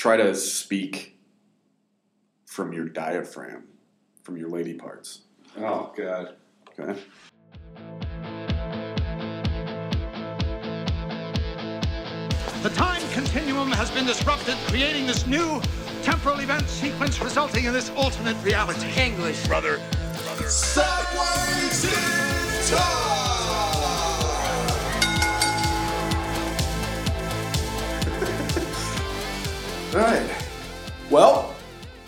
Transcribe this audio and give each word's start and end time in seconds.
try 0.00 0.16
to 0.16 0.34
speak 0.34 1.18
from 2.46 2.72
your 2.72 2.88
diaphragm, 2.88 3.64
from 4.22 4.34
your 4.38 4.48
lady 4.48 4.72
parts. 4.72 5.24
Oh 5.58 5.92
God. 5.94 6.36
Okay. 6.68 6.98
The 12.62 12.70
time 12.70 13.02
continuum 13.12 13.70
has 13.72 13.90
been 13.90 14.06
disrupted, 14.06 14.54
creating 14.68 15.06
this 15.06 15.26
new 15.26 15.60
temporal 16.02 16.40
event 16.40 16.66
sequence 16.66 17.20
resulting 17.20 17.66
in 17.66 17.74
this 17.74 17.90
alternate 17.90 18.42
reality. 18.42 18.88
English. 18.98 19.46
Brother, 19.46 19.78
Sideways 20.48 21.84
in 21.84 23.19
All 29.92 29.96
right. 29.96 30.30
Well, 31.10 31.52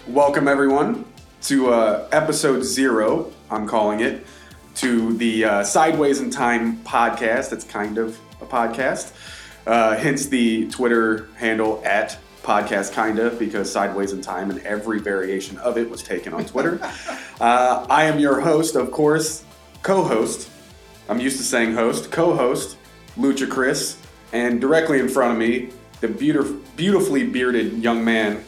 welcome 0.07 0.47
everyone 0.47 1.05
to 1.43 1.71
uh, 1.73 2.09
episode 2.13 2.63
zero. 2.63 3.33
I'm 3.51 3.67
calling 3.67 3.99
it 3.99 4.25
to 4.77 5.15
the 5.15 5.45
uh, 5.45 5.65
Sideways 5.65 6.21
in 6.21 6.31
Time 6.31 6.77
podcast. 6.85 7.53
It's 7.53 7.65
kind 7.65 7.99
of 7.99 8.21
a 8.41 8.47
podcast, 8.47 9.13
uh, 9.67 9.97
hence 9.97 10.27
the 10.27 10.69
Twitter 10.69 11.27
handle 11.35 11.83
at 11.85 12.17
podcast 12.45 12.95
kinda 12.95 13.31
because 13.31 13.73
Sideways 13.73 14.13
in 14.13 14.21
Time 14.21 14.51
and 14.51 14.61
every 14.61 15.01
variation 15.01 15.59
of 15.59 15.77
it 15.77 15.91
was 15.91 16.05
taken 16.05 16.33
on 16.33 16.45
Twitter. 16.45 16.79
uh, 17.41 17.85
I 17.91 18.05
am 18.05 18.21
your 18.21 18.41
host, 18.41 18.77
of 18.77 18.93
course, 18.93 19.45
co-host. 19.83 20.49
I'm 21.09 21.19
used 21.19 21.39
to 21.39 21.43
saying 21.43 21.75
host, 21.75 22.13
co-host, 22.13 22.77
Lucha 23.19 23.51
Chris, 23.51 23.97
and 24.33 24.61
directly 24.61 25.01
in 25.01 25.09
front 25.09 25.33
of 25.33 25.39
me, 25.39 25.71
the 26.01 26.07
beautif- 26.07 26.62
beautifully 26.77 27.25
bearded 27.27 27.83
young 27.83 28.05
man, 28.05 28.45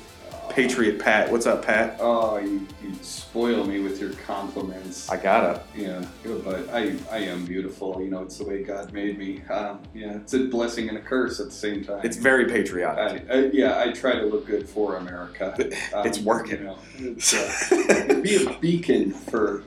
Patriot 0.50 0.98
Pat. 0.98 1.30
What's 1.30 1.46
up, 1.46 1.64
Pat? 1.64 1.96
Oh, 2.00 2.38
you, 2.38 2.66
you 2.82 2.94
spoil 3.02 3.64
me 3.64 3.80
with 3.80 4.00
your 4.00 4.12
compliments. 4.12 5.08
I 5.08 5.16
gotta. 5.16 5.62
yeah, 5.74 6.04
but 6.44 6.68
I, 6.70 6.94
I 7.10 7.18
am 7.18 7.44
beautiful. 7.44 8.00
You 8.00 8.10
know, 8.10 8.22
it's 8.22 8.38
the 8.38 8.44
way 8.44 8.62
God 8.62 8.92
made 8.92 9.18
me. 9.18 9.42
Um, 9.50 9.80
yeah, 9.94 10.14
it's 10.16 10.34
a 10.34 10.44
blessing 10.46 10.88
and 10.88 10.98
a 10.98 11.00
curse 11.00 11.40
at 11.40 11.46
the 11.46 11.52
same 11.52 11.84
time. 11.84 12.00
It's 12.04 12.16
very 12.16 12.46
patriotic. 12.46 13.28
I, 13.28 13.34
I, 13.34 13.38
yeah, 13.52 13.80
I 13.80 13.92
try 13.92 14.12
to 14.12 14.26
look 14.26 14.46
good 14.46 14.68
for 14.68 14.96
America. 14.96 15.54
It's 16.04 16.18
working. 16.18 16.58
You 16.60 16.64
know, 16.64 16.78
it's, 16.98 17.32
uh, 17.34 18.20
be 18.22 18.44
a 18.44 18.58
beacon 18.58 19.12
for 19.12 19.64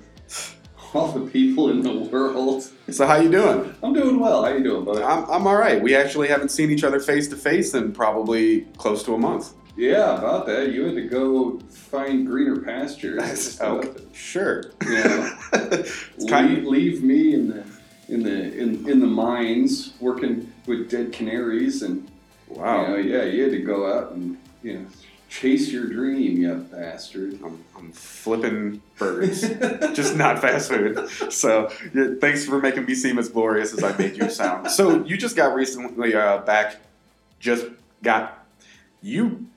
all 0.94 1.12
the 1.12 1.30
people 1.30 1.70
in 1.70 1.82
the 1.82 1.94
world. 1.94 2.70
so 2.90 3.06
how 3.06 3.18
you 3.18 3.30
doing? 3.30 3.76
I'm 3.84 3.94
doing 3.94 4.20
well. 4.20 4.44
How 4.44 4.52
you 4.52 4.64
doing, 4.64 4.86
bud? 4.86 5.02
I'm, 5.02 5.30
I'm 5.30 5.48
all 5.48 5.58
right. 5.58 5.82
We 5.82 5.96
actually 5.96 6.28
haven't 6.28 6.50
seen 6.50 6.72
each 6.72 6.84
other 6.84 7.00
face 7.00 7.28
to 7.30 7.36
face 7.36 7.74
in 7.74 7.92
probably 7.92 8.62
close 8.78 9.04
to 9.04 9.14
a 9.14 9.18
month. 9.18 9.54
Yeah, 9.76 10.18
about 10.18 10.48
that. 10.48 10.72
You 10.72 10.86
had 10.86 10.96
to 10.96 11.08
go 11.08 11.60
find 11.70 12.26
greener 12.26 12.62
pastures. 12.62 13.60
Okay, 13.68 13.90
oh, 13.90 14.02
sure. 14.14 14.64
Yeah. 14.88 15.38
it's 15.54 16.26
kind 16.28 16.66
leave, 16.66 17.02
leave 17.02 17.04
me 17.04 17.34
in 17.34 17.50
the 17.50 17.64
in 18.10 18.24
the 18.24 18.58
in, 18.58 18.90
in 18.90 19.00
the 19.00 19.08
mines 19.08 19.94
working 20.00 20.52
with 20.66 20.90
dead 20.90 21.12
canaries 21.12 21.82
and 21.82 22.10
wow. 22.48 22.82
you 22.82 22.88
know, 22.88 22.98
yeah, 22.98 23.24
you 23.26 23.44
had 23.44 23.52
to 23.52 23.60
go 23.60 23.92
out 23.92 24.14
and 24.14 24.38
you 24.64 24.74
know 24.74 24.86
chase 25.30 25.70
your 25.72 25.86
dream, 25.86 26.38
you 26.38 26.54
bastard. 26.54 27.40
I'm, 27.44 27.64
I'm 27.78 27.92
flipping 27.92 28.82
birds, 28.98 29.42
just 29.94 30.16
not 30.16 30.40
fast 30.40 30.70
food. 30.70 31.10
So 31.32 31.72
yeah, 31.94 32.10
thanks 32.20 32.46
for 32.46 32.60
making 32.60 32.86
me 32.86 32.96
seem 32.96 33.18
as 33.20 33.30
glorious 33.30 33.74
as 33.74 33.84
I 33.84 33.96
made 33.98 34.18
you 34.18 34.30
sound. 34.30 34.72
So 34.72 35.04
you 35.04 35.18
just 35.18 35.36
got 35.36 35.54
recently 35.54 36.16
uh, 36.16 36.40
back, 36.40 36.78
just 37.40 37.66
got 38.04 38.46
you. 39.02 39.48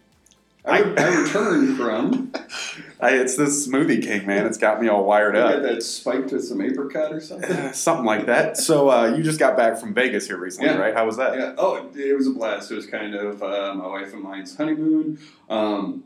I, 0.65 0.83
I 0.83 1.21
returned 1.23 1.77
from 1.77 2.33
I, 3.01 3.13
it's 3.13 3.35
this 3.37 3.67
smoothie 3.67 4.03
king, 4.03 4.27
man. 4.27 4.45
It's 4.47 4.59
got 4.59 4.81
me 4.81 4.89
all 4.89 5.05
wired 5.05 5.35
got 5.35 5.55
up. 5.57 5.63
that 5.63 5.83
spiked 5.83 6.33
with 6.33 6.45
some 6.45 6.61
apricot 6.61 7.13
or 7.13 7.21
something. 7.21 7.51
Uh, 7.51 7.73
Something 7.73 8.05
like 8.05 8.27
that. 8.27 8.59
So 8.59 8.91
uh, 8.91 9.07
you 9.17 9.23
just 9.23 9.39
got 9.39 9.57
back 9.57 9.79
from 9.79 9.95
Vegas 9.95 10.27
here 10.27 10.37
recently, 10.37 10.69
Yeah. 10.71 10.77
right? 10.77 10.95
How 10.95 11.07
was 11.07 11.17
that? 11.17 11.35
Yeah. 11.39 11.55
Oh, 11.57 11.77
it, 11.77 11.97
it 11.99 12.15
was 12.15 12.27
a 12.27 12.31
blast. 12.31 12.71
It 12.71 12.75
was 12.75 12.87
kind 12.87 13.15
of 13.15 13.43
uh, 13.43 13.75
my 13.75 13.87
wife 13.87 14.13
and 14.13 14.23
mine's 14.23 14.55
honeymoon. 14.55 15.19
Um, 15.49 16.05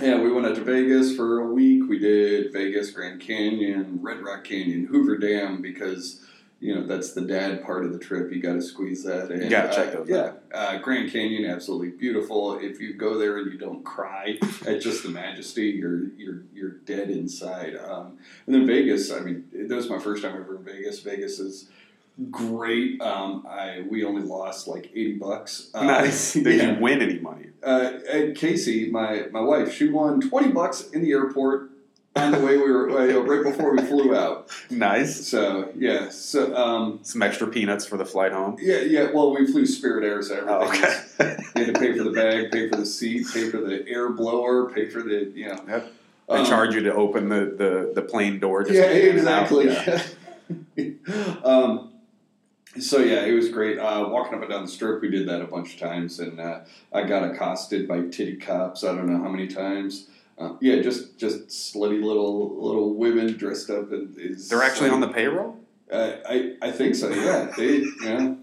yeah, 0.00 0.20
we 0.20 0.30
went 0.32 0.46
out 0.46 0.54
to 0.54 0.62
Vegas 0.62 1.16
for 1.16 1.40
a 1.40 1.46
week. 1.52 1.82
We 1.88 1.98
did 1.98 2.52
Vegas, 2.52 2.92
Grand 2.92 3.20
Canyon, 3.20 3.98
Red 4.00 4.20
Rock 4.22 4.44
Canyon, 4.44 4.86
Hoover 4.86 5.18
Dam 5.18 5.60
because 5.60 6.24
you 6.62 6.72
know 6.72 6.86
that's 6.86 7.12
the 7.12 7.22
dad 7.22 7.64
part 7.64 7.84
of 7.84 7.92
the 7.92 7.98
trip. 7.98 8.32
You 8.32 8.40
got 8.40 8.52
to 8.52 8.62
squeeze 8.62 9.02
that 9.02 9.32
in. 9.32 9.52
Uh, 9.52 9.72
check 9.74 9.92
those 9.92 10.08
Yeah, 10.08 10.34
uh, 10.54 10.78
Grand 10.78 11.10
Canyon, 11.10 11.44
absolutely 11.50 11.90
beautiful. 11.90 12.56
If 12.56 12.80
you 12.80 12.94
go 12.94 13.18
there 13.18 13.38
and 13.38 13.52
you 13.52 13.58
don't 13.58 13.84
cry 13.84 14.38
at 14.64 14.80
just 14.80 15.02
the 15.02 15.08
majesty, 15.08 15.70
you're 15.70 16.06
you're 16.16 16.42
you're 16.54 16.70
dead 16.70 17.10
inside. 17.10 17.74
Um, 17.76 18.16
and 18.46 18.54
then 18.54 18.64
Vegas. 18.64 19.10
I 19.10 19.18
mean, 19.20 19.44
that 19.52 19.74
was 19.74 19.90
my 19.90 19.98
first 19.98 20.22
time 20.22 20.36
ever 20.36 20.54
in 20.54 20.62
Vegas. 20.62 21.00
Vegas 21.00 21.40
is 21.40 21.68
great. 22.30 23.02
Um, 23.02 23.44
I 23.48 23.84
we 23.90 24.04
only 24.04 24.22
lost 24.22 24.68
like 24.68 24.86
eighty 24.92 25.14
bucks. 25.14 25.68
Uh, 25.74 25.84
Nice. 25.84 26.32
Did 26.34 26.46
yeah. 26.46 26.74
you 26.76 26.80
win 26.80 27.02
any 27.02 27.18
money? 27.18 27.46
Uh, 27.60 27.94
and 28.08 28.36
Casey, 28.36 28.88
my 28.88 29.26
my 29.32 29.40
wife, 29.40 29.74
she 29.74 29.88
won 29.88 30.20
twenty 30.20 30.52
bucks 30.52 30.90
in 30.90 31.02
the 31.02 31.10
airport 31.10 31.71
on 32.14 32.30
the 32.32 32.38
way 32.40 32.56
we 32.56 32.70
were 32.70 32.90
uh, 32.90 33.20
right 33.20 33.42
before 33.42 33.72
we 33.74 33.82
flew 33.82 34.14
out. 34.14 34.50
Nice. 34.70 35.26
So 35.26 35.70
yeah, 35.76 36.10
so 36.10 36.54
um, 36.54 37.00
Some 37.02 37.22
extra 37.22 37.46
peanuts 37.46 37.86
for 37.86 37.96
the 37.96 38.04
flight 38.04 38.32
home. 38.32 38.56
yeah, 38.60 38.80
yeah. 38.80 39.10
Well, 39.12 39.34
we 39.34 39.50
flew 39.50 39.64
Spirit 39.66 40.04
Air, 40.04 40.22
so 40.22 40.36
everything. 40.36 40.54
Oh, 40.54 40.68
was- 40.68 40.78
okay. 41.20 41.36
You 41.56 41.64
had 41.66 41.74
to 41.74 41.80
pay 41.80 41.96
for 41.96 42.04
the 42.04 42.10
bag, 42.10 42.50
pay 42.50 42.68
for 42.68 42.76
the 42.76 42.86
seat, 42.86 43.26
pay 43.32 43.48
for 43.50 43.58
the 43.58 43.86
air 43.88 44.10
blower, 44.10 44.70
pay 44.70 44.88
for 44.88 45.02
the 45.02 45.32
you 45.34 45.48
know. 45.48 45.64
Yep. 45.68 45.92
They 46.28 46.34
um, 46.38 46.46
charge 46.46 46.74
you 46.74 46.82
to 46.82 46.94
open 46.94 47.28
the, 47.28 47.46
the, 47.56 47.92
the 47.94 48.02
plane 48.02 48.38
door. 48.38 48.62
Just 48.62 48.74
yeah, 48.74 48.88
to 48.88 48.94
get 48.94 49.04
in 49.08 49.18
and 49.18 49.28
out. 49.28 49.52
exactly. 49.52 50.16
Yeah. 50.76 50.92
um, 51.44 51.92
so 52.78 52.98
yeah, 52.98 53.24
it 53.24 53.32
was 53.32 53.48
great. 53.50 53.78
Uh, 53.78 54.06
walking 54.08 54.34
up 54.34 54.42
and 54.42 54.50
down 54.50 54.62
the 54.62 54.70
strip, 54.70 55.02
we 55.02 55.10
did 55.10 55.28
that 55.28 55.42
a 55.42 55.46
bunch 55.46 55.74
of 55.74 55.80
times, 55.80 56.20
and 56.20 56.40
uh, 56.40 56.60
I 56.92 57.02
got 57.04 57.24
accosted 57.30 57.86
by 57.88 58.02
titty 58.02 58.36
cops. 58.36 58.84
I 58.84 58.94
don't 58.94 59.06
know 59.06 59.22
how 59.22 59.28
many 59.28 59.46
times. 59.48 60.08
Uh, 60.42 60.56
yeah, 60.60 60.82
just 60.82 61.18
just 61.18 61.48
slutty 61.48 62.02
little 62.02 62.60
little 62.62 62.94
women 62.94 63.36
dressed 63.36 63.70
up 63.70 63.92
in. 63.92 64.14
Is, 64.18 64.48
They're 64.48 64.62
actually 64.62 64.90
on 64.90 65.00
the 65.00 65.08
payroll? 65.08 65.58
Uh, 65.90 66.12
I 66.28 66.56
I 66.60 66.70
think 66.72 66.94
so. 66.94 67.10
Yeah, 67.10 67.52
they 67.56 67.84
yeah. 68.02 68.34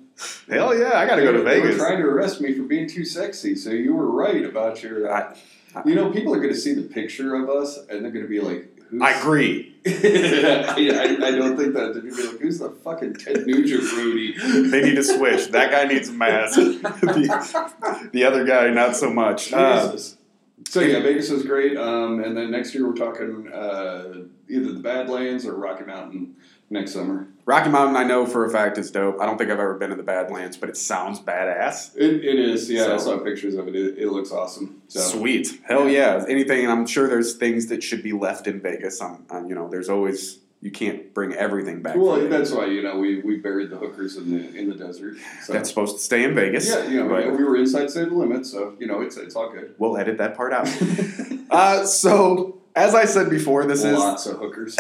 Hell 0.50 0.78
yeah, 0.78 0.94
I 1.00 1.06
gotta 1.08 1.22
they 1.22 1.28
go 1.28 1.32
to 1.34 1.44
They 1.44 1.60
were 1.60 1.68
Vegas. 1.68 1.78
trying 1.78 1.98
to 1.98 2.04
arrest 2.06 2.42
me 2.42 2.54
for 2.54 2.64
being 2.64 2.88
too 2.88 3.06
sexy. 3.06 3.56
So 3.56 3.70
you 3.72 3.94
were 3.96 4.10
right 4.12 4.46
about 4.46 4.82
your. 4.84 5.12
Uh, 5.12 5.34
I- 5.34 5.38
you 5.86 5.94
know, 5.94 6.10
people 6.12 6.34
are 6.34 6.40
going 6.40 6.52
to 6.54 6.60
see 6.60 6.74
the 6.74 6.82
picture 6.82 7.36
of 7.36 7.48
us, 7.48 7.78
and 7.90 8.04
they're 8.04 8.12
going 8.12 8.26
to 8.26 8.28
be 8.30 8.40
like, 8.42 8.76
Who's, 8.90 9.02
I 9.04 9.12
agree. 9.12 9.76
I, 9.86 9.92
I, 9.92 11.28
I 11.28 11.32
don't 11.32 11.56
think 11.56 11.76
that. 11.76 11.94
They'd 11.94 12.04
be 12.04 12.10
like, 12.10 12.40
who's 12.40 12.58
the 12.58 12.72
fucking 12.72 13.14
Ted 13.18 13.46
Nugent 13.46 13.84
Rudy? 13.94 14.34
They 14.72 14.82
need 14.82 14.96
to 14.96 15.04
switch. 15.04 15.50
That 15.50 15.70
guy 15.70 15.86
needs 15.86 16.10
a 16.10 16.14
mask. 16.14 16.56
the, 16.56 18.10
the 18.12 18.24
other 18.24 18.46
guy, 18.46 18.72
not 18.72 18.96
so 18.96 19.12
much. 19.12 19.54
Uh, 19.54 19.92
Jesus. 19.92 20.18
So 20.68 20.82
yeah, 20.82 21.00
Vegas 21.00 21.30
was 21.30 21.44
great. 21.44 21.78
Um, 21.78 22.24
and 22.24 22.36
then 22.36 22.52
next 22.52 22.74
year 22.76 22.88
we're 22.88 22.96
talking 22.96 23.52
uh, 23.52 24.26
either 24.50 24.74
the 24.74 24.80
Badlands 24.80 25.46
or 25.46 25.56
Rocky 25.56 25.86
Mountain 25.86 26.36
next 26.70 26.94
summer. 26.94 27.28
Rocky 27.46 27.70
Mountain, 27.70 27.96
I 27.96 28.04
know 28.04 28.28
for 28.28 28.46
a 28.46 28.50
fact 28.52 28.78
is 28.78 28.92
dope. 28.92 29.20
I 29.20 29.26
don't 29.26 29.38
think 29.38 29.50
I've 29.50 29.60
ever 29.60 29.74
been 29.76 29.90
to 29.90 29.96
the 29.96 30.04
Badlands, 30.04 30.58
but 30.58 30.70
it 30.70 30.78
sounds 30.78 31.20
badass. 31.20 31.96
It, 31.96 32.24
it 32.24 32.38
is. 32.38 32.70
Yeah, 32.70 32.94
I 32.94 32.98
saw 32.98 33.18
pictures 33.18 33.56
of 33.56 33.68
it. 33.68 33.76
It, 33.76 33.98
it 33.98 34.12
looks 34.12 34.32
awesome. 34.32 34.82
So 34.88 35.00
Sweet. 35.00 35.60
Hell 35.66 35.90
yeah. 35.90 36.24
Anything, 36.28 36.62
and 36.64 36.72
I'm 36.72 36.86
sure 36.86 37.08
there's 37.08 37.36
things 37.36 37.68
that 37.68 37.82
should 37.82 38.04
be 38.04 38.14
left 38.14 38.46
in 38.46 38.62
Vegas. 38.62 39.02
I'm, 39.02 39.26
I'm, 39.32 39.48
you 39.48 39.56
know, 39.56 39.68
there's 39.68 39.90
always, 39.90 40.40
you 40.62 40.72
can't 40.72 41.14
bring 41.14 41.34
everything 41.34 41.82
back. 41.82 41.96
Well, 41.96 42.28
that's 42.28 42.52
why 42.52 42.66
you 42.66 42.82
know 42.82 42.98
we, 42.98 43.22
we 43.22 43.38
buried 43.38 43.70
the 43.70 43.78
hookers 43.78 44.18
in 44.18 44.32
the 44.32 44.58
in 44.58 44.70
the 44.70 44.76
desert. 44.76 45.18
So. 45.44 45.54
That's 45.54 45.70
supposed 45.70 45.96
to 45.96 46.02
stay 46.02 46.24
in 46.24 46.36
Vegas. 46.36 46.68
yeah, 46.68 46.86
you 46.88 47.04
know, 47.04 47.10
but 47.10 47.32
we 47.38 47.44
were 47.44 47.56
inside 47.56 47.90
city 47.92 48.12
limits, 48.12 48.52
so 48.52 48.76
you 48.80 48.88
know 48.88 49.02
it's 49.02 49.18
it's 49.18 49.36
all 49.36 49.50
good. 49.52 49.76
we'll 49.78 49.98
edit 49.98 50.18
that 50.18 50.36
part 50.36 50.52
out. 50.52 50.68
uh, 51.50 51.86
so, 51.86 52.62
as 52.76 52.94
I 52.94 53.06
said 53.06 53.30
before, 53.30 53.66
this 53.66 53.84
is 53.84 53.98
Lots 53.98 54.26
of 54.26 54.38
hookers. 54.40 54.76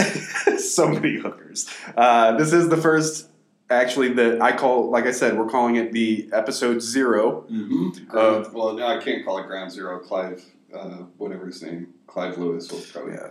so 0.73 0.89
many 0.89 1.17
hookers. 1.17 1.69
Uh, 1.95 2.35
this 2.35 2.51
is 2.51 2.67
the 2.67 2.77
first, 2.77 3.29
actually, 3.69 4.13
that 4.13 4.41
I 4.41 4.51
call, 4.51 4.89
like 4.89 5.05
I 5.05 5.11
said, 5.11 5.37
we're 5.37 5.49
calling 5.49 5.77
it 5.77 5.93
the 5.93 6.29
episode 6.33 6.81
zero. 6.81 7.45
mm-hmm. 7.49 8.13
Well, 8.53 8.73
no, 8.73 8.85
I 8.85 9.01
can't 9.01 9.23
call 9.23 9.37
it 9.37 9.47
Ground 9.47 9.71
Zero. 9.71 9.99
Clive, 9.99 10.43
uh, 10.73 11.03
whatever 11.17 11.45
his 11.45 11.63
name, 11.63 11.93
Clive 12.05 12.37
Lewis 12.37 12.69
will 12.69 12.81
probably. 12.91 13.13
Yeah. 13.13 13.29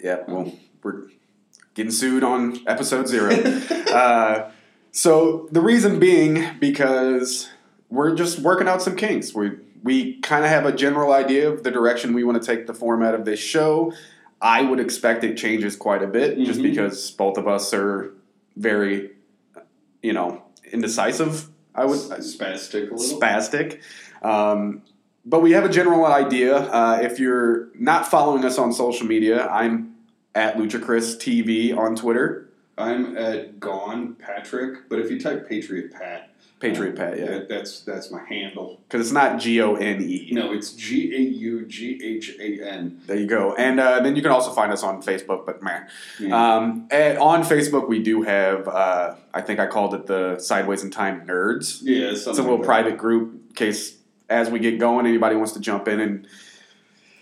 Yeah, 0.00 0.18
well, 0.28 0.52
we're 0.84 1.08
getting 1.78 1.92
sued 1.92 2.24
on 2.24 2.58
episode 2.66 3.06
zero. 3.06 3.30
uh, 3.92 4.50
so 4.90 5.48
the 5.52 5.60
reason 5.60 5.98
being 6.00 6.44
because 6.58 7.48
we're 7.88 8.14
just 8.16 8.40
working 8.40 8.66
out 8.68 8.82
some 8.82 8.96
kinks. 8.96 9.32
We 9.32 9.52
we 9.84 10.20
kind 10.20 10.44
of 10.44 10.50
have 10.50 10.66
a 10.66 10.72
general 10.72 11.12
idea 11.12 11.48
of 11.48 11.62
the 11.62 11.70
direction 11.70 12.12
we 12.12 12.24
want 12.24 12.42
to 12.42 12.44
take 12.46 12.66
the 12.66 12.74
format 12.74 13.14
of 13.14 13.24
this 13.24 13.38
show. 13.38 13.92
I 14.42 14.62
would 14.62 14.80
expect 14.80 15.22
it 15.22 15.36
changes 15.36 15.76
quite 15.76 16.02
a 16.02 16.06
bit, 16.08 16.36
just 16.38 16.58
Mhm. 16.58 16.64
because 16.64 17.10
both 17.12 17.38
of 17.38 17.46
us 17.46 17.72
are 17.72 18.12
very, 18.56 19.12
you 20.02 20.12
know, 20.12 20.42
indecisive. 20.72 21.48
I 21.76 21.84
would 21.84 21.98
spastic 21.98 22.90
a 22.90 22.94
little. 22.94 23.20
spastic. 23.20 23.78
Um, 24.22 24.82
but 25.24 25.42
we 25.42 25.52
have 25.52 25.64
a 25.64 25.68
general 25.68 26.04
idea. 26.06 26.56
Uh, 26.56 26.98
if 27.02 27.20
you're 27.20 27.68
not 27.78 28.08
following 28.08 28.44
us 28.44 28.58
on 28.58 28.72
social 28.72 29.06
media, 29.06 29.46
I'm 29.46 29.87
at 30.38 30.56
Luchacris 30.56 31.16
TV 31.18 31.76
on 31.76 31.96
Twitter. 31.96 32.48
I'm 32.78 33.16
at 33.16 33.58
Gaughan 33.58 34.16
Patrick, 34.20 34.88
but 34.88 35.00
if 35.00 35.10
you 35.10 35.20
type 35.20 35.48
Patriot 35.48 35.92
Pat, 35.92 36.30
Patriot 36.60 36.90
um, 36.92 36.96
Pat, 36.96 37.18
yeah. 37.18 37.26
that- 37.26 37.48
that's 37.48 37.80
that's 37.80 38.12
my 38.12 38.22
handle. 38.24 38.80
Because 38.88 39.04
it's 39.04 39.12
not 39.12 39.40
G 39.40 39.60
O 39.60 39.74
N 39.74 40.00
E. 40.00 40.28
No, 40.30 40.52
it's 40.52 40.72
G 40.74 41.12
A 41.12 41.18
U 41.18 41.66
G 41.66 42.00
H 42.02 42.36
A 42.38 42.64
N. 42.64 43.00
There 43.06 43.16
you 43.16 43.26
go. 43.26 43.56
And 43.56 43.80
uh, 43.80 43.98
then 44.00 44.14
you 44.14 44.22
can 44.22 44.30
also 44.30 44.52
find 44.52 44.72
us 44.72 44.84
on 44.84 45.02
Facebook, 45.02 45.44
but 45.44 45.60
man. 45.60 45.88
Yeah. 46.20 46.56
Um, 46.56 46.88
on 46.92 47.42
Facebook, 47.42 47.88
we 47.88 48.00
do 48.00 48.22
have, 48.22 48.68
uh, 48.68 49.16
I 49.34 49.40
think 49.40 49.58
I 49.58 49.66
called 49.66 49.94
it 49.94 50.06
the 50.06 50.38
Sideways 50.38 50.84
in 50.84 50.92
Time 50.92 51.26
Nerds. 51.26 51.80
yeah, 51.82 52.10
It's 52.10 52.26
a 52.26 52.32
little 52.32 52.60
private 52.60 52.96
group 52.96 53.34
in 53.48 53.54
case 53.54 53.96
as 54.28 54.50
we 54.50 54.60
get 54.60 54.78
going, 54.78 55.06
anybody 55.06 55.34
wants 55.34 55.52
to 55.52 55.60
jump 55.60 55.88
in 55.88 56.00
and 56.00 56.28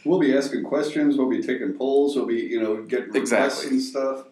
We'll 0.06 0.20
be 0.20 0.36
asking 0.36 0.64
questions. 0.64 1.16
We'll 1.16 1.28
be 1.30 1.42
taking 1.42 1.72
polls. 1.74 2.16
We'll 2.16 2.26
be 2.26 2.36
you 2.40 2.62
know 2.62 2.82
getting 2.82 3.06
requests 3.12 3.32
Exactly. 3.64 3.68
and 3.70 3.82
stuff. 3.82 4.26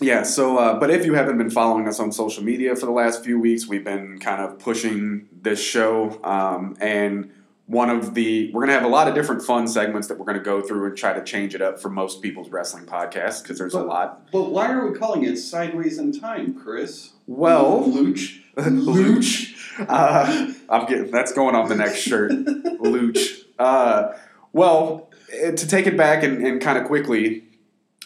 Yeah, 0.00 0.24
so, 0.24 0.58
uh, 0.58 0.78
but 0.78 0.90
if 0.90 1.06
you 1.06 1.14
haven't 1.14 1.38
been 1.38 1.48
following 1.48 1.88
us 1.88 1.98
on 2.00 2.12
social 2.12 2.44
media 2.44 2.76
for 2.76 2.84
the 2.84 2.92
last 2.92 3.24
few 3.24 3.40
weeks, 3.40 3.66
we've 3.66 3.84
been 3.84 4.18
kind 4.18 4.42
of 4.42 4.58
pushing 4.58 5.26
this 5.40 5.58
show. 5.58 6.20
Um, 6.22 6.76
and 6.82 7.30
one 7.64 7.88
of 7.88 8.12
the, 8.12 8.52
we're 8.52 8.60
going 8.60 8.68
to 8.68 8.74
have 8.74 8.84
a 8.84 8.88
lot 8.88 9.08
of 9.08 9.14
different 9.14 9.42
fun 9.42 9.66
segments 9.66 10.08
that 10.08 10.18
we're 10.18 10.26
going 10.26 10.36
to 10.36 10.44
go 10.44 10.60
through 10.60 10.86
and 10.86 10.96
try 10.98 11.14
to 11.14 11.24
change 11.24 11.54
it 11.54 11.62
up 11.62 11.80
for 11.80 11.88
most 11.88 12.20
people's 12.20 12.50
wrestling 12.50 12.84
podcasts 12.84 13.42
because 13.42 13.56
there's 13.58 13.72
a 13.72 13.80
lot. 13.82 14.30
But 14.30 14.50
why 14.50 14.70
are 14.70 14.86
we 14.86 14.98
calling 14.98 15.24
it 15.24 15.38
Sideways 15.38 15.96
in 15.98 16.12
Time, 16.12 16.52
Chris? 16.54 17.12
Well, 17.26 17.84
Luch. 17.84 18.38
Luch. 18.56 19.54
Uh, 19.88 20.52
I'm 20.68 20.86
getting, 20.86 21.10
that's 21.10 21.32
going 21.32 21.54
on 21.54 21.70
the 21.70 21.74
next 21.74 22.00
shirt. 22.00 22.30
Luch. 22.32 23.44
Uh, 23.58 24.12
well, 24.52 25.08
to 25.56 25.68
take 25.68 25.86
it 25.86 25.96
back 25.96 26.22
and, 26.22 26.44
and 26.46 26.60
kind 26.60 26.78
of 26.78 26.84
quickly, 26.84 27.44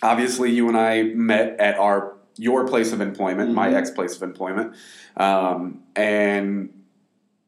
obviously 0.02 0.50
you 0.50 0.68
and 0.68 0.76
I 0.76 1.02
met 1.02 1.58
at 1.60 1.78
our 1.78 2.14
your 2.36 2.66
place 2.66 2.92
of 2.92 3.00
employment, 3.00 3.52
my 3.52 3.68
Mhm. 3.68 3.74
ex 3.74 3.90
place 3.90 4.16
of 4.16 4.22
employment, 4.22 4.74
um, 5.16 5.82
and 5.94 6.70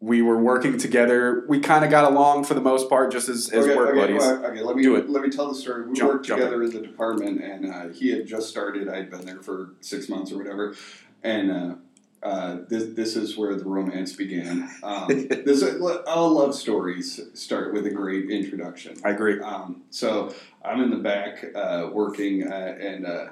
we 0.01 0.21
were 0.21 0.37
working 0.37 0.77
together. 0.79 1.45
We 1.49 1.61
kind 1.61 1.85
of 1.85 1.91
got 1.91 2.11
along 2.11 2.45
for 2.45 2.55
the 2.55 2.61
most 2.61 2.91
part, 2.91 3.13
just 3.13 3.29
as, 3.29 3.49
as 3.51 3.65
okay, 3.67 3.77
work 3.77 3.91
okay, 3.91 3.99
buddies. 4.01 4.21
well, 4.21 4.45
okay, 4.47 4.61
let 4.63 4.77
me 4.77 4.83
Do 4.83 4.97
it. 4.97 5.09
let 5.09 5.23
me 5.23 5.31
tell 5.31 5.49
the 5.49 5.55
story. 5.55 5.87
We 5.87 5.95
Jump- 5.95 6.13
worked 6.13 6.27
together 6.27 6.63
in 6.63 6.71
the 6.73 6.81
department, 6.81 7.43
and 7.43 7.73
uh, 7.73 7.89
he 7.89 8.11
had 8.11 8.27
just 8.27 8.49
started. 8.51 8.89
I'd 8.89 9.09
been 9.11 9.25
there 9.25 9.41
for 9.41 9.71
six 9.81 10.09
months 10.09 10.33
or 10.33 10.39
whatever, 10.39 10.75
and 11.23 11.51
uh, 11.53 11.75
uh, 12.23 12.59
this 12.69 12.95
this 12.95 13.17
is 13.17 13.37
where 13.37 13.55
the 13.57 13.65
romance 13.65 14.15
began. 14.15 14.71
Um, 14.83 15.09
this 15.29 15.63
all 16.07 16.31
love 16.31 16.55
stories 16.55 17.21
start 17.35 17.73
with 17.73 17.87
a 17.87 17.91
great 17.91 18.31
introduction. 18.31 18.97
I 19.05 19.11
agree. 19.11 19.41
Um, 19.41 19.83
so 19.91 20.33
I'm 20.65 20.81
in 20.81 20.91
the 20.91 20.97
back 20.97 21.45
uh, 21.55 21.91
working, 21.93 22.47
uh, 22.47 22.77
and 22.81 23.07
uh, 23.07 23.27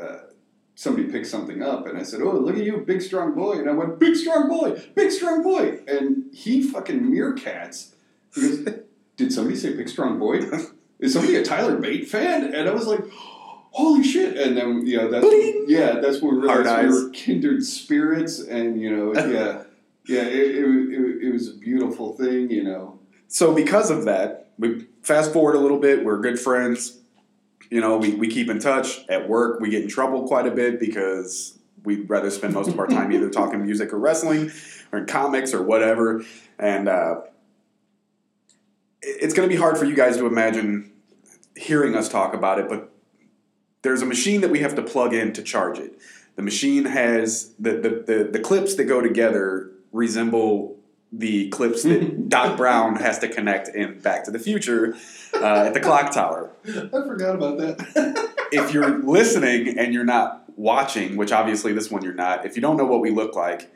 uh, 0.00 0.18
somebody 0.74 1.08
picked 1.08 1.26
something 1.26 1.62
up, 1.62 1.86
and 1.86 1.98
I 1.98 2.02
said, 2.02 2.22
"Oh, 2.22 2.32
look 2.32 2.56
at 2.56 2.64
you, 2.64 2.78
big 2.78 3.02
strong 3.02 3.34
boy!" 3.34 3.58
And 3.58 3.68
I 3.68 3.72
went, 3.72 3.98
"Big 3.98 4.16
strong 4.16 4.48
boy, 4.48 4.80
big 4.94 5.10
strong 5.10 5.42
boy!" 5.42 5.80
And 5.86 6.24
he 6.32 6.62
fucking 6.62 7.00
meerkats. 7.00 7.92
He 8.34 8.40
goes, 8.40 8.74
"Did 9.16 9.32
somebody 9.32 9.56
say 9.56 9.74
big 9.74 9.88
strong 9.88 10.18
boy? 10.18 10.40
Is 10.98 11.12
somebody 11.12 11.36
a 11.36 11.44
Tyler 11.44 11.76
Bate 11.76 12.08
fan?" 12.08 12.54
And 12.54 12.68
I 12.68 12.72
was 12.72 12.86
like. 12.86 13.00
Holy 13.72 14.02
shit! 14.02 14.36
And 14.36 14.56
then 14.56 14.86
you 14.86 14.96
know 14.96 15.10
that's 15.10 15.24
Bling! 15.24 15.64
yeah 15.68 16.00
that's 16.00 16.20
when 16.20 16.36
we 16.36 16.40
realized 16.42 16.64
we 16.64 16.70
eyes. 16.70 17.04
were 17.04 17.10
kindred 17.10 17.64
spirits, 17.64 18.40
and 18.40 18.80
you 18.80 18.94
know 18.94 19.14
yeah 19.30 19.62
yeah 20.06 20.22
it, 20.22 20.56
it, 20.56 20.64
it, 20.64 21.28
it 21.28 21.32
was 21.32 21.48
a 21.48 21.54
beautiful 21.54 22.16
thing, 22.16 22.50
you 22.50 22.64
know. 22.64 22.98
So 23.28 23.54
because 23.54 23.90
of 23.90 24.04
that, 24.06 24.50
we 24.58 24.86
fast 25.02 25.32
forward 25.32 25.54
a 25.54 25.60
little 25.60 25.78
bit. 25.78 26.04
We're 26.04 26.20
good 26.20 26.38
friends. 26.38 26.98
You 27.70 27.80
know, 27.80 27.96
we, 27.96 28.14
we 28.14 28.26
keep 28.26 28.50
in 28.50 28.58
touch. 28.58 29.04
At 29.08 29.28
work, 29.28 29.60
we 29.60 29.70
get 29.70 29.82
in 29.82 29.88
trouble 29.88 30.26
quite 30.26 30.46
a 30.46 30.50
bit 30.50 30.80
because 30.80 31.56
we'd 31.84 32.10
rather 32.10 32.30
spend 32.30 32.54
most 32.54 32.68
of 32.68 32.78
our 32.78 32.88
time 32.88 33.12
either 33.12 33.30
talking 33.30 33.62
music 33.62 33.92
or 33.92 33.98
wrestling 33.98 34.50
or 34.92 34.98
in 34.98 35.06
comics 35.06 35.54
or 35.54 35.62
whatever. 35.62 36.24
And 36.58 36.88
uh, 36.88 37.20
it's 39.00 39.32
going 39.32 39.48
to 39.48 39.54
be 39.54 39.58
hard 39.58 39.78
for 39.78 39.84
you 39.84 39.94
guys 39.94 40.16
to 40.16 40.26
imagine 40.26 40.92
hearing 41.56 41.94
us 41.94 42.08
talk 42.08 42.34
about 42.34 42.58
it, 42.58 42.68
but 42.68 42.89
there's 43.82 44.02
a 44.02 44.06
machine 44.06 44.40
that 44.42 44.50
we 44.50 44.60
have 44.60 44.74
to 44.76 44.82
plug 44.82 45.14
in 45.14 45.32
to 45.32 45.42
charge 45.42 45.78
it. 45.78 45.98
The 46.36 46.42
machine 46.42 46.84
has 46.84 47.52
the, 47.58 47.72
the, 47.72 47.88
the, 48.06 48.28
the 48.32 48.40
clips 48.40 48.74
that 48.76 48.84
go 48.84 49.00
together 49.00 49.70
resemble 49.92 50.76
the 51.12 51.48
clips 51.48 51.82
that 51.82 52.28
Doc 52.28 52.56
Brown 52.56 52.96
has 52.96 53.18
to 53.20 53.28
connect 53.28 53.68
in 53.68 53.98
Back 54.00 54.24
to 54.24 54.30
the 54.30 54.38
Future 54.38 54.94
uh, 55.34 55.64
at 55.66 55.74
the 55.74 55.80
clock 55.80 56.12
tower. 56.12 56.50
I 56.68 56.88
forgot 56.88 57.34
about 57.34 57.58
that. 57.58 58.30
If 58.52 58.74
you're 58.74 58.98
listening 59.04 59.78
and 59.78 59.94
you're 59.94 60.04
not 60.04 60.42
watching, 60.56 61.16
which 61.16 61.30
obviously 61.30 61.72
this 61.72 61.88
one 61.88 62.02
you're 62.02 62.12
not, 62.12 62.44
if 62.44 62.56
you 62.56 62.62
don't 62.62 62.76
know 62.76 62.84
what 62.84 63.00
we 63.00 63.10
look 63.10 63.36
like, 63.36 63.72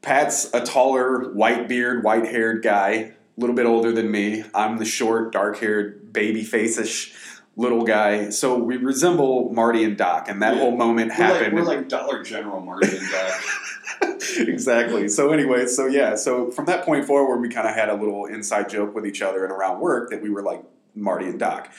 Pat's 0.00 0.48
a 0.54 0.64
taller, 0.64 1.30
white 1.34 1.68
beard, 1.68 2.02
white 2.02 2.24
haired 2.24 2.62
guy, 2.62 2.90
a 2.92 3.12
little 3.36 3.54
bit 3.54 3.66
older 3.66 3.92
than 3.92 4.10
me. 4.10 4.44
I'm 4.54 4.78
the 4.78 4.86
short, 4.86 5.30
dark 5.30 5.58
haired, 5.58 6.10
baby 6.10 6.42
face-ish 6.42 7.14
little 7.56 7.84
guy. 7.84 8.30
So 8.30 8.58
we 8.58 8.76
resemble 8.76 9.52
Marty 9.52 9.84
and 9.84 9.96
Doc, 9.96 10.28
and 10.28 10.42
that 10.42 10.54
Yeah. 10.54 10.60
whole 10.60 10.76
moment 10.76 11.12
We're 11.16 11.24
like, 11.28 11.32
happened. 11.36 11.54
we're 11.54 11.62
like 11.62 11.88
Dollar 11.88 12.22
General 12.22 12.60
Marty 12.60 12.96
and 12.96 13.06
Doc. 13.10 14.20
exactly. 14.38 15.08
So 15.08 15.30
anyway, 15.32 15.66
so 15.66 15.86
yeah, 15.86 16.16
so 16.16 16.50
from 16.50 16.64
that 16.66 16.84
point 16.84 17.04
forward, 17.04 17.38
we 17.40 17.48
kind 17.48 17.68
of 17.68 17.74
had 17.74 17.88
a 17.88 17.94
little 17.94 18.26
inside 18.26 18.68
joke 18.68 18.94
with 18.94 19.06
each 19.06 19.22
other 19.22 19.44
and 19.44 19.52
around 19.52 19.80
work 19.80 20.10
that 20.10 20.20
we 20.22 20.30
were 20.30 20.42
like 20.42 20.62
Marty 20.94 21.26
and 21.26 21.38
Doc. 21.38 21.70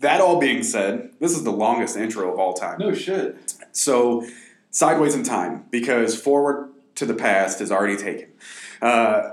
That 0.00 0.20
all 0.20 0.38
being 0.38 0.62
said, 0.62 1.10
this 1.20 1.32
is 1.32 1.44
the 1.44 1.52
longest 1.52 1.96
intro 1.96 2.32
of 2.32 2.38
all 2.38 2.52
time. 2.52 2.78
no 2.78 2.92
shit. 2.92 3.36
So, 3.72 4.26
sideways 4.70 5.14
in 5.14 5.22
time, 5.22 5.64
because 5.70 6.20
forward 6.20 6.68
to 6.96 7.06
the 7.06 7.14
past 7.14 7.60
is 7.60 7.72
already 7.72 7.96
taken. 7.96 8.28
Uh, 8.82 9.30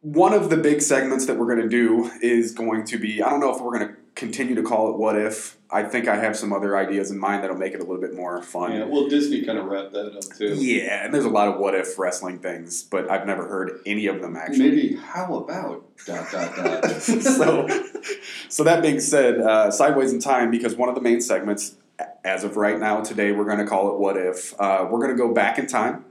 one 0.00 0.32
of 0.32 0.50
the 0.50 0.56
big 0.56 0.80
segments 0.80 1.26
that 1.26 1.36
we're 1.36 1.52
going 1.54 1.68
to 1.68 1.68
do 1.68 2.10
is 2.22 2.52
going 2.52 2.84
to 2.84 2.98
be 2.98 3.22
I 3.22 3.30
don't 3.30 3.40
know 3.40 3.54
if 3.54 3.60
we're 3.60 3.76
going 3.76 3.88
to 3.88 3.94
continue 4.14 4.54
to 4.54 4.62
call 4.62 4.90
it 4.90 4.98
What 4.98 5.16
If. 5.16 5.56
I 5.70 5.82
think 5.82 6.08
I 6.08 6.16
have 6.16 6.36
some 6.36 6.52
other 6.52 6.76
ideas 6.76 7.10
in 7.10 7.18
mind 7.18 7.42
that'll 7.42 7.56
make 7.56 7.74
it 7.74 7.80
a 7.80 7.84
little 7.84 8.00
bit 8.00 8.14
more 8.14 8.42
fun. 8.42 8.72
Yeah, 8.72 8.84
well, 8.84 9.06
Disney 9.06 9.44
kind 9.44 9.58
of 9.58 9.66
wrapped 9.66 9.92
that 9.92 10.16
up 10.16 10.24
too. 10.36 10.54
Yeah, 10.54 11.04
and 11.04 11.12
there's 11.12 11.26
a 11.26 11.30
lot 11.30 11.48
of 11.48 11.58
what 11.58 11.74
if 11.74 11.98
wrestling 11.98 12.38
things, 12.38 12.82
but 12.82 13.10
I've 13.10 13.26
never 13.26 13.46
heard 13.46 13.80
any 13.84 14.06
of 14.06 14.22
them 14.22 14.36
actually. 14.36 14.70
Maybe 14.70 14.96
how 14.96 15.36
about 15.36 15.84
dot 16.06 16.30
dot 16.32 16.56
dot. 16.56 16.90
so, 17.02 17.68
so 18.48 18.64
that 18.64 18.82
being 18.82 19.00
said, 19.00 19.40
uh, 19.40 19.70
sideways 19.70 20.12
in 20.12 20.20
time 20.20 20.50
because 20.50 20.74
one 20.74 20.88
of 20.88 20.94
the 20.94 21.02
main 21.02 21.20
segments, 21.20 21.76
as 22.24 22.44
of 22.44 22.56
right 22.56 22.78
now 22.78 23.02
today, 23.02 23.32
we're 23.32 23.44
going 23.44 23.58
to 23.58 23.66
call 23.66 23.92
it 23.92 23.98
"What 23.98 24.16
If." 24.16 24.58
Uh, 24.58 24.86
we're 24.90 25.00
going 25.00 25.16
to 25.16 25.16
go 25.16 25.34
back 25.34 25.58
in 25.58 25.66
time, 25.66 26.04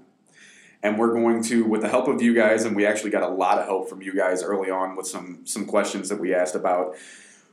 and 0.87 0.97
we're 0.97 1.13
going 1.13 1.43
to, 1.43 1.65
with 1.65 1.81
the 1.81 1.89
help 1.89 2.07
of 2.07 2.21
you 2.21 2.33
guys, 2.33 2.63
and 2.65 2.75
we 2.75 2.85
actually 2.85 3.09
got 3.11 3.23
a 3.23 3.27
lot 3.27 3.57
of 3.59 3.65
help 3.65 3.89
from 3.89 4.01
you 4.01 4.13
guys 4.15 4.41
early 4.43 4.69
on 4.69 4.95
with 4.95 5.07
some 5.07 5.45
some 5.45 5.65
questions 5.65 6.09
that 6.09 6.19
we 6.19 6.33
asked 6.33 6.55
about. 6.55 6.95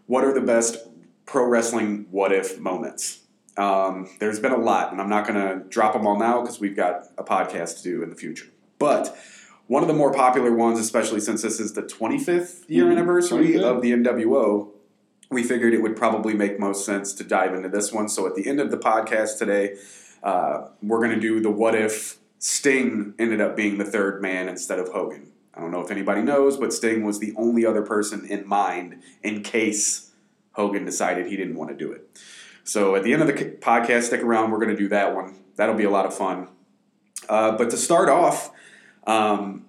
What 0.06 0.24
are 0.24 0.32
the 0.32 0.40
best 0.40 0.76
pro 1.26 1.44
wrestling 1.46 2.06
what 2.10 2.32
if 2.32 2.58
moments? 2.60 3.20
Um, 3.56 4.08
there's 4.20 4.40
been 4.40 4.52
a 4.52 4.56
lot, 4.58 4.92
and 4.92 5.00
I'm 5.00 5.08
not 5.08 5.26
going 5.26 5.40
to 5.40 5.64
drop 5.68 5.92
them 5.92 6.06
all 6.06 6.18
now 6.18 6.40
because 6.40 6.58
we've 6.60 6.76
got 6.76 7.06
a 7.18 7.24
podcast 7.24 7.78
to 7.78 7.82
do 7.82 8.02
in 8.02 8.10
the 8.10 8.16
future. 8.16 8.46
But 8.78 9.16
one 9.66 9.82
of 9.82 9.88
the 9.88 9.94
more 9.94 10.12
popular 10.12 10.52
ones, 10.54 10.78
especially 10.78 11.20
since 11.20 11.42
this 11.42 11.58
is 11.60 11.72
the 11.72 11.82
25th 11.82 12.64
year 12.68 12.84
Mhm. 12.86 12.92
anniversary 12.92 13.52
25th. 13.52 13.62
of 13.76 13.82
the 13.82 13.92
NWO, 13.92 14.68
we 15.30 15.42
figured 15.42 15.72
it 15.72 15.82
would 15.82 15.96
probably 15.96 16.34
make 16.34 16.58
most 16.60 16.84
sense 16.84 17.12
to 17.14 17.24
dive 17.24 17.54
into 17.54 17.68
this 17.68 17.92
one. 17.92 18.08
So 18.08 18.26
at 18.26 18.34
the 18.34 18.46
end 18.46 18.60
of 18.60 18.70
the 18.70 18.76
podcast 18.76 19.38
today, 19.38 19.76
uh, 20.22 20.68
we're 20.82 20.98
going 20.98 21.14
to 21.14 21.20
do 21.20 21.40
the 21.40 21.50
what 21.50 21.74
if 21.74 22.18
Sting 22.38 23.14
ended 23.18 23.40
up 23.40 23.56
being 23.56 23.78
the 23.78 23.84
third 23.84 24.20
man 24.20 24.48
instead 24.48 24.78
of 24.78 24.88
Hogan. 24.88 25.32
I 25.54 25.60
don't 25.60 25.70
know 25.70 25.80
if 25.80 25.90
anybody 25.90 26.22
knows, 26.22 26.56
but 26.56 26.72
Sting 26.72 27.04
was 27.04 27.20
the 27.20 27.32
only 27.36 27.64
other 27.64 27.82
person 27.82 28.26
in 28.26 28.46
mind 28.46 29.02
in 29.22 29.42
case 29.42 30.10
Hogan 30.52 30.84
decided 30.84 31.26
he 31.26 31.36
didn't 31.36 31.54
want 31.56 31.70
to 31.70 31.76
do 31.76 31.92
it. 31.92 32.08
So 32.64 32.96
at 32.96 33.04
the 33.04 33.12
end 33.12 33.22
of 33.22 33.28
the 33.28 33.34
podcast, 33.34 34.04
stick 34.04 34.22
around. 34.22 34.50
We're 34.50 34.58
going 34.58 34.74
to 34.74 34.76
do 34.76 34.88
that 34.88 35.14
one. 35.14 35.36
That'll 35.56 35.74
be 35.74 35.84
a 35.84 35.90
lot 35.90 36.06
of 36.06 36.16
fun. 36.16 36.48
Uh, 37.28 37.56
but 37.56 37.70
to 37.70 37.76
start 37.76 38.08
off, 38.08 38.50
um, 39.06 39.66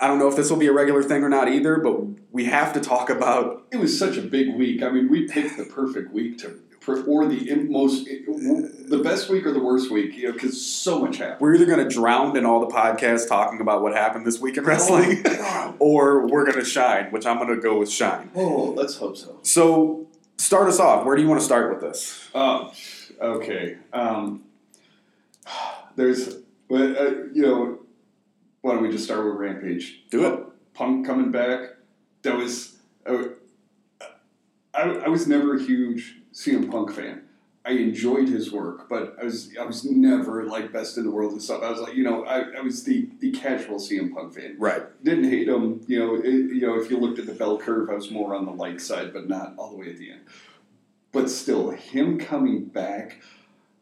I 0.00 0.06
don't 0.06 0.18
know 0.18 0.28
if 0.28 0.36
this 0.36 0.50
will 0.50 0.58
be 0.58 0.68
a 0.68 0.72
regular 0.72 1.02
thing 1.02 1.22
or 1.24 1.28
not 1.28 1.48
either, 1.48 1.78
but 1.78 2.00
we 2.30 2.44
have 2.44 2.72
to 2.74 2.80
talk 2.80 3.10
about 3.10 3.66
It 3.72 3.78
was 3.78 3.98
such 3.98 4.16
a 4.16 4.22
big 4.22 4.54
week. 4.54 4.82
I 4.82 4.90
mean, 4.90 5.10
we 5.10 5.26
picked 5.26 5.56
the 5.56 5.64
perfect 5.64 6.12
week 6.12 6.38
to, 6.38 6.60
for, 6.88 7.02
or 7.04 7.26
the 7.26 7.54
most, 7.68 8.06
the 8.06 9.00
best 9.04 9.28
week 9.28 9.44
or 9.44 9.52
the 9.52 9.60
worst 9.60 9.90
week, 9.90 10.16
you 10.16 10.28
know, 10.28 10.32
because 10.32 10.64
so 10.64 10.98
much 10.98 11.18
happened. 11.18 11.40
we're 11.40 11.54
either 11.54 11.66
going 11.66 11.86
to 11.86 11.88
drown 11.88 12.34
in 12.36 12.46
all 12.46 12.60
the 12.60 12.74
podcasts 12.74 13.28
talking 13.28 13.60
about 13.60 13.82
what 13.82 13.94
happened 13.94 14.26
this 14.26 14.40
week 14.40 14.56
in 14.56 14.64
wrestling, 14.64 15.22
Oh, 15.26 15.74
or 15.78 16.26
we're 16.26 16.44
going 16.44 16.58
to 16.58 16.64
shine, 16.64 17.10
which 17.10 17.26
I'm 17.26 17.36
going 17.36 17.54
to 17.54 17.60
go 17.60 17.78
with 17.78 17.90
shine. 17.90 18.30
Oh, 18.34 18.72
let's 18.76 18.96
hope 18.96 19.16
so. 19.18 19.38
So, 19.42 20.06
start 20.38 20.68
us 20.68 20.80
off. 20.80 21.04
Where 21.04 21.14
do 21.14 21.22
you 21.22 21.28
want 21.28 21.40
to 21.40 21.44
start 21.44 21.70
with 21.70 21.82
this? 21.82 22.28
Oh, 22.34 22.72
okay. 23.20 23.76
Um, 23.92 24.44
there's, 25.96 26.28
uh, 26.28 26.36
you 26.70 27.42
know, 27.42 27.78
why 28.62 28.72
don't 28.72 28.82
we 28.82 28.90
just 28.90 29.04
start 29.04 29.24
with 29.26 29.34
Rampage? 29.34 30.04
Do 30.10 30.26
it. 30.26 30.44
Punk 30.72 31.06
coming 31.06 31.30
back, 31.30 31.60
that 32.22 32.36
was. 32.36 32.76
Uh, 33.06 33.24
I, 34.72 34.82
I 34.82 35.08
was 35.08 35.26
never 35.26 35.56
a 35.56 35.60
huge 35.62 36.17
CM 36.38 36.70
Punk 36.70 36.92
fan. 36.92 37.22
I 37.64 37.72
enjoyed 37.72 38.28
his 38.28 38.50
work, 38.52 38.88
but 38.88 39.16
I 39.20 39.24
was 39.24 39.50
I 39.60 39.64
was 39.64 39.84
never 39.84 40.44
like 40.44 40.72
best 40.72 40.96
in 40.96 41.04
the 41.04 41.10
world 41.10 41.32
and 41.32 41.42
stuff. 41.42 41.62
I 41.62 41.70
was 41.70 41.80
like, 41.80 41.94
you 41.94 42.04
know, 42.04 42.24
I, 42.24 42.38
I 42.56 42.60
was 42.62 42.84
the, 42.84 43.08
the 43.20 43.30
casual 43.32 43.76
CM 43.78 44.14
Punk 44.14 44.34
fan. 44.34 44.56
Right. 44.58 44.82
Didn't 45.04 45.28
hate 45.28 45.48
him. 45.48 45.82
You 45.86 45.98
know, 45.98 46.14
it, 46.14 46.24
you 46.24 46.60
know, 46.62 46.80
if 46.80 46.90
you 46.90 46.98
looked 46.98 47.18
at 47.18 47.26
the 47.26 47.34
bell 47.34 47.58
curve, 47.58 47.90
I 47.90 47.94
was 47.94 48.10
more 48.10 48.34
on 48.34 48.46
the 48.46 48.52
like 48.52 48.80
side, 48.80 49.12
but 49.12 49.28
not 49.28 49.54
all 49.58 49.70
the 49.70 49.76
way 49.76 49.90
at 49.90 49.98
the 49.98 50.12
end. 50.12 50.20
But 51.12 51.28
still, 51.28 51.70
him 51.70 52.18
coming 52.18 52.66
back, 52.66 53.20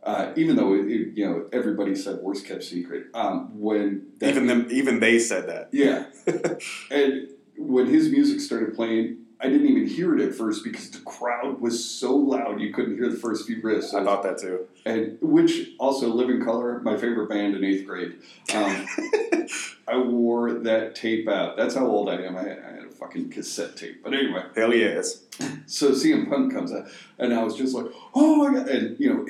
uh, 0.02 0.32
even 0.36 0.56
though 0.56 0.74
it, 0.74 0.86
it- 0.86 1.16
you 1.16 1.28
know 1.28 1.46
everybody 1.52 1.94
said 1.94 2.20
worst 2.22 2.46
kept 2.46 2.64
secret, 2.64 3.06
um, 3.14 3.60
when 3.60 4.06
that- 4.18 4.30
Even 4.30 4.46
them, 4.46 4.66
even 4.70 4.98
they 5.00 5.18
said 5.18 5.48
that. 5.48 5.68
yeah, 5.70 6.06
and 6.90 7.28
when 7.58 7.86
his 7.86 8.10
music 8.10 8.40
started 8.40 8.74
playing, 8.74 9.18
I 9.38 9.48
didn't 9.50 9.66
even 9.68 9.86
hear 9.86 10.14
it 10.16 10.20
at 10.26 10.34
first 10.34 10.64
because 10.64 10.90
the 10.90 11.00
crowd 11.00 11.60
was 11.60 11.84
so 11.84 12.16
loud 12.16 12.58
you 12.60 12.72
couldn't 12.72 12.96
hear 12.96 13.10
the 13.10 13.18
first 13.18 13.46
few 13.46 13.60
riffs. 13.60 13.92
I 13.92 14.02
thought 14.02 14.22
that 14.22 14.38
too. 14.38 14.66
and 14.86 15.18
which 15.20 15.70
also 15.78 16.08
Living 16.08 16.42
Colour, 16.42 16.80
my 16.80 16.96
favorite 16.96 17.28
band 17.28 17.54
in 17.54 17.62
eighth 17.62 17.86
grade. 17.86 18.14
Um, 18.54 18.86
I 19.88 19.98
wore 19.98 20.54
that 20.60 20.94
tape 20.94 21.28
out. 21.28 21.56
That's 21.56 21.74
how 21.74 21.86
old 21.86 22.08
I 22.08 22.14
am. 22.22 22.36
I, 22.36 22.40
I 22.40 22.72
had 22.76 22.84
a 22.86 22.90
fucking 22.90 23.30
cassette 23.30 23.76
tape. 23.76 24.02
But 24.02 24.14
anyway, 24.14 24.42
Hell 24.56 24.72
yes. 24.74 25.22
so 25.66 25.90
CM 25.90 26.28
Punk 26.28 26.52
comes 26.52 26.72
out, 26.72 26.86
and 27.18 27.34
I 27.34 27.42
was 27.44 27.56
just 27.56 27.74
like, 27.74 27.86
oh 28.14 28.36
my 28.36 28.54
god! 28.58 28.68
And 28.68 28.98
you 28.98 29.12
know, 29.12 29.26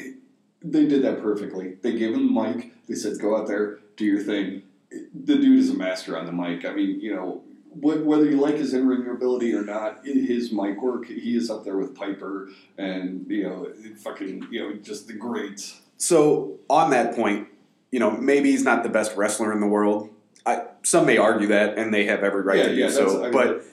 they 0.63 0.87
did 0.87 1.03
that 1.03 1.21
perfectly. 1.21 1.77
They 1.83 1.93
gave 1.99 2.15
him 2.15 2.33
the 2.33 2.43
mic. 2.43 2.73
They 2.89 2.95
said, 2.95 3.19
go 3.21 3.37
out 3.37 3.49
there, 3.49 3.81
do 3.97 4.05
your 4.05 4.23
thing. 4.23 4.63
The 4.91 5.35
dude 5.37 5.59
is 5.59 5.69
a 5.71 5.75
master 5.75 6.17
on 6.17 6.27
the 6.27 6.33
mic. 6.33 6.65
I 6.65 6.73
mean, 6.73 7.01
you 7.01 7.13
know, 7.15 7.43
whether 7.81 8.25
you 8.25 8.41
like 8.41 8.57
his 8.57 8.75
in 8.75 8.87
ring 8.87 9.09
ability 9.09 9.55
or 9.55 9.63
not, 9.63 10.07
in 10.07 10.27
his 10.27 10.53
mic 10.53 10.81
work, 10.81 11.07
he 11.07 11.37
is 11.37 11.51
up 11.51 11.65
there 11.65 11.77
with 11.77 11.95
Piper 11.95 12.51
and 12.79 13.27
you 13.29 13.45
know, 13.45 13.73
fucking, 14.03 14.49
you 14.51 14.61
know, 14.61 14.77
just 14.77 15.07
the 15.07 15.13
greats. 15.13 15.81
So 15.97 16.59
on 16.69 16.91
that 16.91 17.15
point, 17.15 17.49
you 17.91 18.01
know, 18.01 18.11
maybe 18.11 18.51
he's 18.51 18.65
not 18.65 18.83
the 18.83 18.89
best 18.89 19.17
wrestler 19.17 19.53
in 19.53 19.61
the 19.61 19.67
world. 19.67 20.11
I, 20.45 20.65
some 20.83 21.07
may 21.07 21.19
argue 21.19 21.49
that, 21.49 21.79
and 21.79 21.93
they 21.93 22.05
have 22.07 22.23
every 22.23 22.43
right 22.43 22.59
Yeah, 22.59 22.69
to 22.69 22.75
do 22.75 22.81
yeah, 22.81 22.91
so. 22.91 23.21
I 23.21 23.23
mean, 23.25 23.33
but 23.33 23.65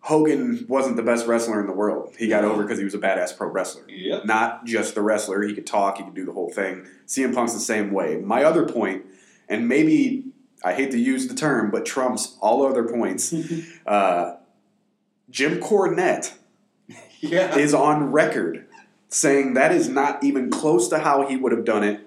Hogan 0.00 0.66
wasn't 0.68 0.96
the 0.96 1.02
best 1.02 1.26
wrestler 1.26 1.60
in 1.60 1.66
the 1.66 1.72
world. 1.72 2.14
He 2.18 2.26
got 2.28 2.44
over 2.44 2.62
because 2.62 2.78
he 2.78 2.84
was 2.84 2.94
a 2.94 2.98
badass 2.98 3.36
pro 3.36 3.48
wrestler. 3.48 3.88
Yep. 3.88 4.24
Not 4.24 4.64
just 4.64 4.94
the 4.94 5.00
wrestler. 5.00 5.42
He 5.42 5.54
could 5.54 5.66
talk. 5.66 5.98
He 5.98 6.04
could 6.04 6.14
do 6.14 6.24
the 6.24 6.32
whole 6.32 6.50
thing. 6.50 6.86
CM 7.06 7.32
Punk's 7.34 7.54
the 7.54 7.60
same 7.60 7.92
way. 7.92 8.16
My 8.16 8.42
other 8.42 8.66
point, 8.66 9.06
and 9.48 9.68
maybe 9.68 10.24
I 10.64 10.72
hate 10.74 10.90
to 10.92 10.98
use 10.98 11.28
the 11.28 11.34
term, 11.34 11.70
but 11.70 11.84
trumps 11.84 12.36
all 12.40 12.64
other 12.66 12.84
points. 12.84 13.34
uh, 13.86 14.36
Jim 15.30 15.60
Cornette 15.60 16.34
Yeah. 17.20 17.56
is 17.56 17.74
on 17.74 18.12
record 18.12 18.66
saying 19.08 19.54
that 19.54 19.72
is 19.72 19.88
not 19.88 20.22
even 20.24 20.50
close 20.50 20.88
to 20.88 20.98
how 20.98 21.26
he 21.26 21.36
would 21.36 21.52
have 21.52 21.64
done 21.64 21.82
it, 21.84 22.00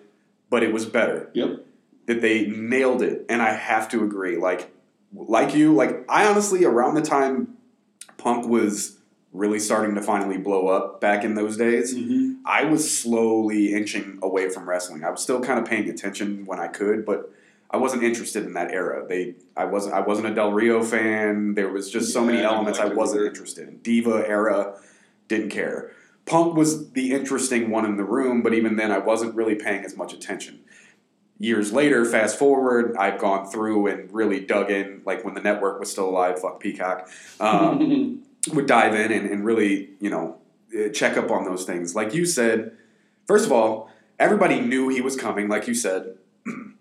but 0.50 0.63
it 0.63 0.74
was 0.74 0.85
better. 0.85 1.29
Yep. 1.33 1.65
That 2.07 2.21
they 2.21 2.45
nailed 2.47 3.01
it, 3.01 3.25
and 3.29 3.41
I 3.41 3.53
have 3.53 3.89
to 3.89 4.03
agree. 4.03 4.38
Like, 4.38 4.71
like 5.13 5.55
you, 5.55 5.74
like 5.74 6.05
I 6.09 6.27
honestly, 6.27 6.65
around 6.65 6.95
the 6.95 7.01
time 7.01 7.57
Punk 8.17 8.47
was 8.47 8.97
really 9.33 9.59
starting 9.59 9.95
to 9.95 10.01
finally 10.01 10.38
blow 10.38 10.67
up 10.67 11.01
back 11.01 11.24
in 11.25 11.35
those 11.35 11.57
days, 11.57 11.93
Mhm. 11.95 12.38
I 12.45 12.63
was 12.65 12.89
slowly 12.97 13.74
inching 13.74 14.17
away 14.21 14.50
from 14.50 14.67
wrestling. 14.69 15.03
I 15.03 15.09
was 15.09 15.21
still 15.21 15.41
kind 15.41 15.59
of 15.59 15.65
paying 15.65 15.89
attention 15.89 16.45
when 16.45 16.59
I 16.59 16.67
could, 16.67 17.05
but 17.05 17.31
I 17.72 17.77
wasn't 17.77 18.03
interested 18.03 18.43
in 18.45 18.53
that 18.53 18.72
era. 18.72 19.05
They, 19.07 19.36
I 19.57 19.65
wasn't, 19.65 19.95
I 19.95 20.01
wasn't 20.01 20.27
a 20.27 20.34
Del 20.36 20.51
Rio 20.53 20.84
fan. 20.84 21.55
There 21.55 21.69
was 21.69 21.89
just 21.91 22.13
so 22.13 22.22
Yeah, 22.22 22.27
many 22.27 22.41
elements 22.43 22.79
like 22.79 22.91
I 22.91 22.93
wasn't 22.93 23.22
either. 23.22 23.27
interested 23.29 23.67
in. 23.67 23.77
Diva 23.79 24.24
era, 24.27 24.79
didn't 25.27 25.50
care. 25.50 25.91
Punk 26.25 26.55
was 26.55 26.91
the 26.91 27.12
interesting 27.12 27.69
one 27.69 27.86
in 27.86 27.98
the 27.98 28.03
room, 28.03 28.41
but 28.41 28.53
even 28.53 28.77
then, 28.77 28.91
I 28.91 28.98
wasn't 29.00 29.36
really 29.36 29.55
paying 29.55 29.84
as 29.84 29.95
much 29.98 30.13
attention. 30.13 30.62
Years 31.38 31.74
later, 31.74 32.05
fast 32.05 32.39
forward, 32.39 32.95
I've 32.98 33.19
gone 33.19 33.45
through 33.48 33.88
and 33.88 34.12
really 34.13 34.39
dug 34.39 34.72
in, 34.72 35.01
like 35.05 35.25
when 35.25 35.34
the 35.34 35.41
network 35.41 35.79
was 35.79 35.91
still 35.91 36.07
alive. 36.10 36.39
Fuck 36.39 36.60
Peacock. 36.62 37.10
Um, 37.41 38.24
would 38.53 38.67
dive 38.67 38.93
in 38.93 39.12
and, 39.12 39.29
and 39.29 39.43
really, 39.43 39.89
you 40.00 40.10
know, 40.10 40.38
uh, 40.74 40.89
check 40.89 41.17
up 41.17 41.29
on 41.31 41.43
those 41.45 41.65
things. 41.65 41.93
Like 41.95 42.13
you 42.13 42.25
said, 42.25 42.72
first 43.27 43.45
of 43.45 43.51
all, 43.51 43.89
everybody 44.17 44.62
knew 44.62 44.88
he 44.89 45.01
was 45.01 45.15
coming, 45.15 45.50
like 45.50 45.67
you 45.67 45.74
said, 45.74 46.15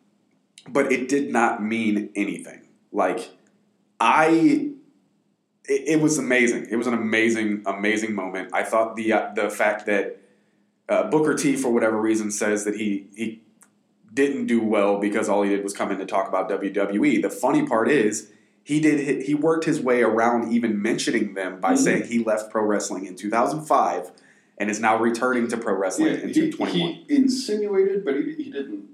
but 0.68 0.90
it 0.92 1.08
did 1.08 1.30
not 1.30 1.62
mean 1.62 2.10
anything. 2.14 2.62
Like, 2.92 3.30
I, 4.00 4.70
it, 5.64 5.88
it 5.96 6.00
was 6.00 6.18
amazing. 6.18 6.66
It 6.70 6.76
was 6.76 6.86
an 6.86 6.94
amazing, 6.94 7.62
amazing 7.66 8.14
moment. 8.14 8.50
I 8.52 8.62
thought 8.62 8.96
the 8.96 9.12
uh, 9.12 9.32
the 9.34 9.50
fact 9.50 9.86
that 9.86 10.20
uh, 10.88 11.04
Booker 11.10 11.34
T, 11.34 11.56
for 11.56 11.72
whatever 11.72 12.00
reason, 12.00 12.30
says 12.30 12.64
that 12.64 12.76
he 12.76 13.06
he 13.14 13.42
didn't 14.12 14.46
do 14.46 14.62
well 14.62 14.98
because 15.00 15.28
all 15.28 15.42
he 15.42 15.50
did 15.50 15.64
was 15.64 15.72
come 15.72 15.90
in 15.90 15.98
to 15.98 16.06
talk 16.06 16.28
about 16.28 16.48
WWE. 16.48 17.20
The 17.20 17.30
funny 17.30 17.66
part 17.66 17.90
is 17.90 18.30
he 18.62 18.80
did 18.80 19.22
he 19.24 19.34
worked 19.34 19.64
his 19.64 19.80
way 19.80 20.02
around 20.02 20.52
even 20.52 20.80
mentioning 20.80 21.34
them 21.34 21.60
by 21.60 21.72
Mhm. 21.74 21.78
saying 21.78 22.02
he 22.04 22.18
left 22.22 22.50
pro 22.50 22.62
wrestling 22.64 23.06
in 23.06 23.16
2005 23.16 24.12
and 24.56 24.70
is 24.70 24.78
now 24.78 24.96
returning 24.96 25.48
to 25.48 25.56
pro 25.56 25.74
wrestling 25.74 26.08
Yeah, 26.14 26.20
in 26.20 26.28
he, 26.28 26.34
2021. 26.50 26.92
he 27.08 27.16
insinuated, 27.16 28.04
but 28.04 28.14
he, 28.16 28.34
he 28.34 28.50
didn't. 28.50 28.84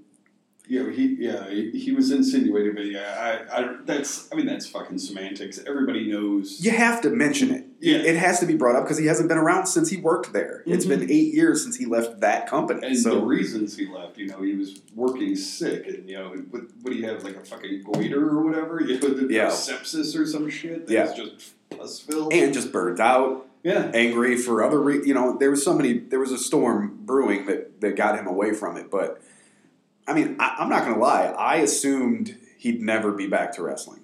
Yeah, 0.71 0.89
he 0.89 1.17
yeah 1.19 1.49
he, 1.49 1.69
he 1.71 1.91
was 1.91 2.11
insinuated, 2.11 2.75
but 2.75 2.85
yeah, 2.85 3.43
I, 3.51 3.61
I 3.61 3.75
that's 3.83 4.29
I 4.31 4.35
mean 4.35 4.45
that's 4.45 4.65
fucking 4.67 4.99
semantics. 4.99 5.59
Everybody 5.67 6.09
knows. 6.09 6.63
you 6.63 6.71
have 6.71 7.01
to 7.01 7.09
mention 7.09 7.51
it. 7.51 7.65
Yeah. 7.81 7.97
It 7.97 8.15
has 8.15 8.39
to 8.39 8.45
be 8.45 8.55
brought 8.55 8.77
up 8.77 8.85
because 8.85 8.97
he 8.97 9.05
hasn't 9.07 9.27
been 9.27 9.37
around 9.37 9.65
since 9.67 9.89
he 9.89 9.97
worked 9.97 10.31
there. 10.31 10.63
It's 10.65 10.85
Mhm. 10.85 10.89
been 10.89 11.11
eight 11.11 11.33
years 11.33 11.61
since 11.61 11.75
he 11.75 11.85
left 11.85 12.21
that 12.21 12.47
company. 12.47 12.87
And 12.87 12.97
so 12.97 13.15
the 13.15 13.25
reasons 13.25 13.75
he 13.75 13.85
left, 13.87 14.17
you 14.17 14.27
know, 14.27 14.41
he 14.41 14.53
was 14.53 14.79
working 14.95 15.35
sick, 15.35 15.87
and 15.87 16.09
you 16.09 16.17
know, 16.17 16.29
what, 16.51 16.61
what 16.83 16.91
do 16.93 16.95
you 16.97 17.05
have, 17.05 17.21
like 17.25 17.35
a 17.35 17.43
fucking 17.43 17.83
goiter 17.83 18.29
or 18.29 18.41
whatever? 18.41 18.81
You 18.87 18.97
know, 18.97 19.09
the, 19.09 19.33
Yeah. 19.33 19.47
sepsis 19.47 20.17
or 20.17 20.25
some 20.25 20.49
shit. 20.49 20.87
That 20.87 20.93
Yeah. 20.93 21.03
was 21.09 21.13
just 21.15 21.53
pus 21.69 21.99
filled. 21.99 22.31
and 22.31 22.53
just 22.53 22.71
burnt 22.71 23.01
out, 23.01 23.45
yeah, 23.63 23.91
angry 23.93 24.37
for 24.37 24.63
other 24.63 24.79
re- 24.79 25.05
you 25.05 25.13
know 25.13 25.37
there 25.37 25.51
was 25.51 25.63
so 25.65 25.73
many 25.75 25.99
there 25.99 26.19
was 26.19 26.31
a 26.31 26.37
storm 26.37 26.99
brewing 27.03 27.45
that 27.47 27.81
that 27.81 27.95
got 27.97 28.17
him 28.17 28.25
away 28.25 28.53
from 28.53 28.75
it 28.77 28.89
but 28.89 29.21
i 30.07 30.13
mean 30.13 30.35
I, 30.39 30.55
i'm 30.59 30.69
not 30.69 30.83
gonna 30.83 30.99
lie 30.99 31.25
i 31.25 31.57
assumed 31.57 32.37
he'd 32.57 32.81
never 32.81 33.11
be 33.11 33.27
back 33.27 33.53
to 33.53 33.63
wrestling 33.63 34.01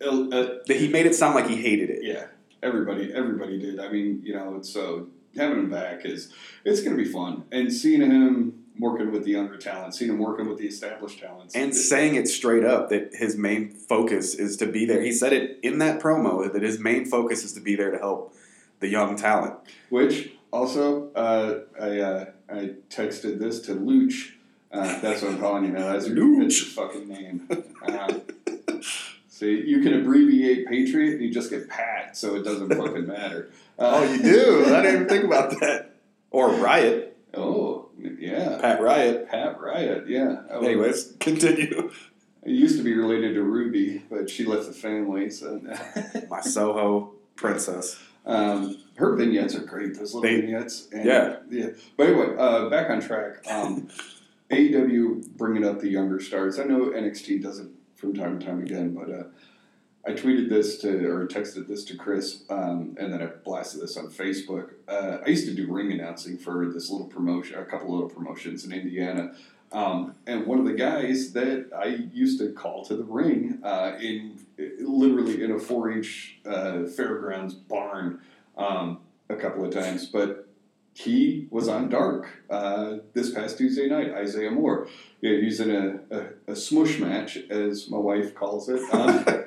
Uh, 0.00 0.28
uh, 0.28 0.58
that 0.66 0.76
he 0.76 0.88
made 0.88 1.06
it 1.06 1.14
sound 1.14 1.34
like 1.34 1.46
he 1.48 1.56
hated 1.56 1.90
it 1.90 2.04
yeah. 2.04 2.26
Everybody, 2.62 3.12
everybody 3.14 3.58
did. 3.58 3.78
I 3.78 3.88
mean, 3.92 4.22
you 4.24 4.34
know, 4.34 4.60
so 4.62 5.06
having 5.36 5.58
him 5.58 5.70
back 5.70 6.04
is 6.04 6.32
it's 6.64 6.80
going 6.82 6.96
to 6.96 7.02
be 7.02 7.08
fun, 7.08 7.44
and 7.52 7.72
seeing 7.72 8.00
him 8.00 8.64
working 8.78 9.12
with 9.12 9.24
the 9.24 9.30
younger 9.32 9.56
talent, 9.56 9.94
seeing 9.94 10.10
him 10.10 10.18
working 10.18 10.48
with 10.48 10.58
the 10.58 10.66
established 10.66 11.20
talents, 11.20 11.54
and 11.54 11.76
saying 11.76 12.14
it 12.16 12.26
straight 12.26 12.64
up 12.64 12.88
that 12.88 13.10
his 13.12 13.36
main 13.36 13.70
focus 13.70 14.34
is 14.34 14.56
to 14.56 14.66
be 14.66 14.84
there 14.84 15.00
he 15.02 15.12
said 15.12 15.32
it 15.32 15.60
in 15.62 15.78
that 15.78 16.00
promo 16.00 16.50
that 16.52 16.62
his 16.62 16.78
main 16.78 17.04
focus 17.04 17.44
is 17.44 17.52
to 17.52 17.60
be 17.60 17.76
there 17.76 17.90
to 17.90 17.98
help 17.98 18.34
the 18.80 18.88
young 18.88 19.14
talent 19.16 19.54
Which 19.90 20.32
also, 20.50 21.12
uh, 21.12 21.60
I 21.80 21.98
uh, 22.00 22.24
I 22.48 22.74
texted 22.88 23.38
this 23.38 23.60
to 23.66 23.74
Luch. 23.74 24.32
Uh, 24.72 25.00
that's 25.00 25.22
what 25.22 25.32
I'm 25.32 25.38
calling 25.38 25.64
you 25.64 25.70
now. 25.72 25.92
That's 25.92 26.08
your, 26.08 26.42
that's 26.42 26.58
your 26.60 26.86
fucking 26.88 27.08
name. 27.08 27.48
See, 29.28 29.60
you 29.66 29.80
can 29.82 29.92
abbreviate 30.00 30.66
Patriot 30.66 31.14
and 31.14 31.22
you 31.22 31.30
just 31.32 31.50
get 31.50 31.68
Pat, 31.68 32.16
so 32.16 32.36
it 32.36 32.42
doesn't 32.42 32.68
fucking 32.74 33.06
matter. 33.08 33.50
Uh, 33.78 33.90
oh 33.96 34.10
you 34.10 34.22
do 34.22 34.74
i 34.74 34.80
didn't 34.80 34.94
even 35.02 35.06
think 35.08 35.22
about 35.24 35.50
that 35.60 35.90
or 36.30 36.48
riot 36.52 37.14
Oh, 37.34 37.90
yeah. 38.18 38.56
pat 38.58 38.80
riot 38.80 39.28
Pat 39.28 39.60
Riot, 39.60 40.08
yeah. 40.08 40.36
Oh, 40.50 40.64
anyways 40.64 41.12
continue 41.20 41.92
It 42.42 42.50
used 42.52 42.78
to 42.78 42.82
be 42.82 42.94
related 42.94 43.34
to 43.34 43.42
Ruby, 43.42 44.02
but 44.08 44.30
she 44.30 44.46
left 44.46 44.64
the 44.66 44.72
family, 44.72 45.28
so. 45.28 45.60
my 46.30 46.40
soho 46.40 47.12
princess 47.34 48.00
Um, 48.24 48.78
her 48.96 49.14
vignettes 49.14 49.54
are 49.54 49.60
great. 49.60 49.94
Those 49.98 50.14
little 50.14 50.22
They- 50.22 50.40
vignettes. 50.40 50.88
And, 50.90 51.04
yeah. 51.04 51.36
yeah. 51.50 51.66
But 51.98 52.06
anyway, 52.06 52.34
uh, 52.38 52.70
back 52.70 52.88
on 52.88 53.02
track. 53.02 53.46
Um, 53.50 53.88
AEW 54.50 55.36
bringing 55.36 55.64
up 55.64 55.80
the 55.80 55.88
younger 55.88 56.20
stars. 56.20 56.58
I 56.58 56.64
know 56.64 56.90
NXT 56.90 57.42
does 57.42 57.58
it 57.58 57.68
from 57.96 58.14
time 58.14 58.38
to 58.38 58.46
time 58.46 58.62
again, 58.62 58.94
but 58.94 59.10
uh, 59.10 59.24
I 60.06 60.12
tweeted 60.12 60.48
this 60.48 60.78
to 60.78 61.06
or 61.08 61.26
texted 61.26 61.66
this 61.66 61.84
to 61.86 61.96
Chris, 61.96 62.44
um, 62.48 62.96
and 62.98 63.12
then 63.12 63.20
I 63.22 63.26
blasted 63.26 63.80
this 63.80 63.96
on 63.96 64.08
Facebook. 64.08 64.74
Uh, 64.86 65.18
I 65.24 65.28
used 65.28 65.46
to 65.46 65.54
do 65.54 65.72
ring 65.72 65.90
announcing 65.90 66.38
for 66.38 66.66
this 66.66 66.90
little 66.90 67.08
promotion, 67.08 67.58
a 67.58 67.64
couple 67.64 67.92
little 67.92 68.08
promotions 68.08 68.64
in 68.64 68.72
Indiana. 68.72 69.34
Um, 69.72 70.14
and 70.28 70.46
one 70.46 70.60
of 70.60 70.64
the 70.64 70.74
guys 70.74 71.32
that 71.32 71.70
I 71.76 71.86
used 72.12 72.38
to 72.38 72.52
call 72.52 72.84
to 72.84 72.96
the 72.96 73.02
ring 73.02 73.58
uh, 73.64 73.94
in 74.00 74.38
literally 74.78 75.42
in 75.42 75.50
a 75.50 75.56
4-H 75.56 76.38
uh, 76.46 76.84
fairgrounds 76.84 77.54
barn 77.54 78.20
um, 78.56 79.00
a 79.28 79.34
couple 79.34 79.64
of 79.64 79.74
times, 79.74 80.06
but 80.06 80.45
he 80.96 81.46
was 81.50 81.68
on 81.68 81.90
Dark 81.90 82.26
uh, 82.48 82.96
this 83.12 83.30
past 83.30 83.58
Tuesday 83.58 83.86
night. 83.86 84.14
Isaiah 84.14 84.50
Moore, 84.50 84.88
yeah, 85.20 85.38
he's 85.38 85.60
in 85.60 85.70
a, 85.70 86.16
a, 86.16 86.52
a 86.52 86.56
smush 86.56 86.98
match, 86.98 87.36
as 87.50 87.90
my 87.90 87.98
wife 87.98 88.34
calls 88.34 88.68
it. 88.68 88.80
Um, 88.92 89.24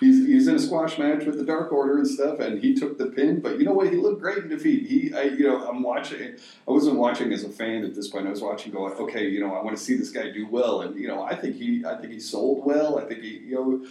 He's, 0.00 0.28
he's 0.28 0.46
in 0.46 0.54
a 0.54 0.60
squash 0.60 0.96
match 0.96 1.24
with 1.24 1.38
the 1.38 1.44
Dark 1.44 1.72
Order 1.72 1.98
and 1.98 2.06
stuff, 2.06 2.38
and 2.38 2.62
he 2.62 2.72
took 2.72 2.98
the 2.98 3.06
pin. 3.06 3.40
But 3.40 3.58
you 3.58 3.64
know 3.64 3.72
what? 3.72 3.90
He 3.90 3.96
looked 3.96 4.20
great 4.20 4.38
in 4.38 4.48
defeat. 4.48 4.86
He, 4.86 5.12
I, 5.12 5.22
you 5.22 5.44
know, 5.44 5.68
I'm 5.68 5.82
watching. 5.82 6.36
I 6.68 6.70
wasn't 6.70 6.98
watching 6.98 7.32
as 7.32 7.42
a 7.42 7.48
fan 7.48 7.84
at 7.84 7.96
this 7.96 8.06
point. 8.06 8.28
I 8.28 8.30
was 8.30 8.40
watching, 8.40 8.70
going, 8.70 8.92
okay, 8.92 9.28
you 9.28 9.40
know, 9.40 9.52
I 9.52 9.60
want 9.60 9.76
to 9.76 9.82
see 9.82 9.96
this 9.96 10.10
guy 10.10 10.30
do 10.30 10.46
well, 10.46 10.82
and 10.82 10.94
you 10.94 11.08
know, 11.08 11.24
I 11.24 11.34
think 11.34 11.56
he, 11.56 11.84
I 11.84 11.96
think 11.96 12.12
he 12.12 12.20
sold 12.20 12.64
well. 12.64 12.96
I 12.96 13.06
think 13.06 13.22
he, 13.22 13.38
you 13.38 13.56
know, 13.56 13.86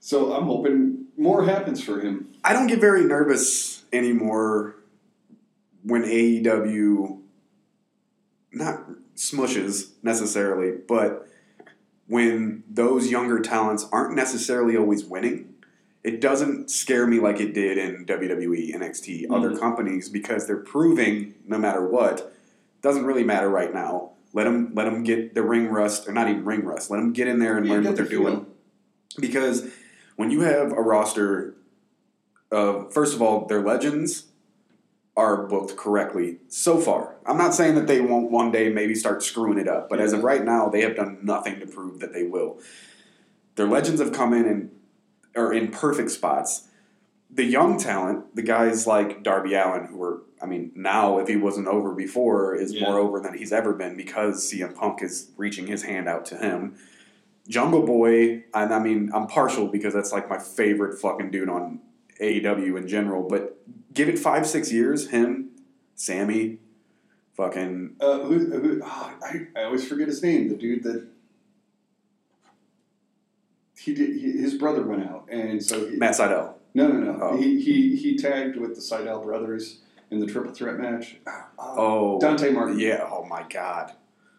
so 0.00 0.32
I'm 0.32 0.46
hoping 0.46 1.04
more 1.16 1.44
happens 1.44 1.84
for 1.84 2.00
him. 2.00 2.30
I 2.42 2.52
don't 2.52 2.66
get 2.66 2.80
very 2.80 3.04
nervous 3.04 3.84
anymore 3.92 4.74
when 5.82 6.02
AEW 6.04 7.20
not 8.52 8.86
smushes 9.16 9.90
necessarily, 10.02 10.72
but 10.88 11.26
when 12.06 12.62
those 12.68 13.10
younger 13.10 13.40
talents 13.40 13.86
aren't 13.92 14.14
necessarily 14.14 14.76
always 14.76 15.04
winning. 15.04 15.54
It 16.04 16.20
doesn't 16.20 16.70
scare 16.70 17.06
me 17.06 17.20
like 17.20 17.40
it 17.40 17.52
did 17.52 17.76
in 17.76 18.06
WWE, 18.06 18.72
NXT, 18.72 19.26
other 19.30 19.50
Mhm. 19.50 19.58
companies 19.60 20.08
because 20.08 20.46
they're 20.46 20.56
proving 20.56 21.34
no 21.46 21.58
matter 21.58 21.86
what. 21.86 22.32
Doesn't 22.80 23.04
really 23.04 23.24
matter 23.24 23.48
right 23.50 23.74
now. 23.74 24.12
Let 24.32 24.44
them 24.44 24.72
let 24.74 24.84
them 24.84 25.02
get 25.02 25.34
the 25.34 25.42
ring 25.42 25.68
rust 25.68 26.08
or 26.08 26.12
not 26.12 26.28
even 26.28 26.44
ring 26.44 26.64
rust. 26.64 26.90
Let 26.90 26.98
them 26.98 27.12
get 27.12 27.28
in 27.28 27.40
there 27.40 27.56
and 27.58 27.66
Yeah, 27.66 27.72
learn 27.74 27.84
what 27.84 27.96
they're 27.96 28.06
feel. 28.06 28.22
doing 28.22 28.46
because 29.18 29.68
when 30.16 30.30
you 30.30 30.42
have 30.42 30.70
a 30.72 30.80
roster 30.80 31.54
of 32.50 32.92
first 32.92 33.14
of 33.14 33.20
all 33.20 33.46
they're 33.46 33.60
legends 33.62 34.27
are 35.18 35.46
booked 35.48 35.76
correctly 35.76 36.38
so 36.48 36.78
far 36.78 37.16
i'm 37.26 37.36
not 37.36 37.52
saying 37.52 37.74
that 37.74 37.86
they 37.86 38.00
won't 38.00 38.30
one 38.30 38.50
day 38.52 38.68
maybe 38.70 38.94
start 38.94 39.22
screwing 39.22 39.58
it 39.58 39.68
up 39.68 39.88
but 39.90 40.00
as 40.00 40.12
of 40.12 40.22
right 40.22 40.44
now 40.44 40.68
they 40.68 40.80
have 40.80 40.96
done 40.96 41.18
nothing 41.22 41.58
to 41.60 41.66
prove 41.66 41.98
that 42.00 42.12
they 42.12 42.22
will 42.22 42.58
their 43.56 43.66
legends 43.66 44.00
have 44.00 44.12
come 44.12 44.32
in 44.32 44.46
and 44.46 44.70
are 45.36 45.52
in 45.52 45.68
perfect 45.70 46.10
spots 46.10 46.68
the 47.30 47.44
young 47.44 47.78
talent 47.78 48.34
the 48.36 48.42
guys 48.42 48.86
like 48.86 49.22
darby 49.22 49.54
allin 49.54 49.84
who 49.86 50.02
are 50.02 50.22
i 50.40 50.46
mean 50.46 50.70
now 50.74 51.18
if 51.18 51.26
he 51.28 51.36
wasn't 51.36 51.66
over 51.66 51.92
before 51.94 52.54
is 52.54 52.72
Yeah. 52.72 52.84
more 52.84 52.98
over 52.98 53.20
than 53.20 53.36
he's 53.36 53.52
ever 53.52 53.72
been 53.74 53.96
because 53.96 54.50
cm 54.50 54.74
punk 54.74 55.02
is 55.02 55.30
reaching 55.36 55.66
his 55.66 55.82
hand 55.82 56.08
out 56.08 56.24
to 56.26 56.36
him 56.36 56.76
Jungle 57.48 57.80
Boy, 57.86 58.44
and 58.52 58.74
I 58.74 58.78
mean, 58.78 59.10
I'm 59.14 59.26
partial 59.26 59.68
because 59.68 59.94
that's 59.94 60.12
like 60.12 60.28
my 60.28 60.38
favorite 60.38 60.98
fucking 61.00 61.30
dude 61.30 61.48
on 61.48 61.80
AEW 62.20 62.76
in 62.76 62.86
general. 62.86 63.26
But 63.26 63.56
give 63.98 64.08
it 64.08 64.18
five, 64.18 64.46
six 64.46 64.72
years, 64.72 65.10
him, 65.10 65.50
Sammy, 65.96 66.58
fucking 67.34 67.96
Uh, 68.00 68.20
who, 68.20 68.38
who, 68.38 68.80
oh, 68.82 69.12
I, 69.22 69.46
I 69.56 69.64
always 69.64 69.86
forget 69.86 70.06
his 70.06 70.22
name. 70.22 70.48
The 70.48 70.54
dude 70.54 70.84
that 70.84 71.06
he 73.76 73.94
did. 73.94 74.16
He, 74.16 74.32
his 74.32 74.54
brother 74.54 74.82
went 74.82 75.04
out, 75.04 75.28
and 75.30 75.62
so 75.62 75.88
he, 75.88 75.96
Matt 75.96 76.14
Sydal. 76.14 76.54
no, 76.74 76.86
no, 76.88 77.12
no. 77.12 77.18
Oh. 77.20 77.36
He, 77.36 77.60
he 77.60 77.96
he 77.96 78.16
tagged 78.16 78.56
with 78.56 78.74
the 78.76 78.80
Sydal 78.80 79.24
brothers 79.24 79.80
in 80.10 80.20
the 80.20 80.26
triple 80.26 80.52
threat 80.52 80.78
match. 80.78 81.16
Ah, 81.26 81.48
ah. 81.58 81.74
Oh, 81.76 82.20
Dante 82.20 82.50
Martin. 82.50 82.78
Yeah. 82.78 83.08
Oh 83.10 83.24
my 83.24 83.44
God. 83.48 83.92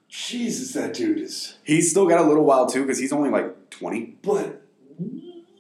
Jesus, 0.08 0.74
that 0.74 0.94
dude 0.94 1.20
is. 1.20 1.58
He's 1.63 1.92
still 1.92 2.08
got 2.08 2.20
a 2.20 2.24
little 2.28 2.44
while 2.44 2.66
too 2.66 2.82
because 2.82 2.98
he's 2.98 3.13
only 3.13 3.30
like 3.30 3.70
20. 3.70 4.16
But 4.24 4.59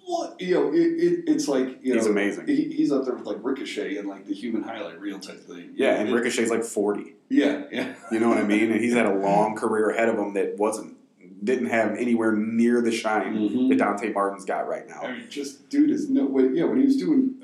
what 0.09 0.41
you 0.41 0.53
know, 0.55 0.73
it, 0.73 0.77
it, 0.77 1.23
it's 1.27 1.47
like 1.47 1.79
you 1.83 1.93
know, 1.93 1.99
He's 1.99 2.07
amazing. 2.07 2.47
He, 2.47 2.63
he's 2.73 2.91
up 2.91 3.05
there 3.05 3.13
with 3.15 3.25
like 3.25 3.37
Ricochet 3.41 3.97
and 3.97 4.07
like 4.09 4.25
the 4.25 4.33
human 4.33 4.63
highlight 4.63 4.99
reel 4.99 5.19
type 5.19 5.39
thing. 5.41 5.71
Yeah, 5.75 5.95
and 5.99 6.09
It- 6.09 6.13
Ricochet's 6.13 6.49
like 6.49 6.63
40. 6.63 7.13
Yeah, 7.29 7.63
yeah. 7.71 7.93
You 8.11 8.19
know 8.19 8.29
what 8.29 8.39
I 8.39 8.43
mean? 8.43 8.71
And 8.71 8.81
he's 8.81 8.93
had 8.93 9.05
a 9.05 9.13
long 9.27 9.55
career 9.55 9.91
ahead 9.91 10.09
of 10.09 10.17
him 10.17 10.33
that 10.33 10.57
wasn't 10.57 10.95
didn't 11.43 11.67
have 11.67 11.95
anywhere 11.95 12.33
near 12.35 12.81
the 12.81 12.91
shine 12.91 13.33
Mhm. 13.35 13.69
that 13.69 13.77
Dante 13.77 14.11
Martin's 14.11 14.45
got 14.45 14.67
right 14.67 14.87
now. 14.89 15.01
I 15.03 15.11
mean, 15.13 15.29
just 15.29 15.69
dude 15.69 15.89
is 15.91 16.09
no 16.09 16.25
way. 16.25 16.49
Yeah, 16.53 16.65
when 16.65 16.79
he 16.79 16.85
was 16.85 16.97
doing 16.97 17.35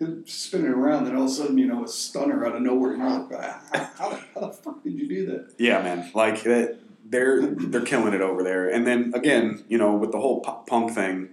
uh, 0.00 0.06
spinning 0.26 0.68
around, 0.68 1.04
then 1.04 1.16
all 1.16 1.24
of 1.24 1.28
a 1.30 1.32
sudden, 1.32 1.58
you 1.58 1.66
know, 1.66 1.84
a 1.84 1.88
stunner 1.88 2.44
out 2.46 2.56
of 2.56 2.62
nowhere. 2.62 2.94
You're 2.96 3.08
like, 3.08 3.28
"Ah, 3.32 3.90
how, 3.96 4.10
the- 4.10 4.22
how 4.34 4.40
the 4.46 4.52
fuck 4.52 4.82
did 4.82 4.94
you 4.94 5.08
do 5.08 5.26
that? 5.26 5.54
Yeah, 5.58 5.82
man. 5.82 6.10
Like 6.14 6.42
that, 6.44 6.78
they're 7.12 7.42
they're 7.46 7.82
killing 7.84 8.14
it 8.14 8.22
over 8.22 8.42
there. 8.42 8.68
And 8.68 8.86
then 8.86 9.12
again, 9.14 9.62
you 9.68 9.78
know, 9.78 9.94
with 9.94 10.10
the 10.10 10.18
whole 10.18 10.40
punk 10.40 10.92
thing, 10.92 11.28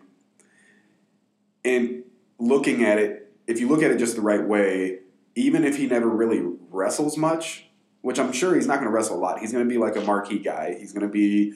and 1.65 2.03
looking 2.37 2.83
at 2.83 2.99
it, 2.99 3.33
if 3.47 3.59
you 3.59 3.67
look 3.67 3.81
at 3.81 3.89
it 3.89 3.97
just 3.97 4.15
the 4.15 4.21
right 4.21 4.45
way, 4.45 4.99
even 5.35 5.63
if 5.63 5.77
he 5.77 5.87
never 5.87 6.07
really 6.09 6.41
wrestles 6.69 7.17
much, 7.17 7.65
which 8.01 8.19
I'm 8.19 8.31
sure 8.33 8.55
he's 8.55 8.67
not 8.67 8.75
going 8.75 8.87
to 8.87 8.91
wrestle 8.91 9.17
a 9.17 9.19
lot. 9.21 9.39
He's 9.39 9.51
going 9.53 9.63
to 9.63 9.69
be 9.69 9.77
like 9.79 9.95
a 9.95 10.01
marquee 10.01 10.39
guy. 10.39 10.75
He's 10.77 10.91
going 10.91 11.05
to 11.07 11.11
be 11.11 11.53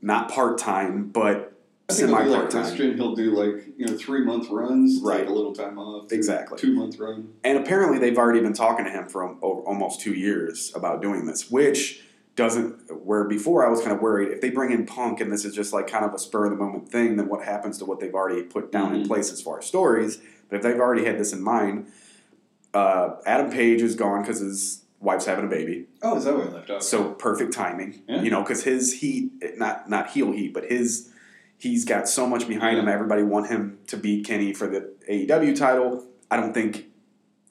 not 0.00 0.30
part 0.30 0.56
time, 0.56 1.08
but 1.10 1.52
semi 1.90 2.12
part 2.12 2.50
time. 2.50 2.74
He'll 2.74 3.14
do 3.14 3.30
like 3.32 3.66
you 3.76 3.86
know 3.86 3.96
three 3.96 4.24
month 4.24 4.48
runs, 4.50 5.00
Right. 5.02 5.18
take 5.20 5.28
a 5.28 5.32
little 5.32 5.52
time 5.52 5.78
off, 5.78 6.10
Exactly. 6.12 6.58
two 6.58 6.72
month 6.74 6.98
run. 6.98 7.34
And 7.44 7.58
apparently, 7.58 7.98
they've 7.98 8.16
already 8.16 8.40
been 8.40 8.54
talking 8.54 8.86
to 8.86 8.90
him 8.90 9.06
for 9.06 9.22
almost 9.34 10.00
two 10.00 10.14
years 10.14 10.72
about 10.74 11.02
doing 11.02 11.26
this, 11.26 11.50
which 11.50 12.02
doesn't. 12.40 13.04
Where 13.04 13.24
before 13.24 13.66
I 13.66 13.70
was 13.70 13.80
kind 13.80 13.92
of 13.92 14.00
worried 14.00 14.28
if 14.32 14.40
they 14.40 14.50
bring 14.50 14.72
in 14.72 14.86
Punk 14.86 15.20
and 15.20 15.30
this 15.32 15.44
is 15.44 15.54
just 15.54 15.72
like 15.72 15.86
kind 15.86 16.04
of 16.04 16.14
a 16.14 16.18
spur 16.18 16.46
of 16.46 16.50
the 16.50 16.56
moment 16.56 16.88
thing, 16.88 17.16
then 17.16 17.28
what 17.28 17.44
happens 17.44 17.78
to 17.78 17.84
what 17.84 18.00
they've 18.00 18.14
already 18.14 18.42
put 18.42 18.72
down 18.72 18.94
in 18.94 19.02
Mhm. 19.02 19.06
place 19.06 19.30
as 19.32 19.40
far 19.42 19.58
as 19.58 19.66
stories? 19.66 20.18
But 20.48 20.56
if 20.56 20.62
they've 20.62 20.80
already 20.80 21.04
had 21.04 21.18
this 21.18 21.32
in 21.32 21.42
mind, 21.42 21.86
uh, 22.74 23.16
Adam 23.26 23.50
Page 23.50 23.82
is 23.82 23.94
gone 23.94 24.22
because 24.22 24.40
his 24.40 24.84
wife's 25.00 25.26
having 25.26 25.44
a 25.44 25.48
baby, 25.48 25.86
Oh, 26.02 26.16
is 26.16 26.24
that 26.24 26.36
where 26.36 26.46
I 26.48 26.50
left 26.50 26.70
off? 26.70 26.82
so 26.82 27.12
perfect 27.12 27.52
timing. 27.52 28.02
Yeah. 28.08 28.22
You 28.22 28.30
know, 28.30 28.42
because 28.42 28.64
his 28.64 28.94
heat, 29.00 29.32
not 29.58 29.88
not 29.88 30.10
heel 30.10 30.32
heat, 30.32 30.52
but 30.54 30.64
his 30.64 31.08
he's 31.58 31.84
got 31.84 32.08
so 32.08 32.26
much 32.26 32.48
behind 32.48 32.78
him. 32.78 32.88
Everybody 32.88 33.22
want 33.22 33.48
him 33.48 33.78
to 33.88 33.96
beat 33.98 34.24
Kenny 34.26 34.52
for 34.54 34.66
the 34.66 34.90
AEW 35.08 35.54
title. 35.54 36.06
I 36.30 36.36
don't 36.38 36.54
think 36.54 36.86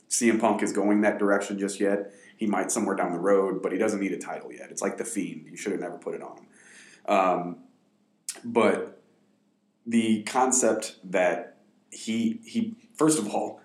CM 0.10 0.40
Punk 0.40 0.64
is 0.64 0.72
going 0.74 1.02
that 1.02 1.20
direction 1.20 1.60
just 1.60 1.80
yet. 1.80 2.12
He 2.40 2.46
might 2.46 2.72
somewhere 2.72 2.96
down 2.96 3.12
the 3.12 3.20
road, 3.20 3.62
but 3.62 3.74
he 3.74 3.78
doesn't 3.78 4.00
need 4.00 4.14
a 4.14 4.18
title 4.18 4.50
yet. 4.50 4.72
It's 4.72 4.82
like 4.82 4.98
the 4.98 5.04
Fiend. 5.04 5.46
You 5.52 5.58
should 5.58 5.74
have 5.74 5.82
never 5.82 5.98
put 5.98 6.16
it 6.16 6.22
on 6.22 6.38
him. 6.38 6.46
Um, 7.06 7.58
but 8.46 9.02
the 9.86 10.24
concept 10.24 10.96
that 11.04 11.58
he 11.92 12.40
he 12.46 12.78
first 12.96 13.20
of 13.20 13.28
all, 13.28 13.60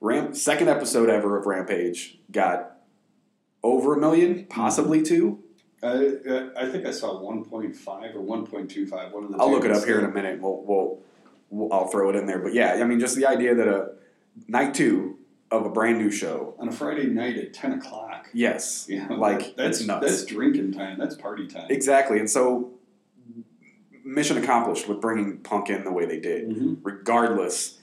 Ramp 0.00 0.36
second 0.36 0.68
episode 0.68 1.10
ever 1.10 1.36
of 1.36 1.46
Rampage 1.46 2.20
got 2.30 2.76
over 3.64 3.96
a 3.96 3.98
million, 3.98 4.46
possibly 4.48 5.02
two. 5.02 5.42
I, 5.82 6.50
I 6.56 6.68
think 6.68 6.86
I 6.86 6.92
saw 6.92 7.20
one 7.20 7.44
point 7.44 7.74
five 7.74 8.14
or 8.14 8.20
one 8.20 8.46
point 8.46 8.70
two 8.70 8.86
five. 8.86 9.10
One 9.10 9.24
of 9.24 9.32
the. 9.32 9.38
I'll 9.38 9.50
look 9.50 9.64
it 9.64 9.72
up 9.72 9.84
here 9.84 9.98
in 9.98 10.04
a 10.04 10.12
minute. 10.12 10.40
We'll, 10.40 10.62
we'll, 10.64 11.00
we'll 11.48 11.72
I'll 11.72 11.88
throw 11.88 12.10
it 12.10 12.14
in 12.14 12.26
there. 12.26 12.38
But 12.38 12.54
yeah, 12.54 12.74
I 12.74 12.84
mean, 12.84 13.00
just 13.00 13.16
the 13.16 13.26
idea 13.26 13.56
that 13.56 13.66
a 13.66 13.94
night 14.46 14.72
two 14.72 15.18
of 15.50 15.66
a 15.66 15.68
brand 15.70 15.98
new 15.98 16.10
show. 16.10 16.54
on 16.58 16.68
a 16.68 16.72
Friday 16.72 17.06
night 17.06 17.36
at 17.36 17.52
ten 17.52 17.72
o'clock. 17.72 18.28
Yes, 18.32 18.86
You 18.88 19.06
know, 19.08 19.16
like 19.16 19.56
that's 19.56 19.80
nuts. 19.84 20.06
That's 20.06 20.24
drinking 20.24 20.72
time. 20.72 20.98
That's 20.98 21.14
party 21.16 21.46
time. 21.48 21.66
exactly. 21.70 22.18
And 22.18 22.30
so, 22.30 22.70
mission 24.04 24.38
accomplished 24.38 24.88
with 24.88 25.00
bringing 25.00 25.38
Punk 25.38 25.70
in 25.70 25.84
the 25.84 25.92
way 25.92 26.06
they 26.06 26.20
did. 26.20 26.48
Mhm. 26.50 26.78
Regardless, 26.82 27.78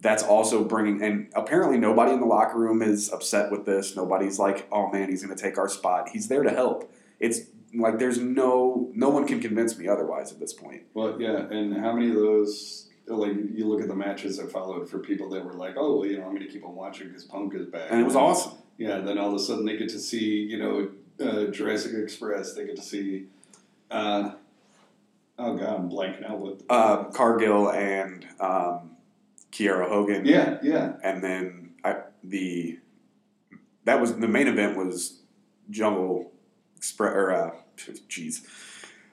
that's 0.00 0.22
also 0.22 0.64
bringing. 0.64 1.02
And 1.02 1.28
apparently, 1.34 1.78
nobody 1.78 2.12
in 2.12 2.20
the 2.20 2.26
locker 2.26 2.58
room 2.58 2.82
is 2.82 3.12
upset 3.12 3.50
with 3.50 3.64
this. 3.64 3.96
Nobody's 3.96 4.38
like, 4.38 4.66
"Oh 4.72 4.90
man, 4.90 5.08
he's 5.08 5.24
going 5.24 5.36
to 5.36 5.42
take 5.42 5.56
our 5.58 5.68
spot." 5.68 6.08
He's 6.10 6.28
there 6.28 6.42
to 6.42 6.50
help. 6.50 6.92
It's 7.20 7.40
like 7.74 7.98
there's 7.98 8.18
no 8.18 8.90
no 8.94 9.08
one 9.08 9.26
can 9.26 9.40
convince 9.40 9.78
me 9.78 9.86
otherwise 9.88 10.32
at 10.32 10.40
this 10.40 10.52
point. 10.52 10.82
Well, 10.94 11.20
yeah, 11.20 11.46
and 11.48 11.76
how 11.76 11.92
many 11.94 12.08
of 12.10 12.16
those? 12.16 12.83
Like 13.06 13.32
you 13.52 13.66
look 13.68 13.82
at 13.82 13.88
the 13.88 13.94
matches 13.94 14.38
that 14.38 14.50
followed 14.50 14.88
for 14.88 14.98
people 14.98 15.28
that 15.30 15.44
were 15.44 15.52
like, 15.52 15.74
"Oh, 15.76 15.96
well, 15.98 16.06
you 16.06 16.18
know, 16.18 16.24
I'm 16.24 16.34
going 16.34 16.46
to 16.46 16.52
keep 16.52 16.64
on 16.64 16.74
watching 16.74 17.08
because 17.08 17.24
Punk 17.24 17.54
is 17.54 17.66
back," 17.66 17.88
And 17.90 18.00
it 18.00 18.04
was 18.04 18.16
awesome. 18.16 18.52
Yeah, 18.78 19.00
then 19.00 19.18
all 19.18 19.28
of 19.28 19.34
a 19.34 19.38
sudden 19.38 19.64
they 19.66 19.76
get 19.76 19.90
to 19.90 19.98
see, 19.98 20.42
you 20.42 20.58
know, 20.58 20.90
uh, 21.24 21.50
Jurassic 21.50 21.92
Express. 21.94 22.54
They 22.54 22.64
get 22.66 22.76
to 22.76 22.82
see. 22.82 23.26
Uh, 23.90 24.32
oh 25.38 25.56
God, 25.56 25.68
I'm 25.80 25.90
blanking 25.90 26.28
out 26.28 26.38
what. 26.38 26.62
uh, 26.70 27.04
Cargill 27.04 27.70
and 27.70 28.26
um, 28.40 28.96
Kiera 29.52 29.88
Hogan. 29.88 30.24
yeah, 30.24 30.58
yeah, 30.62 30.94
And 31.04 31.22
then 31.22 31.74
I, 31.84 31.96
the 32.22 32.78
that 33.84 34.00
was 34.00 34.16
the 34.16 34.28
main 34.28 34.48
event 34.48 34.76
was 34.78 35.20
Jungle 35.70 36.32
Express 36.76 37.14
or 37.14 37.32
uh, 37.32 37.50
jeez, 38.08 38.44
uh, 38.44 38.48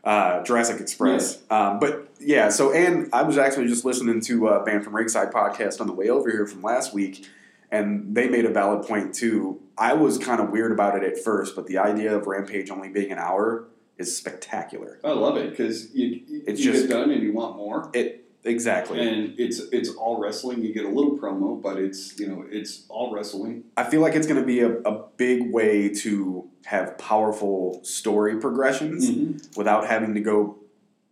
Jurassic 0.05 0.79
Express. 0.81 1.39
Um, 1.49 1.79
but 1.79 2.07
yeah, 2.19 2.49
so 2.49 2.71
and 2.73 3.09
I 3.13 3.23
was 3.23 3.37
actually 3.37 3.67
just 3.67 3.85
listening 3.85 4.21
to 4.21 4.47
uh, 4.47 4.63
Band 4.65 4.83
from 4.83 4.95
Ringside 4.95 5.31
podcast 5.31 5.79
on 5.81 5.87
the 5.87 5.93
way 5.93 6.09
over 6.09 6.29
here 6.29 6.45
from 6.47 6.61
last 6.61 6.93
week, 6.93 7.27
and 7.71 8.15
they 8.15 8.27
made 8.27 8.45
a 8.45 8.49
valid 8.51 8.87
point 8.87 9.13
too. 9.13 9.59
I 9.77 9.93
was 9.93 10.17
kind 10.17 10.39
of 10.41 10.49
weird 10.49 10.71
about 10.71 10.95
it 10.95 11.03
at 11.03 11.17
first, 11.23 11.55
but 11.55 11.67
the 11.67 11.77
idea 11.79 12.15
of 12.15 12.27
Rampage 12.27 12.69
only 12.69 12.89
being 12.89 13.11
an 13.11 13.17
hour 13.19 13.65
is 13.97 14.15
spectacular. 14.15 14.99
I 15.03 15.11
love 15.11 15.37
it 15.37 15.51
because 15.51 15.93
you, 15.95 16.21
you, 16.27 16.43
It's 16.47 16.59
you 16.63 16.71
just- 16.71 16.87
get 16.87 16.93
done 16.93 17.11
and 17.11 17.21
you 17.21 17.33
want 17.33 17.57
more. 17.57 17.89
It 17.93 18.25
exactly. 18.43 18.99
And 18.99 19.39
it's 19.39 19.59
it's 19.71 19.89
all 19.89 20.19
wrestling. 20.19 20.63
You 20.63 20.73
get 20.73 20.85
a 20.85 20.89
little 20.89 21.17
promo, 21.17 21.61
but 21.61 21.77
it's 21.77 22.19
you 22.19 22.27
know 22.27 22.45
it's 22.49 22.85
all 22.89 23.13
wrestling. 23.13 23.63
I 23.77 23.83
feel 23.83 24.01
like 24.01 24.15
it's 24.15 24.27
going 24.27 24.39
to 24.39 24.45
be 24.45 24.59
a, 24.61 24.71
a 24.81 25.03
big 25.17 25.51
way 25.53 25.89
to 25.95 26.47
have 26.65 26.97
powerful 26.97 27.83
story 27.83 28.39
progressions 28.39 29.09
Mm-hmm. 29.09 29.57
without 29.57 29.87
having 29.87 30.13
to 30.13 30.21
go 30.21 30.57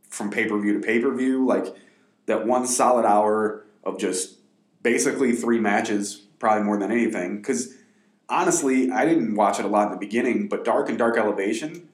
from 0.09 0.29
pay 0.29 0.47
per 0.47 0.59
view 0.59 0.73
to 0.73 0.79
pay 0.79 0.99
per 0.99 1.13
view. 1.13 1.45
Like 1.45 1.75
that 2.27 2.45
one 2.45 2.67
solid 2.67 3.05
hour 3.05 3.65
of 3.83 3.97
just 3.99 4.37
basically 4.83 5.33
three 5.33 5.59
matches, 5.59 6.15
probably 6.39 6.63
more 6.63 6.77
than 6.77 6.91
anything. 6.91 7.37
Because 7.37 7.73
honestly, 8.29 8.91
I 8.91 9.05
didn't 9.05 9.35
watch 9.35 9.59
it 9.59 9.65
a 9.65 9.67
lot 9.67 9.87
in 9.87 9.91
the 9.91 9.97
beginning, 9.97 10.47
but 10.47 10.63
Dark 10.63 10.89
and 10.89 10.97
Dark 10.97 11.17
Elevation, 11.17 11.89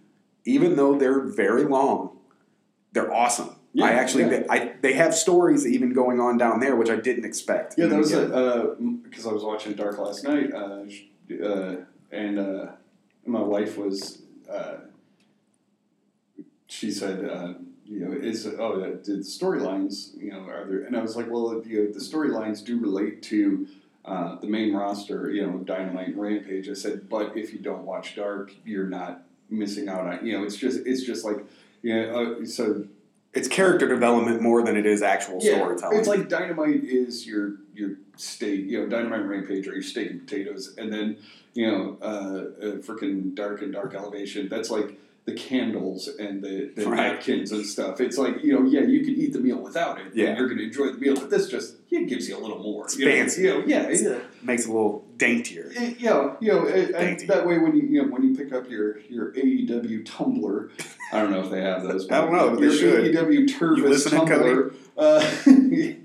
even 0.46 0.76
though 0.76 0.98
they're 0.98 1.22
very 1.22 1.64
long, 1.64 2.18
they're 2.92 3.14
awesome. 3.14 3.55
Yeah, 3.76 3.88
I 3.88 3.90
actually, 3.92 4.24
yeah. 4.24 4.30
they, 4.30 4.46
I, 4.50 4.72
they 4.82 4.94
have 4.94 5.14
stories 5.14 5.68
even 5.68 5.92
going 5.92 6.22
on 6.22 6.38
down 6.38 6.62
there, 6.62 6.78
which 6.78 6.90
I 6.90 6.96
didn't 6.96 7.26
expect. 7.26 7.76
Yeah, 7.78 7.88
that 7.88 7.98
was 7.98 8.12
because 8.12 9.28
I 9.28 9.34
was 9.34 9.44
watching 9.44 9.74
Dark 9.74 9.98
last 9.98 10.24
night, 10.24 10.54
uh, 10.54 10.86
uh, 11.44 11.76
and 12.10 12.40
uh, 12.40 12.68
my 13.26 13.42
wife 13.42 13.78
was. 13.78 14.22
Uh, 14.50 14.76
she 16.68 16.90
said, 16.90 17.30
uh, 17.30 17.56
"You 17.86 18.00
know, 18.00 18.14
is 18.14 18.48
oh, 18.48 18.82
uh, 18.82 18.86
did 18.92 19.06
the 19.06 19.12
storylines? 19.18 20.16
You 20.18 20.32
know, 20.32 20.48
are 20.48 20.66
there?" 20.66 20.84
And 20.86 20.96
I 20.96 21.02
was 21.02 21.18
like, 21.18 21.30
"Well, 21.30 21.62
you 21.66 21.84
know, 21.84 21.92
the 21.92 22.00
storylines 22.00 22.64
do 22.64 22.80
relate 22.80 23.22
to." 23.24 23.68
Uh, 24.06 24.40
the 24.40 24.46
main 24.46 24.72
roster, 24.72 25.32
you 25.32 25.44
know, 25.44 25.58
Dynamite 25.58 26.10
and 26.10 26.22
Rampage. 26.22 26.70
I 26.70 26.74
said, 26.74 27.10
but 27.10 27.36
if 27.36 27.52
you 27.52 27.58
don't 27.58 27.86
watch 27.86 28.16
Dark, 28.16 28.54
you're 28.64 28.88
not 28.88 29.24
missing 29.50 29.90
out 29.90 30.06
on. 30.06 30.24
You 30.24 30.38
know, 30.38 30.44
it's 30.44 30.58
just 30.58 30.86
it's 30.86 31.02
just 31.02 31.26
like, 31.26 31.44
yeah. 31.82 32.04
Uh, 32.16 32.46
so 32.46 32.86
it's 33.36 33.48
character 33.50 33.88
development 33.88 34.42
more 34.42 34.64
than 34.64 34.78
it 34.78 34.86
is 34.86 35.02
actual 35.02 35.42
storytelling. 35.42 35.98
it's 35.98 36.08
like 36.08 36.30
dynamite 36.30 36.84
is 36.84 37.28
your 37.28 37.56
your 37.74 37.92
steak, 38.16 38.66
you 38.66 38.80
know, 38.80 38.88
dynamite 38.88 39.22
and 39.22 39.30
rampage 39.30 39.68
are 39.68 39.74
your 39.74 39.84
steak 39.84 40.10
and 40.10 40.26
potatoes, 40.26 40.74
and 40.78 40.92
then 40.92 41.18
you 41.54 41.70
know, 41.70 41.98
uh, 42.02 42.06
uh 42.06 42.72
freaking 42.78 43.36
dark 43.36 43.62
and 43.62 43.74
dark 43.74 43.94
elevation. 43.94 44.48
That's 44.50 44.72
like 44.72 44.98
the 45.26 45.34
candles 45.34 46.08
and 46.20 46.44
the, 46.44 46.72
the 46.76 46.86
Right. 46.86 47.14
napkins 47.14 47.52
and 47.52 47.66
stuff. 47.66 48.00
It's 48.00 48.18
like 48.18 48.44
you 48.44 48.54
know, 48.54 48.64
yeah, 48.70 48.82
you 48.82 49.04
can 49.04 49.16
eat 49.16 49.34
the 49.34 49.40
meal 49.40 49.58
without 49.58 50.00
it. 50.00 50.08
Yeah. 50.14 50.28
and 50.28 50.38
you're 50.38 50.48
going 50.48 50.60
to 50.60 50.66
enjoy 50.66 50.88
the 50.92 51.00
meal, 51.00 51.16
but 51.16 51.30
this 51.32 51.48
just 51.50 51.76
it 51.90 52.08
gives 52.08 52.28
you 52.30 52.38
a 52.38 52.42
little 52.42 52.60
more. 52.60 52.86
It's 52.86 52.98
you 52.98 53.06
know, 53.06 53.12
fancy. 53.12 53.42
You 53.44 53.48
know, 53.50 53.64
yeah, 53.66 53.90
yeah. 53.90 54.20
makes 54.44 54.66
it 54.66 54.70
a 54.70 54.74
little 54.74 55.04
daintier. 55.18 55.72
It- 55.76 56.00
you 56.00 56.06
know, 56.10 56.38
you 56.40 56.52
know, 56.52 56.68
and 56.68 57.20
that 57.28 57.48
way 57.48 57.58
when 57.58 57.76
you 57.76 57.84
you 57.88 58.04
know 58.04 58.10
when 58.10 58.22
you 58.24 58.36
pick 58.36 58.54
up 58.54 58.70
your 58.70 59.00
your 59.02 59.32
AEW 59.34 60.06
tumbler, 60.06 60.70
I 61.12 61.22
don't 61.22 61.32
know 61.32 61.42
if 61.44 61.50
they 61.50 61.62
have 61.62 61.82
those. 61.84 62.08
I 62.12 62.22
don't 62.22 62.32
know, 62.34 62.56
they 62.56 62.64
your 62.68 62.74
should. 62.74 63.16
AEW 63.16 63.48
Tervis 63.48 64.08
tumbler. 64.10 64.74
Uh, 64.98 65.20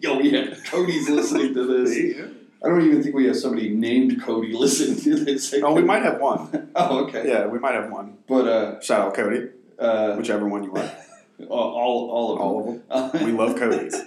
oh 0.06 0.20
yeah, 0.20 0.54
Cody's 0.70 1.08
listening 1.10 1.52
to 1.54 1.66
this. 1.84 2.30
I 2.62 2.68
don't 2.68 2.82
even 2.82 3.02
think 3.02 3.14
we 3.14 3.26
have 3.26 3.36
somebody 3.36 3.70
named 3.70 4.22
Cody 4.22 4.52
listening 4.56 5.00
to 5.00 5.24
this. 5.24 5.54
Oh, 5.62 5.72
we 5.74 5.82
might 5.82 6.02
have 6.02 6.20
one. 6.20 6.70
Oh, 6.76 7.04
okay. 7.04 7.26
Yeah, 7.28 7.46
we 7.46 7.58
might 7.58 7.74
have 7.74 7.90
one. 7.90 8.18
But 8.28 8.46
uh, 8.48 8.80
Shout 8.80 9.00
out 9.08 9.14
Cody, 9.14 9.48
uh, 9.78 10.14
whichever 10.16 10.46
one 10.48 10.64
you 10.64 10.72
want. 10.72 10.90
all 11.48 11.70
all 11.74 12.10
all 12.10 12.30
of 12.32 12.66
them. 12.66 12.82
All 12.90 13.04
of 13.06 13.12
them. 13.12 13.22
Uh, 13.22 13.24
We 13.26 13.32
love 13.32 13.56
Cody's. 13.56 14.00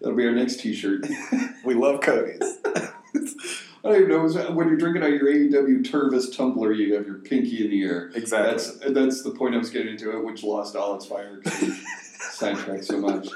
That'll 0.00 0.16
be 0.16 0.26
our 0.26 0.32
next 0.32 0.60
T-shirt. 0.60 1.06
We 1.64 1.74
love 1.74 2.00
Cody's. 2.02 2.42
I 3.82 3.88
don't 3.88 3.96
even 3.96 4.08
know 4.08 4.28
when 4.52 4.68
you're 4.68 4.76
drinking 4.76 5.02
out 5.02 5.10
your 5.10 5.24
AEW 5.32 5.82
Tervis 5.90 6.36
tumbler, 6.36 6.72
you 6.72 6.94
have 6.94 7.06
your 7.06 7.16
pinky 7.16 7.64
in 7.64 7.70
the 7.70 7.82
air. 7.82 8.10
Exactly. 8.14 8.50
That's 8.50 8.92
that's 8.94 9.22
the 9.22 9.30
point 9.30 9.54
I 9.54 9.58
was 9.58 9.70
getting 9.70 9.92
into 9.92 10.10
it, 10.16 10.22
which 10.24 10.42
lost 10.42 10.76
all 10.76 10.94
its 10.96 11.06
fire 11.06 11.40
sidetracked 12.32 12.84
so 12.84 12.98
much. 13.00 13.28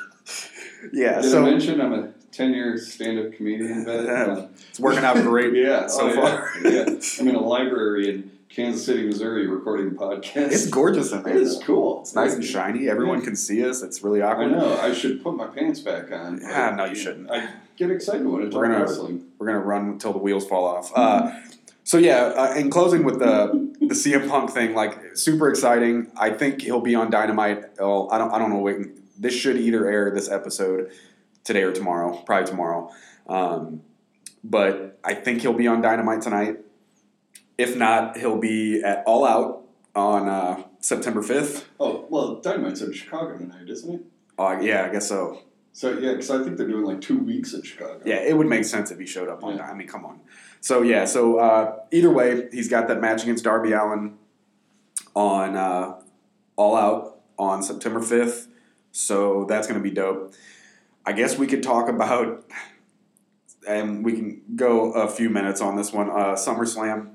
yeah, 0.93 1.21
Did 1.23 1.25
I 1.25 1.29
so 1.29 1.43
mention 1.43 1.81
I'm 1.81 1.93
a 1.95 2.13
ten 2.35 2.53
year 2.53 2.77
stand 2.77 3.19
up 3.19 3.33
comedian? 3.33 3.85
Vet? 3.87 4.05
Yeah. 4.05 4.47
it's 4.69 4.81
working 4.81 5.05
out 5.05 5.17
great 5.17 5.55
yeah, 5.63 5.87
so 5.87 6.11
oh, 6.11 6.15
far. 6.15 6.51
yeah, 6.65 6.87
I'm 7.21 7.29
in 7.29 7.35
a 7.35 7.41
library 7.41 8.11
in 8.11 8.31
Kansas 8.49 8.85
City, 8.87 9.05
Missouri, 9.07 9.47
recording 9.47 9.89
a 9.89 9.91
podcast. 9.91 10.53
It's 10.53 10.67
gorgeous 10.67 11.11
in 11.13 11.23
there. 11.23 11.37
It 11.37 11.43
is 11.43 11.61
cool. 11.65 12.01
It's 12.03 12.15
nice 12.15 12.35
and 12.35 12.45
shiny. 12.45 12.89
Everyone 12.89 13.19
Yeah. 13.19 13.25
can 13.25 13.37
see 13.37 13.65
us. 13.69 13.83
It's 13.83 14.03
really 14.03 14.23
awkward. 14.23 14.49
I 14.53 14.59
know. 14.59 14.79
I 14.79 14.93
should 14.93 15.23
put 15.23 15.35
my 15.35 15.47
pants 15.47 15.81
back 15.81 16.13
on. 16.13 16.39
but 16.39 16.51
Ah, 16.53 16.71
no, 16.71 16.85
you 16.85 16.95
shouldn't. 16.95 17.31
I 17.31 17.49
get 17.77 17.91
excited 17.91 18.25
when 18.27 18.43
I 18.43 18.45
talk 18.45 18.55
We're 18.55 18.67
gonna- 18.69 18.81
wrestling. 18.85 19.25
We're 19.39 19.47
gonna 19.49 19.59
run 19.61 19.89
until 19.89 20.13
the 20.13 20.19
wheels 20.21 20.47
fall 20.47 20.65
off. 20.67 20.93
Uh, 20.95 21.33
so 21.83 21.99
yeah, 21.99 22.33
uh, 22.37 22.55
in 22.55 22.71
closing 22.71 23.05
with 23.05 23.19
the 23.19 23.73
the 23.81 23.95
CM 23.95 24.29
Punk 24.29 24.51
thing, 24.51 24.75
like 24.75 25.17
super 25.17 25.49
exciting. 25.51 26.07
I 26.17 26.31
think 26.31 26.63
he'll 26.63 26.81
be 26.81 26.95
on 26.95 27.11
Dynamite. 27.11 27.79
Well, 27.79 28.09
I 28.13 28.19
don't. 28.19 28.31
I 28.33 28.39
don't 28.39 28.51
know. 28.51 28.61
Wait, 28.61 29.21
this 29.21 29.35
should 29.35 29.57
either 29.57 29.87
air 29.91 30.11
this 30.11 30.31
episode 30.31 30.91
today 31.45 31.63
or 31.63 31.73
tomorrow. 31.73 32.23
Probably 32.27 32.47
tomorrow. 32.47 32.91
Um, 33.29 33.83
but 34.43 34.99
I 35.05 35.15
think 35.15 35.43
he'll 35.43 35.53
be 35.53 35.67
on 35.67 35.81
Dynamite 35.81 36.23
tonight. 36.23 36.59
If 37.57 37.77
not, 37.77 38.17
he'll 38.17 38.41
be 38.41 38.83
at 38.83 39.05
All 39.07 39.25
Out 39.25 39.65
on 39.95 40.29
uh, 40.29 40.63
September 40.81 41.23
fifth. 41.23 41.69
Oh 41.79 42.07
well, 42.11 42.41
Dynamite's 42.41 42.83
in 42.83 42.93
Chicago 42.93 43.39
tonight, 43.39 43.69
isn't 43.69 43.95
it? 43.95 44.01
Uh, 44.39 44.59
yeah, 44.61 44.85
I 44.85 44.89
guess 44.89 45.09
so. 45.09 45.43
So 45.73 45.93
yeah, 45.99 46.13
because 46.13 46.31
I 46.31 46.43
think 46.43 46.57
they're 46.57 46.69
doing 46.69 46.85
like 46.85 47.01
two 47.01 47.19
weeks 47.19 47.53
in 47.53 47.63
Chicago. 47.63 48.01
Yeah, 48.05 48.17
it 48.17 48.37
would 48.37 48.49
make 48.49 48.65
sense 48.65 48.91
if 48.91 48.99
he 48.99 49.07
showed 49.07 49.29
up 49.29 49.43
on. 49.43 49.57
Yeah. 49.57 49.71
I 49.71 49.75
mean, 49.75 49.89
come 49.89 50.05
on. 50.05 50.21
So 50.61 50.83
yeah, 50.83 51.05
so 51.05 51.39
uh, 51.39 51.81
either 51.91 52.11
way, 52.11 52.49
he's 52.53 52.69
got 52.69 52.89
that 52.89 53.01
match 53.01 53.23
against 53.23 53.45
Darby 53.45 53.73
Allin 53.73 54.17
on 55.15 55.57
uh, 55.57 56.01
All 56.57 56.77
Out 56.77 57.21
on 57.39 57.63
September 57.63 58.01
fifth. 58.01 58.49
So 58.93 59.47
that's 59.49 59.67
going 59.67 59.79
to 59.79 59.83
be 59.83 59.91
dope. 59.95 60.35
I 61.07 61.13
guess 61.13 61.39
we 61.39 61.47
could 61.47 61.63
talk 61.63 61.89
about, 61.89 62.45
and 63.69 64.05
we 64.05 64.13
can 64.13 64.43
go 64.57 64.93
a 64.93 65.09
few 65.09 65.29
minutes 65.31 65.61
on 65.61 65.77
this 65.77 65.93
one. 65.93 66.11
Uh, 66.11 66.35
SummerSlam. 66.35 67.11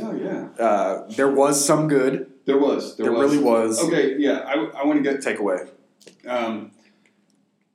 Oh 0.00 0.14
yeah. 0.14 0.48
Uh, 0.58 1.06
there 1.10 1.30
was 1.30 1.64
some 1.64 1.88
good. 1.88 2.30
There 2.44 2.58
was. 2.58 2.96
There, 2.96 3.06
There 3.06 3.12
was. 3.12 3.32
really 3.32 3.42
was. 3.42 3.82
Okay. 3.82 4.16
Yeah. 4.18 4.38
I, 4.46 4.54
I 4.80 4.84
want 4.84 5.02
to 5.02 5.10
get 5.10 5.20
Takeaway. 5.20 5.68
Um, 6.26 6.72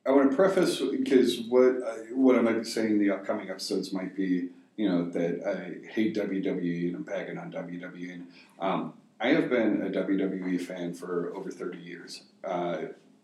I 0.05 0.11
want 0.11 0.29
to 0.29 0.35
preface 0.35 0.81
because 0.81 1.39
what 1.41 1.81
I, 1.85 2.13
what 2.13 2.35
I 2.35 2.41
might 2.41 2.59
be 2.59 2.63
saying 2.63 2.91
in 2.91 2.99
the 2.99 3.09
upcoming 3.11 3.49
episodes 3.49 3.91
might 3.91 4.15
be, 4.15 4.49
you 4.77 4.87
know, 4.87 5.09
that 5.09 5.43
I 5.45 5.87
hate 5.91 6.15
WWE 6.15 6.87
and 6.87 6.95
I'm 6.97 7.03
bagging 7.03 7.37
on 7.37 7.51
WWE. 7.51 8.13
And, 8.13 8.27
um, 8.59 8.93
I 9.19 9.29
have 9.29 9.49
been 9.49 9.81
a 9.81 9.89
WWE 9.89 10.61
fan 10.61 10.93
for 10.93 11.33
over 11.35 11.49
30 11.49 11.77
years. 11.79 12.21
Uh, 12.43 12.77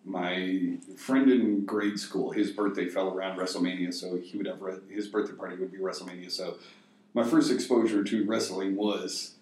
my 0.03 0.77
friend 0.97 1.29
in 1.29 1.65
grade 1.65 1.99
school, 1.99 2.31
his 2.31 2.51
birthday 2.51 2.87
fell 2.89 3.13
around 3.13 3.37
WrestleMania, 3.37 3.93
so 3.93 4.17
he 4.17 4.37
would 4.37 4.47
have 4.47 4.61
re- 4.61 4.79
his 4.89 5.07
birthday 5.07 5.33
party 5.33 5.55
would 5.57 5.71
be 5.71 5.77
WrestleMania. 5.77 6.31
So 6.31 6.57
my 7.13 7.23
first 7.23 7.51
exposure 7.51 8.03
to 8.03 8.25
wrestling 8.25 8.75
was 8.75 9.35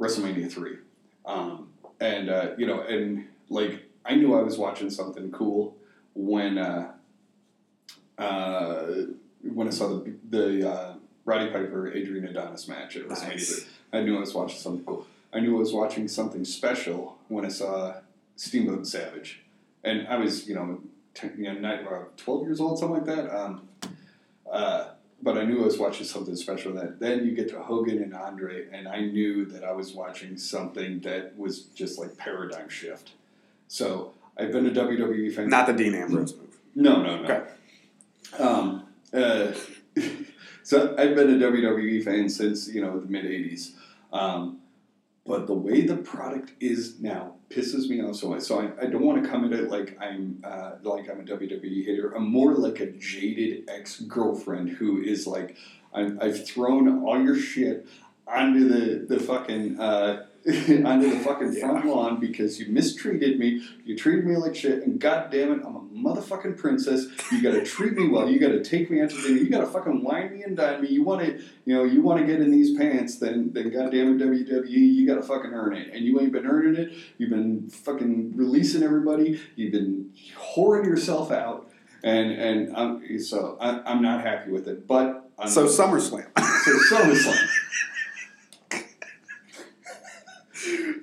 WrestleMania 0.00 0.50
three, 0.50 0.78
um, 1.26 1.68
and 2.00 2.30
uh, 2.30 2.50
you 2.56 2.66
know, 2.66 2.80
and 2.80 3.28
like 3.50 3.82
I 4.04 4.14
knew 4.14 4.34
I 4.34 4.42
was 4.42 4.56
watching 4.58 4.88
something 4.90 5.30
cool 5.30 5.76
when 6.14 6.58
uh, 6.58 6.92
uh, 8.18 8.86
when 9.42 9.66
I 9.68 9.70
saw 9.70 9.88
the 9.88 10.14
the 10.30 10.70
uh, 10.70 10.94
Roddy 11.24 11.50
Piper 11.50 11.92
Adrian 11.92 12.26
Adonis 12.26 12.66
match 12.68 12.96
at 12.96 13.06
WrestleMania 13.08 13.28
Nice. 13.28 13.54
three. 13.62 13.68
I 13.92 14.02
knew 14.02 14.16
I 14.16 14.20
was 14.20 14.34
watching 14.34 14.58
something 14.58 14.84
cool. 14.84 15.06
I 15.34 15.40
knew 15.40 15.56
I 15.56 15.58
was 15.58 15.72
watching 15.72 16.08
something 16.08 16.44
special 16.44 17.18
when 17.28 17.44
I 17.44 17.48
saw 17.48 17.96
Steamboat 18.36 18.86
Savage, 18.86 19.42
and 19.84 20.06
I 20.08 20.16
was 20.16 20.48
you 20.48 20.54
know, 20.54 20.80
10, 21.14 21.34
you 21.38 21.44
know 21.44 21.54
nine, 21.54 21.86
uh, 21.86 22.04
twelve 22.16 22.42
years 22.42 22.60
old, 22.60 22.78
something 22.78 23.04
like 23.04 23.16
that. 23.16 23.34
Um, 23.34 23.68
uh, 24.50 24.88
but 25.22 25.38
I 25.38 25.44
knew 25.44 25.62
I 25.62 25.64
was 25.64 25.78
watching 25.78 26.04
something 26.04 26.34
special. 26.34 26.72
That 26.74 26.98
then 26.98 27.24
you 27.24 27.32
get 27.32 27.48
to 27.50 27.62
Hogan 27.62 28.02
and 28.02 28.14
Andre, 28.14 28.66
and 28.72 28.88
I 28.88 29.00
knew 29.00 29.44
that 29.46 29.62
I 29.62 29.72
was 29.72 29.92
watching 29.92 30.36
something 30.36 31.00
that 31.00 31.38
was 31.38 31.62
just 31.66 31.98
like 31.98 32.16
paradigm 32.16 32.68
shift. 32.68 33.12
So 33.68 34.12
I've 34.36 34.52
been 34.52 34.66
a 34.66 34.70
WWE 34.70 35.32
fan. 35.34 35.48
Not 35.48 35.66
the 35.66 35.72
Dean 35.72 35.94
Ambrose 35.94 36.36
move. 36.36 36.56
No, 36.74 37.02
no, 37.02 37.22
no. 37.22 37.24
Okay. 37.24 37.42
Um, 38.38 38.86
uh, 39.12 39.52
so 40.62 40.94
I've 40.98 41.14
been 41.14 41.42
a 41.42 41.46
WWE 41.46 42.04
fan 42.04 42.28
since 42.28 42.68
you 42.68 42.80
know 42.80 42.98
the 42.98 43.06
mid 43.06 43.24
'80s, 43.24 43.72
um, 44.12 44.58
but 45.24 45.46
the 45.46 45.54
way 45.54 45.82
the 45.82 45.96
product 45.96 46.52
is 46.60 46.98
now 47.00 47.34
pisses 47.54 47.88
me 47.88 48.02
off 48.02 48.16
so 48.16 48.28
much. 48.28 48.42
So 48.42 48.60
I, 48.60 48.84
I 48.84 48.86
don't 48.86 49.02
want 49.02 49.22
to 49.22 49.28
come 49.28 49.44
at 49.44 49.52
it 49.52 49.70
like 49.70 49.96
I'm 50.00 50.42
uh, 50.44 50.72
like 50.82 51.10
I'm 51.10 51.20
a 51.20 51.24
WWE 51.24 51.84
hater. 51.84 52.12
I'm 52.14 52.28
more 52.28 52.54
like 52.54 52.80
a 52.80 52.90
jaded 52.92 53.68
ex 53.68 54.00
girlfriend 54.00 54.70
who 54.70 55.00
is 55.00 55.26
like 55.26 55.56
I'm, 55.94 56.18
I've 56.20 56.46
thrown 56.46 57.04
all 57.04 57.20
your 57.22 57.36
shit 57.36 57.86
onto 58.26 58.68
the 58.68 59.14
the 59.14 59.20
fucking. 59.20 59.78
Uh, 59.78 60.26
onto 60.84 61.08
the 61.08 61.20
fucking 61.24 61.52
front 61.54 61.86
lawn 61.86 62.18
because 62.18 62.58
you 62.58 62.66
mistreated 62.66 63.38
me, 63.38 63.62
you 63.84 63.96
treated 63.96 64.26
me 64.26 64.36
like 64.36 64.56
shit, 64.56 64.84
and 64.84 65.00
god 65.00 65.30
damn 65.30 65.52
it, 65.52 65.64
I'm 65.64 65.76
a 65.76 65.80
motherfucking 65.80 66.56
princess. 66.56 67.06
You 67.30 67.40
gotta 67.40 67.64
treat 67.64 67.92
me 67.92 68.08
well. 68.08 68.28
You 68.28 68.40
gotta 68.40 68.60
take 68.62 68.90
me 68.90 69.00
out 69.00 69.10
to 69.10 69.22
dinner. 69.22 69.36
You 69.36 69.48
gotta 69.48 69.68
fucking 69.68 70.02
wine 70.02 70.32
me 70.32 70.42
and 70.42 70.56
dine 70.56 70.82
me. 70.82 70.88
You 70.88 71.04
wanna, 71.04 71.38
you 71.64 71.74
know, 71.76 71.84
you 71.84 72.02
wanna 72.02 72.26
get 72.26 72.40
in 72.40 72.50
these 72.50 72.76
pants, 72.76 73.18
then, 73.18 73.52
then 73.52 73.70
goddamn 73.70 74.20
it, 74.20 74.24
WWE, 74.24 74.68
you 74.68 75.06
gotta 75.06 75.22
fucking 75.22 75.52
earn 75.52 75.74
it. 75.74 75.94
And 75.94 76.04
you 76.04 76.20
ain't 76.20 76.32
been 76.32 76.46
earning 76.46 76.74
it. 76.74 76.92
You've 77.18 77.30
been 77.30 77.68
fucking 77.68 78.36
releasing 78.36 78.82
everybody. 78.82 79.40
You've 79.54 79.72
been 79.72 80.12
whoring 80.56 80.86
yourself 80.86 81.30
out. 81.30 81.70
And 82.02 82.32
and 82.32 82.76
I'm, 82.76 83.18
so 83.20 83.56
I, 83.60 83.80
I'm 83.88 84.02
not 84.02 84.22
happy 84.22 84.50
with 84.50 84.66
it. 84.66 84.88
But 84.88 85.30
I'm, 85.38 85.48
So 85.48 85.66
SummerSlam. 85.66 86.26
so 86.64 86.96
SummerSlam. 86.96 87.48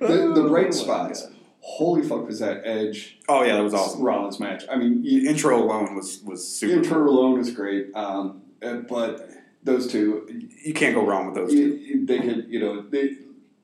the, 0.00 0.06
the 0.34 0.42
Oh 0.44 0.48
bright 0.48 0.74
spots. 0.74 1.28
Holy 1.62 2.02
fuck 2.02 2.26
was 2.26 2.38
that 2.40 2.62
Edge 2.64 3.18
Oh 3.28 3.42
yeah, 3.44 3.56
that 3.56 3.62
was 3.62 3.74
awesome. 3.74 4.00
Rollins 4.02 4.40
match? 4.40 4.64
I 4.70 4.76
mean, 4.76 5.02
The 5.02 5.28
intro 5.28 5.62
alone 5.62 5.94
was 5.94 6.22
was 6.24 6.40
the 6.40 6.46
super. 6.68 6.72
intro 6.82 7.08
alone 7.08 7.38
is 7.40 7.50
great, 7.52 7.94
um, 7.94 8.42
but 8.88 9.28
those 9.62 9.86
two, 9.92 10.26
You 10.64 10.72
can't 10.72 10.94
go 10.94 11.04
wrong 11.04 11.26
with 11.26 11.34
those 11.34 11.52
two. 11.52 12.04
they 12.06 12.18
could, 12.18 12.46
you 12.48 12.60
know, 12.60 12.82
they. 12.82 13.16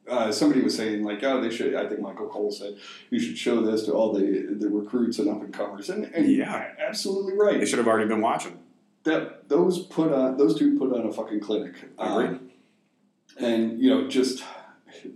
Uh, 0.09 0.31
somebody 0.31 0.61
was 0.61 0.77
saying 0.77 1.03
like, 1.03 1.21
oh, 1.25 1.41
they 1.41 1.51
should. 1.51 1.75
I 1.75 1.89
think 1.89 2.01
Michael 2.01 2.29
Cole 2.29 2.53
said 2.53 2.77
you 3.11 3.19
should 3.19 3.37
show 3.37 3.61
this 3.63 3.83
to 3.87 3.93
all 3.93 4.13
the 4.13 4.55
the 4.57 4.69
recruits 4.69 5.19
and 5.19 5.29
up 5.29 5.43
and 5.43 5.53
comers, 5.53 5.89
and, 5.91 6.05
and 6.15 6.31
Yeah. 6.31 6.69
absolutely 6.79 7.33
right. 7.37 7.59
They 7.59 7.67
should 7.67 7.79
have 7.81 7.89
already 7.89 8.07
been 8.09 8.21
watching. 8.21 8.59
that 9.05 9.49
those 9.49 9.85
put 9.87 10.13
on 10.13 10.37
those 10.37 10.57
two 10.59 10.79
put 10.79 10.93
on 10.93 11.07
a 11.07 11.13
fucking 11.13 11.41
clinic. 11.41 11.75
Agreed. 11.99 12.27
Um, 12.29 12.51
and 13.41 13.81
you 13.83 13.91
know, 13.91 14.07
just 14.07 14.45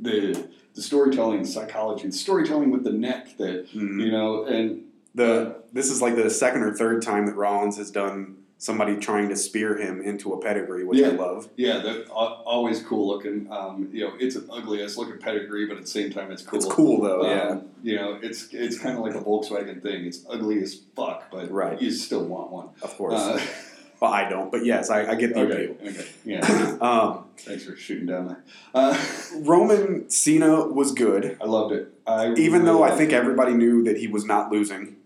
the 0.01 0.49
the 0.75 0.83
storytelling, 0.83 1.45
psychology, 1.45 2.07
the 2.07 2.13
storytelling 2.13 2.71
with 2.71 2.85
the 2.85 2.93
neck 2.93 3.37
that 3.39 3.69
Mhm. 3.73 4.05
you 4.05 4.11
know, 4.11 4.45
and 4.45 4.85
The 5.15 5.57
this 5.73 5.91
is 5.91 6.01
like 6.01 6.15
the 6.17 6.31
second 6.31 6.63
or 6.63 6.73
third 6.75 7.03
time 7.03 7.27
that 7.27 7.35
Rollins 7.35 7.77
has 7.79 7.91
done 7.91 8.37
somebody 8.59 8.95
trying 8.97 9.29
to 9.31 9.35
spear 9.37 9.77
him 9.79 10.01
into 10.03 10.33
a 10.35 10.39
pedigree, 10.41 10.85
which 10.85 11.03
I 11.03 11.09
love. 11.09 11.49
yeah, 11.57 11.83
al- 12.11 12.43
always 12.45 12.81
cool 12.83 13.09
looking. 13.09 13.49
Um, 13.51 13.89
you 13.91 14.05
know, 14.05 14.13
it's 14.21 14.37
an 14.37 14.45
ugly 14.51 14.83
ass 14.85 14.97
looking 14.99 15.17
pedigree, 15.19 15.65
but 15.67 15.79
at 15.79 15.83
the 15.83 15.89
same 15.89 16.11
time, 16.13 16.31
it's 16.31 16.43
cool. 16.43 16.59
It's 16.59 16.67
cool 16.69 17.01
though, 17.03 17.23
Um, 17.23 17.27
yeah. 17.27 17.61
You 17.83 17.97
know, 17.97 18.19
it's 18.23 18.53
it's 18.53 18.79
kind 18.79 18.97
of 18.99 19.03
like 19.03 19.15
a 19.15 19.21
Volkswagen 19.21 19.83
thing. 19.83 20.05
It's 20.05 20.25
ugly 20.29 20.63
as 20.63 20.75
fuck, 20.95 21.31
but 21.33 21.51
Right. 21.51 21.81
you 21.81 21.91
still 21.91 22.25
want 22.25 22.51
one. 22.53 22.69
Of 22.83 22.97
course. 22.99 23.15
Uh, 23.15 23.41
well, 24.01 24.13
I 24.13 24.29
don't, 24.29 24.53
but 24.53 24.65
yes, 24.65 24.91
I, 24.91 25.11
I 25.13 25.15
get 25.17 25.35
the 25.35 25.41
okay. 25.41 25.65
appeal. 25.65 25.89
Okay. 25.89 26.07
Yeah. 26.25 26.77
Um, 26.83 27.25
Thanks 27.41 27.65
for 27.65 27.77
shooting 27.77 28.07
down 28.07 28.29
that. 28.29 28.41
Uh, 28.75 29.03
Roman 29.41 30.09
Cena 30.11 30.67
was 30.67 30.93
good, 30.93 31.37
I 31.41 31.45
loved 31.47 31.73
it. 31.75 31.93
I 32.07 32.33
even 32.35 32.65
though 32.65 32.83
I 32.83 32.91
think 32.91 33.13
it. 33.13 33.17
everybody 33.17 33.53
knew 33.55 33.83
that 33.85 33.97
he 33.99 34.07
was 34.07 34.25
not 34.25 34.51
losing. 34.53 34.97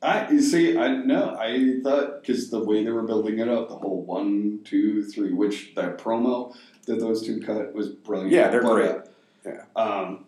I 0.00 0.30
you 0.30 0.40
see. 0.40 0.78
I 0.78 0.88
no. 0.96 1.36
I 1.38 1.80
thought 1.82 2.20
because 2.22 2.50
the 2.50 2.62
way 2.62 2.84
they 2.84 2.90
were 2.90 3.02
building 3.02 3.38
it 3.40 3.48
up, 3.48 3.68
the 3.68 3.74
whole 3.76 4.02
one, 4.02 4.60
two, 4.64 5.02
three, 5.04 5.32
which 5.32 5.74
that 5.74 5.98
promo 5.98 6.54
that 6.86 7.00
those 7.00 7.26
two 7.26 7.40
cut 7.40 7.74
was 7.74 7.88
brilliant. 7.88 8.30
Yeah, 8.32 8.48
they're 8.48 8.62
But, 8.62 8.74
great. 8.74 8.90
uh, 8.90 9.02
Yeah. 9.44 9.62
Um, 9.74 10.24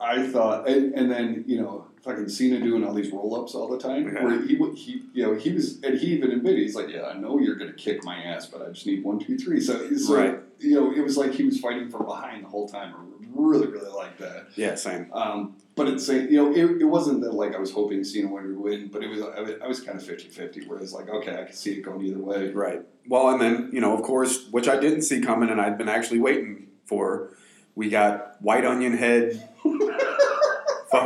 I 0.00 0.26
thought, 0.28 0.68
and, 0.68 0.94
and 0.94 1.10
then 1.10 1.44
you 1.46 1.60
know, 1.60 1.86
fucking 2.04 2.28
Cena 2.28 2.60
doing 2.60 2.84
all 2.84 2.92
these 2.94 3.10
roll 3.10 3.40
ups 3.40 3.54
all 3.54 3.68
the 3.68 3.78
time. 3.78 4.12
Yeah. 4.14 4.24
Where 4.24 4.42
he 4.42 4.56
he 4.76 5.02
you 5.12 5.22
know 5.24 5.34
he 5.34 5.52
was 5.52 5.82
and 5.82 5.98
he 5.98 6.08
even 6.08 6.30
admitted 6.30 6.58
he's 6.60 6.74
like, 6.74 6.88
yeah, 6.90 7.04
I 7.06 7.14
know 7.18 7.38
you're 7.38 7.56
gonna 7.56 7.72
kick 7.72 8.04
my 8.04 8.16
ass, 8.22 8.46
but 8.46 8.62
I 8.62 8.70
just 8.70 8.86
need 8.86 9.02
one, 9.02 9.18
two, 9.18 9.38
three. 9.38 9.60
So, 9.60 9.90
so 9.96 10.14
Right. 10.16 10.38
you 10.58 10.74
know, 10.74 10.92
it 10.92 11.00
was 11.02 11.16
like 11.16 11.32
he 11.32 11.44
was 11.44 11.58
fighting 11.60 11.90
from 11.90 12.04
behind 12.06 12.44
the 12.44 12.48
whole 12.48 12.68
time. 12.68 12.94
I 12.94 12.98
really, 13.34 13.66
really 13.66 13.90
like 13.90 14.18
that. 14.18 14.48
Yeah, 14.54 14.74
same. 14.76 15.08
Um, 15.12 15.56
but 15.74 15.88
it's 15.88 16.06
saying, 16.06 16.30
you 16.30 16.36
know, 16.36 16.52
it, 16.54 16.82
it 16.82 16.84
wasn't 16.84 17.20
that 17.22 17.34
like 17.34 17.54
I 17.54 17.58
was 17.58 17.72
hoping 17.72 18.04
Cena 18.04 18.28
would 18.28 18.56
win, 18.56 18.88
but 18.92 19.02
it 19.02 19.08
was 19.08 19.20
I 19.22 19.40
was, 19.40 19.50
I 19.62 19.66
was 19.66 19.80
kind 19.80 19.98
of 19.98 20.04
50-50, 20.06 20.68
where 20.68 20.78
it's 20.78 20.92
like, 20.92 21.08
okay, 21.08 21.32
I 21.32 21.44
can 21.44 21.52
see 21.54 21.72
it 21.72 21.82
going 21.82 22.04
either 22.06 22.20
way. 22.20 22.50
Right. 22.50 22.82
Well, 23.08 23.30
and 23.30 23.40
then, 23.40 23.70
you 23.72 23.80
know, 23.80 23.92
of 23.96 24.02
course, 24.02 24.46
which 24.50 24.68
I 24.68 24.78
didn't 24.78 25.02
see 25.02 25.20
coming 25.20 25.50
and 25.50 25.60
I'd 25.60 25.76
been 25.76 25.88
actually 25.88 26.20
waiting 26.20 26.68
for, 26.84 27.30
we 27.74 27.88
got 27.90 28.40
White 28.40 28.64
Onion 28.64 28.96
Head, 28.96 29.48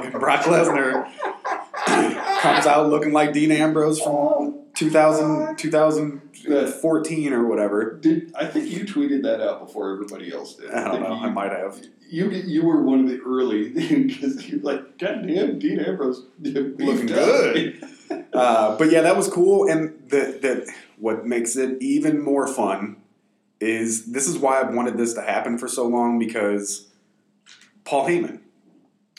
Brock 0.18 0.42
Lesnar, 0.42 1.09
comes 2.40 2.66
out 2.66 2.88
looking 2.88 3.12
like 3.12 3.33
Dean 3.33 3.51
Ambrose 3.53 4.01
from 4.01 4.61
2000, 4.75 5.59
2014 5.59 7.33
or 7.33 7.47
whatever. 7.47 7.94
Did 7.94 8.33
I 8.35 8.47
think 8.47 8.71
you 8.71 8.85
tweeted 8.85 9.23
that 9.23 9.40
out 9.40 9.66
before 9.66 9.92
everybody 9.92 10.33
else 10.33 10.55
did? 10.55 10.71
I 10.71 10.85
don't 10.85 11.03
know. 11.03 11.16
You, 11.16 11.27
I 11.27 11.31
might 11.31 11.53
have. 11.53 11.81
You 12.09 12.31
you 12.31 12.64
were 12.64 12.83
one 12.83 13.01
of 13.01 13.09
the 13.09 13.21
early 13.21 13.68
because 13.71 14.49
you're 14.49 14.61
like, 14.61 14.99
God 14.99 15.27
damn, 15.27 15.59
Dean 15.59 15.81
Ambrose 15.81 16.25
Looking 16.40 17.07
good. 17.07 17.85
Uh, 18.33 18.77
but 18.79 18.90
yeah, 18.90 19.03
that 19.03 19.16
was 19.16 19.29
cool. 19.29 19.68
And 19.68 20.09
the, 20.09 20.38
the 20.40 20.73
what 20.97 21.27
makes 21.27 21.57
it 21.57 21.81
even 21.83 22.23
more 22.23 22.47
fun 22.47 22.97
is 23.61 24.12
this 24.12 24.29
is 24.29 24.38
why 24.38 24.61
I've 24.61 24.73
wanted 24.73 24.97
this 24.97 25.14
to 25.14 25.23
happen 25.23 25.59
for 25.59 25.68
so 25.68 25.87
long 25.87 26.18
because 26.18 26.88
Paul 27.85 28.07
Heyman. 28.07 28.40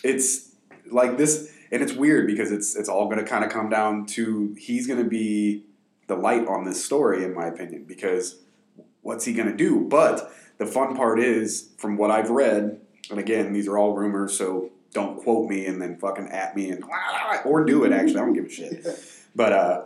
It's 0.04 0.49
like 0.91 1.17
this, 1.17 1.52
and 1.71 1.82
it's 1.82 1.93
weird 1.93 2.28
because 2.28 2.52
it's 2.52 2.75
it's 2.75 2.89
all 2.89 3.06
going 3.06 3.19
to 3.19 3.25
kind 3.25 3.43
of 3.43 3.52
come 3.52 3.69
down 3.69 4.06
to 4.08 4.56
he's 4.58 4.88
going 4.88 5.02
to 5.02 5.10
be 5.10 5.63
the 6.08 6.15
light 6.15 6.47
on 6.47 6.65
this 6.65 6.84
story, 6.84 7.23
in 7.23 7.34
my 7.34 7.47
opinion. 7.47 7.86
Because 7.86 8.38
what's 9.02 9.25
he 9.25 9.34
going 9.34 9.49
to 9.49 9.56
do? 9.56 9.82
But 9.82 10.32
the 10.58 10.65
fun 10.65 10.95
part 10.95 11.19
is, 11.19 11.69
from 11.78 11.97
what 11.97 12.12
I've 12.12 12.30
read, 12.30 12.82
and 13.10 13.19
again, 13.19 13.54
these 13.54 13.67
are 13.67 13.78
all 13.78 13.95
rumors, 13.95 14.38
so 14.38 14.71
don't 14.93 15.21
quote 15.21 15.49
me 15.49 15.65
and 15.65 15.82
then 15.82 15.97
fucking 15.97 16.30
at 16.30 16.56
me 16.56 16.69
and 16.69 16.84
or 17.45 17.63
do 17.63 17.84
it. 17.84 17.91
Actually, 17.91 18.17
I 18.17 18.25
don't 18.25 18.34
give 18.34 18.45
a 18.45 18.49
shit. 18.49 18.86
But 19.36 19.54
uh, 19.54 19.82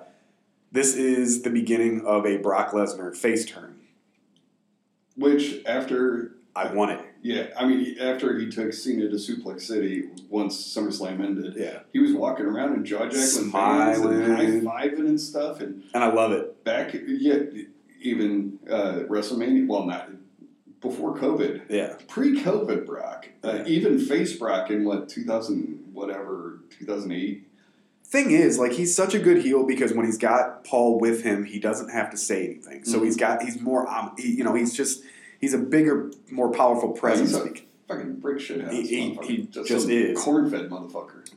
this 0.72 0.96
is 0.96 1.42
the 1.42 1.50
beginning 1.50 2.06
of 2.06 2.26
a 2.26 2.38
Brock 2.38 2.72
Lesnar 2.72 3.16
face 3.16 3.46
turn. 3.46 3.78
Which 5.18 5.58
after 5.66 6.32
I 6.56 6.74
want 6.74 6.92
it. 6.92 7.03
Yeah, 7.24 7.48
I 7.58 7.66
mean 7.66 7.98
after 8.00 8.38
he 8.38 8.50
took 8.50 8.74
Cena 8.74 9.10
to 9.10 9.16
Suplex 9.16 9.62
City 9.62 10.04
once 10.30 10.56
SummerSlam 10.76 11.24
ended, 11.24 11.56
Yeah, 11.58 11.80
he 11.94 12.00
was 12.00 12.12
walking 12.14 12.46
around 12.46 12.74
and 12.74 12.86
jaw 12.86 13.08
jackling, 13.08 13.50
Smiling. 13.50 14.22
high 14.24 14.46
fiving 14.90 15.08
and 15.08 15.20
stuff, 15.20 15.62
and 15.62 15.84
and 15.94 16.04
I 16.04 16.12
love 16.14 16.32
it. 16.34 16.64
back 16.64 16.94
yeah, 16.94 17.40
even 18.02 18.60
uh, 18.70 19.00
WrestleMania. 19.10 19.66
Well, 19.68 19.86
not 19.86 20.10
before 20.82 21.18
COVID, 21.18 21.62
Yeah, 21.70 21.96
pre-COVID 22.10 22.86
Brock, 22.86 23.30
uh, 23.44 23.54
Yeah. 23.60 23.66
even 23.68 23.98
face 24.00 24.36
Brock 24.36 24.70
in 24.70 24.84
what 24.84 25.08
2000 25.08 25.80
whatever 25.94 26.60
2008. 26.78 27.48
thing 28.06 28.32
is, 28.32 28.60
like 28.60 28.74
he's 28.74 28.94
such 28.96 29.16
a 29.16 29.20
good 29.20 29.42
heel 29.42 29.66
because 29.66 29.94
when 29.94 30.06
he's 30.06 30.18
got 30.18 30.64
Paul 30.66 31.00
with 31.00 31.24
him, 31.24 31.46
he 31.46 31.58
doesn't 31.60 31.90
have 31.90 32.10
to 32.12 32.18
say 32.18 32.46
anything. 32.46 32.84
So 32.84 33.00
Mhm. 33.00 33.06
he's 33.06 33.16
got 33.18 33.42
he's 33.44 33.60
more 33.62 33.90
um, 33.90 34.12
he, 34.18 34.34
you 34.36 34.44
know 34.44 34.54
he's 34.54 34.74
just 34.74 35.02
he's 35.44 35.54
a 35.54 35.58
bigger, 35.58 36.10
more 36.32 36.50
powerful 36.52 36.92
presence. 36.94 37.32
He's 37.32 37.38
a 37.38 37.54
fucking 37.90 38.16
brick 38.22 38.40
shit 38.40 38.62
house. 38.62 38.72
He- 38.72 38.84
he- 38.88 39.20
he 39.24 39.38
just 39.52 39.68
some 39.82 39.92
is. 39.92 40.18
corn-fed 40.18 40.70
motherfucker. 40.70 41.30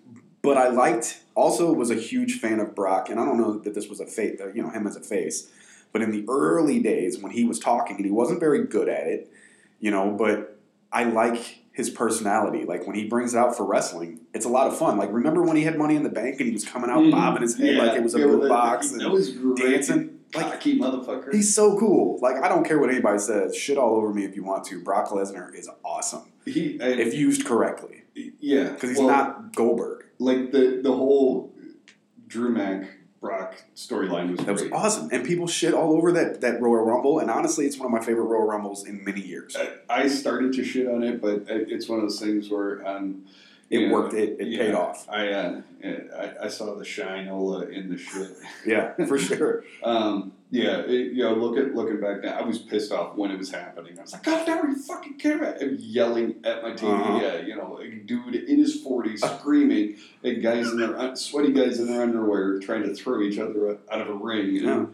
But 0.43 0.57
I 0.57 0.69
liked 0.69 1.23
also 1.35 1.73
was 1.73 1.91
a 1.91 1.97
huge 1.97 2.39
fan 2.39 2.61
of 2.61 2.73
Brock, 2.77 3.11
and 3.11 3.19
I 3.19 3.25
don't 3.25 3.37
know 3.37 3.59
that 3.59 3.75
this 3.75 3.89
was 3.89 3.99
a 3.99 4.07
face, 4.07 4.41
you 4.55 4.63
know, 4.63 4.69
him 4.69 4.87
as 4.87 4.95
a 4.95 5.01
face. 5.01 5.51
But 5.93 6.03
in 6.03 6.13
the 6.13 6.25
early 6.29 6.79
days 6.79 7.19
when 7.21 7.33
he 7.33 7.43
was 7.45 7.59
talking, 7.59 7.97
and 7.97 8.05
he 8.05 8.13
wasn't 8.13 8.39
very 8.39 8.65
good 8.65 8.89
at 8.89 9.09
it, 9.09 9.29
you 9.81 9.91
know, 9.91 10.11
but 10.13 10.57
I 10.93 11.03
like 11.03 11.63
his 11.73 11.91
personality. 11.91 12.65
Like 12.65 12.87
when 12.87 12.95
he 12.95 13.07
brings 13.09 13.35
it 13.35 13.39
out 13.39 13.57
for 13.57 13.65
wrestling, 13.67 14.21
it's 14.33 14.47
a 14.47 14.49
lot 14.49 14.69
of 14.69 14.79
fun. 14.79 14.97
Like 14.99 15.13
remember 15.13 15.43
when 15.43 15.57
he 15.57 15.65
had 15.65 15.77
Money 15.77 15.97
in 15.97 16.05
the 16.05 16.11
Bank 16.11 16.37
and 16.39 16.47
he 16.47 16.53
was 16.53 16.65
coming 16.65 16.91
out 16.91 17.01
Mhm. 17.03 17.11
bobbing 17.11 17.43
his 17.43 17.57
head 17.59 17.77
like 17.77 17.97
it 17.97 18.05
was 18.05 18.15
a 18.15 18.21
yeah, 18.21 18.27
boot 18.27 18.49
box 18.49 18.93
and 18.93 19.57
dancing. 19.57 20.16
Like 20.37 20.53
Cocky 20.53 20.79
motherfucker. 20.79 21.33
he's 21.33 21.55
so 21.55 21.79
cool. 21.79 22.19
Like 22.21 22.37
I 22.37 22.49
don't 22.49 22.65
care 22.65 22.79
what 22.79 22.91
anybody 22.91 23.19
says. 23.19 23.57
Shit 23.57 23.79
all 23.79 23.97
over 23.97 24.13
me 24.13 24.25
if 24.25 24.37
you 24.37 24.45
want 24.45 24.65
to. 24.67 24.83
Brock 24.83 25.09
Lesnar 25.09 25.55
is 25.55 25.69
awesome 25.85 26.33
he, 26.45 26.79
if 26.81 27.15
used 27.15 27.45
correctly 27.45 28.03
yeah, 28.41 28.71
because 28.71 28.91
he's 28.91 28.99
well, 28.99 29.09
not 29.09 29.55
Goldberg. 29.55 30.07
like 30.19 30.53
the 30.53 30.81
the 30.83 30.93
whole 30.93 31.53
Drew 32.27 32.51
Mac 32.51 32.89
Brock 33.21 33.57
storyline 33.75 34.31
was 34.31 34.47
That 34.47 34.53
was 34.53 34.63
great. 34.63 34.73
awesome, 34.73 35.09
and 35.13 35.25
people 35.25 35.47
shit 35.47 35.75
all 35.75 35.95
over 35.97 36.13
that 36.13 36.41
that 36.41 36.61
Royal 36.61 36.85
Rumble. 36.85 37.19
And 37.19 37.31
honestly, 37.31 37.67
it's 37.67 37.79
one 37.79 37.87
of 37.87 37.93
my 37.93 38.05
favorite 38.05 38.25
Royal 38.25 38.47
Rumbles 38.47 38.87
in 38.87 39.05
many 39.05 39.21
years. 39.21 39.57
I, 39.57 40.03
I 40.03 40.09
started 40.09 40.53
to 40.55 40.65
shit 40.65 40.89
on 40.89 41.03
it, 41.03 41.21
but 41.21 41.45
it's 41.49 41.89
one 41.89 41.99
of 41.99 42.05
those 42.05 42.21
things 42.21 42.49
where 42.49 42.87
um, 42.87 43.27
It 43.69 43.89
know, 43.89 43.95
worked. 43.95 44.15
It, 44.15 44.41
it 44.41 44.49
yeah, 44.49 44.59
paid 44.59 44.75
off. 44.75 45.09
I, 45.09 45.29
uh, 45.29 45.61
I 45.85 46.45
I 46.45 46.49
saw 46.49 46.77
the 46.77 46.85
Shinola 46.85 47.69
in 47.71 47.91
the 47.91 47.99
shit. 47.99 48.31
Yeah, 48.65 48.95
for 49.07 49.19
sure. 49.19 49.65
Um, 49.83 50.33
yeah, 50.51 50.79
it, 50.79 51.13
you 51.13 51.25
know, 51.25 51.35
look 51.35 51.57
at 51.59 51.75
looking 51.75 52.01
back 52.01 52.23
now, 52.23 52.39
I 52.39 52.43
was 52.43 52.59
pissed 52.59 52.93
off 52.93 53.17
when 53.17 53.33
it 53.33 53.39
was 53.39 53.51
happening. 53.51 53.99
I 53.99 54.03
was 54.03 54.13
like, 54.13 54.23
God 54.23 54.47
damn, 54.47 54.69
you 54.69 54.77
fucking 54.77 55.19
camera! 55.19 55.57
I'm 55.61 55.77
yelling 55.81 56.37
at 56.45 56.63
my 56.63 56.71
TV. 56.71 56.93
Uh-huh. 56.93 57.19
Yeah, 57.21 57.41
you 57.41 57.57
know, 57.57 57.81
a 57.83 57.91
dude 57.91 58.37
in 58.37 58.59
his 58.59 58.81
forties 58.81 59.23
screaming 59.39 59.97
at 60.23 60.43
guys 60.43 60.71
in 60.71 60.79
their 60.79 61.17
sweaty 61.17 61.53
guys 61.53 61.81
in 61.81 61.89
their 61.89 62.03
underwear 62.03 62.61
trying 62.61 62.85
to 62.85 62.95
throw 62.95 63.21
each 63.23 63.39
other 63.39 63.79
out 63.91 64.01
of 64.01 64.09
a 64.09 64.15
ring. 64.15 64.51
You 64.51 64.63
know? 64.63 64.91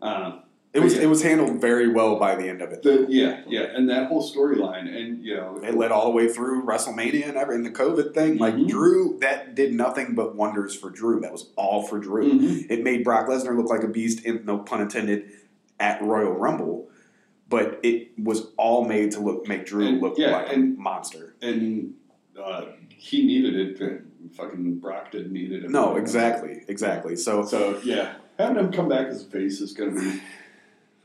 Um, 0.00 0.42
It 0.76 0.82
was 0.82 0.94
Yeah. 0.94 1.02
it 1.02 1.06
was 1.06 1.22
handled 1.22 1.60
very 1.60 1.88
well 1.88 2.18
by 2.18 2.34
the 2.34 2.46
end 2.48 2.60
of 2.60 2.70
it. 2.70 2.82
the, 2.82 3.06
yeah, 3.08 3.40
yeah, 3.48 3.62
and 3.74 3.88
that 3.88 4.08
whole 4.08 4.22
storyline, 4.22 4.86
and 4.94 5.24
you 5.24 5.34
know, 5.34 5.58
It 5.62 5.74
led 5.74 5.90
all 5.90 6.04
the 6.04 6.10
way 6.10 6.28
through 6.28 6.64
WrestleMania 6.64 7.28
and 7.28 7.36
every 7.38 7.54
and 7.56 7.64
the 7.64 7.70
COVID 7.70 8.12
thing. 8.14 8.36
Like 8.36 8.54
Mhm. 8.54 8.68
Drew, 8.68 9.16
that 9.20 9.54
did 9.54 9.72
nothing 9.74 10.14
but 10.14 10.36
wonders 10.36 10.74
for 10.74 10.90
Drew. 10.90 11.20
That 11.20 11.32
was 11.32 11.50
all 11.56 11.82
for 11.82 11.98
Drew. 11.98 12.30
Mhm. 12.30 12.70
It 12.70 12.84
made 12.84 13.04
Brock 13.04 13.26
Lesnar 13.28 13.56
look 13.56 13.70
like 13.70 13.82
a 13.84 13.88
beast, 13.88 14.24
in, 14.26 14.44
no 14.44 14.58
pun 14.58 14.82
intended, 14.82 15.24
at 15.80 16.02
Royal 16.02 16.32
Rumble. 16.32 16.88
But 17.48 17.78
it 17.82 18.08
was 18.22 18.48
all 18.58 18.84
made 18.84 19.12
to 19.12 19.20
look 19.20 19.48
make 19.48 19.64
Drew 19.66 19.86
And- 19.86 20.00
look 20.02 20.18
yeah, 20.18 20.32
like 20.32 20.52
and- 20.52 20.76
a 20.76 20.80
monster. 20.80 21.34
and 21.40 21.94
uh, 22.38 22.66
he 22.88 23.24
needed 23.26 23.80
it. 23.80 24.02
Fucking 24.34 24.74
Brock 24.80 25.12
didn't 25.12 25.32
need 25.32 25.52
it. 25.52 25.70
No, 25.70 25.96
exactly, 25.96 26.64
exactly. 26.68 27.16
So 27.16 27.44
So 27.44 27.78
yeah, 27.84 28.14
having 28.38 28.56
him 28.62 28.72
come 28.72 28.88
back 28.88 29.06
as 29.06 29.22
a 29.22 29.26
face 29.26 29.60
is 29.60 29.72
going 29.72 29.94
to 29.94 30.00
be 30.00 30.20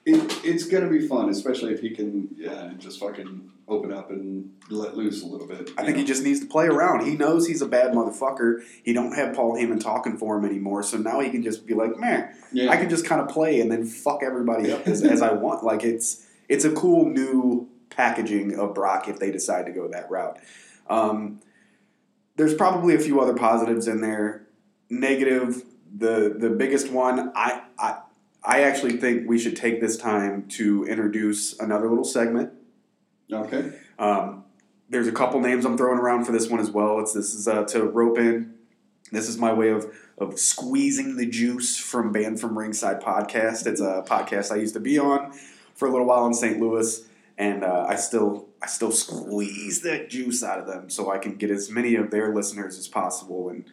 it, 0.05 0.41
it's 0.43 0.65
gonna 0.65 0.89
be 0.89 1.07
fun, 1.07 1.29
especially 1.29 1.73
if 1.73 1.81
he 1.81 1.91
can 1.91 2.29
yeah, 2.35 2.71
just 2.77 2.99
fucking 2.99 3.51
open 3.67 3.93
up 3.93 4.09
and 4.09 4.51
let 4.69 4.97
loose 4.97 5.23
a 5.23 5.25
little 5.25 5.47
bit. 5.47 5.69
I 5.77 5.85
think 5.85 5.97
he 5.97 6.03
just 6.03 6.23
needs 6.23 6.39
to 6.39 6.45
play 6.45 6.65
around. 6.65 7.05
He 7.05 7.15
knows 7.15 7.47
he's 7.47 7.61
a 7.61 7.67
bad 7.67 7.93
motherfucker. 7.93 8.63
He 8.83 8.93
don't 8.93 9.13
have 9.13 9.35
Paul 9.35 9.55
Heyman 9.55 9.79
talking 9.79 10.17
for 10.17 10.37
him 10.37 10.45
anymore, 10.45 10.83
so 10.83 10.97
now 10.97 11.19
he 11.19 11.29
can 11.29 11.43
just 11.43 11.65
be 11.67 11.73
like, 11.73 11.97
man, 11.97 12.33
yeah. 12.51 12.69
I 12.71 12.77
can 12.77 12.89
just 12.89 13.05
kind 13.05 13.21
of 13.21 13.29
play 13.29 13.61
and 13.61 13.71
then 13.71 13.85
fuck 13.85 14.23
everybody 14.23 14.71
up 14.71 14.87
as, 14.87 15.03
as 15.03 15.21
I 15.21 15.33
want. 15.33 15.63
Like 15.63 15.83
it's 15.83 16.25
it's 16.49 16.65
a 16.65 16.71
cool 16.71 17.05
new 17.05 17.69
packaging 17.89 18.57
of 18.59 18.73
Brock 18.73 19.07
if 19.07 19.19
they 19.19 19.31
decide 19.31 19.67
to 19.67 19.71
go 19.71 19.87
that 19.89 20.09
route. 20.09 20.39
Um, 20.89 21.41
there's 22.37 22.55
probably 22.55 22.95
a 22.95 22.99
few 22.99 23.19
other 23.19 23.35
positives 23.35 23.87
in 23.87 24.01
there. 24.01 24.47
Negative, 24.89 25.63
the 25.95 26.35
the 26.37 26.49
biggest 26.49 26.91
one, 26.91 27.31
I 27.35 27.61
I 27.77 27.99
I 28.43 28.63
actually 28.63 28.97
think 28.97 29.27
we 29.27 29.37
should 29.37 29.55
take 29.55 29.81
this 29.81 29.97
time 29.97 30.47
to 30.49 30.85
introduce 30.85 31.59
another 31.59 31.87
little 31.87 32.03
segment. 32.03 32.51
okay. 33.31 33.71
Um, 33.99 34.45
there's 34.89 35.07
a 35.07 35.11
couple 35.11 35.39
names 35.39 35.63
I'm 35.63 35.77
throwing 35.77 35.99
around 35.99 36.25
for 36.25 36.31
this 36.31 36.49
one 36.49 36.59
as 36.59 36.69
well. 36.69 36.99
It's 36.99 37.13
this 37.13 37.33
is 37.33 37.47
uh, 37.47 37.63
to 37.65 37.83
rope 37.83 38.17
in. 38.17 38.55
This 39.11 39.29
is 39.29 39.37
my 39.37 39.53
way 39.53 39.69
of 39.69 39.93
of 40.17 40.37
squeezing 40.37 41.17
the 41.17 41.25
juice 41.25 41.77
from 41.77 42.11
Banned 42.11 42.39
from 42.39 42.57
Ringside 42.57 43.01
podcast. 43.01 43.65
It's 43.67 43.81
a 43.81 44.03
podcast 44.07 44.51
I 44.51 44.57
used 44.57 44.73
to 44.73 44.79
be 44.79 44.99
on 44.99 45.33
for 45.73 45.87
a 45.87 45.91
little 45.91 46.05
while 46.05 46.25
in 46.27 46.33
St. 46.33 46.59
Louis, 46.59 47.07
and 47.37 47.63
uh, 47.63 47.85
I 47.87 47.95
still 47.95 48.49
I 48.61 48.67
still 48.67 48.91
squeeze 48.91 49.81
that 49.81 50.09
juice 50.09 50.43
out 50.43 50.59
of 50.59 50.67
them 50.67 50.89
so 50.89 51.09
I 51.09 51.17
can 51.17 51.35
get 51.35 51.51
as 51.51 51.69
many 51.69 51.95
of 51.95 52.11
their 52.11 52.33
listeners 52.35 52.77
as 52.77 52.87
possible 52.87 53.49
and 53.49 53.65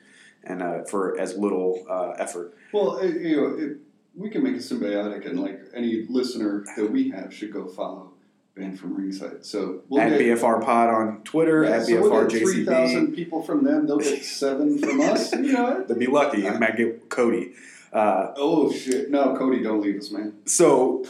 and 0.45 0.63
uh, 0.63 0.85
for 0.85 1.19
as 1.19 1.37
little 1.37 1.85
uh, 1.91 2.11
effort. 2.19 2.57
Well, 2.73 3.05
you 3.05 3.37
know, 3.37 3.57
it, 3.59 3.79
we 4.19 4.29
can 4.31 4.43
make 4.43 4.55
it 4.55 4.63
symbiotic, 4.63 5.27
and 5.27 5.41
like 5.41 5.61
any 5.75 6.05
listener 6.09 6.65
that 6.77 6.91
we 6.91 7.11
have 7.11 7.33
should 7.33 7.53
go 7.53 7.69
follow 7.69 8.11
Banned 8.57 8.79
from 8.79 8.97
Ringside. 8.97 9.47
So 9.47 9.83
we'll 9.89 10.03
at 10.03 10.11
get, 10.11 10.21
BFR 10.21 10.65
Pod 10.65 10.91
on 10.91 11.23
Twitter, 11.23 11.63
yeah, 11.63 11.77
at 11.77 11.87
so 11.87 12.01
we'll 12.01 12.27
get 12.27 12.43
three 12.43 12.65
BFR 12.65 12.67
thousand 12.67 13.15
people 13.15 13.43
from 13.43 13.65
them. 13.65 13.87
They'll 13.87 13.99
get 13.99 14.25
seven 14.25 14.79
from 14.79 15.01
us. 15.01 15.33
You 15.33 15.53
know 15.53 15.85
They'd 15.85 15.99
be 15.99 16.07
lucky. 16.09 16.49
I 16.49 16.59
might 16.59 16.77
get 16.77 17.09
Cody. 17.09 17.55
Uh, 17.93 18.33
Oh 18.37 18.73
shit! 18.73 19.11
No, 19.11 19.37
Cody, 19.37 19.63
don't 19.63 19.81
leave 19.81 19.99
us, 19.99 20.11
man. 20.11 20.35
So, 20.45 21.07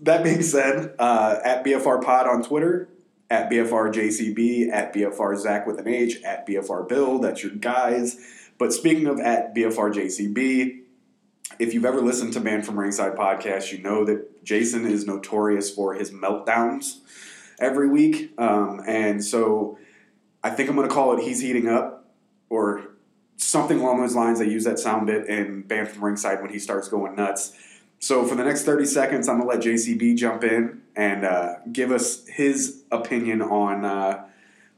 that 0.00 0.22
being 0.22 0.42
said, 0.42 0.94
uh, 0.98 1.40
at 1.44 1.64
BFR 1.64 2.02
Pod 2.02 2.26
on 2.26 2.42
Twitter, 2.42 2.88
at 3.28 3.50
BFR 3.50 3.92
JCB, 3.92 4.70
at 4.70 4.94
BFR 4.94 5.36
Zach 5.36 5.66
with 5.66 5.78
an 5.78 5.88
H, 5.88 6.22
at 6.22 6.46
BFR 6.46 6.88
Bill, 6.88 7.18
that's 7.18 7.42
your 7.42 7.52
guys. 7.52 8.18
But 8.58 8.72
speaking 8.72 9.08
of 9.08 9.18
at 9.18 9.54
BFR 9.54 9.92
JCB, 9.92 10.81
if 11.62 11.72
you've 11.72 11.84
ever 11.84 12.00
listened 12.00 12.32
to 12.32 12.40
Man 12.40 12.60
from 12.62 12.76
Ringside 12.76 13.14
podcast, 13.14 13.70
you 13.70 13.78
know 13.78 14.04
that 14.04 14.44
Jason 14.44 14.84
is 14.84 15.06
notorious 15.06 15.72
for 15.72 15.94
his 15.94 16.10
meltdowns 16.10 16.98
every 17.60 17.88
week. 17.88 18.32
Um, 18.36 18.82
and 18.84 19.24
so 19.24 19.78
I 20.42 20.50
think 20.50 20.68
I'm 20.68 20.74
going 20.74 20.88
to 20.88 20.94
call 20.94 21.16
it 21.16 21.22
He's 21.22 21.40
Heating 21.40 21.68
Up 21.68 22.10
or 22.50 22.88
something 23.36 23.78
along 23.78 24.00
those 24.00 24.16
lines. 24.16 24.40
I 24.40 24.44
use 24.44 24.64
that 24.64 24.80
sound 24.80 25.06
bit 25.06 25.28
in 25.28 25.62
Banned 25.62 25.88
from 25.88 26.04
Ringside 26.04 26.42
when 26.42 26.50
he 26.50 26.58
starts 26.58 26.88
going 26.88 27.14
nuts. 27.14 27.56
So 28.00 28.24
for 28.24 28.34
the 28.34 28.42
next 28.42 28.64
30 28.64 28.84
seconds, 28.84 29.28
I'm 29.28 29.38
going 29.38 29.48
to 29.48 29.56
let 29.56 29.64
JCB 29.64 30.16
jump 30.16 30.42
in 30.42 30.82
and 30.96 31.24
uh, 31.24 31.54
give 31.70 31.92
us 31.92 32.26
his 32.26 32.82
opinion 32.90 33.40
on 33.40 33.84
uh, 33.84 34.24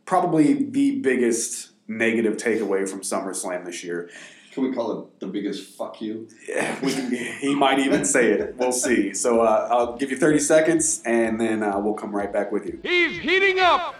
probably 0.05 0.53
the 0.64 1.01
biggest 1.01 1.70
negative 1.88 2.37
takeaway 2.37 2.87
from 2.87 3.01
SummerSlam 3.01 3.64
this 3.64 3.83
year. 3.83 4.11
Can 4.55 4.62
we 4.62 4.73
call 4.73 5.01
it 5.01 5.19
the 5.19 5.27
biggest 5.27 5.77
fuck 5.77 6.01
you? 6.01 6.29
Yeah, 6.49 6.79
we 6.81 6.93
he 7.40 7.57
might 7.57 7.81
even 7.81 8.05
say 8.14 8.31
it. 8.31 8.55
We'll 8.57 8.71
see. 8.71 9.12
So 9.12 9.40
uh, 9.40 9.67
I'll 9.69 9.97
give 9.97 10.12
you 10.12 10.17
30 10.17 10.38
seconds 10.38 11.03
and 11.05 11.40
then 11.40 11.64
uh, 11.64 11.77
we'll 11.81 11.95
come 11.95 12.14
right 12.14 12.33
back 12.33 12.53
with 12.53 12.64
you. 12.64 12.79
He's 12.85 13.19
heating 13.19 13.59
up. 13.59 13.97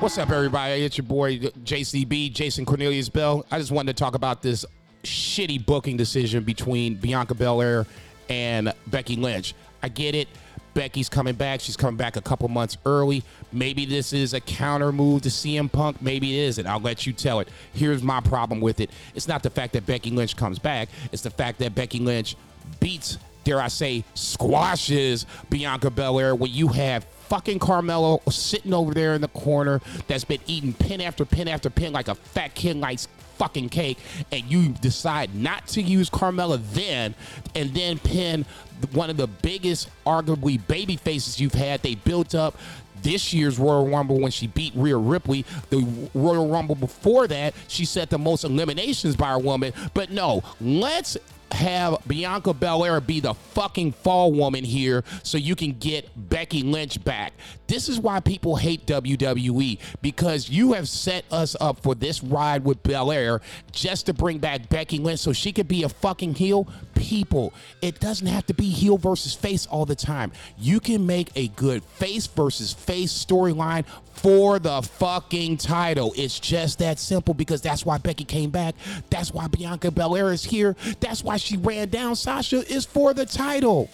What's 0.00 0.16
up, 0.16 0.30
everybody? 0.30 0.82
It's 0.84 0.96
your 0.96 1.06
boy 1.06 1.38
JCB, 1.38 2.32
Jason 2.32 2.64
Cornelius 2.64 3.10
Bell. 3.10 3.44
I 3.50 3.58
just 3.58 3.70
wanted 3.72 3.94
to 3.94 4.02
talk 4.02 4.14
about 4.14 4.40
this 4.40 4.64
shitty 5.04 5.66
booking 5.66 5.98
decision 5.98 6.42
between 6.42 6.94
Bianca 6.94 7.34
Belair 7.34 7.86
and 8.30 8.72
Becky 8.86 9.16
Lynch. 9.16 9.54
I 9.82 9.90
get 9.90 10.14
it. 10.14 10.28
Becky's 10.76 11.08
coming 11.08 11.34
back. 11.34 11.60
She's 11.60 11.76
coming 11.76 11.96
back 11.96 12.16
a 12.16 12.20
couple 12.20 12.46
months 12.48 12.76
early. 12.84 13.24
Maybe 13.50 13.86
this 13.86 14.12
is 14.12 14.34
a 14.34 14.40
counter 14.40 14.92
move 14.92 15.22
to 15.22 15.30
CM 15.30 15.72
Punk. 15.72 16.02
Maybe 16.02 16.38
it 16.38 16.42
isn't. 16.42 16.66
I'll 16.66 16.80
let 16.80 17.06
you 17.06 17.14
tell 17.14 17.40
it. 17.40 17.48
Here's 17.72 18.02
my 18.02 18.20
problem 18.20 18.60
with 18.60 18.80
it. 18.80 18.90
It's 19.14 19.26
not 19.26 19.42
the 19.42 19.48
fact 19.48 19.72
that 19.72 19.86
Becky 19.86 20.10
Lynch 20.10 20.36
comes 20.36 20.58
back. 20.58 20.90
It's 21.12 21.22
the 21.22 21.30
fact 21.30 21.58
that 21.60 21.74
Becky 21.74 21.98
Lynch 21.98 22.36
beats, 22.78 23.16
dare 23.42 23.58
I 23.58 23.68
say, 23.68 24.04
squashes 24.12 25.24
Bianca 25.48 25.90
Belair 25.90 26.34
when 26.34 26.52
you 26.52 26.68
have 26.68 27.04
fucking 27.04 27.58
Carmella 27.58 28.20
sitting 28.30 28.74
over 28.74 28.92
there 28.92 29.14
in 29.14 29.22
the 29.22 29.28
corner 29.28 29.80
that's 30.06 30.24
been 30.24 30.40
eating 30.46 30.74
pin 30.74 31.00
after 31.00 31.24
pin 31.24 31.48
after 31.48 31.70
pin 31.70 31.92
like 31.94 32.08
a 32.08 32.14
fat 32.14 32.54
kid 32.54 32.76
likes 32.76 33.08
fucking 33.36 33.68
cake, 33.68 33.98
and 34.32 34.44
you 34.44 34.70
decide 34.80 35.34
not 35.34 35.66
to 35.68 35.82
use 35.82 36.10
Carmella 36.10 36.60
then, 36.72 37.14
and 37.54 37.74
then 37.74 37.98
pin 37.98 38.44
one 38.92 39.10
of 39.10 39.16
the 39.16 39.26
biggest, 39.26 39.88
arguably, 40.06 40.64
baby 40.66 40.96
faces 40.96 41.40
you've 41.40 41.54
had. 41.54 41.82
They 41.82 41.94
built 41.94 42.34
up 42.34 42.56
this 43.02 43.32
year's 43.32 43.58
Royal 43.58 43.88
Rumble 43.88 44.20
when 44.20 44.30
she 44.30 44.46
beat 44.48 44.72
Rhea 44.74 44.96
Ripley. 44.96 45.44
The 45.70 46.08
Royal 46.14 46.48
Rumble 46.48 46.74
before 46.74 47.26
that, 47.28 47.54
she 47.68 47.84
set 47.84 48.10
the 48.10 48.18
most 48.18 48.44
eliminations 48.44 49.16
by 49.16 49.32
a 49.32 49.38
woman. 49.38 49.72
But 49.94 50.10
no, 50.10 50.42
let's 50.60 51.16
have 51.52 51.96
Bianca 52.06 52.52
Belair 52.52 53.00
be 53.00 53.20
the 53.20 53.34
fucking 53.34 53.92
fall 53.92 54.32
woman 54.32 54.64
here 54.64 55.04
so 55.22 55.38
you 55.38 55.54
can 55.54 55.72
get 55.72 56.08
Becky 56.28 56.62
Lynch 56.62 57.02
back. 57.04 57.32
This 57.66 57.88
is 57.88 57.98
why 57.98 58.20
people 58.20 58.56
hate 58.56 58.86
WWE 58.86 59.78
because 60.02 60.48
you 60.50 60.72
have 60.74 60.88
set 60.88 61.24
us 61.30 61.56
up 61.60 61.80
for 61.80 61.94
this 61.94 62.22
ride 62.22 62.64
with 62.64 62.82
Belair 62.82 63.40
just 63.72 64.06
to 64.06 64.14
bring 64.14 64.38
back 64.38 64.68
Becky 64.68 64.98
Lynch 64.98 65.20
so 65.20 65.32
she 65.32 65.52
could 65.52 65.68
be 65.68 65.82
a 65.82 65.88
fucking 65.88 66.34
heel. 66.34 66.68
People, 66.96 67.52
it 67.82 68.00
doesn't 68.00 68.26
have 68.26 68.46
to 68.46 68.54
be 68.54 68.68
heel 68.68 68.98
versus 68.98 69.34
face 69.34 69.66
all 69.66 69.86
the 69.86 69.94
time. 69.94 70.32
You 70.58 70.80
can 70.80 71.06
make 71.06 71.30
a 71.36 71.48
good 71.48 71.84
face 71.84 72.26
versus 72.26 72.72
face 72.72 73.12
storyline 73.12 73.84
for 74.14 74.58
the 74.58 74.82
fucking 74.82 75.58
title. 75.58 76.12
It's 76.16 76.40
just 76.40 76.78
that 76.80 76.98
simple 76.98 77.34
because 77.34 77.60
that's 77.60 77.86
why 77.86 77.98
Becky 77.98 78.24
came 78.24 78.50
back. 78.50 78.74
That's 79.10 79.32
why 79.32 79.46
Bianca 79.46 79.90
Belair 79.90 80.32
is 80.32 80.42
here. 80.42 80.74
That's 80.98 81.22
why 81.22 81.36
she 81.36 81.56
ran 81.58 81.90
down 81.90 82.16
Sasha 82.16 82.66
is 82.66 82.84
for 82.84 83.14
the 83.14 83.26
title. 83.26 83.88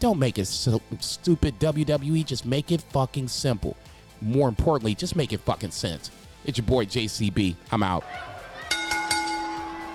Don't 0.00 0.18
make 0.18 0.38
it 0.38 0.46
so 0.46 0.80
stupid, 1.00 1.58
WWE. 1.58 2.24
Just 2.24 2.46
make 2.46 2.72
it 2.72 2.82
fucking 2.90 3.28
simple. 3.28 3.76
More 4.20 4.48
importantly, 4.48 4.94
just 4.94 5.16
make 5.16 5.32
it 5.32 5.40
fucking 5.40 5.70
sense. 5.70 6.10
It's 6.44 6.58
your 6.58 6.66
boy 6.66 6.86
JCB. 6.86 7.56
I'm 7.70 7.82
out. 7.82 8.04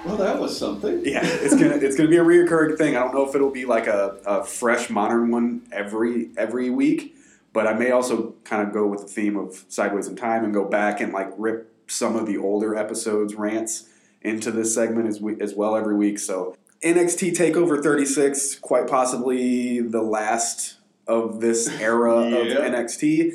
Well, 0.07 0.17
that 0.17 0.39
was 0.39 0.57
something. 0.57 1.05
Yeah, 1.05 1.19
it's 1.23 1.53
gonna 1.53 1.75
it's 1.75 1.97
gonna 1.97 2.09
be 2.09 2.17
a 2.17 2.23
reoccurring 2.23 2.77
thing. 2.77 2.95
I 2.95 2.99
don't 3.01 3.13
know 3.13 3.27
if 3.27 3.35
it'll 3.35 3.51
be 3.51 3.65
like 3.65 3.87
a, 3.87 4.17
a 4.25 4.43
fresh 4.43 4.89
modern 4.89 5.31
one 5.31 5.67
every 5.71 6.29
every 6.37 6.69
week, 6.69 7.15
but 7.51 7.67
I 7.67 7.73
may 7.73 7.91
also 7.91 8.33
kind 8.45 8.65
of 8.65 8.73
go 8.73 8.87
with 8.87 9.01
the 9.01 9.07
theme 9.07 9.35
of 9.35 9.65
sideways 9.67 10.07
in 10.07 10.15
time 10.15 10.45
and 10.45 10.53
go 10.53 10.63
back 10.63 11.01
and 11.01 11.11
like 11.11 11.29
rip 11.37 11.73
some 11.87 12.15
of 12.15 12.25
the 12.25 12.37
older 12.37 12.75
episodes 12.75 13.35
rants 13.35 13.89
into 14.21 14.49
this 14.51 14.73
segment 14.73 15.07
as 15.07 15.19
we, 15.19 15.39
as 15.41 15.53
well 15.55 15.75
every 15.75 15.95
week. 15.95 16.19
So 16.19 16.55
NXT 16.81 17.35
Takeover 17.35 17.81
36, 17.81 18.59
quite 18.59 18.87
possibly 18.87 19.81
the 19.81 20.01
last 20.01 20.75
of 21.05 21.41
this 21.41 21.67
era 21.67 22.13
of 22.27 22.47
NXT. 22.47 23.33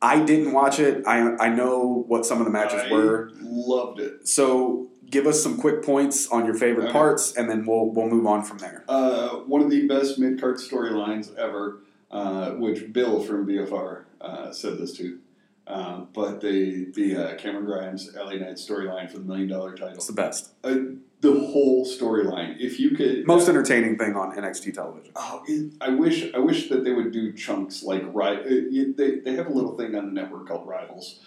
I 0.00 0.22
didn't 0.24 0.52
watch 0.52 0.78
it. 0.78 1.06
I 1.06 1.36
I 1.36 1.48
know 1.48 2.04
what 2.06 2.24
some 2.24 2.38
of 2.38 2.44
the 2.46 2.50
matches 2.50 2.80
I 2.80 2.92
were. 2.92 3.30
loved 3.40 4.00
it. 4.00 4.26
So 4.26 4.87
give 5.10 5.26
us 5.26 5.42
some 5.42 5.58
quick 5.58 5.82
points 5.84 6.28
on 6.28 6.44
your 6.44 6.54
favorite 6.54 6.84
Okay. 6.84 6.92
parts, 6.92 7.34
and 7.36 7.48
then 7.50 7.66
we'll 7.66 7.86
we'll 7.90 8.08
move 8.08 8.26
on 8.26 8.42
from 8.44 8.58
there. 8.58 8.84
Uh, 8.88 9.30
one 9.46 9.62
of 9.62 9.70
the 9.70 9.86
best 9.86 10.18
mid 10.18 10.40
card 10.40 10.56
storylines 10.56 11.34
ever, 11.36 11.80
uh, 12.10 12.52
which 12.52 12.92
Bill 12.92 13.22
from 13.22 13.46
BFR 13.46 14.04
uh, 14.20 14.52
said 14.52 14.78
this 14.78 14.92
to. 14.98 15.18
Um, 15.66 16.08
but 16.14 16.40
the 16.40 16.86
the 16.94 17.16
uh, 17.16 17.34
Cameron 17.36 17.66
Grimes 17.66 18.14
LA 18.16 18.32
Knight 18.36 18.56
storyline 18.56 19.10
for 19.10 19.18
the 19.18 19.24
million 19.24 19.48
dollar 19.48 19.72
title, 19.76 19.96
It's 19.96 20.06
the 20.06 20.14
best, 20.14 20.52
uh, 20.64 20.76
the 21.20 21.32
whole 21.32 21.84
storyline. 21.84 22.56
If 22.58 22.80
you 22.80 22.92
could, 22.92 23.26
most 23.26 23.48
uh, 23.48 23.50
entertaining 23.50 23.98
thing 23.98 24.16
on 24.16 24.34
NXT 24.34 24.72
television. 24.72 25.12
Oh, 25.14 25.42
it, 25.46 25.72
I 25.82 25.90
wish 25.90 26.32
I 26.32 26.38
wish 26.38 26.70
that 26.70 26.84
they 26.84 26.92
would 26.92 27.12
do 27.12 27.34
chunks 27.34 27.82
like 27.82 28.02
right. 28.14 28.42
They, 28.42 29.16
they 29.16 29.34
have 29.34 29.46
a 29.48 29.52
little 29.52 29.76
thing 29.76 29.94
on 29.94 30.06
the 30.06 30.12
network 30.12 30.48
called 30.48 30.66
Rivals, 30.66 31.20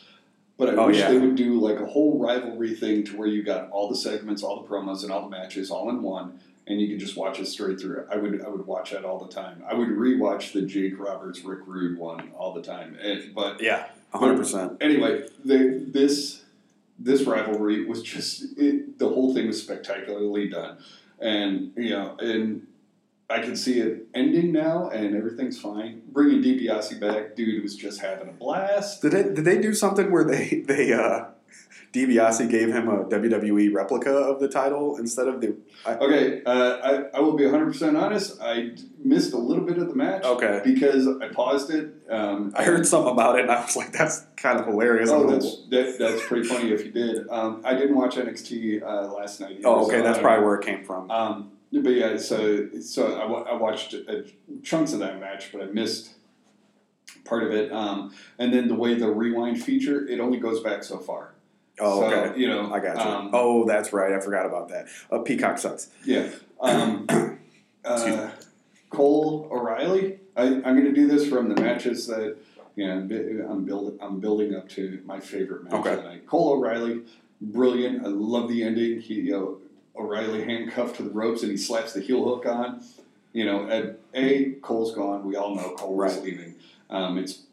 but 0.57 0.69
I 0.69 0.73
Oh, 0.75 0.87
wish 0.87 0.97
yeah. 0.99 1.11
they 1.11 1.17
would 1.17 1.35
do 1.35 1.59
like 1.59 1.79
a 1.79 1.85
whole 1.85 2.19
rivalry 2.19 2.75
thing 2.75 3.03
to 3.05 3.17
where 3.17 3.27
you 3.27 3.43
got 3.43 3.69
all 3.71 3.89
the 3.89 3.95
segments, 3.95 4.43
all 4.43 4.61
the 4.61 4.67
promos, 4.67 5.03
and 5.03 5.11
all 5.11 5.23
the 5.23 5.29
matches 5.29 5.71
all 5.71 5.89
in 5.89 6.01
one, 6.03 6.39
and 6.67 6.79
you 6.79 6.87
could 6.89 6.99
just 6.99 7.17
watch 7.17 7.39
it 7.39 7.47
straight 7.47 7.79
through. 7.79 8.05
I 8.11 8.17
would 8.17 8.41
I 8.43 8.49
would 8.49 8.65
watch 8.67 8.91
that 8.91 9.03
all 9.05 9.17
the 9.19 9.31
time. 9.33 9.63
I 9.67 9.73
would 9.73 9.89
rewatch 9.89 10.53
the 10.53 10.61
Jake 10.61 10.99
Roberts 10.99 11.43
Rick 11.43 11.61
Rude 11.65 11.97
one 11.97 12.31
all 12.37 12.53
the 12.53 12.61
time. 12.61 12.97
And, 13.01 13.33
but 13.33 13.61
Yeah, 13.61 13.87
hundred 14.13 14.37
percent. 14.37 14.77
anyway, 14.81 15.27
the, 15.43 15.83
this 15.87 16.43
this 16.99 17.23
rivalry 17.23 17.85
was 17.85 18.03
just 18.03 18.43
it, 18.57 18.99
the 18.99 19.07
whole 19.09 19.33
thing 19.33 19.47
was 19.47 19.59
spectacularly 19.61 20.47
done, 20.49 20.77
and 21.19 21.71
you 21.75 21.89
know, 21.89 22.15
and 22.19 22.67
I 23.31 23.39
can 23.41 23.55
see 23.55 23.79
it 23.79 24.07
ending 24.13 24.51
now, 24.51 24.89
and 24.89 25.15
everything's 25.15 25.59
fine. 25.59 26.01
Bringing 26.07 26.41
DiBiase 26.41 26.99
back, 26.99 27.35
dude 27.35 27.63
was 27.63 27.75
just 27.75 28.01
having 28.01 28.29
a 28.29 28.33
blast. 28.33 29.01
Did 29.01 29.13
it? 29.13 29.33
Did 29.35 29.45
they 29.45 29.59
do 29.59 29.73
something 29.73 30.11
where 30.11 30.23
they 30.23 30.63
they 30.67 30.93
uh, 30.93 31.25
DiBiase 31.93 32.49
gave 32.49 32.69
him 32.69 32.87
a 32.87 33.03
WWE 33.05 33.73
replica 33.73 34.11
of 34.11 34.39
the 34.39 34.47
title 34.47 34.97
instead 34.97 35.27
of 35.27 35.41
the? 35.41 35.55
I, 35.85 35.95
Okay, 35.95 36.41
uh, 36.45 36.77
I, 37.13 37.17
I 37.17 37.19
will 37.19 37.35
be 37.35 37.43
100% 37.43 38.01
honest. 38.01 38.41
I 38.41 38.71
missed 39.03 39.33
a 39.33 39.37
little 39.37 39.65
bit 39.65 39.77
of 39.77 39.89
the 39.89 39.95
match. 39.95 40.23
Okay. 40.23 40.61
Because 40.63 41.07
I 41.07 41.27
paused 41.27 41.69
it. 41.69 41.93
Um, 42.09 42.53
I 42.55 42.63
heard 42.63 42.87
something 42.87 43.11
about 43.11 43.37
it 43.39 43.41
and 43.43 43.51
I 43.51 43.61
was 43.61 43.75
like, 43.75 43.91
that's 43.91 44.25
kind 44.37 44.59
of 44.59 44.67
hilarious. 44.67 45.09
Oh, 45.09 45.29
that's 45.29 45.63
that, 45.69 45.97
that's 45.99 46.25
pretty 46.27 46.47
funny 46.47 46.71
if 46.71 46.85
you 46.85 46.91
did. 46.91 47.27
Um, 47.29 47.61
I 47.65 47.73
didn't 47.73 47.95
watch 47.95 48.15
NXT 48.15 48.83
uh, 48.83 49.13
last 49.13 49.41
night. 49.41 49.57
Either, 49.59 49.67
oh, 49.67 49.85
okay, 49.85 49.97
so 49.97 50.03
that's 50.03 50.19
I- 50.19 50.21
probably 50.21 50.45
where 50.45 50.55
it 50.55 50.65
came 50.65 50.85
from. 50.85 51.11
Um, 51.11 51.51
but 51.71 51.89
yeah, 51.89 52.17
so 52.17 52.69
so 52.81 53.17
I, 53.19 53.25
wa- 53.25 53.43
I 53.43 53.53
watched 53.53 53.93
uh, 53.93 54.15
chunks 54.63 54.93
of 54.93 54.99
that 54.99 55.19
match, 55.19 55.51
but 55.51 55.61
I 55.61 55.65
missed 55.65 56.11
part 57.25 57.43
of 57.43 57.51
it. 57.51 57.71
Um, 57.71 58.13
and 58.39 58.53
then 58.53 58.67
the 58.67 58.75
way 58.75 58.93
the 58.95 59.09
rewind 59.09 59.63
feature, 59.63 60.05
it 60.07 60.19
only 60.19 60.39
goes 60.39 60.59
back 60.61 60.83
so 60.83 60.97
far. 60.97 61.33
oh, 61.79 62.01
so, 62.01 62.13
okay. 62.13 62.39
You 62.39 62.47
know, 62.49 62.73
I 62.73 62.79
got 62.79 62.97
you. 62.97 63.01
Um, 63.11 63.29
oh, 63.33 63.65
that's 63.65 63.93
right. 63.93 64.11
I 64.13 64.19
forgot 64.19 64.45
about 64.45 64.69
that. 64.69 64.87
Uh, 65.09 65.19
Peacock 65.19 65.57
sucks. 65.57 65.89
Yeah. 66.05 66.29
Um, 66.59 67.07
uh, 67.85 68.31
Cole 68.89 69.47
O'Reilly. 69.51 70.19
I, 70.35 70.43
I'm 70.43 70.61
going 70.61 70.83
to 70.85 70.93
do 70.93 71.07
this 71.07 71.27
from 71.27 71.49
the 71.53 71.59
matches 71.61 72.07
that 72.07 72.37
you 72.75 72.87
know, 72.87 72.93
I'm 72.93 73.07
bu- 73.07 73.47
I'm 73.49 73.65
building. 73.65 73.97
I'm 74.01 74.19
building 74.19 74.55
up 74.55 74.67
to 74.69 75.01
my 75.05 75.19
favorite 75.19 75.63
match 75.65 75.73
Okay. 75.73 75.91
of 75.93 75.97
the 75.97 76.03
night. 76.03 76.25
Cole 76.27 76.53
O'Reilly, 76.53 77.01
brilliant. 77.41 78.05
I 78.05 78.09
love 78.09 78.47
the 78.49 78.63
ending. 78.63 79.01
He 79.01 79.15
you 79.15 79.31
know, 79.31 79.57
O'Reilly 79.95 80.43
handcuffed 80.43 80.95
to 80.97 81.03
the 81.03 81.09
ropes 81.09 81.41
and 81.43 81.51
he 81.51 81.57
slaps 81.57 81.93
the 81.93 82.01
heel 82.01 82.23
hook 82.23 82.45
on. 82.45 82.83
You 83.33 83.45
know, 83.45 83.69
at 83.69 83.99
a 84.13 84.51
Cole's 84.61 84.93
gone. 84.93 85.25
We 85.25 85.35
all 85.35 85.55
know 85.55 85.73
Cole 85.77 85.95
Right. 85.95 86.21
leaving. 86.21 86.55
Um, 86.89 87.17
it's 87.17 87.43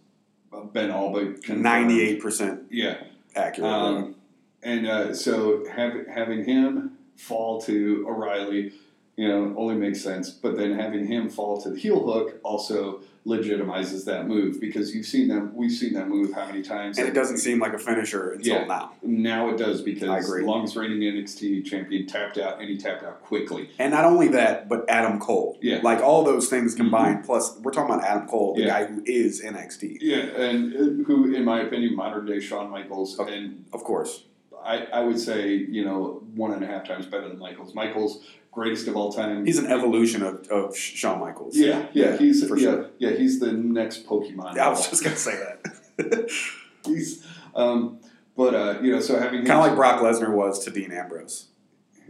been 0.72 0.90
all 0.90 1.12
but 1.12 1.42
confirmed. 1.42 1.62
Ninety-eight 1.62 2.20
percent 2.20 2.62
Yeah. 2.70 2.96
accurate. 3.36 3.70
Um, 3.70 4.14
and 4.62 4.86
uh, 4.88 5.14
so 5.14 5.64
have, 5.68 6.06
having 6.08 6.44
him 6.44 6.98
fall 7.16 7.60
to 7.62 8.04
O'Reilly, 8.08 8.72
you 9.18 9.26
know, 9.26 9.52
only 9.56 9.74
makes 9.74 10.00
sense. 10.00 10.30
But 10.30 10.56
then 10.56 10.78
having 10.78 11.06
him 11.06 11.28
fall 11.28 11.60
to 11.62 11.70
the 11.70 11.78
heel 11.78 12.00
hook 12.10 12.38
also 12.44 13.00
legitimizes 13.26 14.04
that 14.06 14.26
move 14.28 14.60
because 14.60 14.94
you've 14.94 15.04
seen 15.04 15.26
them. 15.28 15.52
We've 15.54 15.72
seen 15.72 15.92
that 15.94 16.08
move 16.08 16.32
how 16.32 16.46
many 16.46 16.62
times? 16.62 16.98
and 16.98 17.06
it 17.06 17.12
doesn't 17.14 17.38
seem 17.38 17.58
like 17.58 17.74
a 17.74 17.78
finisher 17.78 18.30
until 18.30 18.54
Yeah. 18.60 18.64
now. 18.64 18.92
Now 19.02 19.50
it 19.50 19.58
does 19.58 19.82
because 19.82 20.08
I 20.08 20.18
agree. 20.20 20.44
longest 20.44 20.76
reigning 20.76 21.00
NXT 21.00 21.62
champion 21.64 22.06
tapped 22.06 22.38
out 22.38 22.60
and 22.60 22.68
he 22.70 22.78
tapped 22.78 23.02
out 23.02 23.20
quickly. 23.22 23.68
And 23.78 23.92
not 23.92 24.04
only 24.04 24.28
that, 24.28 24.68
but 24.68 24.88
Adam 24.88 25.18
Cole. 25.18 25.58
Yeah. 25.60 25.80
Like 25.82 26.00
all 26.00 26.22
those 26.24 26.48
things 26.48 26.74
combined. 26.74 27.24
Plus, 27.24 27.58
we're 27.58 27.72
talking 27.72 27.92
about 27.94 28.06
Adam 28.06 28.28
Cole, 28.28 28.54
the 28.54 28.62
Yeah. 28.62 28.68
guy 28.68 28.84
who 28.86 29.02
is 29.04 29.42
NXT. 29.42 29.98
Yeah, 30.00 30.18
and 30.18 30.74
uh, 30.74 31.04
who, 31.04 31.34
in 31.34 31.44
my 31.44 31.60
opinion, 31.62 31.96
modern 31.96 32.24
day 32.24 32.38
Shawn 32.40 32.70
Michaels, 32.70 33.18
and 33.18 33.64
Of 33.72 33.82
course. 33.84 34.24
I, 34.64 34.86
I 34.92 35.00
would 35.04 35.18
say 35.20 35.52
you 35.54 35.84
know 35.84 36.22
one 36.34 36.52
and 36.52 36.62
a 36.62 36.66
half 36.66 36.86
times 36.86 37.06
better 37.06 37.28
than 37.28 37.38
Michaels. 37.38 37.74
Michaels 37.74 38.24
greatest 38.58 38.88
of 38.88 38.96
all 38.96 39.12
time. 39.12 39.46
He's 39.46 39.58
an 39.58 39.66
evolution 39.66 40.22
of, 40.22 40.46
of 40.48 40.76
Shawn 40.76 41.20
Michaels. 41.20 41.56
Yeah, 41.56 41.86
yeah, 41.92 42.16
he's 42.16 42.46
for 42.46 42.56
yeah, 42.56 42.62
sure. 42.62 42.90
yeah, 42.98 43.10
he's 43.10 43.38
the 43.38 43.52
next 43.52 44.06
Pokemon. 44.06 44.56
Yeah, 44.56 44.66
I 44.66 44.70
was 44.70 44.88
just 44.90 45.04
gonna 45.04 45.16
say 45.16 45.36
that. 45.36 46.30
he's, 46.84 47.24
um, 47.54 48.00
but 48.36 48.54
uh, 48.54 48.80
you 48.82 48.90
know, 48.92 49.00
so 49.00 49.18
having 49.18 49.44
kind 49.44 49.60
of 49.60 49.66
like 49.66 49.76
Brock 49.76 50.00
Lesnar 50.02 50.32
was 50.32 50.64
to 50.64 50.70
Dean 50.70 50.92
Ambrose. 50.92 51.46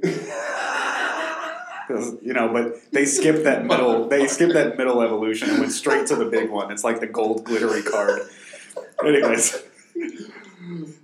You 1.90 2.34
know, 2.34 2.52
but 2.52 2.92
they 2.92 3.06
skipped 3.06 3.44
that 3.44 3.64
middle. 3.64 4.08
They 4.08 4.26
skipped 4.28 4.52
that 4.52 4.76
middle 4.76 5.00
evolution 5.00 5.48
and 5.48 5.58
went 5.58 5.72
straight 5.72 6.06
to 6.08 6.16
the 6.16 6.26
big 6.26 6.50
one. 6.50 6.70
It's 6.70 6.84
like 6.84 7.00
the 7.00 7.06
gold 7.06 7.44
glittery 7.44 7.82
card. 7.82 8.28
Anyways, 9.02 9.62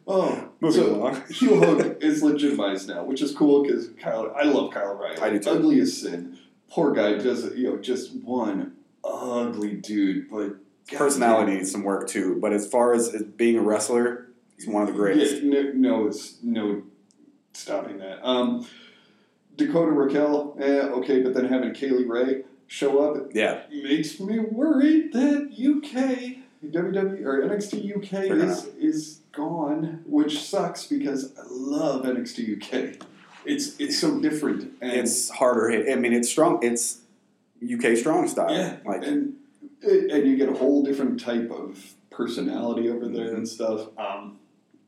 oh, 0.06 0.48
Moving 0.60 0.82
so 0.82 0.94
along. 0.94 1.14
hook 1.30 1.98
is 2.00 2.22
legitimized 2.22 2.88
now, 2.88 3.04
which 3.04 3.22
is 3.22 3.34
cool 3.34 3.62
because 3.62 3.88
Kyle. 4.00 4.32
I 4.36 4.44
love 4.44 4.72
Kyle 4.72 4.92
O'Reilly. 4.92 5.18
I 5.18 5.30
do 5.30 5.38
too. 5.38 5.50
Ugly 5.50 5.80
as 5.80 6.00
sin. 6.00 6.38
Poor 6.70 6.92
guy 6.92 7.14
does 7.14 7.54
you 7.56 7.70
know 7.70 7.78
just 7.78 8.14
one 8.16 8.76
ugly 9.04 9.74
dude, 9.74 10.30
but 10.30 10.56
God 10.90 10.98
personality 10.98 11.54
needs 11.54 11.70
some 11.70 11.82
work 11.82 12.08
too. 12.08 12.38
But 12.40 12.52
as 12.52 12.66
far 12.66 12.94
as, 12.94 13.14
as 13.14 13.22
being 13.22 13.56
a 13.56 13.62
wrestler, 13.62 14.28
he's 14.56 14.66
one 14.66 14.82
of 14.82 14.88
the 14.88 14.94
greatest. 14.94 15.42
Yeah, 15.42 15.62
no, 15.62 15.72
no, 15.74 16.06
it's 16.06 16.38
no 16.42 16.82
stopping 17.52 17.98
that. 17.98 18.26
Um, 18.26 18.66
Dakota 19.56 19.92
Raquel, 19.92 20.56
eh, 20.60 20.80
okay, 20.80 21.22
but 21.22 21.34
then 21.34 21.46
having 21.46 21.72
Kay 21.72 21.90
Lee 21.90 22.04
Ray 22.04 22.42
show 22.66 23.02
up 23.02 23.28
Yeah, 23.34 23.62
makes 23.70 24.18
me 24.18 24.38
worried 24.38 25.12
that 25.12 25.50
UK 25.52 26.43
WWE 26.72 27.24
or 27.24 27.42
NXT 27.48 27.96
UK 27.96 28.24
is 28.30 28.66
is 28.78 29.20
gone, 29.32 30.02
which 30.06 30.40
sucks 30.42 30.86
because 30.86 31.32
I 31.38 31.42
love 31.50 32.04
NXT 32.04 32.56
UK. 32.62 33.06
It's 33.44 33.78
it's 33.78 33.98
so 33.98 34.20
different 34.20 34.72
and 34.80 34.92
it's 34.92 35.28
harder 35.30 35.68
hit. 35.68 35.90
I 35.92 35.96
mean, 36.00 36.12
it's 36.12 36.28
strong. 36.30 36.60
It's 36.62 37.00
UK 37.62 37.96
strong 37.96 38.26
style. 38.28 38.52
yeah, 38.54 38.76
like 38.84 39.04
and 39.04 39.34
and 39.82 40.26
you 40.26 40.36
get 40.36 40.48
a 40.48 40.54
whole 40.54 40.82
different 40.82 41.20
type 41.20 41.50
of 41.50 41.94
personality 42.10 42.88
over 42.88 43.08
there 43.08 43.26
Mm-hmm. 43.26 43.36
and 43.36 43.48
stuff. 43.48 43.88
Um, 43.98 44.38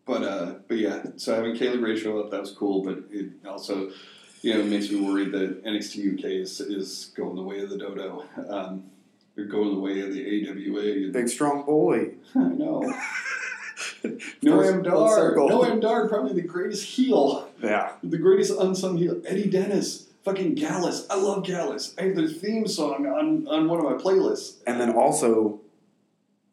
but 0.07 0.23
uh, 0.23 0.55
but 0.69 0.79
yeah, 0.79 1.03
so 1.17 1.35
having 1.35 1.57
Kay 1.57 1.71
Lee 1.71 1.79
Ray 1.79 1.97
show 1.97 2.19
up 2.21 2.31
that 2.31 2.41
was 2.41 2.53
cool, 2.53 2.83
but 2.83 2.99
it 3.11 3.31
also 3.47 3.91
you 4.43 4.55
know 4.55 4.63
makes 4.63 4.91
me 4.91 5.01
worried 5.01 5.33
that 5.33 5.65
NXT 5.65 6.19
UK 6.19 6.25
is 6.27 6.61
is 6.61 7.13
going 7.17 7.35
the 7.37 7.43
way 7.43 7.59
of 7.61 7.69
the 7.71 7.77
dodo. 7.79 8.25
Um, 8.49 8.85
they're 9.37 9.45
going 9.45 9.75
the 9.75 9.81
way 9.81 10.01
of 10.01 10.13
the 10.13 10.49
AWA. 10.49 11.13
Big 11.13 11.29
strong 11.29 11.65
boy. 11.65 12.13
I 12.35 12.39
know. 12.49 12.83
Noam 14.43 14.83
Dar. 14.83 15.35
Noam 15.35 15.81
Dar, 15.81 16.09
probably 16.09 16.33
the 16.33 16.47
greatest 16.47 16.85
heel, 16.85 17.49
Yeah, 17.63 17.93
the 18.03 18.19
greatest 18.19 18.53
unsung 18.59 18.97
heel. 18.97 19.21
Eddie 19.27 19.51
Dennis, 19.51 20.07
fucking 20.25 20.55
Gallus. 20.55 21.07
I 21.11 21.17
love 21.17 21.45
Gallus. 21.45 21.95
I 21.99 22.05
have 22.05 22.17
their 22.17 22.29
theme 22.29 22.67
song 22.67 23.07
on, 23.07 23.47
on 23.49 23.69
one 23.69 23.79
of 23.79 23.85
my 23.85 23.93
playlists. 24.03 24.57
and 24.67 24.81
then 24.81 24.93
also 24.93 25.61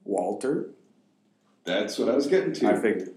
Walter. 0.03 0.69
That's 1.63 1.97
what 1.97 2.09
I 2.09 2.15
was 2.15 2.27
getting 2.27 2.53
to. 2.53 2.67
I 2.69 2.75
figured 2.75 3.13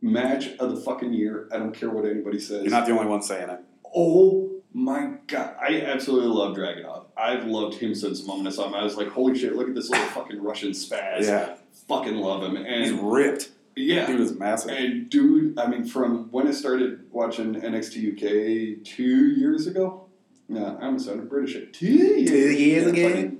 Match 0.00 0.50
of 0.58 0.70
the 0.74 0.80
fucking 0.80 1.12
year. 1.12 1.48
I 1.52 1.58
don't 1.58 1.72
care 1.74 1.90
what 1.90 2.04
anybody 2.04 2.38
says. 2.38 2.62
you're 2.62 2.70
not 2.70 2.86
the 2.86 2.92
only 2.92 3.06
one 3.06 3.22
saying 3.22 3.50
it. 3.50 3.60
oh 3.94 4.59
my 4.72 5.14
god, 5.26 5.56
I 5.60 5.80
absolutely 5.82 6.28
love 6.28 6.56
Dragunov. 6.56 7.06
I've 7.16 7.44
loved 7.44 7.74
him 7.76 7.94
since 7.94 8.22
Among 8.22 8.46
Us. 8.46 8.54
I 8.54 8.62
saw 8.62 8.68
him. 8.68 8.74
I 8.74 8.84
was 8.84 8.96
like, 8.96 9.08
holy 9.08 9.36
shit, 9.38 9.54
look 9.56 9.68
at 9.68 9.74
this 9.74 9.90
little 9.90 10.06
fucking 10.06 10.42
Russian 10.42 10.70
spaz. 10.70 11.22
Yeah, 11.26 11.56
Fucking 11.88 12.16
love 12.16 12.42
him. 12.42 12.56
And 12.56 12.84
he's 12.84 12.92
ripped. 12.92 13.50
yeah, 13.76 14.06
Dude 14.06 14.20
is 14.20 14.38
massive. 14.38 14.70
And 14.70 15.10
dude, 15.10 15.58
I 15.58 15.66
mean, 15.66 15.84
from 15.84 16.30
when 16.30 16.46
I 16.46 16.52
started 16.52 17.04
watching 17.10 17.54
NXT 17.54 18.12
UK 18.12 18.84
two 18.84 19.28
years 19.28 19.66
ago, 19.66 20.06
no, 20.48 20.78
I 20.80 20.86
almost 20.86 21.06
sounded 21.06 21.28
British. 21.28 21.56
Two 21.72 21.86
years, 21.86 22.30
Two 22.30 22.50
years 22.50 22.96
Yeah, 22.96 23.06
ago. 23.06 23.36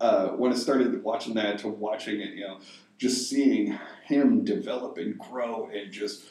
Uh, 0.00 0.28
when 0.30 0.52
I 0.52 0.56
started 0.56 1.02
watching 1.04 1.34
that 1.34 1.58
to 1.60 1.68
watching 1.68 2.20
it, 2.20 2.34
you 2.34 2.40
know, 2.46 2.58
just 2.98 3.28
seeing 3.30 3.78
him 4.04 4.44
develop 4.44 4.98
and 4.98 5.16
grow 5.18 5.68
and 5.72 5.92
just, 5.92 6.24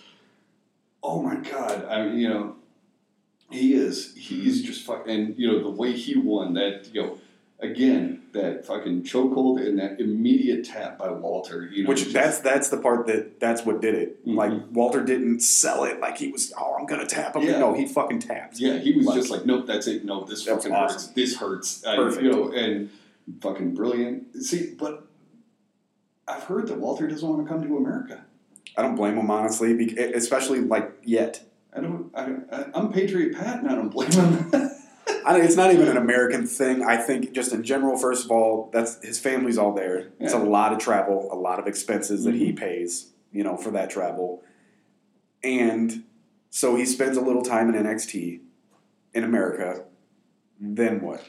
oh 1.04 1.22
my 1.22 1.36
god, 1.36 1.86
I 1.86 2.06
mean, 2.06 2.18
you 2.20 2.28
know, 2.30 2.56
he 3.52 3.74
is, 3.74 4.14
he's 4.16 4.64
just 4.64 4.86
fucking, 4.86 5.14
and 5.14 5.36
you 5.38 5.48
know, 5.52 5.62
the 5.62 5.70
way 5.70 5.92
he 5.94 6.18
won 6.18 6.54
that, 6.56 6.90
you 6.94 7.02
know, 7.02 7.18
again, 7.60 8.24
that 8.34 8.66
fucking 8.66 9.04
chokehold 9.04 9.60
and 9.66 9.78
that 9.78 10.00
immediate 10.00 10.66
tap 10.66 10.98
by 10.98 11.12
Walter, 11.12 11.66
you 11.72 11.84
know, 11.84 11.90
Which 11.90 12.00
just- 12.04 12.14
that's 12.14 12.40
that's 12.40 12.70
the 12.70 12.78
part 12.78 13.06
that 13.08 13.40
that's 13.40 13.66
what 13.66 13.82
did 13.82 13.94
it. 13.96 14.26
Mhm. 14.26 14.36
Like 14.36 14.54
Walter 14.72 15.04
didn't 15.04 15.42
sell 15.42 15.84
it 15.84 16.00
like 16.00 16.18
he 16.18 16.30
was. 16.32 16.52
Oh, 16.60 16.76
I'm 16.80 16.86
gonna 16.86 17.06
tap 17.06 17.36
him. 17.36 17.44
Yeah. 17.44 17.60
No, 17.60 17.74
he 17.74 17.86
fucking 17.86 18.20
tapped. 18.20 18.60
Yeah, 18.60 18.78
he 18.78 18.94
was 18.94 19.06
Like- 19.06 19.16
just 19.18 19.30
like, 19.30 19.46
nope, 19.46 19.68
that's 19.68 19.86
it. 19.88 20.06
No, 20.06 20.24
this 20.24 20.44
fucking 20.44 20.72
hurts. 20.72 21.08
This 21.08 21.36
hurts. 21.38 21.82
Perfect. 21.86 22.24
You 22.24 22.32
know, 22.32 22.52
and 22.52 22.90
fucking 23.42 23.74
brilliant. 23.76 24.36
See, 24.44 24.74
but 24.80 25.06
I've 26.28 26.44
heard 26.44 26.68
that 26.68 26.78
Walter 26.80 27.08
doesn't 27.08 27.28
want 27.28 27.44
to 27.46 27.48
come 27.52 27.62
to 27.68 27.78
America. 27.78 28.24
I 28.78 28.82
don't 28.84 28.96
blame 28.96 29.18
him 29.18 29.30
honestly, 29.30 29.96
especially 30.14 30.62
like 30.62 30.92
yet. 31.04 31.44
I 32.14 32.26
don't. 32.26 32.48
I 32.52 32.58
don't 32.58 32.76
I, 32.76 32.80
I'm 32.80 32.92
Patriot 32.92 33.34
Pat, 33.36 33.60
and 33.60 33.70
I 33.70 33.76
don't 33.76 33.90
blame 33.90 34.12
him. 34.12 34.52
I 35.26 35.34
don't, 35.34 35.44
it's 35.46 35.56
not 35.56 35.72
even 35.74 35.88
an 35.88 35.98
American 35.98 36.46
thing. 36.48 36.84
I 36.84 36.98
think 36.98 37.34
just 37.34 37.52
in 37.54 37.64
general, 37.64 37.98
first 37.98 38.26
of 38.26 38.32
all, 38.32 38.70
that's 38.74 39.04
his 39.04 39.20
family's 39.20 39.58
all 39.58 39.74
there. 39.74 40.10
It's 40.20 40.34
a 40.34 40.38
lot 40.40 40.74
of 40.74 40.80
travel, 40.80 41.30
a 41.32 41.36
lot 41.36 41.60
of 41.60 41.68
expenses 41.68 42.24
that 42.24 42.32
Mm-hmm. 42.36 42.40
he 42.46 42.54
pays, 42.54 43.12
you 43.32 43.44
know, 43.44 43.58
for 43.58 43.72
that 43.72 43.90
travel, 43.90 44.44
and 45.44 46.04
so 46.50 46.76
he 46.76 46.86
spends 46.86 47.18
a 47.18 47.22
little 47.22 47.42
time 47.44 47.74
in 47.74 47.82
NXT 47.84 48.40
in 49.14 49.24
America. 49.24 49.84
Then 50.60 51.02
what? 51.02 51.24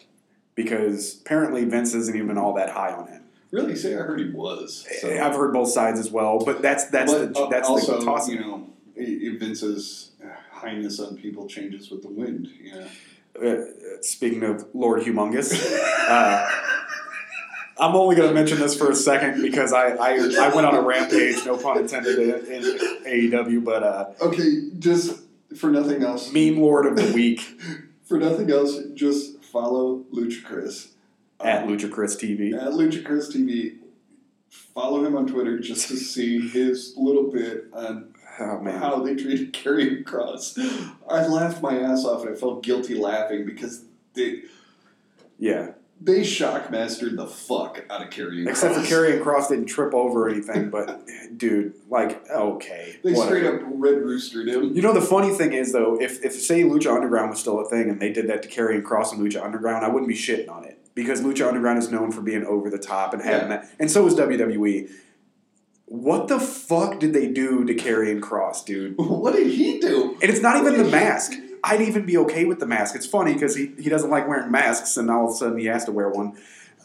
Because 0.55 1.21
apparently 1.21 1.65
Vince 1.65 1.95
isn't 1.95 2.17
even 2.17 2.37
all 2.37 2.55
that 2.55 2.71
high 2.71 2.93
on 2.93 3.09
him. 3.09 3.25
really? 3.51 3.75
Say, 3.75 3.95
I 3.95 3.99
heard 4.03 4.21
he 4.21 4.31
was. 4.31 4.87
So. 5.01 5.09
I've 5.11 5.35
heard 5.35 5.53
both 5.55 5.71
sides 5.71 5.99
as 5.99 6.11
well, 6.11 6.39
but 6.45 6.61
that's 6.61 6.87
that's 6.91 7.13
but, 7.13 7.33
the 7.35 7.41
uh, 7.41 7.49
that's 7.49 7.69
also, 7.69 7.99
the 7.99 8.05
toss. 8.05 8.29
you 8.29 8.39
know, 8.41 8.69
Vince's 9.39 10.12
highness 10.63 11.01
on 11.01 11.17
people 11.17 11.47
changes 11.49 11.91
with 11.91 12.03
the 12.03 12.09
wind. 12.09 12.49
Yeah. 12.63 12.87
uh, 13.43 13.65
speaking 14.01 14.43
of 14.45 14.67
Lord 14.75 15.03
Humongous, 15.03 15.53
uh, 16.09 16.49
I'm 17.79 17.97
only 17.97 18.15
going 18.17 18.29
to 18.29 18.35
mention 18.35 18.59
this 18.59 18.77
for 18.77 18.91
a 18.91 18.95
second 18.95 19.43
because 19.43 19.73
I, 19.73 19.89
I 19.97 20.13
I 20.41 20.55
went 20.55 20.67
on 20.67 20.75
a 20.75 20.83
rampage, 20.83 21.45
no 21.45 21.57
pun 21.57 21.79
intended, 21.79 22.19
in, 22.19 22.53
in 22.53 22.63
AEW, 23.33 23.65
but 23.65 23.83
uh, 23.83 24.07
Okay, 24.21 24.69
just 24.79 25.21
for 25.57 25.71
nothing 25.71 26.03
else. 26.03 26.33
meme 26.33 26.59
lord 26.59 26.87
of 26.87 26.97
the 26.97 27.13
week 27.13 27.41
For 28.05 28.19
nothing 28.19 28.51
else, 28.51 28.79
just 28.95 29.43
follow 29.43 30.05
Lucha 30.13 30.45
Chris 30.45 30.89
at 31.41 31.67
Lucha 31.67 31.91
Chris 31.91 32.15
TV. 32.15 32.53
at 32.53 32.73
Lucha 32.73 33.03
Chris 33.03 33.35
TV. 33.35 33.77
Follow 34.51 35.03
him 35.03 35.17
on 35.17 35.27
Twitter 35.27 35.59
just 35.59 35.89
to 35.89 35.97
see 35.97 36.47
his 36.47 36.93
little 36.99 37.31
bit 37.31 37.69
on 37.73 38.12
Oh 38.41 38.59
man, 38.61 38.79
how 38.79 39.01
they 39.03 39.15
treated 39.15 39.53
Karrion 39.55 40.05
Kross. 40.05 40.57
I 41.09 41.27
laughed 41.27 41.63
my 41.63 41.79
ass 41.79 42.05
off 42.05 42.23
and 42.25 42.35
I 42.35 42.39
felt 42.39 42.63
guilty 42.63 42.95
laughing 42.95 43.45
because 43.45 43.85
they 44.15 44.43
yeah. 45.39 45.73
they 46.01 46.25
shock 46.25 46.71
mastered 46.71 47.17
the 47.17 47.27
fuck 47.27 47.85
out 47.91 48.03
of 48.03 48.11
Karrion 48.11 48.45
Kross. 48.45 48.51
Except 48.51 48.75
for 48.75 48.81
Kross. 48.81 48.87
Karrion 48.87 49.23
Kross 49.23 49.49
didn't 49.49 49.67
trip 49.67 49.93
over 49.95 50.29
anything, 50.29 50.71
but 50.71 51.03
dude, 51.37 51.75
like 51.91 52.29
okay, 52.31 52.97
They 53.05 53.13
whatever. 53.13 53.37
straight 53.39 53.47
up 53.55 53.61
red 53.75 53.97
roostered 53.97 54.49
him. 54.49 54.75
You 54.75 54.83
know 54.83 54.93
the 54.95 55.01
funny 55.03 55.31
thing 55.35 55.53
is 55.53 55.73
though, 55.73 56.01
if 56.01 56.25
if 56.25 56.33
say 56.33 56.63
Lucha 56.63 56.95
Underground 56.95 57.31
was 57.31 57.39
still 57.41 57.61
a 57.61 57.69
thing 57.69 57.91
and 57.91 58.01
they 58.01 58.13
did 58.13 58.29
that 58.29 58.43
to 58.45 58.49
Karrion 58.49 58.83
Kross 58.83 59.13
and 59.13 59.21
Lucha 59.21 59.45
Underground, 59.45 59.85
I 59.85 59.89
wouldn't 59.89 60.09
be 60.09 60.17
shitting 60.17 60.51
on 60.51 60.65
it 60.65 60.79
because 60.95 61.21
Lucha 61.21 61.47
Underground 61.49 61.79
is 61.79 61.91
known 61.91 62.11
for 62.13 62.21
being 62.23 62.45
over 62.45 62.71
the 62.71 62.79
top 62.79 63.13
and 63.15 63.23
having 63.23 63.51
Yeah. 63.51 63.59
that, 63.59 63.71
and 63.79 63.91
so 63.91 64.07
is 64.07 64.15
WWE. 64.15 64.91
What 65.93 66.29
the 66.29 66.41
fuck 66.41 67.01
did 67.01 67.13
they 67.13 67.27
do 67.27 67.67
to 67.67 67.75
Karrion 67.75 68.21
Kross, 68.21 68.65
dude? 68.65 68.95
What 68.97 69.35
did 69.35 69.49
he 69.49 69.79
do? 69.79 70.17
And 70.23 70.31
it's 70.31 70.41
not 70.41 70.57
even 70.57 70.79
the 70.79 70.91
mask. 70.91 71.35
I'd 71.63 71.83
even 71.83 72.07
be 72.07 72.17
okay 72.17 72.47
with 72.47 72.61
the 72.61 72.67
mask. 72.67 72.97
It's 72.97 73.05
funny 73.05 73.35
because 73.35 73.55
he, 73.55 73.73
he 73.79 73.91
doesn't 73.91 74.09
like 74.09 74.27
wearing 74.27 74.51
masks, 74.51 74.97
and 74.97 75.11
all 75.11 75.27
of 75.27 75.33
a 75.33 75.35
sudden 75.35 75.59
he 75.59 75.67
has 75.67 75.85
to 75.85 75.93
wear 75.93 76.09
one. 76.09 76.39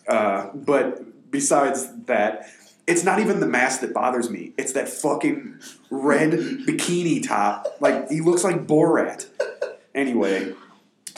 Uh, 0.10 0.50
but 0.54 1.32
besides 1.32 1.88
that, 2.08 2.50
it's 2.86 3.06
not 3.06 3.20
even 3.20 3.40
the 3.40 3.48
mask 3.48 3.80
that 3.80 3.94
bothers 3.94 4.30
me. 4.30 4.52
It's 4.58 4.74
that 4.74 4.90
fucking 4.90 5.58
red 5.90 6.32
bikini 6.32 7.26
top. 7.26 7.66
Like 7.80 8.10
he 8.10 8.20
looks 8.20 8.44
like 8.44 8.68
Borat. 8.68 9.28
Anyway, 9.96 10.54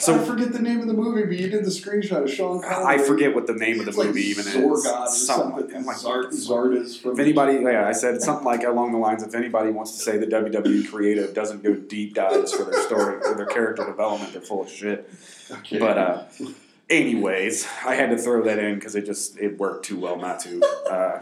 So 0.06 0.14
I 0.14 0.24
forget 0.24 0.52
the 0.52 0.60
name 0.60 0.80
of 0.80 0.86
the 0.86 0.94
movie, 0.94 1.24
but 1.24 1.36
you 1.38 1.50
did 1.50 1.62
the 1.64 1.70
screenshot 1.70 2.24
of 2.24 2.30
Sean 2.30 2.62
Connery. 2.62 2.94
I 2.94 2.98
forget 2.98 3.34
what 3.34 3.46
the 3.46 3.52
name 3.52 3.78
of 3.80 3.84
the 3.84 3.90
It's 3.90 3.98
like 3.98 4.06
movie 4.08 4.22
even 4.22 4.44
Zorgod 4.46 4.78
is. 4.78 4.86
or 4.86 5.06
Something 5.08 5.68
something. 5.68 5.84
like 5.84 5.86
like, 5.86 5.96
Zard- 6.30 7.00
from 7.02 7.12
If 7.12 7.18
anybody, 7.18 7.58
yeah, 7.62 7.86
I 7.86 7.92
said 7.92 8.22
something 8.22 8.44
like 8.46 8.62
along 8.64 8.92
the 8.92 8.98
lines. 8.98 9.22
If 9.22 9.34
anybody 9.34 9.70
wants 9.70 9.92
to 9.92 9.98
say 9.98 10.16
the 10.16 10.26
WWE 10.26 10.88
creative 10.90 11.34
doesn't 11.34 11.62
do 11.62 11.76
deep 11.76 12.14
dives 12.14 12.52
for 12.52 12.64
their 12.64 12.80
story 12.84 13.16
or 13.24 13.34
their 13.34 13.44
character 13.46 13.84
development, 13.84 14.32
they're 14.32 14.40
full 14.40 14.62
of 14.62 14.70
shit. 14.70 15.10
Okay. 15.50 15.78
But 15.78 15.98
uh, 15.98 16.22
anyways, 16.88 17.66
I 17.84 17.94
had 17.94 18.08
to 18.10 18.16
throw 18.16 18.42
that 18.44 18.58
in 18.58 18.76
because 18.76 18.94
it 18.96 19.04
just 19.04 19.38
it 19.38 19.58
worked 19.58 19.84
too 19.84 19.98
well 20.00 20.16
not 20.16 20.40
to. 20.40 20.62
Uh, 20.90 21.20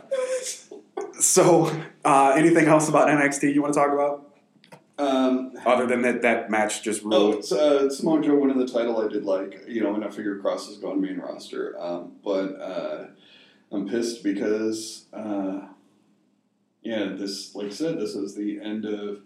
so, 1.19 1.73
uh, 2.05 2.35
anything 2.37 2.67
else 2.67 2.89
about 2.89 3.09
NXT 3.09 3.53
you 3.55 3.61
want 3.63 3.75
to 3.75 3.81
talk 3.81 3.93
about 3.93 4.28
um, 4.99 5.53
other 5.65 5.87
than 5.87 6.03
that 6.03 6.23
that 6.23 6.51
match 6.51 6.83
just 6.83 7.03
oh, 7.05 7.09
ruled? 7.09 7.35
it's, 7.37 7.53
uh, 7.53 7.89
Samoa 7.89 8.21
Joe 8.23 8.37
winning 8.37 8.59
the 8.59 8.67
title. 8.67 9.01
I 9.01 9.09
did 9.09 9.25
like, 9.25 9.65
you 9.69 9.83
know, 9.83 9.95
and 9.95 10.05
I 10.05 10.09
figured 10.09 10.43
Kross 10.43 10.69
is 10.69 10.79
going 10.79 11.01
main 11.01 11.19
roster. 11.19 11.81
Um, 11.81 12.17
but 12.25 12.61
uh, 12.61 13.07
I'm 13.71 13.89
pissed 13.89 14.25
because, 14.25 15.07
uh, 15.13 15.61
yeah, 16.83 17.05
this, 17.13 17.55
like 17.55 17.67
I 17.67 17.71
said, 17.71 18.01
this 18.01 18.15
is 18.15 18.35
the 18.35 18.61
end 18.61 18.85
of 18.85 19.21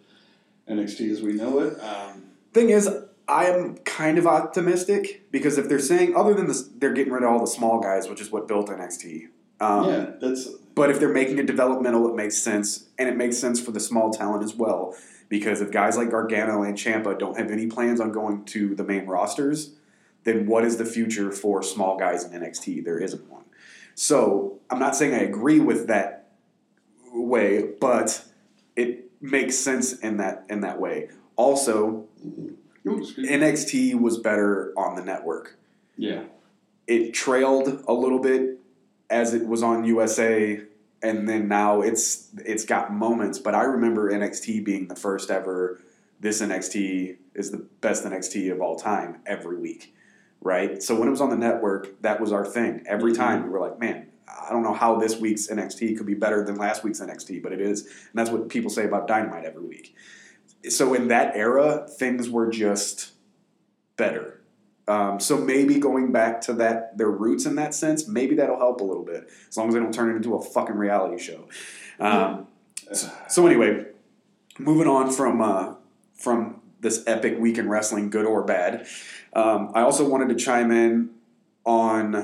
NXT 0.68 1.10
as 1.10 1.22
we 1.22 1.32
know 1.32 1.60
it. 1.60 1.80
Um, 1.80 2.24
Thing 2.52 2.68
is, 2.68 2.88
I 3.26 3.46
am 3.46 3.78
kind 3.78 4.18
of 4.18 4.26
optimistic 4.26 5.30
because 5.30 5.56
if 5.56 5.68
they're 5.68 5.78
saying 5.78 6.14
other 6.14 6.34
than 6.34 6.48
this, 6.48 6.68
they're 6.76 6.92
getting 6.92 7.12
rid 7.12 7.22
of 7.22 7.30
all 7.30 7.40
the 7.40 7.46
small 7.46 7.80
guys, 7.80 8.08
which 8.08 8.20
is 8.20 8.30
what 8.30 8.46
built 8.46 8.68
NXT. 8.68 9.28
Um, 9.60 9.88
yeah, 9.88 10.10
that's 10.20 10.48
But 10.74 10.90
if 10.90 10.98
they're 10.98 11.12
making 11.12 11.38
it 11.38 11.46
developmental, 11.46 12.08
it 12.08 12.16
makes 12.16 12.36
sense, 12.36 12.88
and 12.98 13.08
it 13.08 13.16
makes 13.16 13.38
sense 13.38 13.60
for 13.60 13.70
the 13.70 13.80
small 13.80 14.10
talent 14.10 14.42
as 14.44 14.54
well. 14.54 14.94
Because 15.32 15.62
if 15.62 15.70
guys 15.70 15.96
like 15.96 16.10
Gargano 16.10 16.62
and 16.62 16.76
Ciampa 16.76 17.18
don't 17.18 17.38
have 17.38 17.50
any 17.50 17.66
plans 17.66 18.02
on 18.02 18.12
going 18.12 18.44
to 18.44 18.74
the 18.74 18.84
main 18.84 19.06
rosters, 19.06 19.70
then 20.24 20.46
what 20.46 20.62
is 20.62 20.76
the 20.76 20.84
future 20.84 21.32
for 21.32 21.62
small 21.62 21.98
guys 21.98 22.22
in 22.22 22.38
NXT? 22.38 22.84
There 22.84 22.98
isn't 22.98 23.30
one. 23.30 23.44
So 23.94 24.60
I'm 24.68 24.78
not 24.78 24.94
saying 24.94 25.14
I 25.14 25.20
agree 25.20 25.58
with 25.58 25.86
that 25.86 26.28
way, 27.14 27.70
but 27.80 28.26
it 28.76 29.10
makes 29.22 29.56
sense 29.56 29.98
in 30.00 30.18
that 30.18 30.44
in 30.50 30.60
that 30.60 30.78
way. 30.78 31.08
Also. 31.36 32.06
NXT 32.84 33.94
was 34.00 34.18
better 34.18 34.72
on 34.76 34.96
the 34.96 35.04
network 35.04 35.56
yeah. 35.96 36.24
it 36.88 37.14
trailed 37.14 37.84
a 37.86 37.92
little 37.92 38.18
bit 38.18 38.58
as 39.08 39.34
it 39.34 39.46
was 39.46 39.62
on 39.62 39.84
USA 39.84 40.60
and 41.02 41.28
then 41.28 41.48
now 41.48 41.80
it's 41.80 42.28
it's 42.44 42.64
got 42.64 42.92
moments 42.92 43.38
but 43.38 43.54
I 43.54 43.62
remember 43.62 44.10
NXT 44.10 44.64
being 44.64 44.88
the 44.88 44.96
first 44.96 45.30
ever 45.30 45.80
this 46.20 46.40
NXT 46.40 47.16
is 47.34 47.50
the 47.50 47.66
best 47.80 48.04
NXT 48.04 48.52
of 48.52 48.60
all 48.60 48.76
time 48.76 49.20
every 49.26 49.56
week 49.56 49.94
right? 50.40 50.82
So 50.82 50.96
when 50.98 51.06
it 51.06 51.10
was 51.12 51.20
on 51.20 51.30
the 51.30 51.36
network 51.36 52.00
that 52.02 52.20
was 52.20 52.32
our 52.32 52.44
thing. 52.44 52.82
Every 52.86 53.12
Mhm. 53.12 53.16
time 53.16 53.42
we 53.44 53.48
were 53.50 53.60
like 53.60 53.78
man 53.78 54.06
I 54.28 54.50
don't 54.50 54.62
know 54.62 54.72
how 54.72 54.98
this 54.98 55.18
week's 55.18 55.48
NXT 55.48 55.96
could 55.96 56.06
be 56.06 56.14
better 56.14 56.42
than 56.44 56.56
last 56.56 56.82
week's 56.84 57.00
NXT 57.00 57.42
but 57.42 57.52
it 57.52 57.60
is. 57.60 57.82
And 57.82 58.14
that's 58.14 58.30
what 58.30 58.48
people 58.48 58.70
say 58.70 58.84
about 58.84 59.06
Dynamite 59.06 59.44
every 59.44 59.64
week. 59.64 59.94
So 60.68 60.94
in 60.94 61.08
that 61.08 61.36
era 61.36 61.86
things 61.88 62.30
were 62.30 62.48
just 62.50 63.12
better 63.96 64.41
um, 64.92 65.20
so 65.20 65.38
maybe 65.38 65.78
going 65.78 66.12
back 66.12 66.42
to 66.42 66.52
that 66.54 66.98
their 66.98 67.10
roots 67.10 67.46
in 67.46 67.54
that 67.54 67.74
sense, 67.74 68.06
maybe 68.06 68.34
that'll 68.34 68.58
help 68.58 68.80
a 68.80 68.84
little 68.84 69.04
bit 69.04 69.30
as 69.48 69.56
long 69.56 69.68
as 69.68 69.74
they 69.74 69.80
don't 69.80 69.94
turn 69.94 70.10
it 70.10 70.16
into 70.16 70.34
a 70.34 70.42
fucking 70.42 70.76
reality 70.76 71.22
show. 71.22 71.48
Um, 71.98 72.46
so, 72.92 73.10
so 73.28 73.46
anyway, 73.46 73.86
moving 74.58 74.86
on 74.86 75.10
from 75.10 75.40
uh, 75.40 75.74
from 76.14 76.60
this 76.80 77.02
epic 77.06 77.38
week 77.38 77.56
in 77.56 77.70
wrestling, 77.70 78.10
good 78.10 78.26
or 78.26 78.44
bad, 78.44 78.86
um, 79.32 79.70
I 79.74 79.80
also 79.80 80.06
wanted 80.06 80.28
to 80.28 80.34
chime 80.34 80.70
in 80.70 81.10
on, 81.64 82.14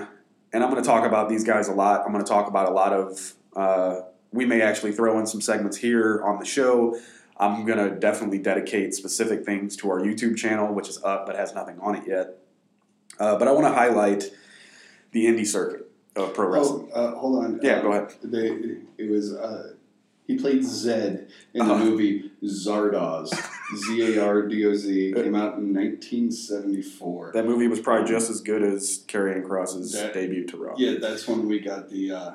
and 0.52 0.62
I'm 0.62 0.70
going 0.70 0.82
to 0.82 0.86
talk 0.86 1.06
about 1.06 1.30
these 1.30 1.44
guys 1.44 1.68
a 1.68 1.72
lot. 1.72 2.02
I'm 2.04 2.12
going 2.12 2.24
to 2.24 2.30
talk 2.30 2.48
about 2.48 2.68
a 2.68 2.72
lot 2.72 2.92
of. 2.92 3.32
Uh, 3.56 4.00
we 4.30 4.44
may 4.44 4.60
actually 4.60 4.92
throw 4.92 5.18
in 5.18 5.26
some 5.26 5.40
segments 5.40 5.78
here 5.78 6.22
on 6.22 6.38
the 6.38 6.44
show. 6.44 7.00
I'm 7.38 7.64
going 7.64 7.78
to 7.78 7.98
definitely 7.98 8.40
dedicate 8.40 8.94
specific 8.94 9.46
things 9.46 9.74
to 9.76 9.90
our 9.90 10.00
YouTube 10.00 10.36
channel, 10.36 10.74
which 10.74 10.88
is 10.88 11.02
up 11.02 11.24
but 11.24 11.36
has 11.36 11.54
nothing 11.54 11.78
on 11.80 11.94
it 11.94 12.02
yet. 12.06 12.36
Uh, 13.18 13.38
but 13.38 13.48
I 13.48 13.52
want 13.52 13.66
to 13.66 13.72
highlight 13.72 14.24
the 15.12 15.26
indie 15.26 15.46
circuit 15.46 15.90
of 16.16 16.34
pro 16.34 16.48
wrestling. 16.48 16.90
Oh, 16.94 17.04
uh, 17.06 17.14
hold 17.18 17.44
on. 17.44 17.60
Yeah, 17.62 17.74
Uh, 17.78 17.82
go 17.82 17.92
ahead. 17.92 18.14
They, 18.22 18.48
it 19.02 19.10
was 19.10 19.34
uh, 19.34 19.72
he 20.26 20.36
played 20.36 20.64
Zed 20.64 21.28
in 21.54 21.66
the 21.66 21.72
Uh-huh. 21.74 21.84
movie 21.84 22.30
Zardoz. 22.42 23.28
Z 23.76 24.16
A 24.16 24.24
R 24.24 24.42
D 24.46 24.64
O 24.66 24.74
Z 24.74 25.12
came 25.14 25.34
out 25.34 25.58
in 25.58 25.74
1974. 25.74 27.32
That 27.34 27.44
movie 27.46 27.68
was 27.68 27.80
probably 27.80 28.08
just 28.08 28.30
as 28.30 28.40
good 28.40 28.62
as 28.62 29.04
Karrion 29.06 29.42
Kross's 29.44 29.92
That- 29.92 30.14
debut 30.14 30.46
to 30.46 30.56
Raw. 30.56 30.74
Yeah, 30.78 30.98
that's 31.00 31.26
when 31.28 31.46
we 31.48 31.60
got 31.60 31.88
the. 31.90 32.12
Uh, 32.12 32.30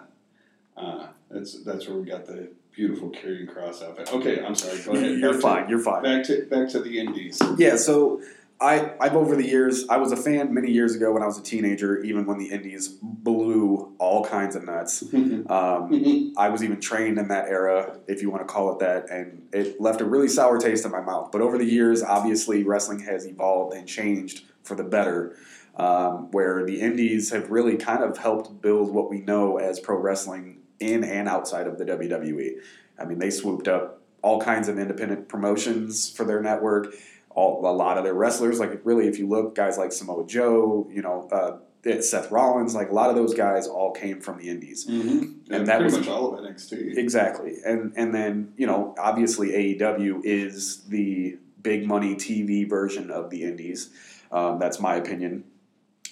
uh, 0.78 1.08
that's 1.30 1.64
that's 1.64 1.88
where 1.88 1.98
we 1.98 2.06
got 2.06 2.26
the 2.26 2.50
beautiful 2.76 3.10
Karrion 3.12 3.48
Kross 3.48 3.84
outfit. 3.84 4.12
Okay, 4.14 4.44
I'm 4.44 4.56
sorry. 4.56 4.80
Go 4.84 4.92
ahead. 4.94 5.20
You're 5.20 5.34
Back 5.34 5.42
fine. 5.42 5.64
To, 5.66 5.70
You're 5.70 5.80
fine. 5.80 6.04
back 6.04 6.24
to 6.26 6.46
back 6.50 6.70
to 6.70 6.80
the 6.80 7.00
Indies. 7.00 7.40
Yeah, 7.58 7.76
so 7.78 8.22
I, 8.64 8.94
I've 9.02 9.16
over 9.16 9.36
the 9.36 9.46
years, 9.46 9.90
I 9.90 9.98
was 9.98 10.14
a 10.14 10.16
fan 10.16 10.54
many 10.54 10.72
years 10.72 10.96
ago 10.96 11.12
when 11.12 11.22
I 11.22 11.26
was 11.26 11.38
a 11.38 11.44
teenager, 11.44 12.02
even 12.02 12.26
when 12.26 12.38
the 12.38 12.48
Indies 12.48 12.88
blew 13.02 13.94
all 14.00 14.24
kinds 14.24 14.56
of 14.56 14.64
nuts. 14.64 15.04
Um, 15.50 16.34
I 16.38 16.50
was 16.50 16.64
even 16.64 16.80
trained 16.80 17.18
in 17.18 17.28
that 17.28 17.50
era, 17.50 18.00
if 18.08 18.22
you 18.22 18.30
want 18.30 18.48
to 18.48 18.52
call 18.52 18.72
it 18.74 18.80
that, 18.80 19.10
and 19.10 19.48
it 19.52 19.80
left 19.80 20.00
a 20.00 20.06
really 20.06 20.28
sour 20.28 20.58
taste 20.58 20.86
in 20.86 20.92
my 20.92 21.02
mouth. 21.02 21.32
But 21.32 21.42
over 21.42 21.58
the 21.58 21.66
years, 21.66 22.02
obviously, 22.02 22.64
wrestling 22.64 23.00
has 23.00 23.26
evolved 23.26 23.76
and 23.76 23.88
changed 23.88 24.44
for 24.64 24.76
the 24.76 24.84
better, 24.84 25.38
um, 25.76 26.32
where 26.32 26.66
the 26.66 26.80
Indies 26.80 27.32
have 27.32 27.52
really 27.52 27.76
kind 27.78 28.04
of 28.04 28.18
helped 28.18 28.62
build 28.62 28.94
what 28.94 29.10
we 29.10 29.20
know 29.20 29.58
as 29.58 29.80
pro 29.80 29.98
wrestling 29.98 30.60
in 30.80 31.04
and 31.04 31.28
outside 31.28 31.68
of 31.68 31.78
the 31.78 31.86
WWE. 31.86 32.54
I 32.98 33.06
mean, 33.06 33.20
they 33.20 33.30
swooped 33.30 33.68
up 33.68 34.02
all 34.22 34.40
kinds 34.40 34.70
of 34.70 34.80
independent 34.80 35.28
promotions 35.28 36.10
for 36.10 36.24
their 36.24 36.42
network. 36.42 36.96
All, 37.36 37.66
a 37.66 37.72
lot 37.74 37.98
of 37.98 38.04
their 38.04 38.14
wrestlers, 38.14 38.60
like 38.60 38.82
really, 38.84 39.08
if 39.08 39.18
you 39.18 39.28
look, 39.28 39.56
guys 39.56 39.78
like 39.78 39.92
Samoa 39.92 40.26
Joe, 40.28 40.88
you 40.92 41.02
know, 41.02 41.28
uh, 41.32 41.58
Seth 42.02 42.32
Rollins, 42.32 42.76
like 42.76 42.90
a 42.90 42.94
lot 42.94 43.10
of 43.10 43.16
those 43.16 43.34
guys 43.34 43.68
all 43.68 43.92
came 43.92 44.22
from 44.22 44.38
the 44.38 44.50
Indies. 44.50 44.88
Mm-hmm. 44.88 45.54
And 45.54 45.68
that 45.68 45.84
was- 45.84 45.98
much 45.98 46.08
all 46.08 46.34
of 46.34 46.46
NXT. 46.46 46.98
Exactly, 46.98 47.58
and 47.66 47.94
and 47.96 48.14
then 48.14 48.54
you 48.58 48.68
know 48.68 48.96
obviously 48.98 49.50
AEW 49.50 50.22
is 50.24 50.84
the 50.86 51.38
big 51.62 51.88
money 51.88 52.16
TV 52.16 52.70
version 52.70 53.10
of 53.10 53.30
the 53.30 53.44
Indies. 53.44 53.90
Um, 54.32 54.60
that's 54.60 54.80
my 54.80 54.96
opinion, 54.96 55.44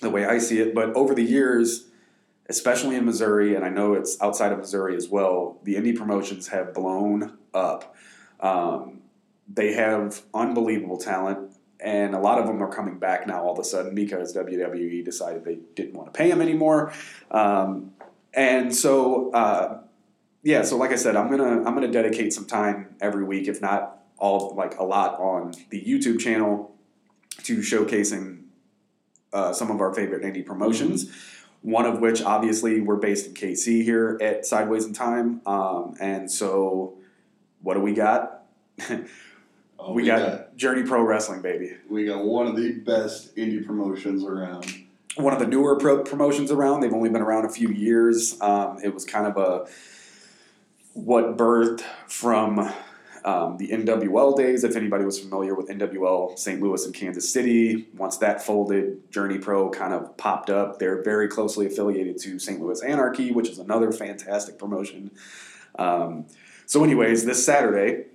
the 0.01 0.09
way 0.09 0.25
I 0.25 0.37
see 0.37 0.59
it. 0.59 0.75
But 0.75 0.93
over 0.93 1.15
the 1.15 1.23
years, 1.23 1.87
especially 2.49 2.95
in 2.95 3.05
Missouri, 3.05 3.55
and 3.55 3.63
I 3.65 3.69
know 3.69 3.93
it's 3.93 4.21
outside 4.21 4.51
of 4.51 4.59
Missouri 4.59 4.95
as 4.95 5.09
well, 5.09 5.59
the 5.63 5.75
indie 5.75 5.95
promotions 5.95 6.49
have 6.49 6.73
blown 6.73 7.37
up. 7.53 7.95
Um, 8.39 9.00
they 9.47 9.73
have 9.73 10.21
unbelievable 10.33 10.97
talent, 10.97 11.51
and 11.79 12.13
a 12.13 12.19
lot 12.19 12.39
of 12.39 12.45
them 12.45 12.61
are 12.61 12.71
coming 12.71 12.99
back 12.99 13.27
now 13.27 13.43
all 13.43 13.53
of 13.53 13.59
a 13.59 13.63
sudden 13.63 13.95
because 13.95 14.35
WWE 14.35 15.03
decided 15.03 15.43
they 15.43 15.59
didn't 15.75 15.93
want 15.93 16.13
to 16.13 16.17
pay 16.17 16.29
him 16.29 16.41
anymore. 16.41 16.93
Um, 17.31 17.93
and 18.33 18.73
so, 18.73 19.31
uh, 19.31 19.81
yeah, 20.43 20.61
so 20.61 20.77
like 20.77 20.91
I 20.91 20.95
said, 20.95 21.15
I'm 21.15 21.29
gonna 21.29 21.63
I'm 21.63 21.73
gonna 21.73 21.91
dedicate 21.91 22.33
some 22.33 22.45
time 22.45 22.95
every 23.01 23.23
week, 23.23 23.47
if 23.47 23.61
not 23.61 23.99
all 24.17 24.55
like 24.55 24.77
a 24.77 24.83
lot, 24.83 25.19
on 25.19 25.53
the 25.69 25.81
YouTube 25.81 26.19
channel 26.19 26.75
to 27.43 27.57
showcasing 27.57 28.43
uh, 29.33 29.53
some 29.53 29.71
of 29.71 29.81
our 29.81 29.93
favorite 29.93 30.23
indie 30.23 30.45
promotions. 30.45 31.11
One 31.61 31.85
of 31.85 31.99
which, 31.99 32.23
obviously, 32.23 32.81
we're 32.81 32.95
based 32.95 33.27
in 33.27 33.33
KC 33.35 33.83
here 33.83 34.17
at 34.19 34.47
Sideways 34.47 34.85
in 34.85 34.93
Time, 34.93 35.41
um, 35.45 35.95
and 35.99 36.31
so 36.31 36.97
what 37.61 37.75
do 37.75 37.81
we 37.81 37.93
got? 37.93 38.45
Oh, 39.83 39.93
we, 39.93 40.05
got, 40.05 40.55
Journey 40.55 40.83
Pro 40.83 41.01
Wrestling, 41.01 41.41
baby. 41.41 41.75
we 41.89 42.05
got 42.05 42.23
one 42.23 42.45
of 42.45 42.55
the 42.55 42.73
best 42.73 43.35
indie 43.35 43.65
promotions 43.65 44.23
around. 44.23 44.65
One 45.15 45.33
of 45.33 45.39
the 45.39 45.47
newer 45.47 45.75
pro- 45.77 46.03
promotions 46.03 46.51
around. 46.51 46.81
They've 46.81 46.93
only 46.93 47.09
been 47.09 47.21
around 47.21 47.45
a 47.45 47.49
few 47.49 47.69
years. 47.69 48.39
Um, 48.41 48.79
it 48.83 48.93
was 48.93 49.05
kind 49.05 49.25
of 49.25 49.37
a 49.37 49.67
what 50.93 51.35
birthed 51.35 51.81
from 52.07 52.59
um, 53.25 53.57
the 53.57 53.69
NWL 53.69 54.37
days. 54.37 54.63
If 54.63 54.75
anybody 54.75 55.03
was 55.03 55.19
familiar 55.19 55.55
with 55.55 55.67
NWL 55.67 56.37
St. 56.37 56.61
Louis 56.61 56.85
and 56.85 56.93
Kansas 56.93 57.31
City, 57.31 57.87
once 57.97 58.17
that 58.17 58.43
folded, 58.43 59.11
Journey 59.11 59.39
Pro 59.39 59.69
kind 59.69 59.93
of 59.93 60.15
popped 60.15 60.49
up. 60.49 60.79
They're 60.79 61.01
very 61.01 61.27
closely 61.27 61.65
affiliated 61.65 62.19
to 62.19 62.39
St. 62.39 62.61
Louis 62.61 62.81
Anarchy, 62.81 63.31
which 63.31 63.49
is 63.49 63.57
another 63.57 63.91
fantastic 63.91 64.59
promotion. 64.59 65.11
Um, 65.77 66.27
so, 66.65 66.83
anyways, 66.83 67.25
this 67.25 67.43
Saturday, 67.45 68.05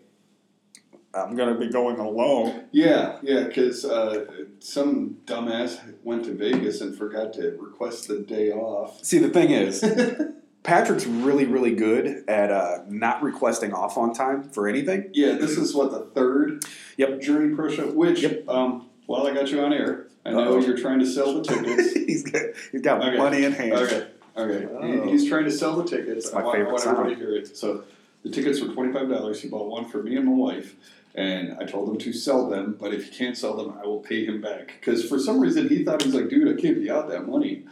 I'm 1.25 1.37
gonna 1.37 1.55
be 1.59 1.69
going 1.69 1.99
alone. 1.99 2.65
Yeah, 2.73 3.19
yeah, 3.23 3.45
because 3.45 3.85
uh, 3.85 4.27
some 4.61 5.19
dumbass 5.25 5.79
went 6.03 6.25
to 6.25 6.35
Vegas 6.35 6.81
and 6.81 6.97
forgot 6.97 7.33
to 7.35 7.57
request 7.59 8.09
the 8.09 8.19
day 8.21 8.51
off. 8.53 9.05
See, 9.05 9.19
the 9.19 9.31
thing 9.31 9.51
is, 9.51 9.83
Patrick's 10.63 11.07
really, 11.07 11.45
really 11.47 11.75
good 11.75 12.25
at 12.29 12.51
uh, 12.51 12.79
not 12.89 13.23
requesting 13.23 13.73
off 13.73 13.97
on 13.97 14.13
time 14.13 14.49
for 14.51 14.67
anything. 14.69 15.11
Yeah, 15.13 15.33
this 15.33 15.53
is 15.59 15.75
what 15.75 15.91
the 15.93 16.01
third 16.15 16.65
Yep. 16.97 17.21
Journey 17.21 17.55
Pro 17.55 17.71
show. 17.71 17.87
Which, 17.93 18.23
Yep. 18.23 18.49
um, 18.49 18.89
while 19.07 19.27
I 19.27 19.35
got 19.35 19.51
you 19.51 19.61
on 19.61 19.73
air, 19.73 20.07
I 20.25 20.31
know 20.31 20.55
Uh-oh. 20.55 20.61
you're 20.67 20.77
trying 20.79 20.99
to 20.99 21.07
sell 21.07 21.35
the 21.35 21.43
tickets. 21.55 21.93
he's 21.93 22.25
got, 22.31 22.43
he's 22.73 22.81
got 22.83 23.01
Okay. 23.07 23.17
money 23.17 23.45
in 23.45 23.53
hand. 23.53 23.75
Okay, 23.75 24.07
okay. 24.37 24.67
Oh. 24.73 25.05
He- 25.05 25.11
He's 25.13 25.29
trying 25.29 25.45
to 25.45 25.53
sell 25.53 25.77
the 25.77 25.85
tickets. 25.85 26.27
It's 26.27 26.35
my 26.35 26.41
I 26.41 26.45
want, 26.45 26.57
favorite 26.57 26.69
I 26.71 26.73
want 26.73 26.87
everybody 26.87 27.15
to 27.15 27.21
hear 27.21 27.37
it. 27.37 27.57
So 27.57 27.85
the 28.25 28.31
tickets 28.31 28.61
were 28.61 28.69
twenty 28.75 28.93
five 28.93 29.09
dollars. 29.09 29.41
He 29.41 29.49
bought 29.49 29.69
one 29.71 29.85
for 29.85 30.03
me 30.03 30.17
and 30.17 30.27
my 30.27 30.33
wife, 30.33 30.75
and 31.17 31.57
I 31.59 31.65
told 31.65 31.89
him 31.89 31.99
to 31.99 32.13
sell 32.13 32.49
them. 32.49 32.77
But 32.79 32.93
if 32.95 33.11
he 33.11 33.17
can't 33.17 33.37
sell 33.37 33.57
them, 33.57 33.75
I 33.83 33.87
will 33.87 34.01
pay 34.01 34.25
him 34.25 34.41
back. 34.41 34.75
Because 34.79 35.09
for 35.09 35.19
some 35.19 35.41
reason 35.41 35.69
he 35.69 35.85
thought 35.85 36.03
he 36.03 36.09
was 36.09 36.15
like, 36.21 36.29
dude, 36.29 36.47
I 36.57 36.61
can't 36.61 36.79
be 36.79 36.91
out 36.91 37.09
that 37.09 37.27
money. 37.27 37.65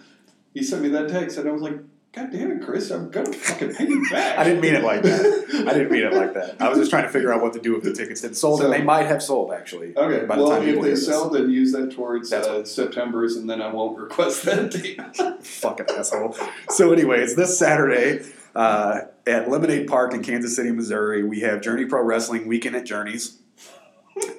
He 0.55 0.63
sent 0.63 0.83
me 0.83 0.89
that 0.91 1.09
text, 1.09 1.37
and 1.39 1.49
I 1.49 1.53
was 1.53 1.63
like, 1.63 1.79
God 2.13 2.31
damn 2.31 2.53
it, 2.53 2.63
Chris, 2.63 2.91
I'm 2.93 3.11
gonna 3.11 3.33
fucking 3.33 3.75
pay 3.75 3.89
you 3.89 4.09
back. 4.09 4.39
I 4.39 4.45
didn't 4.45 4.61
mean 4.61 4.77
it 4.77 4.85
like 4.85 5.03
that. 5.03 5.65
I 5.69 5.73
didn't 5.73 5.91
mean 5.91 6.05
it 6.05 6.13
like 6.13 6.33
that. 6.35 6.63
I 6.63 6.69
was 6.69 6.79
just 6.79 6.89
trying 6.91 7.03
to 7.03 7.09
figure 7.09 7.33
out 7.33 7.43
what 7.43 7.53
to 7.55 7.61
do 7.61 7.77
if 7.77 7.83
the 7.83 7.93
tickets 7.93 8.21
didn't 8.21 8.37
sold, 8.37 8.61
So- 8.61 8.67
and 8.67 8.73
they 8.73 8.83
might 8.85 9.07
have 9.07 9.21
sold 9.21 9.53
actually. 9.53 9.97
Okay, 9.97 10.25
By 10.25 10.37
the 10.37 10.43
well, 10.45 10.53
time 10.53 10.69
if 10.69 10.81
they 10.81 10.91
this. 10.91 11.07
sell, 11.07 11.29
then 11.29 11.51
use 11.51 11.73
that 11.73 11.91
towards 11.91 12.33
uh, 12.33 12.65
September's, 12.65 13.35
and 13.35 13.51
then 13.51 13.61
I 13.61 13.73
won't 13.73 13.99
request 13.99 14.45
that 14.45 14.71
date. 14.71 15.01
Fucking 15.45 15.87
asshole. 15.91 16.37
So, 16.69 16.93
anyways, 16.93 17.35
this 17.35 17.59
Saturday 17.59 18.25
uh, 18.55 19.01
at 19.27 19.51
Lemonade 19.51 19.87
Park 19.87 20.15
in 20.15 20.23
Kansas 20.23 20.55
City, 20.55 20.71
Missouri, 20.71 21.25
we 21.25 21.41
have 21.41 21.61
Journey 21.61 21.87
Pro 21.87 22.03
Wrestling 22.03 22.47
Weekend 22.47 22.77
at 22.77 22.85
Journeys. 22.85 23.39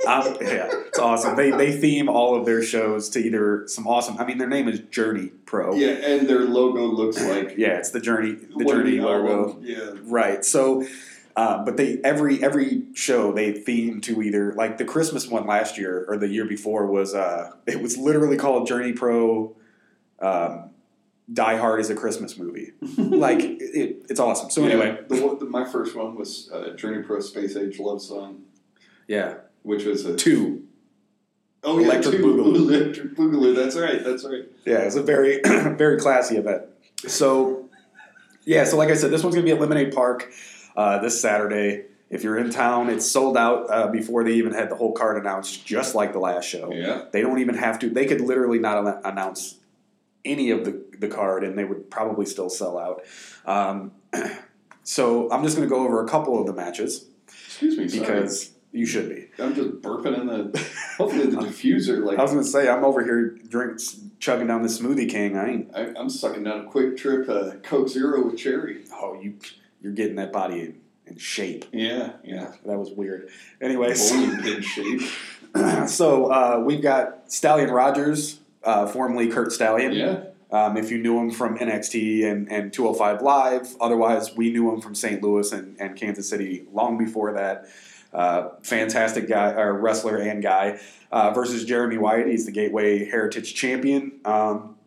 Um, 0.08 0.38
yeah, 0.40 0.70
it's 0.72 1.00
awesome. 1.00 1.36
They 1.36 1.52
they 1.52 1.74
theme 1.78 2.08
all 2.08 2.36
of 2.36 2.46
their 2.46 2.64
shows 2.64 3.10
to 3.10 3.20
either 3.20 3.68
some 3.68 3.88
awesome. 3.88 4.18
I 4.18 4.26
mean, 4.26 4.38
their 4.38 4.48
name 4.48 4.70
is 4.70 4.80
Journey 4.80 5.28
Pro. 5.46 5.74
yeah, 5.74 5.90
and 5.90 6.30
their 6.30 6.42
logo 6.42 6.86
looks 6.86 7.22
like 7.22 7.56
yeah, 7.58 7.78
it's 7.80 7.92
the 7.92 8.00
Journey 8.00 8.38
the 8.56 8.64
Journey 8.66 9.00
logo. 9.00 9.60
Yeah, 9.62 9.92
Right. 10.04 10.46
So, 10.46 10.86
uh, 11.36 11.66
but 11.66 11.76
they 11.76 12.00
every 12.06 12.42
every 12.42 12.84
show 12.94 13.34
they 13.34 13.52
theme 13.52 14.00
to 14.02 14.22
either 14.22 14.54
like 14.54 14.78
the 14.78 14.86
Christmas 14.86 15.28
one 15.28 15.46
last 15.46 15.78
year 15.78 16.06
or 16.08 16.16
the 16.16 16.30
year 16.30 16.46
before 16.46 16.86
was 16.86 17.14
uh 17.14 17.52
it 17.66 17.82
was 17.82 17.98
literally 17.98 18.38
called 18.38 18.68
Journey 18.68 18.94
Pro. 18.94 19.58
Um, 20.22 20.70
Die 21.32 21.58
Hard 21.58 21.80
is 21.80 21.90
a 21.90 21.96
Christmas 21.96 22.38
movie. 22.38 22.72
like 22.98 23.40
it, 23.42 24.06
it's 24.10 24.20
awesome. 24.20 24.50
So 24.52 24.64
anyway, 24.64 25.00
the, 25.08 25.38
the, 25.40 25.46
my 25.46 25.66
first 25.66 25.96
one 25.96 26.16
was 26.16 26.50
uh, 26.54 26.76
Journey 26.76 27.02
Pro 27.04 27.20
Space 27.20 27.56
Age 27.56 27.80
Love 27.80 28.02
Song, 28.02 28.44
yeah, 29.08 29.36
which 29.64 29.86
was 29.86 30.06
a 30.06 30.16
two. 30.16 30.64
oh 31.64 31.80
yeah, 31.80 31.86
Electric 31.88 32.18
two, 32.18 32.24
Boogaloo. 32.24 32.56
Electric 32.70 33.16
Boogaloo. 33.16 33.56
That's 33.56 33.76
right. 33.76 34.04
That's 34.04 34.24
right. 34.24 34.44
Yeah, 34.66 34.80
it's 34.80 34.96
a 34.96 35.02
very 35.04 35.42
very 35.44 35.98
classy 36.00 36.38
event. 36.38 36.64
So 37.08 37.70
yeah, 38.46 38.64
so 38.64 38.78
like 38.78 38.90
I 38.90 38.94
said, 38.96 39.10
this 39.10 39.24
one's 39.24 39.34
gonna 39.36 39.46
be 39.46 39.52
at 39.52 39.60
Lemonade 39.60 39.94
Park 39.96 40.32
uh, 40.76 41.00
this 41.00 41.20
Saturday. 41.20 41.86
If 42.12 42.24
you're 42.24 42.38
in 42.38 42.52
town, 42.52 42.90
it's 42.92 43.10
sold 43.10 43.36
out 43.36 43.66
uh, 43.72 43.88
before 43.88 44.24
they 44.24 44.34
even 44.34 44.54
had 44.54 44.70
the 44.70 44.76
whole 44.76 44.92
card 44.94 45.18
announced, 45.18 45.66
just 45.66 45.96
like 45.96 46.14
the 46.14 46.20
last 46.20 46.46
show. 46.46 46.72
Yeah. 46.72 47.06
They 47.12 47.22
don't 47.22 47.40
even 47.40 47.56
have 47.56 47.80
to. 47.80 47.90
They 47.90 48.06
could 48.06 48.22
literally 48.22 48.60
not 48.60 48.86
an- 48.86 49.02
announce 49.04 49.56
any 50.24 50.52
of 50.52 50.66
the, 50.66 50.84
the 51.00 51.08
card, 51.08 51.44
and 51.44 51.58
they 51.58 51.64
would 51.64 51.90
probably 51.90 52.26
still 52.26 52.50
sell 52.50 52.78
out. 52.78 53.02
Um, 53.46 53.92
so 54.84 55.32
I'm 55.32 55.44
just 55.44 55.56
going 55.56 55.68
to 55.68 55.74
go 55.74 55.84
over 55.84 56.04
a 56.04 56.08
couple 56.08 56.40
of 56.40 56.48
the 56.48 56.54
matches 56.54 57.08
Excuse 57.28 57.78
me, 57.78 57.88
sorry. 57.88 58.02
because 58.02 58.52
you 58.72 58.86
should 58.86 59.08
be. 59.08 59.28
I'm 59.42 59.56
just 59.56 59.82
burping 59.82 60.20
in 60.20 60.28
the. 60.28 60.68
Hopefully 60.98 61.28
the 61.28 61.38
diffuser 61.38 62.04
like 62.04 62.20
I 62.20 62.22
was 62.22 62.32
going 62.32 62.44
to 62.44 62.50
say 62.50 62.70
I'm 62.70 62.84
over 62.84 63.04
here 63.04 63.30
drinks 63.30 63.98
chugging 64.20 64.48
down 64.48 64.62
the 64.62 64.68
smoothie 64.68 65.10
king. 65.10 65.38
I 65.38 65.50
ain't. 65.50 65.72
I, 65.74 65.94
I'm 65.98 66.10
sucking 66.10 66.44
down 66.44 66.66
a 66.66 66.70
QuikTrip 66.70 67.30
uh, 67.30 67.56
Coke 67.60 67.88
Zero 67.88 68.26
with 68.26 68.38
cherry. 68.38 68.84
Oh, 68.92 69.18
you 69.22 69.36
you're 69.82 69.94
getting 69.94 70.16
that 70.18 70.34
body 70.34 70.62
in, 70.62 70.82
in 71.06 71.18
shape. 71.18 71.66
Yeah, 71.72 72.14
yeah. 72.24 72.54
That 72.66 72.78
was 72.78 72.92
weird. 72.92 73.30
Anyways, 73.62 74.12
Bowling 74.12 74.42
pin 74.42 74.62
shape. 74.62 75.02
so 75.88 76.26
uh, 76.26 76.62
we've 76.66 76.82
got 76.82 77.32
Stallion 77.32 77.72
Rogers, 77.72 78.40
uh, 78.64 78.88
formerly 78.88 79.30
Curt 79.30 79.54
Stallion. 79.54 79.94
Yeah. 79.94 80.24
Um, 80.56 80.78
if 80.78 80.90
you 80.90 80.98
knew 80.98 81.20
him 81.20 81.32
from 81.32 81.58
NXT 81.58 82.32
and, 82.32 82.50
and 82.50 82.72
205 82.72 83.22
Live, 83.22 83.76
otherwise 83.82 84.38
we 84.38 84.54
knew 84.54 84.74
him 84.74 84.80
from 84.80 84.96
St. 84.96 85.22
Louis 85.22 85.52
and, 85.52 85.76
and 85.82 85.98
Kansas 85.98 86.30
City 86.30 86.66
long 86.72 86.98
before 86.98 87.34
that. 87.34 87.66
Uh, 88.14 88.52
fantastic 88.64 89.28
guy, 89.28 89.52
or 89.52 89.74
wrestler 89.74 90.16
and 90.16 90.42
guy, 90.42 90.80
uh, 91.12 91.32
versus 91.32 91.66
Jeremy 91.66 91.98
Wyatt. 91.98 92.28
He's 92.28 92.46
the 92.46 92.54
Gateway 92.54 93.04
Heritage 93.04 93.54
Champion. 93.54 94.22
Um, 94.24 94.78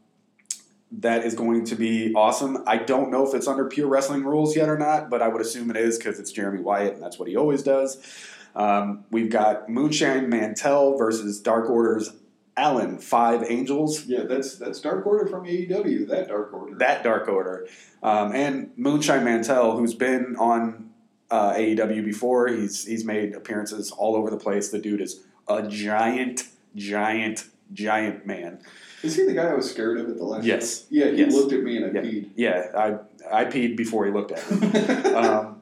that 0.90 1.26
is 1.26 1.34
going 1.34 1.66
to 1.66 1.74
be 1.74 2.14
awesome. 2.14 2.64
I 2.66 2.78
don't 2.78 3.10
know 3.10 3.28
if 3.28 3.34
it's 3.34 3.46
under 3.46 3.66
pure 3.66 3.88
wrestling 3.88 4.24
rules 4.24 4.56
yet 4.56 4.70
or 4.70 4.78
not, 4.78 5.10
but 5.10 5.20
I 5.20 5.28
would 5.28 5.42
assume 5.42 5.68
it 5.68 5.76
is 5.76 5.98
because 5.98 6.18
it's 6.18 6.32
Jeremy 6.32 6.62
Wyatt 6.62 6.94
and 6.94 7.02
that's 7.02 7.18
what 7.18 7.28
he 7.28 7.36
always 7.36 7.62
does. 7.62 8.02
Um, 8.56 9.04
we've 9.10 9.28
got 9.28 9.68
Moonshine 9.68 10.30
Mantell 10.30 10.96
versus 10.96 11.38
Dark 11.40 11.68
Order's 11.68 12.10
Alan 12.58 12.98
Five 12.98 13.44
Angels. 13.48 14.04
Yeah, 14.06 14.24
that's 14.24 14.56
that's 14.56 14.80
Dark 14.80 15.06
Order 15.06 15.26
from 15.26 15.44
AEW. 15.44 16.08
That 16.08 16.28
Dark 16.28 16.52
Order. 16.52 16.74
that 16.76 17.02
Dark 17.04 17.28
Order, 17.28 17.68
um, 18.02 18.32
and 18.34 18.70
Moonshine 18.76 19.24
Mantell, 19.24 19.76
who's 19.78 19.94
been 19.94 20.34
on 20.38 20.90
uh, 21.30 21.52
AEW 21.54 22.04
before. 22.04 22.48
He's 22.48 22.84
he's 22.84 23.04
made 23.04 23.34
appearances 23.34 23.90
all 23.92 24.16
over 24.16 24.28
the 24.30 24.36
place. 24.36 24.70
The 24.70 24.78
dude 24.80 25.00
is 25.00 25.20
a 25.48 25.62
giant, 25.68 26.48
giant, 26.74 27.44
giant 27.72 28.26
man. 28.26 28.58
Is 29.04 29.14
he 29.14 29.24
the 29.24 29.32
guy 29.34 29.44
I 29.46 29.54
was 29.54 29.70
scared 29.70 30.00
of 30.00 30.10
at 30.10 30.16
the 30.16 30.24
last? 30.24 30.44
Yes. 30.44 30.86
Yeah, 30.90 31.06
he 31.12 31.18
Yes. 31.18 31.32
looked 31.32 31.52
at 31.52 31.62
me 31.62 31.76
and 31.76 31.84
I 31.96 32.00
Yeah, 32.00 32.10
peed. 32.10 32.30
yeah. 32.34 32.66
I 32.76 33.42
I 33.42 33.44
peed 33.44 33.76
before 33.76 34.04
he 34.06 34.10
looked 34.12 34.32
at 34.32 34.50
me. 34.50 34.66
um, 35.14 35.60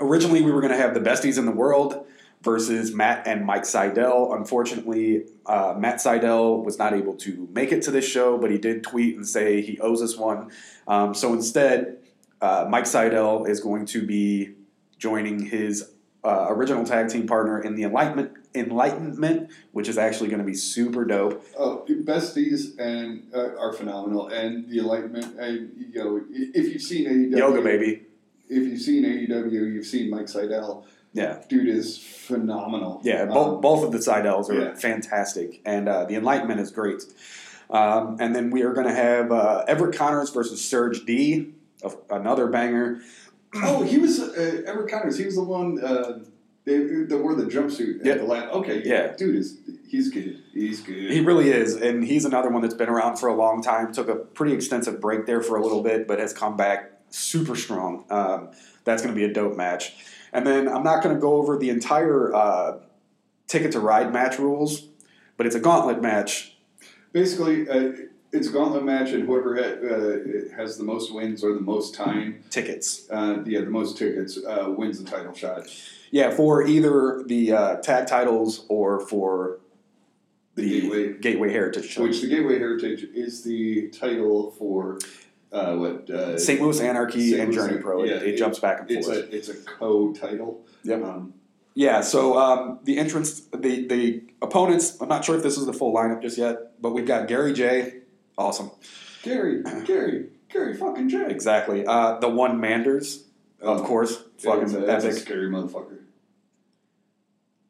originally, 0.00 0.40
we 0.40 0.50
were 0.50 0.62
going 0.62 0.72
to 0.72 0.78
have 0.78 0.94
the 0.94 1.00
besties 1.00 1.36
in 1.38 1.44
the 1.44 1.52
world 1.52 2.06
versus 2.44 2.92
Matt 2.94 3.26
and 3.26 3.44
Mike 3.44 3.62
Sydal. 3.62 4.36
Unfortunately, 4.36 5.24
uh, 5.46 5.74
Matt 5.76 5.96
Sydal 5.96 6.62
was 6.62 6.78
not 6.78 6.92
able 6.92 7.14
to 7.16 7.48
make 7.52 7.72
it 7.72 7.82
to 7.82 7.90
this 7.90 8.06
show, 8.06 8.36
but 8.36 8.50
he 8.50 8.58
did 8.58 8.84
tweet 8.84 9.16
and 9.16 9.26
say 9.26 9.62
he 9.62 9.80
owes 9.80 10.02
us 10.02 10.16
one. 10.16 10.50
Um, 10.86 11.14
so 11.14 11.32
instead, 11.32 11.98
uh, 12.42 12.66
Mike 12.68 12.84
Sydal 12.84 13.48
is 13.48 13.60
going 13.60 13.86
to 13.86 14.06
be 14.06 14.54
joining 14.98 15.46
his 15.46 15.90
uh, 16.22 16.46
original 16.50 16.84
tag 16.84 17.08
team 17.08 17.26
partner 17.26 17.60
in 17.60 17.74
the 17.74 17.82
Enlightenment, 17.82 18.32
Enlightenment, 18.54 19.50
which 19.72 19.88
is 19.88 19.98
actually 19.98 20.28
going 20.28 20.38
to 20.38 20.44
be 20.44 20.54
super 20.54 21.04
dope. 21.04 21.44
Oh, 21.58 21.84
besties 21.88 22.78
and 22.78 23.26
uh, 23.34 23.58
are 23.58 23.72
phenomenal, 23.72 24.28
and 24.28 24.68
the 24.68 24.78
Enlightenment. 24.78 25.38
And 25.38 25.72
you 25.76 26.02
know, 26.02 26.22
if 26.30 26.72
you've 26.72 26.82
seen 26.82 27.06
AEW, 27.08 27.36
Yoga 27.36 27.62
baby, 27.62 28.02
If 28.48 28.66
you've 28.68 28.80
seen 28.80 29.04
AEW, 29.04 29.52
you've 29.52 29.86
seen 29.86 30.10
Mike 30.10 30.26
Sydal. 30.26 30.84
Yeah. 31.14 31.42
Dude 31.48 31.68
is 31.68 31.96
phenomenal. 31.96 33.00
Yeah, 33.04 33.24
both, 33.26 33.54
Um, 33.56 33.60
both 33.62 33.84
of 33.84 33.92
the 33.92 33.98
Sydals 33.98 34.50
are 34.50 34.60
yeah. 34.70 34.74
fantastic, 34.74 35.62
and 35.64 35.88
uh, 35.88 36.04
the 36.04 36.16
Enlightenment 36.16 36.60
is 36.60 36.70
great. 36.70 37.02
Um, 37.70 38.18
and 38.20 38.34
then 38.36 38.50
we 38.50 38.62
are 38.62 38.72
going 38.74 38.86
to 38.88 38.94
have 38.94 39.32
uh, 39.32 39.64
Everett 39.66 39.96
Connors 39.96 40.30
versus 40.30 40.62
Serge 40.68 41.06
D, 41.06 41.54
of- 41.82 41.96
another 42.10 42.48
banger. 42.48 43.00
Oh, 43.54 43.82
he 43.84 43.96
was 43.98 44.20
uh, 44.20 44.62
Everett 44.66 44.90
Connors. 44.90 45.16
He 45.16 45.24
was 45.24 45.36
the 45.36 45.44
one 45.44 45.82
uh, 45.82 46.18
they, 46.64 46.78
that 46.78 47.18
wore 47.22 47.34
the 47.36 47.44
jumpsuit. 47.44 48.04
Yeah. 48.04 48.12
At 48.14 48.18
the 48.18 48.24
last, 48.26 48.52
okay, 48.52 48.82
Yeah. 48.84 49.14
dude 49.16 49.36
is 49.36 49.58
he's 49.88 50.10
good. 50.10 50.42
He's 50.52 50.80
good. 50.80 51.10
He 51.12 51.20
really 51.20 51.50
is, 51.50 51.74
and 51.76 52.04
he's 52.04 52.24
another 52.24 52.50
one 52.50 52.60
that's 52.62 52.74
been 52.74 52.88
around 52.88 53.16
for 53.18 53.28
a 53.28 53.34
long 53.36 53.62
time. 53.62 53.92
Took 53.92 54.08
a 54.08 54.16
pretty 54.16 54.52
extensive 54.52 55.00
break 55.00 55.26
there 55.26 55.40
for 55.42 55.56
a 55.56 55.62
little 55.62 55.82
bit, 55.82 56.08
but 56.08 56.18
has 56.18 56.32
come 56.32 56.56
back 56.56 56.90
super 57.10 57.54
strong. 57.54 58.04
Um, 58.10 58.50
that's 58.84 59.00
going 59.02 59.14
to 59.14 59.18
be 59.18 59.24
a 59.24 59.32
dope 59.32 59.56
match. 59.56 59.94
And 60.34 60.44
then 60.46 60.68
I'm 60.68 60.82
not 60.82 61.02
going 61.02 61.14
to 61.14 61.20
go 61.20 61.34
over 61.36 61.56
the 61.56 61.70
entire 61.70 62.34
uh, 62.34 62.78
ticket 63.46 63.70
to 63.72 63.80
ride 63.80 64.12
match 64.12 64.38
rules, 64.38 64.88
but 65.36 65.46
it's 65.46 65.54
a 65.54 65.60
gauntlet 65.60 66.02
match. 66.02 66.56
Basically, 67.12 67.68
uh, 67.68 67.92
it's 68.32 68.48
a 68.48 68.50
gauntlet 68.50 68.84
match, 68.84 69.10
and 69.12 69.22
whoever 69.28 69.54
ha- 69.54 69.62
uh, 69.62 70.56
has 70.56 70.76
the 70.76 70.82
most 70.82 71.14
wins 71.14 71.44
or 71.44 71.54
the 71.54 71.60
most 71.60 71.94
time, 71.94 72.42
Tickets, 72.50 73.08
uh, 73.10 73.44
yeah, 73.46 73.60
the 73.60 73.70
most 73.70 73.96
tickets, 73.96 74.36
uh, 74.44 74.74
wins 74.76 75.02
the 75.02 75.08
title 75.08 75.32
shot. 75.32 75.68
yeah, 76.10 76.30
for 76.30 76.66
either 76.66 77.22
the 77.24 77.52
uh, 77.52 77.76
tag 77.76 78.08
titles 78.08 78.66
or 78.68 78.98
for 79.06 79.60
The 80.56 80.62
the 80.62 80.80
Gateway. 80.80 81.12
Gateway 81.20 81.52
Heritage 81.52 81.86
Show. 81.88 82.02
Which 82.02 82.20
the 82.22 82.26
Gateway 82.28 82.58
Heritage 82.58 83.04
is 83.14 83.44
the 83.44 83.88
title 83.90 84.50
for 84.58 84.98
uh, 85.54 85.74
what? 85.76 86.10
Uh, 86.10 86.38
St. 86.38 86.60
Louis 86.60 86.80
Anarchy 86.80 87.30
St. 87.30 87.40
and 87.40 87.48
Louis 87.50 87.56
Journey 87.56 87.76
An- 87.76 87.82
Pro. 87.82 88.02
It, 88.02 88.08
yeah, 88.10 88.16
it 88.16 88.36
jumps 88.36 88.58
back 88.58 88.80
and 88.80 88.90
It's 88.90 89.06
forth. 89.06 89.18
a 89.18 89.34
it's 89.36 89.48
a 89.48 89.54
co-title. 89.54 90.64
Yep. 90.82 91.02
Um, 91.04 91.34
Yeah, 91.74 92.02
so 92.02 92.38
um, 92.38 92.78
the 92.84 92.98
entrance, 92.98 93.40
the 93.52 93.86
the 93.86 94.22
opponents. 94.42 95.00
I'm 95.00 95.08
not 95.08 95.24
sure 95.24 95.36
if 95.36 95.42
this 95.42 95.56
is 95.56 95.66
the 95.66 95.72
full 95.72 95.94
lineup 95.94 96.22
just 96.22 96.36
yet, 96.38 96.80
but 96.82 96.90
we've 96.92 97.06
got 97.06 97.26
Gary 97.28 97.52
J. 97.52 98.00
Awesome, 98.36 98.70
Gary, 99.22 99.62
Gary, 99.84 100.26
Gary, 100.52 100.74
fucking 100.76 101.08
Jay. 101.08 101.26
exactly. 101.28 101.86
Uh, 101.86 102.18
the 102.18 102.28
one 102.28 102.60
Manders, 102.60 103.24
of 103.60 103.80
Oh, 103.80 103.84
course, 103.84 104.22
Yeah, 104.40 104.50
fucking 104.54 104.74
a, 104.74 104.78
it's 104.94 105.04
a 105.04 105.08
epic. 105.08 105.22
scary 105.22 105.48
motherfucker. 105.48 105.98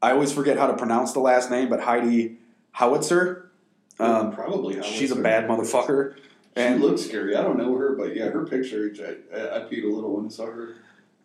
I 0.02 0.10
always 0.12 0.32
forget 0.32 0.58
how 0.58 0.66
to 0.66 0.74
pronounce 0.76 1.12
the 1.12 1.20
last 1.20 1.50
name, 1.50 1.68
but 1.68 1.80
Heidi 1.80 2.38
Howitzer. 2.72 3.50
Um, 3.98 4.32
Probably. 4.32 4.76
how 4.76 4.82
she's 4.82 5.12
a 5.12 5.16
bad 5.16 5.44
her- 5.48 6.16
motherfucker. 6.54 6.56
She 6.56 6.62
And 6.62 6.80
looks 6.82 7.02
scary. 7.02 7.36
I 7.36 7.42
don't 7.42 7.58
know 7.58 7.76
her, 7.76 7.94
but 7.96 8.14
yeah, 8.16 8.26
her 8.30 8.44
picture. 8.44 8.90
I, 9.00 9.36
I, 9.36 9.56
I 9.56 9.60
peed 9.68 9.84
a 9.84 9.88
little 9.88 10.16
when 10.16 10.26
I 10.26 10.28
saw 10.28 10.46
her. 10.46 10.74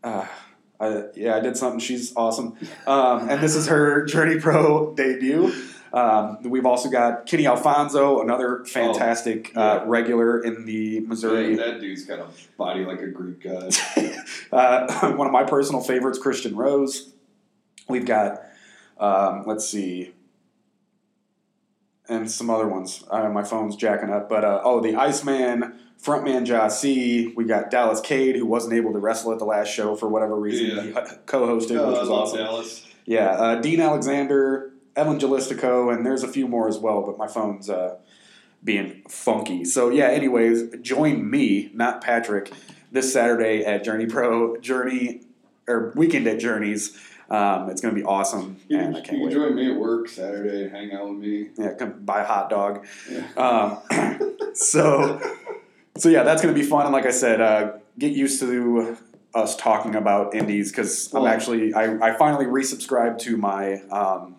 uh, 0.04 0.26
I, 0.80 1.04
yeah, 1.16 1.36
I 1.36 1.40
did 1.42 1.58
something. 1.58 1.80
She's 1.80 2.16
awesome. 2.16 2.56
Um, 2.88 3.30
and 3.30 3.42
this 3.42 3.56
is 3.56 3.68
her 3.68 4.06
Journey 4.06 4.40
Pro 4.40 4.94
debut. 4.96 5.52
Um, 5.92 6.38
we've 6.44 6.66
also 6.68 6.88
got 6.90 7.26
Kenny 7.26 7.48
Alfonso, 7.48 8.22
another 8.22 8.64
fantastic 8.66 9.52
Oh, 9.56 9.60
yeah. 9.60 9.72
uh, 9.82 9.86
regular 9.88 10.40
in 10.42 10.66
the 10.66 11.00
Missouri. 11.02 11.56
Man, 11.56 11.58
that 11.58 11.82
dude's 11.82 12.06
got 12.06 12.20
a 12.20 12.28
body 12.58 12.86
like 12.86 13.02
a 13.02 13.08
Greek 13.08 13.42
god. 13.44 13.76
uh, 14.54 15.12
one 15.16 15.26
of 15.28 15.34
my 15.34 15.44
personal 15.44 15.82
favorites, 15.82 16.20
Christian 16.20 16.56
Rose. 16.56 17.12
We've 17.90 18.06
got, 18.06 18.40
um, 19.00 19.44
let's 19.48 19.68
see, 19.68 20.14
and 22.10 22.30
some 22.30 22.50
other 22.50 22.68
ones. 22.68 23.04
Uh, 23.10 23.30
my 23.30 23.44
phone's 23.44 23.76
jacking 23.76 24.10
up, 24.10 24.28
but 24.30 24.44
uh, 24.44 24.62
oh, 24.64 24.82
the 24.82 24.96
Iceman, 24.96 25.80
frontman 26.02 26.46
Jasi. 26.46 27.36
We 27.36 27.46
got 27.46 27.70
Dallas 27.72 28.02
Cade, 28.02 28.36
who 28.36 28.46
wasn't 28.46 28.74
able 28.74 28.92
to 28.94 29.00
wrestle 29.00 29.32
at 29.32 29.40
the 29.40 29.46
last 29.46 29.70
show 29.70 29.96
for 29.96 30.08
whatever 30.10 30.36
reason. 30.36 30.76
Yeah. 30.78 30.84
He 30.84 30.92
co-hosted, 31.26 31.78
Oh, 31.80 31.90
which 31.90 31.98
I 31.98 32.00
was 32.02 32.10
love 32.10 32.22
awesome. 32.28 32.38
Dallas. 32.40 32.86
Yeah, 33.06 33.30
uh, 33.30 33.62
Dean 33.62 33.80
Alexander, 33.80 34.72
Evan 34.96 35.20
Gelistico, 35.20 35.94
and 35.96 36.06
there's 36.06 36.24
a 36.24 36.28
few 36.28 36.48
more 36.48 36.68
as 36.68 36.78
well, 36.78 37.02
but 37.02 37.18
my 37.18 37.28
phone's 37.28 37.70
uh, 37.70 37.96
being 38.64 39.04
funky. 39.08 39.64
So, 39.66 39.90
yeah, 39.90 40.08
anyways, 40.10 40.78
join 40.82 41.30
me, 41.30 41.72
not 41.74 42.02
Patrick, 42.04 42.52
this 42.92 43.12
Saturday 43.14 43.64
at 43.64 43.84
Journey 43.84 44.06
Pro, 44.06 44.58
Journey, 44.58 45.22
or 45.68 45.92
weekend 45.96 46.28
at 46.28 46.40
Journeys. 46.40 46.98
Um, 47.30 47.70
it's 47.70 47.80
going 47.82 47.94
to 47.94 48.00
be 48.00 48.06
awesome, 48.06 48.58
You, 48.68 48.80
and 48.80 48.96
I 48.96 49.00
you 49.00 49.04
can't 49.04 49.08
can 49.18 49.22
wait. 49.22 49.34
join 49.34 49.56
me 49.56 49.72
at 49.72 49.78
work 49.78 50.08
Saturday 50.10 50.64
and 50.64 50.72
hang 50.72 50.92
out 50.94 51.10
with 51.10 51.20
me. 51.20 51.50
Yeah, 51.58 51.74
come 51.74 52.04
buy 52.04 52.22
a 52.22 52.26
hot 52.26 52.50
dog. 52.50 52.86
Yeah. 53.10 53.28
Um, 53.38 54.36
so, 54.56 55.22
so 55.98 56.10
yeah, 56.10 56.24
that's 56.24 56.42
going 56.42 56.54
to 56.54 56.60
be 56.60 56.66
fun. 56.66 56.86
And 56.86 56.94
like 56.94 57.06
I 57.06 57.12
said, 57.12 57.40
uh, 57.40 57.74
get 58.00 58.14
used 58.14 58.40
to 58.40 58.98
us 59.36 59.56
talking 59.56 59.94
about 59.96 60.34
indies 60.34 60.72
because 60.72 61.14
I'm 61.14 61.28
actually 61.28 61.72
I, 61.74 61.94
I 62.14 62.18
finally 62.18 62.46
resubscribed 62.46 63.20
to 63.20 63.38
my 63.38 63.76
um, 63.92 64.36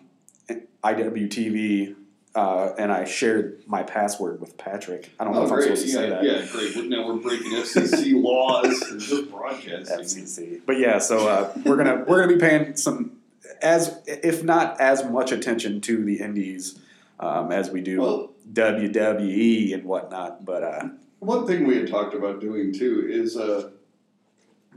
IWTV 0.83 1.95
uh, 2.35 2.71
and 2.77 2.91
I 2.91 3.03
shared 3.05 3.61
my 3.67 3.83
password 3.83 4.39
with 4.39 4.57
Patrick. 4.57 5.11
I 5.19 5.25
don't 5.25 5.33
know 5.33 5.41
Oh, 5.41 5.45
if 5.45 5.51
I'm 5.51 5.57
great. 5.57 5.63
supposed 5.77 5.81
to 5.85 5.87
yeah, 5.89 5.95
say 5.95 6.09
that. 6.09 6.23
yeah, 6.23 6.45
great. 6.51 6.75
We're- 6.75 6.87
Now 6.87 7.07
we're 7.07 7.15
breaking 7.21 7.51
FCC 7.51 8.13
laws 8.21 8.81
and 8.83 8.99
just 9.01 9.29
broadcasting. 9.29 9.97
FCC. 9.99 10.61
But 10.65 10.77
yeah, 10.79 10.99
so 10.99 11.27
uh, 11.27 11.53
we're 11.65 11.75
gonna 11.77 12.05
we're 12.07 12.21
gonna 12.21 12.33
be 12.33 12.39
paying 12.39 12.75
some 12.77 13.17
as 13.61 13.99
if 14.07 14.43
not 14.43 14.79
as 14.79 15.03
much 15.03 15.31
attention 15.31 15.81
to 15.81 16.03
the 16.05 16.19
indies 16.19 16.79
um, 17.19 17.51
as 17.51 17.69
we 17.69 17.81
do 17.81 17.99
Well- 18.01 18.31
WWE 18.53 19.73
and 19.73 19.83
whatnot. 19.83 20.45
But 20.45 20.63
uh, 20.63 20.87
One 21.19 21.45
thing 21.45 21.67
we 21.67 21.75
had 21.77 21.87
talked 21.89 22.13
about 22.15 22.39
doing 22.39 22.71
too 22.73 23.05
is 23.09 23.35
uh, 23.37 23.69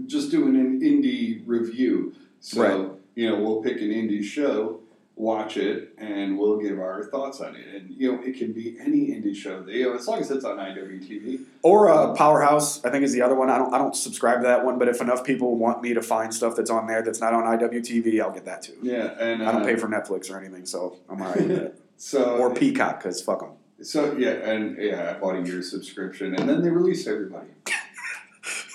just 0.06 0.30
doing 0.30 0.56
an 0.56 0.80
indie 0.80 1.42
review. 1.46 2.14
So 2.40 2.62
Right. 2.62 2.90
you 3.14 3.30
know, 3.30 3.40
we'll 3.40 3.62
pick 3.62 3.76
an 3.80 3.88
indie 3.90 4.22
show, 4.24 4.80
watch 5.16 5.56
it, 5.56 5.94
and 5.98 6.38
we'll 6.38 6.58
give 6.58 6.78
our 6.78 7.04
thoughts 7.04 7.40
on 7.40 7.54
it. 7.54 7.66
And 7.74 7.94
you 7.96 8.12
know, 8.12 8.22
it 8.22 8.36
can 8.36 8.52
be 8.52 8.76
any 8.80 9.08
indie 9.08 9.34
show. 9.34 9.62
that, 9.62 9.72
You 9.72 9.90
know, 9.90 9.96
as 9.96 10.06
long 10.06 10.20
as 10.20 10.30
it's 10.30 10.44
on 10.44 10.58
IWTV. 10.58 11.44
Or 11.62 11.88
uh, 11.90 12.14
Powerhouse, 12.14 12.84
I 12.84 12.90
think 12.90 13.04
is 13.04 13.12
the 13.12 13.22
other 13.22 13.34
one. 13.34 13.50
I 13.50 13.58
don't, 13.58 13.72
I 13.72 13.78
don't 13.78 13.94
subscribe 13.94 14.40
to 14.40 14.46
that 14.46 14.64
one, 14.64 14.78
but 14.78 14.88
if 14.88 15.00
enough 15.00 15.24
people 15.24 15.56
want 15.56 15.82
me 15.82 15.94
to 15.94 16.02
find 16.02 16.34
stuff 16.34 16.56
that's 16.56 16.70
on 16.70 16.86
there 16.86 17.02
that's 17.02 17.20
not 17.20 17.32
on 17.32 17.44
IWTV, 17.58 18.20
I'll 18.20 18.32
get 18.32 18.44
that 18.44 18.62
too. 18.62 18.74
Yeah, 18.82 19.14
and 19.18 19.42
uh, 19.42 19.48
I 19.48 19.52
don't 19.52 19.64
pay 19.64 19.76
for 19.76 19.88
Netflix 19.88 20.30
or 20.30 20.38
anything, 20.38 20.66
so 20.66 20.98
I'm 21.08 21.20
alright 21.20 21.48
with 21.48 21.50
it. 21.50 21.80
so 21.96 22.36
Or 22.38 22.54
Peacock, 22.54 22.98
because 22.98 23.22
fuck 23.22 23.40
them. 23.40 23.50
So 23.82 24.16
yeah, 24.16 24.30
and 24.30 24.78
yeah, 24.78 25.14
I 25.14 25.20
bought 25.20 25.36
a 25.36 25.42
year 25.42 25.62
subscription, 25.62 26.34
and 26.34 26.48
then 26.48 26.62
they 26.62 26.70
released 26.70 27.06
everybody. 27.06 27.48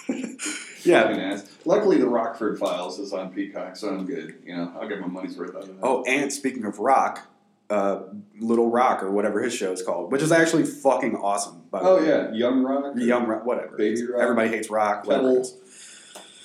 Yeah. 0.84 1.42
Luckily, 1.66 1.98
the 1.98 2.08
Rockford 2.08 2.58
Files 2.60 3.00
is 3.00 3.14
on 3.14 3.34
Peacock, 3.34 3.76
so 3.76 3.90
I'm 3.90 4.06
good. 4.06 4.36
You 4.46 4.56
know, 4.56 4.74
I'll 4.80 4.88
get 4.88 5.00
my 5.02 5.08
money's 5.08 5.38
worth 5.38 5.56
out 5.56 5.64
of 5.64 5.68
that. 5.68 5.84
Oh, 5.84 6.04
and 6.08 6.32
speaking 6.32 6.66
of 6.66 6.80
Rock, 6.80 7.28
uh, 7.70 8.02
Little 8.40 8.70
Rock 8.72 9.04
or 9.04 9.12
whatever 9.12 9.42
his 9.42 9.54
show 9.54 9.72
is 9.72 9.82
called, 9.84 10.12
which 10.12 10.22
is 10.22 10.32
actually 10.32 10.64
fucking 10.64 11.16
awesome. 11.16 11.62
By 11.70 11.84
the 11.84 11.90
Oh 11.90 11.98
way. 11.98 12.08
yeah, 12.08 12.32
Young 12.32 12.64
Rock. 12.64 12.94
Young 12.96 13.28
Rock, 13.28 13.46
whatever. 13.46 13.78
Baby 13.78 14.06
Rock. 14.06 14.22
Everybody 14.22 14.50
hates 14.50 14.70
Rock. 14.70 15.06
Whatever. 15.06 15.44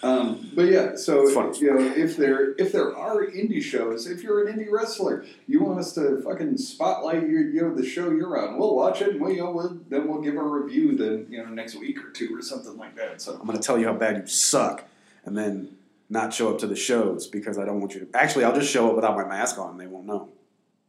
It 0.04 0.08
Pebbles. 0.08 0.36
is. 0.36 0.44
Um, 0.44 0.50
but 0.54 0.62
yeah, 0.66 0.96
so 0.96 1.28
you 1.60 1.74
know, 1.74 1.92
if 1.96 2.16
there 2.16 2.52
if 2.54 2.72
there 2.72 2.96
are 2.96 3.26
indie 3.26 3.62
shows, 3.62 4.06
if 4.06 4.22
you're 4.22 4.46
an 4.46 4.56
indie 4.58 4.70
wrestler, 4.70 5.24
you 5.46 5.62
want 5.62 5.78
us 5.80 5.92
to 5.94 6.20
fucking 6.22 6.56
spotlight 6.58 7.28
your 7.28 7.42
you 7.48 7.62
know 7.62 7.74
the 7.74 7.86
show 7.86 8.10
you're 8.10 8.38
on, 8.38 8.58
we'll 8.58 8.76
watch 8.76 9.00
it, 9.02 9.10
and 9.10 9.20
we 9.20 9.34
you 9.36 9.42
know 9.42 9.50
we'll, 9.50 9.78
then 9.88 10.08
we'll 10.08 10.20
give 10.20 10.36
a 10.36 10.42
review 10.42 10.96
then 10.96 11.26
you 11.30 11.38
know 11.42 11.50
next 11.50 11.74
week 11.76 11.98
or 12.04 12.10
two 12.10 12.36
or 12.36 12.42
something 12.42 12.76
like 12.76 12.96
that. 12.96 13.20
So 13.20 13.32
I'm 13.34 13.46
going 13.46 13.56
to 13.58 13.62
tell 13.62 13.78
you 13.78 13.86
how 13.86 13.94
bad 13.94 14.16
you 14.16 14.26
suck, 14.26 14.84
and 15.24 15.36
then 15.36 15.76
not 16.10 16.34
show 16.34 16.52
up 16.52 16.58
to 16.60 16.66
the 16.66 16.76
shows 16.76 17.26
because 17.26 17.58
I 17.58 17.64
don't 17.64 17.80
want 17.80 17.94
you 17.94 18.00
to. 18.00 18.08
Actually, 18.16 18.44
I'll 18.44 18.54
just 18.54 18.70
show 18.70 18.88
up 18.90 18.96
without 18.96 19.16
my 19.16 19.24
mask 19.24 19.58
on. 19.58 19.70
and 19.72 19.80
They 19.80 19.86
won't 19.86 20.06
know. 20.06 20.28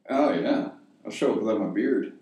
oh 0.09 0.33
yeah, 0.33 0.69
I'll 1.05 1.11
show 1.11 1.31
up 1.33 1.41
without 1.41 1.59
my 1.61 1.67
beard. 1.67 2.13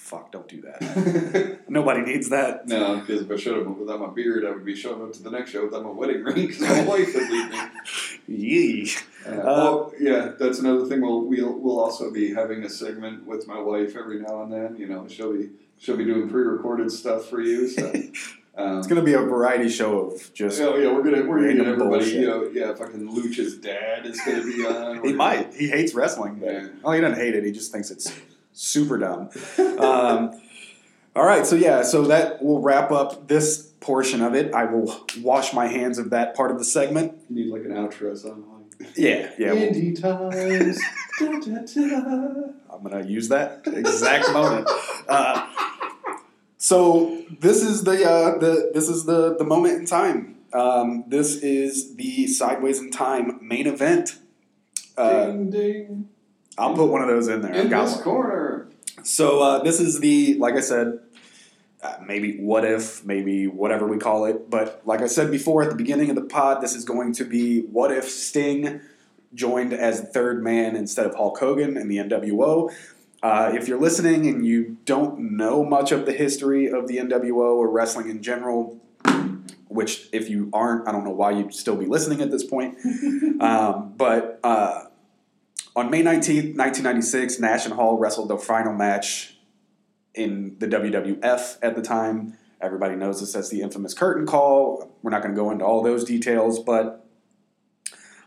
Fuck! 0.00 0.32
Don't 0.32 0.48
do 0.48 0.60
that. 0.62 1.60
Nobody 1.68 2.00
needs 2.00 2.30
that. 2.30 2.66
No, 2.66 2.96
because 2.96 3.20
if 3.22 3.30
I 3.30 3.36
showed 3.36 3.64
up 3.64 3.78
without 3.78 4.00
my 4.00 4.08
beard, 4.08 4.44
I 4.44 4.50
would 4.50 4.64
be 4.64 4.74
showing 4.74 5.02
up 5.02 5.12
to 5.12 5.22
the 5.22 5.30
next 5.30 5.50
show 5.52 5.64
without 5.64 5.84
my 5.84 5.90
wedding 5.90 6.24
ring 6.24 6.46
because 6.48 6.60
my 6.62 6.84
wife 6.84 7.14
would 7.14 7.30
leave 7.30 7.50
me. 7.50 7.58
Yee. 8.26 8.90
Uh, 9.24 9.30
oh, 9.44 9.92
yeah, 10.00 10.32
that's 10.38 10.58
another 10.58 10.86
thing. 10.86 11.00
We'll, 11.02 11.20
we'll 11.26 11.52
we'll 11.52 11.78
also 11.78 12.10
be 12.10 12.34
having 12.34 12.64
a 12.64 12.68
segment 12.70 13.24
with 13.26 13.46
my 13.46 13.60
wife 13.60 13.94
every 13.94 14.18
now 14.20 14.42
and 14.42 14.52
then. 14.52 14.76
You 14.76 14.88
know, 14.88 15.06
she'll 15.06 15.32
be 15.34 15.50
she'll 15.78 15.96
be 15.98 16.04
doing 16.06 16.28
pre-recorded 16.28 16.90
stuff 16.90 17.26
for 17.26 17.40
you. 17.40 17.68
So 17.68 17.86
um, 18.56 18.78
It's 18.78 18.88
going 18.88 19.00
to 19.00 19.04
be 19.04 19.12
a 19.12 19.20
variety 19.20 19.68
show 19.68 20.00
of 20.10 20.34
just. 20.34 20.60
Oh 20.60 20.76
yeah, 20.76 20.92
we're 20.92 21.04
gonna 21.04 21.24
we're 21.24 21.40
gonna 21.42 21.54
get 21.54 21.66
everybody. 21.66 21.90
bullshit. 21.90 22.14
You 22.14 22.26
know, 22.26 22.50
yeah, 22.52 22.74
fucking 22.74 23.06
Lucha's 23.14 23.58
dad 23.58 24.06
is 24.06 24.20
gonna 24.26 24.42
be 24.42 24.66
on. 24.66 25.04
He 25.04 25.12
might. 25.12 25.54
He 25.54 25.68
hates 25.68 25.94
wrestling. 25.94 26.36
But, 26.40 26.46
Yeah. 26.52 26.68
Well, 26.82 26.94
he 26.94 27.00
doesn't 27.00 27.18
hate 27.18 27.34
it. 27.36 27.44
He 27.44 27.52
just 27.52 27.70
thinks 27.70 27.90
it's 27.92 28.10
super 28.52 28.98
dumb. 28.98 29.30
Um, 29.58 30.40
all 31.16 31.24
right. 31.26 31.46
So, 31.46 31.56
yeah. 31.56 31.82
So 31.82 32.02
that 32.04 32.42
will 32.42 32.60
wrap 32.60 32.90
up 32.90 33.28
this 33.28 33.66
portion 33.80 34.22
of 34.22 34.34
it. 34.34 34.54
I 34.54 34.64
will 34.66 35.04
wash 35.20 35.52
my 35.52 35.66
hands 35.66 35.98
of 35.98 36.10
that 36.10 36.34
part 36.34 36.50
of 36.50 36.58
the 36.58 36.64
segment. 36.64 37.14
You 37.28 37.36
need 37.44 37.52
like 37.52 37.64
an 37.64 37.72
outro 37.72 38.16
song. 38.16 38.66
Yeah. 38.96 39.30
Yeah. 39.38 39.52
we'll- 39.52 39.72
Indie 39.72 40.00
times. 40.00 40.78
da, 41.18 41.26
da, 41.40 41.60
da. 41.64 42.52
I'm 42.72 42.82
gonna 42.82 43.06
use 43.06 43.28
that 43.28 43.62
exact 43.66 44.32
moment. 44.32 44.68
Uh, 45.08 45.46
so 46.56 47.22
this 47.40 47.62
is 47.62 47.84
the 47.84 48.08
uh, 48.08 48.38
the 48.38 48.70
this 48.72 48.88
is 48.88 49.04
the 49.04 49.36
the 49.36 49.44
moment 49.44 49.74
in 49.80 49.86
time. 49.86 50.36
Um, 50.52 51.04
this 51.08 51.36
is 51.36 51.94
the 51.96 52.26
Sideways 52.26 52.78
in 52.80 52.90
Time 52.90 53.38
main 53.42 53.66
event. 53.66 54.16
Uh, 54.96 55.26
ding 55.26 55.50
ding. 55.50 56.08
I'll 56.58 56.74
put 56.74 56.86
one 56.86 57.02
of 57.02 57.08
those 57.08 57.28
in 57.28 57.42
there. 57.42 57.52
I've 57.52 57.64
In 57.64 57.70
got 57.70 57.84
this 57.86 57.94
one. 57.96 58.04
corner. 58.04 58.68
So 59.02 59.40
uh, 59.40 59.62
this 59.62 59.80
is 59.80 60.00
the 60.00 60.34
like 60.34 60.54
I 60.54 60.60
said, 60.60 60.98
uh, 61.82 61.96
maybe 62.06 62.36
what 62.38 62.64
if, 62.64 63.04
maybe 63.04 63.46
whatever 63.46 63.86
we 63.86 63.96
call 63.98 64.26
it. 64.26 64.50
But 64.50 64.82
like 64.84 65.00
I 65.00 65.06
said 65.06 65.30
before 65.30 65.62
at 65.62 65.70
the 65.70 65.76
beginning 65.76 66.10
of 66.10 66.16
the 66.16 66.22
pod, 66.24 66.60
this 66.60 66.74
is 66.74 66.84
going 66.84 67.12
to 67.14 67.24
be 67.24 67.62
what 67.62 67.90
if 67.92 68.08
Sting 68.08 68.80
joined 69.32 69.72
as 69.72 70.00
third 70.00 70.42
man 70.42 70.76
instead 70.76 71.06
of 71.06 71.14
Hulk 71.14 71.38
Hogan 71.38 71.76
in 71.76 71.88
the 71.88 71.96
NWO. 71.98 72.70
Uh, 73.22 73.52
if 73.54 73.68
you're 73.68 73.78
listening 73.80 74.26
and 74.26 74.44
you 74.46 74.78
don't 74.86 75.36
know 75.36 75.62
much 75.64 75.92
of 75.92 76.06
the 76.06 76.12
history 76.12 76.66
of 76.66 76.88
the 76.88 76.96
NWO 76.96 77.34
or 77.56 77.70
wrestling 77.70 78.08
in 78.10 78.22
general, 78.22 78.80
which 79.68 80.08
if 80.12 80.28
you 80.28 80.50
aren't, 80.52 80.88
I 80.88 80.92
don't 80.92 81.04
know 81.04 81.10
why 81.10 81.30
you'd 81.32 81.54
still 81.54 81.76
be 81.76 81.86
listening 81.86 82.20
at 82.22 82.30
this 82.30 82.44
point. 82.44 82.78
um, 83.40 83.92
but 83.96 84.40
uh, 84.42 84.84
on 85.76 85.90
May 85.90 86.02
19th, 86.02 86.56
1996, 86.56 87.38
Nash 87.38 87.64
and 87.64 87.74
Hall 87.74 87.98
wrestled 87.98 88.28
the 88.28 88.38
final 88.38 88.72
match 88.72 89.36
in 90.14 90.56
the 90.58 90.66
WWF 90.66 91.58
at 91.62 91.76
the 91.76 91.82
time. 91.82 92.36
Everybody 92.60 92.96
knows 92.96 93.20
this 93.20 93.34
as 93.34 93.50
the 93.50 93.62
infamous 93.62 93.94
curtain 93.94 94.26
call. 94.26 94.90
We're 95.02 95.10
not 95.10 95.22
going 95.22 95.34
to 95.34 95.40
go 95.40 95.50
into 95.50 95.64
all 95.64 95.82
those 95.82 96.04
details, 96.04 96.58
but 96.58 97.06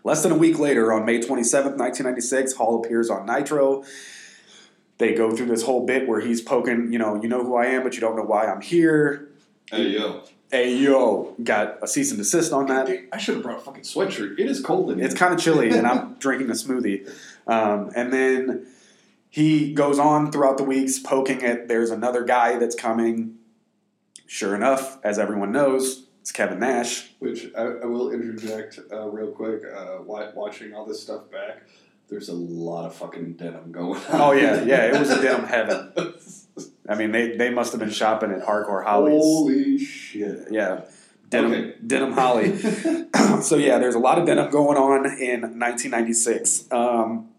less 0.04 0.24
than 0.24 0.32
a 0.32 0.38
week 0.38 0.58
later, 0.58 0.92
on 0.94 1.06
May 1.06 1.20
27th, 1.20 1.78
1996, 1.78 2.54
Hall 2.54 2.84
appears 2.84 3.10
on 3.10 3.26
Nitro. 3.26 3.84
They 4.98 5.14
go 5.14 5.36
through 5.36 5.48
this 5.48 5.64
whole 5.64 5.86
bit 5.86 6.08
where 6.08 6.22
he's 6.22 6.42
poking, 6.42 6.94
you 6.94 7.00
know, 7.00 7.22
you 7.22 7.28
know 7.28 7.44
who 7.44 7.56
I 7.56 7.66
am, 7.66 7.84
but 7.84 7.96
you 7.96 8.02
don't 8.02 8.16
know 8.16 8.24
why 8.24 8.46
I'm 8.46 8.62
here. 8.62 9.30
Hey 9.70 9.90
yo, 9.90 10.24
Hey, 10.54 10.76
yo, 10.76 11.34
got 11.44 11.80
a 11.82 11.88
cease 11.88 12.12
and 12.12 12.20
desist 12.20 12.54
on 12.54 12.68
that. 12.68 12.88
I 13.12 13.18
should 13.18 13.34
have 13.34 13.44
brought 13.44 13.58
a 13.58 13.62
fucking 13.62 13.82
sweatshirt. 13.82 14.38
It 14.38 14.46
is 14.46 14.62
cold 14.62 14.92
in 14.92 15.00
here. 15.00 15.08
It's 15.08 15.16
kind 15.16 15.34
of 15.34 15.40
chilly, 15.40 15.72
and 15.72 15.88
I'm 15.88 16.14
drinking 16.20 16.52
a 16.52 16.54
smoothie. 16.54 17.12
Um, 17.48 17.92
and 17.96 18.12
then 18.14 18.66
he 19.30 19.74
goes 19.74 20.00
on 20.00 20.32
throughout 20.32 20.58
the 20.58 20.64
weeks 20.64 21.00
poking 21.00 21.44
at 21.44 21.68
there's 21.68 21.90
another 21.90 22.24
guy 22.24 22.58
that's 22.58 22.76
coming. 22.76 23.36
Sure 24.26 24.56
enough, 24.56 24.98
as 25.04 25.20
everyone 25.20 25.52
knows, 25.52 26.08
it's 26.22 26.32
Kevin 26.32 26.60
Nash. 26.60 27.12
Which 27.20 27.52
I, 27.56 27.62
I 27.62 27.86
will 27.86 28.12
interject 28.12 28.80
uh, 28.92 29.08
real 29.10 29.28
quick. 29.32 29.62
Uh, 29.66 29.98
watching 30.04 30.74
all 30.74 30.86
this 30.86 31.02
stuff 31.04 31.30
back, 31.30 31.64
there's 32.10 32.30
a 32.30 32.34
lot 32.34 32.86
of 32.86 32.96
fucking 32.96 33.34
denim 33.34 33.72
going 33.72 34.00
on. 34.10 34.22
Oh 34.22 34.32
yeah, 34.32 34.64
yeah, 34.64 34.86
it 34.86 35.00
was 35.00 35.10
a 35.12 35.22
denim 35.22 35.46
heaven. 35.46 35.94
I 36.90 36.96
mean, 36.96 37.12
they, 37.12 37.36
they 37.38 37.50
must 37.50 37.72
have 37.74 37.80
been 37.80 37.90
shopping 37.92 38.32
at 38.32 38.42
Hardcore 38.46 38.84
Holly's. 38.84 39.22
Holy 39.22 39.78
shit! 39.78 40.48
Yeah, 40.52 40.82
denim 41.30 41.52
Okay. 41.52 41.74
denim 41.86 42.14
Holly. 42.14 42.58
so 43.42 43.56
yeah, 43.58 43.78
there's 43.80 43.96
a 43.96 44.00
lot 44.00 44.18
of 44.20 44.26
denim 44.26 44.50
going 44.52 44.78
on 44.78 45.06
in 45.06 45.42
1996. 45.42 46.72
Um, 46.72 47.30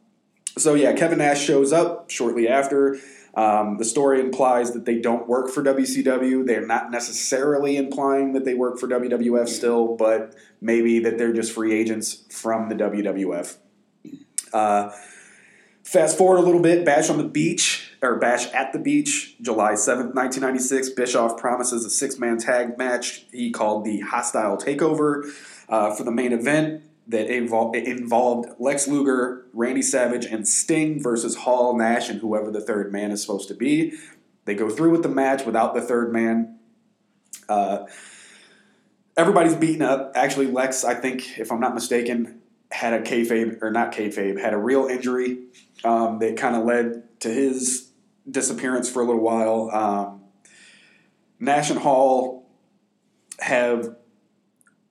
so 0.57 0.74
yeah, 0.74 0.92
Kevin 0.92 1.18
Nash 1.18 1.42
shows 1.42 1.72
up 1.72 2.11
shortly 2.11 2.48
after. 2.48 2.98
Um, 3.36 3.78
the 3.78 3.84
story 3.84 4.20
implies 4.20 4.72
that 4.72 4.84
they 4.84 5.00
don't 5.00 5.28
work 5.28 5.50
for 5.50 5.62
WCW. 5.62 6.46
They're 6.46 6.66
not 6.66 6.90
necessarily 6.92 7.76
implying 7.76 8.32
that 8.34 8.44
they 8.44 8.55
work 8.55 8.78
for 8.78 8.86
WWF 8.86 9.48
still, 9.48 9.96
but 9.96 10.36
maybe 10.61 11.00
that 11.00 11.18
they're 11.18 11.32
just 11.32 11.52
free 11.52 11.72
agents 11.74 12.24
from 12.30 12.68
the 12.68 12.76
WWF. 12.76 13.57
Uh, 14.52 14.92
fast 15.82 16.16
forward 16.16 16.36
a 16.36 16.42
little 16.42 16.62
bit, 16.62 16.84
Bash 16.84 17.11
on 17.11 17.18
the 17.18 17.24
Beach, 17.24 17.92
or 18.00 18.20
Bash 18.20 18.46
at 18.52 18.72
the 18.72 18.78
Beach, 18.78 19.34
July 19.40 19.72
7th, 19.72 20.14
1996. 20.14 20.90
Bischoff 20.90 21.36
promises 21.36 21.84
a 21.84 21.90
six 21.90 22.20
man 22.20 22.38
tag 22.38 22.78
match 22.78 23.26
he 23.32 23.50
called 23.50 23.84
the 23.84 23.98
Hostile 24.00 24.57
Takeover 24.57 25.24
uh, 25.68 25.92
for 25.92 26.05
the 26.05 26.12
main 26.12 26.32
event 26.32 26.84
that 27.07 27.28
invol- 27.28 27.76
it 27.76 27.84
involved 27.84 28.48
Lex 28.59 28.88
Luger, 28.88 29.46
Randy 29.52 29.82
Savage, 29.82 30.24
and 30.24 30.48
Sting 30.48 31.02
versus 31.02 31.36
Hall, 31.36 31.76
Nash, 31.76 32.09
and 32.09 32.20
whoever 32.20 32.50
the 32.50 32.61
third 32.61 32.92
man 32.92 33.11
is 33.11 33.20
supposed 33.20 33.48
to 33.48 33.55
be. 33.55 33.92
They 34.46 34.55
go 34.55 34.68
through 34.68 34.90
with 34.90 35.02
the 35.02 35.09
match 35.09 35.44
without 35.44 35.74
the 35.74 35.80
third 35.80 36.12
man. 36.12 36.59
Uh, 37.48 37.86
everybody's 39.16 39.55
beaten 39.55 39.82
up. 39.82 40.12
Actually, 40.14 40.46
Lex, 40.46 40.84
I 40.84 40.94
think, 40.94 41.38
if 41.38 41.52
I'm 41.52 41.61
not 41.61 41.74
mistaken, 41.74 42.40
had 42.70 42.92
a 42.92 43.00
kayfabe 43.00 43.62
or 43.62 43.70
not 43.70 43.92
kayfabe, 43.92 44.40
had 44.40 44.52
a 44.52 44.59
real 44.59 44.86
injury 44.86 45.38
um, 45.84 46.18
that 46.18 46.36
kind 46.36 46.57
of 46.57 46.64
led 46.64 47.20
to 47.20 47.28
his 47.28 47.90
disappearance 48.28 48.90
for 48.90 49.02
a 49.02 49.05
little 49.05 49.22
while. 49.22 49.70
Um, 49.70 50.20
Nash 51.38 51.70
and 51.70 51.78
Hall 51.78 52.48
have 53.40 53.96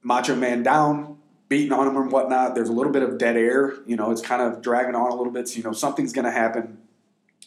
Macho 0.01 0.35
Man 0.35 0.63
down, 0.63 1.12
beating 1.53 1.71
on 1.71 1.87
him 1.87 1.95
and 1.97 2.11
whatnot. 2.11 2.55
There's 2.55 2.69
a 2.69 2.71
little 2.73 2.91
bit 2.91 3.03
of 3.03 3.19
dead 3.19 3.37
air. 3.37 3.75
You 3.85 3.95
know, 3.95 4.09
it's 4.09 4.21
kind 4.21 4.41
of 4.41 4.63
dragging 4.63 4.95
on 4.95 5.11
a 5.11 5.15
little 5.15 5.31
bit. 5.31 5.47
So 5.47 5.57
you 5.57 5.63
know 5.63 5.71
something's 5.71 6.11
going 6.11 6.25
to 6.25 6.31
happen. 6.31 6.79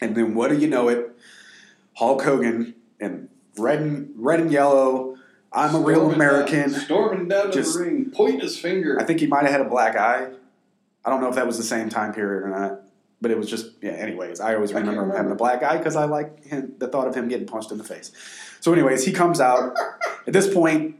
And 0.00 0.14
then 0.16 0.36
what 0.36 0.48
do 0.50 0.56
you 0.56 0.68
know 0.68 0.88
it? 0.88 1.10
Hulk 1.96 2.22
Hogan 2.22 2.76
and 3.00 3.28
red 3.58 3.80
and 3.80 4.12
red 4.14 4.38
and 4.38 4.52
yellow. 4.52 5.16
I'm 5.52 5.74
a 5.74 5.80
real 5.80 6.12
American. 6.12 6.70
Down, 6.70 6.80
storming 6.82 7.26
down 7.26 7.50
Just- 7.50 7.76
the 7.76 7.84
ring, 7.84 8.12
pointing 8.14 8.38
his 8.40 8.56
finger. 8.56 8.96
I 9.00 9.02
think 9.04 9.18
he 9.18 9.26
might 9.26 9.42
have 9.42 9.50
had 9.50 9.60
a 9.60 9.68
black 9.68 9.96
eye. 9.96 10.28
I 11.04 11.10
don't 11.10 11.20
know 11.20 11.28
if 11.28 11.34
that 11.34 11.46
was 11.48 11.56
the 11.56 11.64
same 11.64 11.88
time 11.88 12.14
period 12.14 12.44
or 12.44 12.48
not, 12.48 12.82
but 13.20 13.32
it 13.32 13.38
was 13.38 13.50
just 13.50 13.72
yeah. 13.80 13.90
Anyways, 13.90 14.38
I 14.38 14.54
always 14.54 14.72
I 14.72 14.78
remember 14.78 15.02
him 15.02 15.10
having 15.10 15.32
a 15.32 15.36
black 15.36 15.64
eye 15.64 15.78
because 15.78 15.96
I 15.96 16.04
like 16.04 16.44
him, 16.44 16.74
the 16.78 16.86
thought 16.86 17.08
of 17.08 17.14
him 17.16 17.26
getting 17.26 17.46
punched 17.46 17.72
in 17.72 17.78
the 17.78 17.84
face. 17.84 18.12
So, 18.60 18.72
anyways, 18.72 19.04
he 19.04 19.12
comes 19.12 19.40
out 19.40 19.74
at 20.28 20.32
this 20.32 20.52
point. 20.52 20.96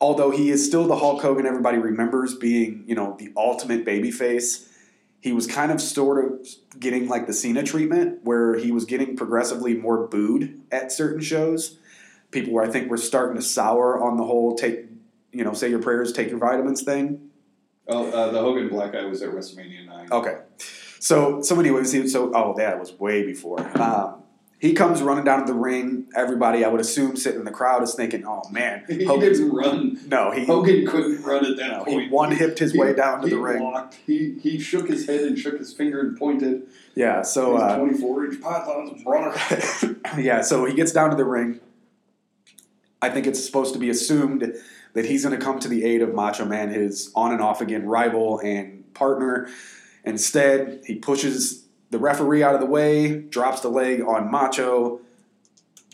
Although 0.00 0.30
he 0.30 0.50
is 0.50 0.64
still 0.64 0.86
the 0.86 0.96
Hulk 0.96 1.22
Hogan 1.22 1.44
everybody 1.44 1.78
remembers 1.78 2.34
being, 2.34 2.84
you 2.86 2.94
know, 2.94 3.16
the 3.18 3.32
ultimate 3.36 3.84
babyface, 3.84 4.68
he 5.20 5.32
was 5.32 5.46
kind 5.46 5.72
of 5.72 5.80
sort 5.80 6.24
of 6.24 6.46
getting 6.78 7.08
like 7.08 7.26
the 7.26 7.32
Cena 7.32 7.64
treatment, 7.64 8.20
where 8.22 8.54
he 8.54 8.70
was 8.70 8.84
getting 8.84 9.16
progressively 9.16 9.74
more 9.74 10.06
booed 10.06 10.60
at 10.70 10.92
certain 10.92 11.20
shows. 11.20 11.78
People 12.30 12.52
were, 12.52 12.62
I 12.62 12.68
think, 12.68 12.88
were 12.88 12.96
starting 12.96 13.36
to 13.36 13.42
sour 13.42 14.00
on 14.00 14.16
the 14.16 14.24
whole 14.24 14.54
take, 14.54 14.84
you 15.32 15.42
know, 15.42 15.52
say 15.52 15.68
your 15.68 15.82
prayers, 15.82 16.12
take 16.12 16.30
your 16.30 16.38
vitamins 16.38 16.82
thing. 16.82 17.30
oh, 17.88 18.10
uh, 18.10 18.30
the 18.30 18.38
Hogan 18.38 18.68
Black 18.68 18.94
Eye 18.94 19.04
was 19.06 19.22
at 19.22 19.30
WrestleMania 19.30 19.86
nine. 19.86 20.08
Okay. 20.12 20.38
So 21.00 21.42
so 21.42 21.58
anyways, 21.58 21.92
he, 21.92 22.06
so 22.08 22.32
oh 22.34 22.54
that 22.56 22.78
was 22.78 22.92
way 22.92 23.24
before. 23.24 23.60
Um, 23.80 24.17
he 24.60 24.72
comes 24.72 25.02
running 25.02 25.24
down 25.24 25.46
to 25.46 25.52
the 25.52 25.58
ring. 25.58 26.06
Everybody, 26.16 26.64
I 26.64 26.68
would 26.68 26.80
assume, 26.80 27.16
sitting 27.16 27.38
in 27.40 27.44
the 27.44 27.50
crowd 27.52 27.82
is 27.82 27.94
thinking, 27.94 28.24
"Oh 28.26 28.42
man, 28.50 28.84
He 28.88 29.04
Hogan's- 29.04 29.38
didn't 29.38 29.54
run. 29.54 30.00
no, 30.08 30.30
he 30.32 30.44
Hogan 30.46 30.86
couldn't 30.86 31.22
run 31.22 31.44
at 31.46 31.56
that 31.58 31.70
no, 31.70 31.84
he 31.84 31.92
point. 31.92 32.10
one 32.10 32.32
hipped 32.32 32.58
his 32.58 32.72
He- 32.72 32.78
way 32.78 32.92
down 32.94 33.22
to 33.22 33.28
the 33.28 33.38
ring. 33.38 33.62
Walked. 33.62 33.94
He 34.06 34.36
he 34.42 34.58
shook 34.58 34.88
his 34.88 35.06
head 35.06 35.20
and 35.22 35.38
shook 35.38 35.58
his 35.58 35.72
finger 35.72 36.00
and 36.00 36.18
pointed. 36.18 36.62
Yeah, 36.94 37.22
so 37.22 37.56
uh, 37.56 37.76
24 37.78 38.24
inch 38.26 38.40
pythons, 38.40 39.02
brother. 39.04 39.38
yeah, 40.20 40.40
so 40.40 40.64
he 40.64 40.74
gets 40.74 40.90
down 40.92 41.10
to 41.10 41.16
the 41.16 41.24
ring. 41.24 41.60
I 43.00 43.10
think 43.10 43.28
it's 43.28 43.44
supposed 43.44 43.74
to 43.74 43.78
be 43.78 43.88
assumed 43.90 44.52
that 44.94 45.04
he's 45.04 45.24
going 45.24 45.38
to 45.38 45.44
come 45.44 45.60
to 45.60 45.68
the 45.68 45.84
aid 45.84 46.02
of 46.02 46.12
Macho 46.14 46.44
Man, 46.44 46.70
his 46.70 47.12
on 47.14 47.30
and 47.30 47.40
off 47.40 47.60
again 47.60 47.86
rival 47.86 48.40
and 48.40 48.92
partner. 48.94 49.48
Instead, 50.04 50.80
he 50.86 50.96
pushes 50.96 51.64
the 51.90 51.98
referee 51.98 52.42
out 52.42 52.54
of 52.54 52.60
the 52.60 52.66
way, 52.66 53.18
drops 53.20 53.60
the 53.60 53.68
leg 53.68 54.00
on 54.02 54.30
Macho, 54.30 55.00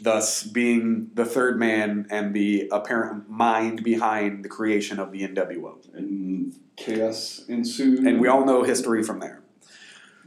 thus 0.00 0.42
being 0.42 1.10
the 1.14 1.24
third 1.24 1.58
man 1.58 2.06
and 2.10 2.34
the 2.34 2.68
apparent 2.72 3.30
mind 3.30 3.84
behind 3.84 4.44
the 4.44 4.48
creation 4.48 4.98
of 4.98 5.12
the 5.12 5.22
NWO. 5.26 5.76
and 5.94 6.54
chaos 6.76 7.44
ensued. 7.48 8.00
And 8.00 8.20
we 8.20 8.26
all 8.28 8.44
know 8.44 8.64
history 8.64 9.02
from 9.04 9.20
there. 9.20 9.40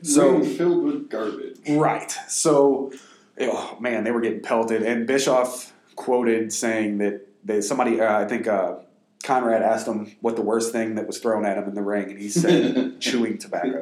So- 0.02 0.38
Ring 0.38 0.56
filled 0.56 0.84
with 0.84 1.10
garbage. 1.10 1.58
Right. 1.68 2.12
So, 2.30 2.94
oh 3.42 3.78
man, 3.80 4.04
they 4.04 4.12
were 4.12 4.22
getting 4.22 4.42
pelted. 4.42 4.84
And 4.84 5.06
Bischoff 5.06 5.74
quoted 5.96 6.54
saying 6.54 7.00
that 7.00 7.28
they, 7.44 7.60
somebody, 7.62 8.00
uh, 8.00 8.20
I 8.22 8.26
think 8.26 8.48
uh, 8.48 8.76
Conrad 9.28 9.62
asked 9.62 9.86
him 9.88 10.16
what 10.22 10.38
the 10.38 10.42
worst 10.42 10.72
thing 10.72 10.96
that 10.96 11.06
was 11.06 11.20
thrown 11.20 11.46
at 11.46 11.58
him 11.58 11.66
in 11.66 11.76
the 11.76 11.82
ring, 11.84 12.10
and 12.10 12.18
he 12.18 12.30
said 12.30 12.98
chewing 13.02 13.38
tobacco. 13.38 13.82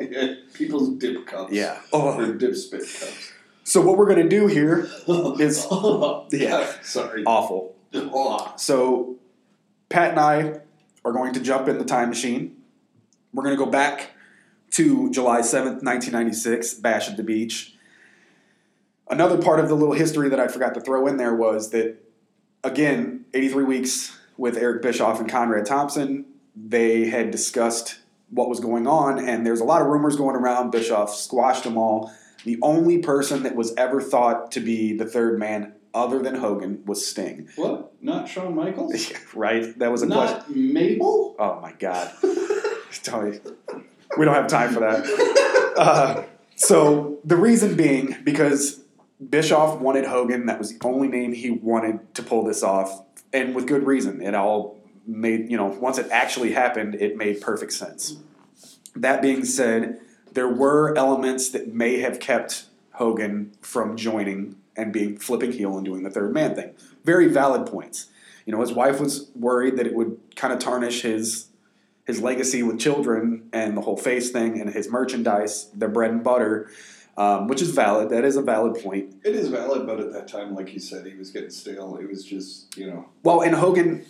People's 0.55 0.89
dip 0.97 1.27
cups. 1.27 1.53
Yeah. 1.53 1.79
Or 1.91 2.19
Oh. 2.19 2.33
dip 2.33 2.55
spit 2.55 2.79
cups. 2.81 3.31
So 3.63 3.79
what 3.81 3.95
we're 3.95 4.07
gonna 4.07 4.27
do 4.27 4.47
here 4.47 4.89
is 5.39 5.67
Yeah. 6.31 6.71
Sorry. 6.81 7.23
awful. 7.25 7.75
So 8.57 9.17
Pat 9.89 10.09
and 10.11 10.19
I 10.19 10.59
are 11.05 11.11
going 11.11 11.33
to 11.33 11.39
jump 11.39 11.67
in 11.67 11.77
the 11.77 11.85
time 11.85 12.09
machine. 12.09 12.57
We're 13.31 13.43
going 13.43 13.55
to 13.55 13.63
go 13.63 13.69
back 13.69 14.11
to 14.71 15.11
July 15.11 15.41
7th, 15.41 15.83
1996, 15.83 16.73
Bash 16.75 17.07
at 17.09 17.17
the 17.17 17.23
Beach. 17.23 17.75
Another 19.09 19.37
part 19.41 19.59
of 19.59 19.67
the 19.69 19.75
little 19.75 19.93
history 19.93 20.29
that 20.29 20.39
I 20.39 20.47
forgot 20.47 20.73
to 20.73 20.81
throw 20.81 21.05
in 21.05 21.17
there 21.17 21.35
was 21.35 21.69
that, 21.69 21.97
again, 22.63 23.25
83 23.33 23.63
weeks 23.65 24.14
with 24.37 24.57
Eric 24.57 24.81
Bischoff 24.81 25.19
and 25.19 25.29
Conrad 25.29 25.65
Thompson, 25.65 26.25
they 26.55 27.07
had 27.09 27.31
discussed 27.31 27.99
what 28.29 28.49
was 28.49 28.59
going 28.59 28.87
on, 28.87 29.19
and 29.19 29.45
there's 29.45 29.61
a 29.61 29.63
lot 29.65 29.81
of 29.81 29.87
rumors 29.87 30.15
going 30.15 30.35
around. 30.35 30.71
Bischoff 30.71 31.13
squashed 31.13 31.63
them 31.63 31.77
all. 31.77 32.11
The 32.43 32.57
only 32.61 32.99
person 32.99 33.43
that 33.43 33.55
was 33.55 33.73
ever 33.75 34.01
thought 34.01 34.51
to 34.51 34.59
be 34.59 34.95
the 34.95 35.05
third 35.05 35.39
man 35.39 35.73
other 35.93 36.21
than 36.21 36.35
Hogan 36.35 36.83
was 36.85 37.07
Sting. 37.07 37.49
What? 37.55 37.93
Not 38.01 38.27
Shawn 38.27 38.53
Michaels? 38.55 39.11
right? 39.33 39.77
That 39.79 39.91
was 39.91 40.03
a 40.03 40.07
question. 40.07 40.37
Not 40.37 40.55
Mabel? 40.55 41.35
Oh 41.39 41.59
my 41.61 41.71
god. 41.73 42.11
Me. 42.23 43.39
We 44.17 44.25
don't 44.25 44.33
have 44.33 44.47
time 44.47 44.73
for 44.73 44.81
that. 44.81 45.41
Uh, 45.75 46.23
so 46.55 47.19
the 47.25 47.35
reason 47.35 47.75
being 47.75 48.15
because 48.23 48.79
Bischoff 49.29 49.79
wanted 49.79 50.05
Hogan. 50.05 50.45
That 50.45 50.57
was 50.57 50.77
the 50.77 50.87
only 50.87 51.09
name 51.09 51.33
he 51.33 51.51
wanted 51.51 52.15
to 52.15 52.23
pull 52.23 52.45
this 52.45 52.63
off, 52.63 53.03
and 53.35 53.53
with 53.53 53.67
good 53.67 53.85
reason. 53.85 54.21
It 54.21 54.33
all 54.33 54.77
made 55.05 55.51
you 55.51 55.57
know 55.57 55.67
once 55.67 55.97
it 55.97 56.09
actually 56.11 56.53
happened, 56.53 56.95
it 56.95 57.17
made 57.17 57.41
perfect 57.41 57.73
sense. 57.73 58.17
That 58.95 59.21
being 59.21 59.43
said, 59.43 59.99
there 60.31 60.47
were 60.47 60.97
elements 60.97 61.49
that 61.49 61.73
may 61.73 61.99
have 61.99 62.19
kept 62.19 62.65
Hogan 62.91 63.51
from 63.61 63.97
joining 63.97 64.55
and 64.75 64.91
being 64.91 65.17
flipping 65.17 65.51
heel 65.51 65.75
and 65.75 65.85
doing 65.85 66.03
the 66.03 66.09
third 66.09 66.33
man 66.33 66.55
thing. 66.55 66.73
Very 67.03 67.27
valid 67.27 67.67
points. 67.67 68.07
You 68.45 68.53
know, 68.53 68.61
his 68.61 68.71
wife 68.71 68.99
was 68.99 69.29
worried 69.35 69.77
that 69.77 69.87
it 69.87 69.95
would 69.95 70.17
kind 70.35 70.53
of 70.53 70.59
tarnish 70.59 71.01
his 71.01 71.47
his 72.05 72.21
legacy 72.21 72.61
with 72.61 72.79
children 72.79 73.49
and 73.51 73.75
the 73.75 73.81
whole 73.81 73.97
face 73.97 74.29
thing 74.29 74.61
and 74.61 74.69
his 74.69 74.89
merchandise, 74.89 75.69
their 75.73 75.89
bread 75.89 76.11
and 76.11 76.23
butter, 76.23 76.69
um, 77.17 77.47
which 77.47 77.61
is 77.61 77.71
valid. 77.71 78.09
That 78.09 78.25
is 78.25 78.35
a 78.35 78.41
valid 78.41 78.81
point. 78.83 79.15
It 79.23 79.35
is 79.35 79.47
valid, 79.49 79.85
but 79.87 79.99
at 79.99 80.11
that 80.13 80.27
time, 80.27 80.55
like 80.55 80.73
you 80.73 80.79
said, 80.79 81.05
he 81.05 81.15
was 81.15 81.31
getting 81.31 81.49
stale. 81.49 81.97
It 81.97 82.07
was 82.07 82.23
just, 82.25 82.77
you 82.77 82.87
know, 82.87 83.05
Well, 83.23 83.41
and 83.41 83.55
Hogan 83.55 84.05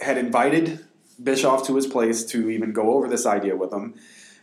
had 0.00 0.18
invited 0.18 0.84
Bischoff 1.22 1.66
to 1.66 1.76
his 1.76 1.86
place 1.86 2.24
to 2.26 2.50
even 2.50 2.72
go 2.72 2.94
over 2.94 3.08
this 3.08 3.26
idea 3.26 3.56
with 3.56 3.72
him, 3.72 3.94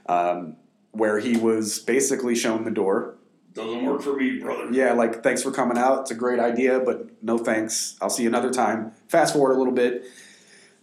um, 0.07 0.55
where 0.91 1.20
he 1.20 1.38
was 1.38 1.80
basically 1.80 2.36
shown 2.36 2.63
the 2.63 2.72
door. 2.72 3.15
doesn't 3.53 3.84
work 3.86 4.01
for 4.01 4.15
me, 4.15 4.39
brother. 4.39 4.72
Yeah, 4.72 4.93
like, 4.93 5.24
thanks 5.24 5.41
for 5.43 5.51
coming 5.51 5.78
out. 5.78 6.01
It's 6.01 6.11
a 6.11 6.15
great 6.15 6.39
idea, 6.39 6.80
but 6.80 7.22
no 7.24 7.38
thanks. 7.39 7.95
I'll 8.01 8.09
see 8.09 8.24
you 8.24 8.30
another 8.30 8.51
time. 8.51 8.91
Fast 9.07 9.34
forward 9.34 9.53
a 9.53 9.57
little 9.57 9.74
bit. 9.74 10.05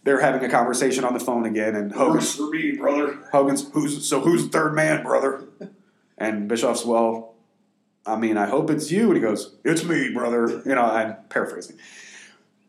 They're 0.03 0.21
having 0.21 0.43
a 0.43 0.49
conversation 0.49 1.03
on 1.03 1.13
the 1.13 1.19
phone 1.19 1.45
again, 1.45 1.75
and 1.75 1.91
Hogan's, 1.91 2.25
Works 2.25 2.35
for 2.35 2.49
me, 2.49 2.71
brother. 2.77 3.17
Hogan's 3.31 3.69
who's 3.71 4.07
so 4.07 4.21
who's 4.21 4.43
the 4.43 4.49
third 4.49 4.73
man, 4.75 5.03
brother? 5.03 5.45
And 6.17 6.47
Bischoff's, 6.47 6.85
well, 6.85 7.33
I 8.05 8.15
mean, 8.15 8.37
I 8.37 8.45
hope 8.47 8.69
it's 8.69 8.91
you. 8.91 9.07
And 9.07 9.15
he 9.15 9.21
goes, 9.21 9.55
it's 9.63 9.83
me, 9.83 10.13
brother. 10.13 10.61
You 10.65 10.75
know, 10.75 10.83
I'm 10.85 11.15
paraphrasing. 11.29 11.77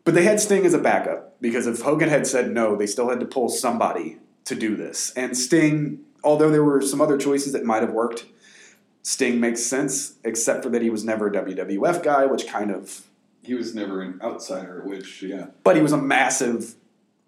But 0.03 0.13
they 0.13 0.23
had 0.23 0.39
Sting 0.39 0.65
as 0.65 0.73
a 0.73 0.79
backup 0.79 1.39
because 1.41 1.67
if 1.67 1.81
Hogan 1.81 2.09
had 2.09 2.25
said 2.25 2.51
no, 2.51 2.75
they 2.75 2.87
still 2.87 3.09
had 3.09 3.19
to 3.19 3.25
pull 3.25 3.49
somebody 3.49 4.17
to 4.45 4.55
do 4.55 4.75
this. 4.75 5.11
And 5.15 5.37
Sting, 5.37 5.99
although 6.23 6.49
there 6.49 6.63
were 6.63 6.81
some 6.81 7.01
other 7.01 7.17
choices 7.17 7.53
that 7.53 7.65
might 7.65 7.81
have 7.81 7.91
worked, 7.91 8.25
Sting 9.03 9.39
makes 9.39 9.63
sense, 9.63 10.15
except 10.23 10.63
for 10.63 10.69
that 10.69 10.81
he 10.81 10.89
was 10.89 11.03
never 11.05 11.27
a 11.27 11.31
WWF 11.31 12.03
guy, 12.03 12.25
which 12.25 12.47
kind 12.47 12.71
of. 12.71 13.07
He 13.43 13.53
was 13.53 13.73
never 13.73 14.01
an 14.01 14.19
outsider, 14.21 14.81
which, 14.85 15.23
yeah. 15.23 15.47
But 15.63 15.75
he 15.77 15.81
was 15.81 15.93
a 15.93 15.97
massive 15.97 16.75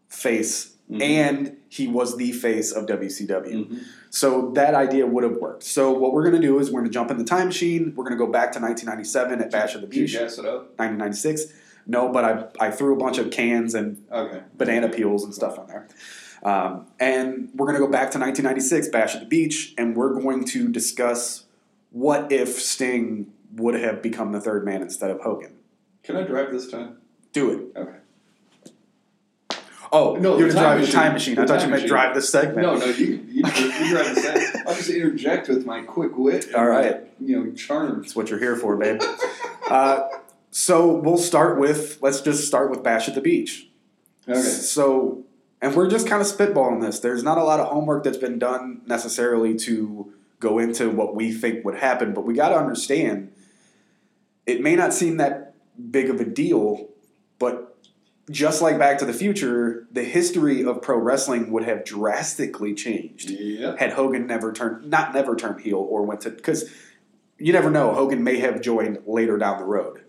face, 0.09 0.75
Mhm. 0.91 1.01
and 1.01 1.57
he 1.69 1.87
was 1.87 2.17
the 2.17 2.31
face 2.31 2.71
of 2.71 2.85
WCW. 2.87 3.65
Mhm. 3.67 3.79
So 4.09 4.51
that 4.55 4.73
idea 4.73 5.05
would 5.05 5.23
have 5.23 5.37
worked. 5.37 5.63
So 5.63 5.91
what 5.91 6.13
we're 6.13 6.23
going 6.23 6.41
to 6.41 6.45
do 6.47 6.57
is 6.59 6.71
we're 6.71 6.79
going 6.81 6.89
to 6.89 6.93
jump 6.93 7.11
in 7.11 7.17
the 7.17 7.23
time 7.23 7.47
machine. 7.47 7.93
We're 7.95 8.03
going 8.05 8.17
to 8.17 8.25
go 8.25 8.31
back 8.31 8.51
to 8.53 8.59
1997 8.59 9.39
at 9.39 9.51
Bash 9.51 9.75
of 9.75 9.81
the 9.81 9.87
Did 9.87 9.95
you 9.97 10.01
Beach. 10.03 10.15
it 10.15 10.45
up? 10.45 10.73
1996. 10.79 11.53
No, 11.85 12.09
but 12.11 12.25
I, 12.59 12.67
I 12.67 12.71
threw 12.71 12.93
a 12.95 12.97
bunch 12.97 13.17
of 13.19 13.29
cans 13.31 13.75
and 13.75 14.03
Okay. 14.11 14.41
banana 14.57 14.89
peels 14.89 15.23
and 15.23 15.33
stuff 15.33 15.57
on 15.59 15.67
there. 15.67 15.87
Um, 16.41 16.87
and 16.99 17.49
we're 17.53 17.67
going 17.67 17.79
to 17.79 17.85
go 17.85 17.91
back 17.91 18.11
to 18.11 18.17
1996, 18.19 18.87
Bash 18.89 19.13
at 19.15 19.21
the 19.21 19.27
Beach, 19.27 19.73
and 19.77 19.95
we're 19.95 20.13
going 20.19 20.45
to 20.45 20.69
discuss 20.69 21.43
what 21.91 22.31
if 22.31 22.59
Sting 22.59 23.31
would 23.55 23.75
have 23.75 24.01
become 24.01 24.31
the 24.31 24.39
third 24.41 24.63
man 24.65 24.81
instead 24.81 25.11
of 25.11 25.21
Hogan. 25.21 25.53
Can 26.03 26.15
I 26.15 26.23
drive 26.23 26.51
this 26.51 26.69
time? 26.69 26.97
Do 27.33 27.51
it. 27.51 27.77
Okay. 27.79 27.97
Oh, 29.91 30.15
No, 30.15 30.37
you're 30.37 30.49
the 30.49 30.53
time 30.53 30.63
drive 30.63 30.75
the 30.77 30.81
machine. 30.81 30.95
time 30.99 31.13
machine. 31.13 31.39
I 31.39 31.45
thought 31.45 31.55
you 31.61 31.67
meant 31.67 31.71
machine. 31.83 31.87
drive 31.87 32.15
the 32.15 32.21
segment. 32.21 32.57
No, 32.61 32.75
no, 32.77 32.85
you, 32.85 33.05
you, 33.05 33.25
you 33.27 33.41
drive 33.43 34.15
this 34.15 34.53
time. 34.53 34.63
I'll 34.67 34.75
just 34.75 34.89
interject 34.89 35.47
with 35.49 35.65
my 35.65 35.81
quick 35.81 36.17
wit. 36.17 36.53
All 36.53 36.65
right. 36.67 37.01
my, 37.19 37.25
You 37.27 37.45
know, 37.45 37.51
charm. 37.53 38.01
That's 38.01 38.15
what 38.15 38.29
you're 38.29 38.39
here 38.39 38.55
for, 38.55 38.77
babe. 38.77 39.01
uh, 39.69 40.07
so 40.51 40.93
we'll 40.93 41.17
start 41.17 41.59
with 41.59 41.99
let's 42.01 42.21
just 42.21 42.47
start 42.47 42.69
with 42.71 42.83
Bash 42.83 43.07
at 43.07 43.15
the 43.15 43.21
Beach. 43.21 43.67
Okay. 44.27 44.39
So, 44.41 45.23
and 45.61 45.75
we're 45.75 45.89
just 45.89 46.07
kind 46.07 46.21
of 46.21 46.27
spitballing 46.27 46.81
this. 46.81 46.99
There's 46.99 47.23
not 47.23 47.37
a 47.37 47.43
lot 47.43 47.59
of 47.59 47.67
homework 47.67 48.03
that's 48.03 48.17
been 48.17 48.37
done 48.39 48.81
necessarily 48.85 49.55
to 49.57 50.13
go 50.39 50.57
into 50.59 50.89
what 50.89 51.15
we 51.15 51.31
think 51.31 51.65
would 51.65 51.75
happen, 51.75 52.13
but 52.13 52.21
we 52.25 52.33
got 52.33 52.49
to 52.49 52.55
understand 52.55 53.31
it 54.45 54.61
may 54.61 54.75
not 54.75 54.93
seem 54.93 55.17
that 55.17 55.53
big 55.91 56.09
of 56.09 56.19
a 56.19 56.25
deal, 56.25 56.89
but 57.37 57.68
just 58.29 58.61
like 58.61 58.77
Back 58.77 58.97
to 58.99 59.05
the 59.05 59.13
Future, 59.13 59.87
the 59.91 60.03
history 60.03 60.63
of 60.63 60.81
pro 60.81 60.97
wrestling 60.97 61.51
would 61.51 61.63
have 61.63 61.83
drastically 61.83 62.73
changed 62.73 63.29
Yep. 63.29 63.79
had 63.79 63.93
Hogan 63.93 64.27
never 64.27 64.53
turned 64.53 64.89
not 64.89 65.13
never 65.13 65.35
turned 65.35 65.61
heel 65.61 65.77
or 65.77 66.03
went 66.03 66.21
to 66.21 66.29
because 66.29 66.69
you 67.37 67.53
never 67.53 67.69
know 67.69 67.93
Hogan 67.93 68.23
may 68.23 68.37
have 68.39 68.61
joined 68.61 68.99
later 69.05 69.37
down 69.37 69.57
the 69.57 69.65
road 69.65 70.03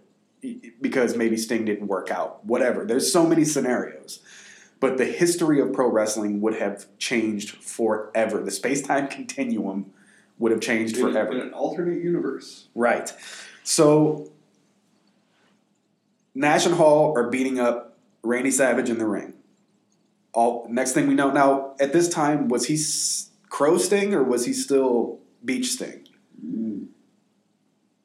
because 0.80 1.16
maybe 1.16 1.36
Sting 1.36 1.64
didn't 1.64 1.86
work 1.86 2.10
out 2.10 2.44
whatever. 2.44 2.84
There's 2.84 3.12
so 3.12 3.26
many 3.26 3.44
scenarios. 3.44 4.20
But 4.80 4.96
the 4.96 5.04
history 5.04 5.60
of 5.60 5.74
pro 5.74 5.88
wrestling 5.90 6.40
would 6.40 6.54
have 6.54 6.86
changed 6.98 7.50
forever. 7.62 8.42
The 8.42 8.50
space-time 8.50 9.08
continuum 9.18 9.92
would 10.38 10.52
have 10.52 10.60
changed 10.62 10.96
In, 10.96 11.02
forever. 11.12 11.32
in 11.32 11.40
an 11.40 11.52
alternate 11.52 12.02
universe. 12.02 12.68
right. 12.74 13.12
So 13.62 14.30
Nash 16.34 16.64
and 16.66 16.74
Hall 16.76 17.12
are 17.16 17.28
beating 17.28 17.58
up 17.60 17.89
Randy 18.22 18.50
Savage 18.50 18.88
in 18.90 18.98
the 18.98 19.06
ring 19.06 19.34
all 20.32 20.66
next 20.70 20.92
thing 20.92 21.06
we 21.08 21.14
know 21.14 21.30
now 21.30 21.74
at 21.80 21.92
this 21.92 22.08
time 22.08 22.48
was 22.48 22.66
he 22.66 22.74
s- 22.74 23.30
crow 23.48 23.76
sting 23.78 24.14
or 24.14 24.22
was 24.22 24.46
he 24.46 24.52
still 24.52 25.18
beach 25.44 25.70
sting 25.72 26.06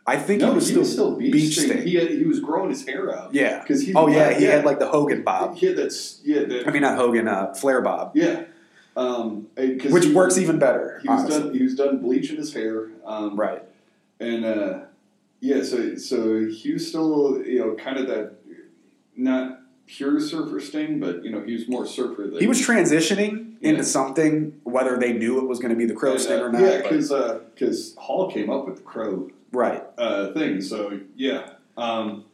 i 0.07 0.17
think 0.17 0.41
No, 0.41 0.49
he 0.49 0.55
was 0.55 0.67
still, 0.67 0.85
still 0.85 1.17
beach, 1.17 1.31
beach 1.31 1.59
sting. 1.59 1.83
He, 1.85 1.95
had, 1.95 2.09
he 2.09 2.23
was 2.25 2.39
growing 2.39 2.69
his 2.69 2.85
hair 2.85 3.15
out. 3.15 3.33
yeah 3.33 3.59
Because 3.61 3.81
he 3.81 3.93
oh 3.93 4.07
yeah 4.07 4.37
he 4.37 4.45
had 4.45 4.65
like 4.65 4.79
the 4.79 4.87
hogan 4.87 5.23
bob 5.23 5.55
He 5.55 5.67
had 5.67 5.75
that. 5.77 5.93
Yeah. 6.23 6.43
That, 6.45 6.67
i 6.67 6.71
mean 6.71 6.81
not 6.81 6.97
hogan 6.97 7.27
uh, 7.27 7.53
flair 7.53 7.81
bob 7.81 8.11
yeah. 8.15 8.43
Um, 8.97 9.47
which 9.57 10.05
he- 10.05 10.13
works 10.13 10.37
even 10.37 10.57
better 10.57 10.99
He 11.01 11.09
was 11.09 11.27
done. 11.27 11.53
He 11.53 11.61
was 11.63 11.75
done 11.75 11.97
bleaching 12.01 12.37
his 12.37 12.53
hair. 12.53 12.89
Um, 13.05 13.35
right 13.37 13.61
And 14.21 14.45
uh, 14.45 14.79
yeah, 15.41 15.61
so 15.63 15.95
so 15.97 16.45
he 16.45 16.71
was 16.73 16.87
still 16.87 17.43
you 17.45 17.59
know 17.59 17.75
kind 17.75 17.97
of 17.97 18.07
that 18.07 18.35
not 19.17 19.59
pure 19.87 20.19
surfer 20.19 20.59
sting, 20.59 20.99
but 20.99 21.23
you 21.23 21.31
know 21.31 21.41
he 21.41 21.53
was 21.53 21.67
more 21.67 21.85
surfer 21.85 22.23
than 22.23 22.39
he 22.39 22.47
was 22.47 22.59
transitioning 22.61 23.53
Yeah. 23.61 23.71
into 23.71 23.83
something 23.83 24.59
whether 24.63 24.97
they 24.97 25.13
knew 25.13 25.37
it 25.39 25.47
was 25.47 25.59
going 25.59 25.69
to 25.69 25.75
be 25.75 25.85
the 25.85 25.93
crow 25.93 26.17
sting 26.17 26.39
uh, 26.39 26.43
or 26.43 26.51
not 26.51 26.61
Yeah, 26.61 26.81
because 26.81 27.09
because 27.53 27.95
Hall 27.95 28.31
came 28.31 28.49
up 28.49 28.65
with 28.67 28.77
the 28.77 28.81
crow 28.83 29.29
right 29.51 29.83
uh, 29.97 30.33
thing. 30.33 30.61
So 30.61 30.99
yeah, 31.15 31.51
um, 31.77 32.25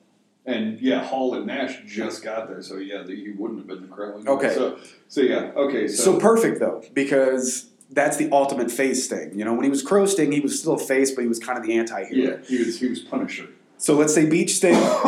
and 0.46 0.80
yeah, 0.82 1.04
Hall 1.04 1.36
and 1.36 1.46
Nash 1.46 1.80
just 1.86 2.24
got 2.24 2.48
there. 2.48 2.62
So 2.62 2.78
yeah, 2.78 3.04
the, 3.04 3.16
he 3.16 3.30
wouldn't 3.32 3.60
have 3.60 3.68
been 3.68 3.82
the 3.82 3.88
crow. 3.94 4.16
anyway. 4.16 4.32
Okay. 4.32 4.54
So 4.56 4.78
so 5.08 5.22
yeah. 5.22 5.52
Okay. 5.56 5.88
so 5.88 6.04
So, 6.14 6.20
perfect 6.20 6.60
though 6.60 6.84
because 6.94 7.68
that's 7.94 8.16
the 8.16 8.30
ultimate 8.32 8.72
face 8.72 9.04
sting 9.06 9.38
you 9.38 9.44
know 9.44 9.54
when 9.54 9.66
he 9.66 9.70
was 9.70 9.82
crow 9.84 10.06
sting 10.06 10.32
he 10.32 10.40
was 10.40 10.58
still 10.58 10.76
a 10.76 10.80
face 10.80 11.12
but 11.12 11.24
he 11.24 11.28
was 11.28 11.40
kind 11.40 11.58
of 11.58 11.66
the 11.66 11.78
anti-hero 11.78 12.38
yeah, 12.38 12.38
he 12.48 12.58
was 12.64 12.80
he 12.80 12.88
was 12.88 13.00
Punisher. 13.00 13.50
So 13.78 13.96
let's 13.96 14.14
say 14.14 14.30
beach 14.30 14.56
sting, 14.56 14.76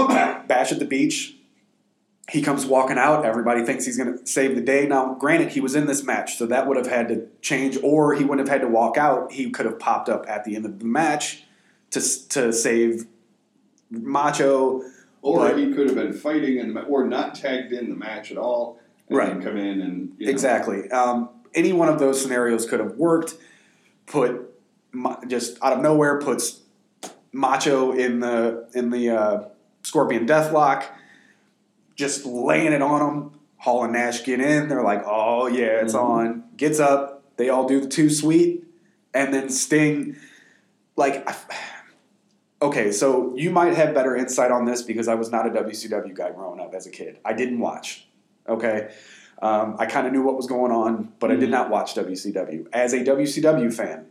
bash 0.47 0.71
at 0.73 0.79
the 0.79 0.85
beach. 0.85 1.35
He 2.29 2.41
comes 2.41 2.65
walking 2.65 2.97
out. 2.97 3.25
Everybody 3.25 3.63
thinks 3.65 3.85
he's 3.85 3.97
going 3.97 4.17
to 4.17 4.25
save 4.25 4.55
the 4.55 4.61
day. 4.61 4.87
Now, 4.87 5.13
granted, 5.15 5.49
he 5.49 5.59
was 5.59 5.75
in 5.75 5.87
this 5.87 6.03
match, 6.03 6.37
so 6.37 6.45
that 6.45 6.67
would 6.67 6.77
have 6.77 6.87
had 6.87 7.09
to 7.09 7.27
change, 7.41 7.77
or 7.83 8.13
he 8.13 8.23
wouldn't 8.23 8.47
have 8.47 8.61
had 8.61 8.65
to 8.65 8.71
walk 8.71 8.97
out. 8.97 9.33
He 9.33 9.49
could 9.49 9.65
have 9.65 9.77
popped 9.77 10.07
up 10.07 10.25
at 10.29 10.45
the 10.45 10.55
end 10.55 10.65
of 10.65 10.79
the 10.79 10.85
match 10.85 11.43
to 11.91 11.99
to 12.29 12.53
save 12.53 13.05
Macho. 13.91 14.83
Or 15.21 15.39
But- 15.49 15.57
he 15.57 15.73
could 15.73 15.87
have 15.87 15.95
been 15.95 16.13
fighting 16.13 16.57
in 16.57 16.73
the 16.73 16.81
or 16.83 17.05
not 17.07 17.35
tagged 17.35 17.71
in 17.73 17.89
the 17.89 17.95
match 17.95 18.31
at 18.31 18.37
all. 18.37 18.79
And 19.09 19.17
Right. 19.17 19.41
come 19.41 19.57
in 19.57 19.81
and 19.81 20.13
you 20.17 20.25
know, 20.25 20.31
Exactly. 20.31 20.89
Um, 20.91 21.29
any 21.53 21.73
one 21.73 21.89
of 21.89 21.99
those 21.99 22.21
scenarios 22.21 22.65
could 22.65 22.79
have 22.79 22.95
worked. 22.97 23.35
Put 24.05 24.49
just 25.27 25.57
out 25.63 25.73
of 25.73 25.81
nowhere 25.81 26.19
puts 26.19 26.61
Macho 27.31 27.91
in 27.93 28.19
the 28.19 28.65
in 28.73 28.89
the 28.91 29.09
uh, 29.09 29.41
Scorpion 29.83 30.25
Deathlock, 30.27 30.83
just 31.95 32.25
laying 32.25 32.73
it 32.73 32.81
on 32.81 32.99
them. 32.99 33.39
Hall 33.57 33.83
and 33.83 33.93
Nash 33.93 34.23
get 34.23 34.39
in. 34.41 34.67
They're 34.67 34.83
like, 34.83 35.03
"Oh 35.05 35.47
yeah, 35.47 35.81
it's 35.81 35.93
Mhm. 35.93 36.01
on." 36.03 36.43
Gets 36.57 36.79
up. 36.79 37.23
They 37.37 37.49
all 37.49 37.67
do 37.67 37.79
the 37.79 37.87
too 37.87 38.09
sweet, 38.09 38.65
and 39.13 39.33
then 39.33 39.49
Sting, 39.49 40.15
like. 40.95 41.27
Okay, 42.61 42.93
so 42.93 43.35
you 43.35 43.49
might 43.49 43.73
have 43.73 43.93
better 43.93 44.15
insight 44.15 44.49
on 44.49 44.63
this 44.63 44.81
because 44.81 45.09
I 45.09 45.15
was 45.15 45.29
not 45.31 45.45
a 45.45 45.49
WCW 45.49 46.13
guy 46.13 46.31
growing 46.31 46.61
up 46.61 46.73
as 46.73 46.87
a 46.87 46.89
kid. 46.89 47.19
I 47.25 47.33
didn't 47.33 47.59
watch. 47.59 48.07
Okay, 48.47 48.89
um, 49.41 49.75
I 49.79 49.85
kind 49.85 50.07
of 50.07 50.13
knew 50.13 50.21
what 50.23 50.37
was 50.37 50.47
going 50.47 50.71
on, 50.71 51.11
but 51.19 51.29
I 51.29 51.35
did 51.35 51.49
Mhm. 51.49 51.53
not 51.53 51.69
watch 51.69 51.93
WCW. 51.93 52.65
As 52.71 52.93
a 52.93 53.03
WCW 53.03 53.69
fan, 53.69 54.05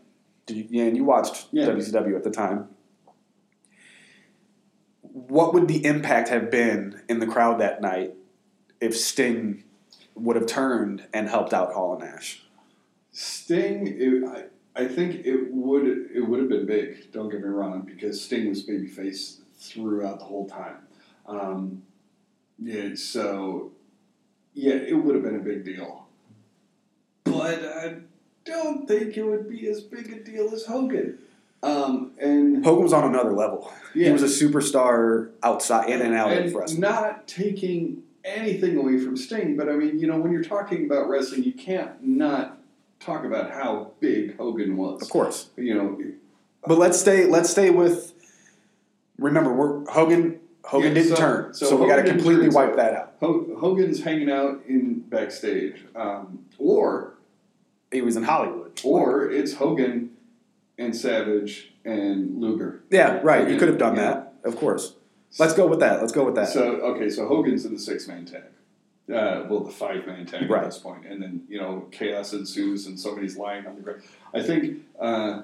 did 0.44 0.70
you, 0.70 0.82
and 0.84 0.96
you 0.96 1.04
watched 1.04 1.46
Yeah. 1.50 1.64
WCW 1.66 2.14
at 2.14 2.24
the 2.24 2.30
time. 2.30 2.68
What 5.12 5.52
would 5.52 5.68
the 5.68 5.84
impact 5.84 6.30
have 6.30 6.50
been 6.50 7.02
in 7.08 7.18
the 7.18 7.26
crowd 7.26 7.60
that 7.60 7.82
night 7.82 8.14
if 8.80 8.96
Sting 8.96 9.64
would 10.14 10.36
have 10.36 10.46
turned 10.46 11.06
and 11.12 11.28
helped 11.28 11.52
out 11.52 11.72
Hall 11.72 11.94
and 11.94 12.10
Nash? 12.10 12.42
Sting, 13.10 13.86
it, 13.86 14.24
I, 14.74 14.82
I 14.84 14.88
think 14.88 15.26
it 15.26 15.52
would 15.52 15.86
it 15.86 16.26
would 16.26 16.40
have 16.40 16.48
been 16.48 16.64
big. 16.64 17.12
Don't 17.12 17.28
get 17.28 17.42
me 17.42 17.48
wrong, 17.48 17.82
because 17.82 18.22
Sting 18.22 18.48
was 18.48 18.66
babyface 18.66 19.40
throughout 19.58 20.18
the 20.18 20.24
whole 20.24 20.48
time. 20.48 20.78
Um, 21.26 21.82
yeah, 22.58 22.94
so 22.94 23.72
yeah, 24.54 24.74
it 24.74 24.94
would 24.94 25.14
have 25.14 25.24
been 25.24 25.36
a 25.36 25.40
big 25.40 25.64
deal. 25.64 26.06
But 27.24 27.64
I 27.64 27.96
don't 28.44 28.88
think 28.88 29.16
it 29.16 29.22
would 29.24 29.48
be 29.48 29.68
as 29.68 29.82
big 29.82 30.10
a 30.12 30.20
deal 30.20 30.52
as 30.54 30.64
Hogan. 30.64 31.18
Um, 31.62 32.12
and 32.20 32.64
Hogan 32.64 32.82
was 32.82 32.92
on 32.92 33.04
another 33.04 33.32
level. 33.32 33.72
He 33.94 34.10
was 34.10 34.22
a 34.22 34.26
superstar 34.26 35.30
outside, 35.42 35.88
in 35.90 36.00
and 36.02 36.14
out 36.14 36.32
and 36.32 36.46
of 36.46 36.54
wrestling. 36.54 36.80
not 36.80 37.28
taking 37.28 38.02
anything 38.24 38.76
away 38.76 38.98
from 38.98 39.16
Sting, 39.16 39.56
but 39.56 39.68
I 39.68 39.72
mean, 39.72 39.98
you 40.00 40.06
know, 40.08 40.18
when 40.18 40.32
you're 40.32 40.42
talking 40.42 40.84
about 40.86 41.08
wrestling, 41.08 41.44
you 41.44 41.52
can't 41.52 42.02
not 42.02 42.58
talk 42.98 43.24
about 43.24 43.52
how 43.52 43.92
big 44.00 44.36
Hogan 44.36 44.76
was. 44.76 45.02
of 45.02 45.08
course. 45.08 45.50
You 45.56 45.74
know, 45.74 45.98
But 46.66 46.78
let's 46.78 46.98
stay. 46.98 47.26
Let's 47.26 47.50
stay 47.50 47.70
with. 47.70 48.12
Remember, 49.18 49.52
we're 49.52 49.84
Hogan. 49.90 50.40
Hogan 50.64 50.88
Yeah, 50.90 50.94
didn't 51.02 51.16
so- 51.16 51.22
turn, 51.22 51.54
so, 51.54 51.66
so 51.70 51.76
we 51.76 51.88
got 51.88 51.96
to 51.96 52.04
completely 52.04 52.44
turn, 52.44 52.52
so- 52.52 52.58
wipe 52.66 52.76
that 52.76 52.94
out. 52.94 53.14
Hogan's 53.20 54.02
hanging 54.02 54.30
out 54.30 54.62
in 54.68 55.00
backstage, 55.00 55.84
um, 55.96 56.44
or 56.58 57.14
He 57.90 58.00
was 58.00 58.16
in 58.16 58.22
Hollywood. 58.22 58.80
or 58.84 59.28
it's 59.28 59.54
Hogan 59.54 60.10
and 60.78 60.94
Savage 60.96 61.72
and 61.84 62.40
Luger. 62.40 62.82
yeah, 62.90 63.20
right. 63.22 63.48
You 63.48 63.56
could 63.58 63.68
have 63.68 63.78
done 63.78 63.96
Yeah. 63.96 64.02
that, 64.02 64.34
of 64.44 64.56
course. 64.56 64.94
Let's 65.38 65.54
go 65.54 65.66
with 65.66 65.80
that. 65.80 66.00
Let's 66.00 66.12
go 66.12 66.24
with 66.24 66.34
that. 66.34 66.48
So 66.48 66.62
okay, 66.62 67.08
so 67.08 67.26
Hogan's 67.26 67.64
in 67.64 67.72
the 67.72 67.78
six 67.80 68.06
man 68.06 68.24
tag. 68.26 68.42
Uh, 69.12 69.44
well, 69.48 69.60
the 69.60 69.70
five 69.70 70.06
man 70.06 70.26
tag 70.26 70.48
Right. 70.48 70.60
at 70.62 70.66
this 70.66 70.78
point, 70.78 71.06
and 71.06 71.22
then 71.22 71.42
you 71.48 71.58
know 71.58 71.88
chaos 71.90 72.32
ensues, 72.32 72.86
and 72.86 72.98
somebody's 72.98 73.36
lying 73.36 73.66
on 73.66 73.76
the 73.76 73.80
ground. 73.82 74.02
I 74.34 74.42
think 74.42 74.82
uh, 75.00 75.42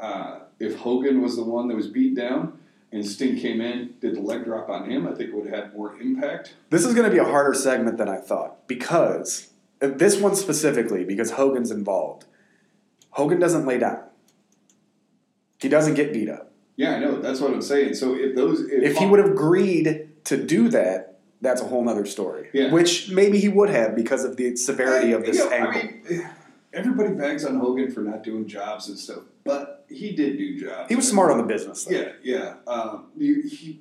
uh, 0.00 0.40
if 0.58 0.76
Hogan 0.76 1.20
was 1.22 1.36
the 1.36 1.44
one 1.44 1.68
that 1.68 1.74
was 1.76 1.86
beat 1.86 2.14
down, 2.16 2.58
and 2.92 3.04
Sting 3.06 3.36
came 3.38 3.60
in, 3.60 3.94
did 4.00 4.16
the 4.16 4.20
leg 4.20 4.44
drop 4.44 4.68
on 4.70 4.90
him, 4.90 5.06
I 5.06 5.10
think 5.12 5.30
it 5.30 5.34
would 5.34 5.46
have 5.46 5.64
had 5.64 5.74
more 5.76 6.00
impact. 6.00 6.54
This 6.70 6.84
is 6.84 6.94
going 6.94 7.04
to 7.08 7.12
be 7.12 7.18
a 7.18 7.24
harder 7.24 7.52
segment 7.54 7.98
than 7.98 8.08
I 8.08 8.16
thought 8.16 8.66
because 8.66 9.50
uh, 9.82 9.88
this 9.88 10.18
one 10.18 10.34
specifically 10.34 11.04
because 11.04 11.32
Hogan's 11.32 11.70
involved. 11.70 12.24
Hogan 13.10 13.38
doesn't 13.38 13.66
lay 13.66 13.78
down. 13.78 14.00
He 15.66 15.70
doesn't 15.70 15.94
get 15.94 16.12
beat 16.12 16.28
up. 16.28 16.52
Yeah, 16.76 16.94
I 16.94 17.00
know. 17.00 17.20
That's 17.20 17.40
what 17.40 17.52
I'm 17.52 17.60
saying. 17.60 17.94
So 17.94 18.14
if 18.14 18.36
those, 18.36 18.60
if, 18.60 18.84
If 18.84 18.96
he 18.98 19.04
would 19.04 19.18
have 19.18 19.32
agreed 19.32 20.10
to 20.26 20.36
do 20.36 20.68
that, 20.68 21.18
that's 21.40 21.60
a 21.60 21.64
whole 21.64 21.82
nother 21.82 22.06
story. 22.06 22.50
Yeah. 22.52 22.70
Which 22.70 23.10
maybe 23.10 23.40
he 23.40 23.48
would 23.48 23.68
have 23.68 23.96
because 23.96 24.22
of 24.22 24.36
the 24.36 24.54
severity 24.54 25.10
of 25.10 25.26
this 25.26 25.38
You 25.38 25.50
know, 25.50 25.56
angle. 25.56 25.80
I 25.80 25.84
mean, 26.08 26.30
everybody 26.72 27.14
bags 27.14 27.44
on 27.44 27.58
Hogan 27.58 27.90
for 27.90 27.98
not 27.98 28.22
doing 28.22 28.46
jobs 28.46 28.88
and 28.88 28.96
stuff, 28.96 29.24
but 29.42 29.84
he 29.88 30.14
did 30.14 30.38
do 30.38 30.60
jobs. 30.60 30.88
he 30.88 30.94
was 30.94 31.08
smart 31.08 31.32
on 31.32 31.38
the 31.38 31.44
business. 31.44 31.84
Though. 31.84 31.96
Yeah, 31.96 32.12
yeah. 32.22 32.54
Um, 32.68 33.06
you, 33.16 33.42
he 33.42 33.80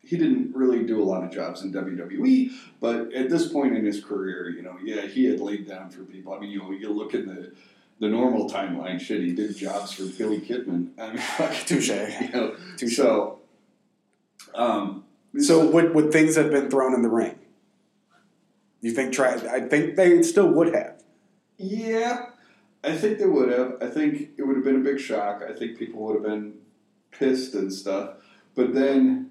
he 0.00 0.16
didn't 0.16 0.56
really 0.56 0.82
do 0.82 1.00
a 1.00 1.06
lot 1.06 1.22
of 1.22 1.30
jobs 1.30 1.62
in 1.62 1.72
WWE, 1.72 2.50
but 2.80 3.14
at 3.14 3.30
this 3.30 3.46
point 3.46 3.76
in 3.76 3.84
his 3.84 4.02
career, 4.02 4.50
you 4.50 4.62
know, 4.62 4.76
yeah, 4.82 5.02
he 5.06 5.26
had 5.26 5.38
laid 5.38 5.68
down 5.68 5.88
for 5.88 6.02
people. 6.02 6.32
I 6.32 6.40
mean, 6.40 6.50
you 6.50 6.58
know, 6.58 6.72
you 6.72 6.92
look 6.92 7.14
at 7.14 7.26
the 7.26 7.52
the 8.02 8.08
normal 8.08 8.50
timeline. 8.50 9.00
Shit, 9.00 9.20
he 9.20 9.32
did 9.32 9.56
jobs 9.56 9.92
for 9.92 10.04
Billy 10.18 10.40
Kidman. 10.40 10.88
I 10.98 11.12
mean, 11.12 11.22
Touche. 11.66 11.88
You 12.20 12.28
know, 12.32 12.56
Touche. 12.76 12.96
so. 12.96 13.38
Um, 14.56 15.04
So 15.38 15.70
would 15.70 15.94
would 15.94 16.10
things 16.12 16.34
have 16.34 16.50
been 16.50 16.68
thrown 16.68 16.94
in 16.94 17.02
the 17.02 17.08
ring? 17.08 17.38
You 18.80 18.90
think? 18.90 19.12
Try. 19.14 19.34
I 19.34 19.60
think 19.60 19.94
they 19.94 20.20
still 20.22 20.48
would 20.48 20.74
have. 20.74 21.00
Yeah, 21.58 22.26
I 22.82 22.96
think 22.96 23.18
they 23.20 23.26
would 23.26 23.50
have. 23.50 23.76
I 23.80 23.86
think 23.86 24.30
it 24.36 24.42
would 24.44 24.56
have 24.56 24.64
been 24.64 24.80
a 24.80 24.84
big 24.90 24.98
shock. 24.98 25.42
I 25.48 25.52
think 25.54 25.78
people 25.78 26.02
would 26.02 26.14
have 26.16 26.24
been 26.24 26.54
pissed 27.12 27.54
and 27.54 27.72
stuff. 27.72 28.14
But 28.56 28.74
then, 28.74 29.30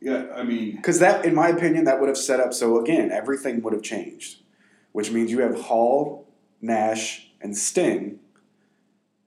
yeah, 0.00 0.26
I 0.34 0.42
mean, 0.42 0.74
Because 0.74 0.98
that, 0.98 1.24
in 1.24 1.34
my 1.36 1.48
opinion, 1.50 1.84
that 1.84 2.00
would 2.00 2.08
have 2.08 2.18
set 2.18 2.40
up. 2.40 2.52
So 2.52 2.80
again, 2.80 3.12
everything 3.12 3.62
would 3.62 3.72
have 3.72 3.82
changed, 3.84 4.42
which 4.90 5.12
means 5.12 5.30
you 5.30 5.40
have 5.40 5.54
Hall, 5.62 6.26
Nash, 6.60 7.27
and 7.40 7.56
Sting 7.56 8.18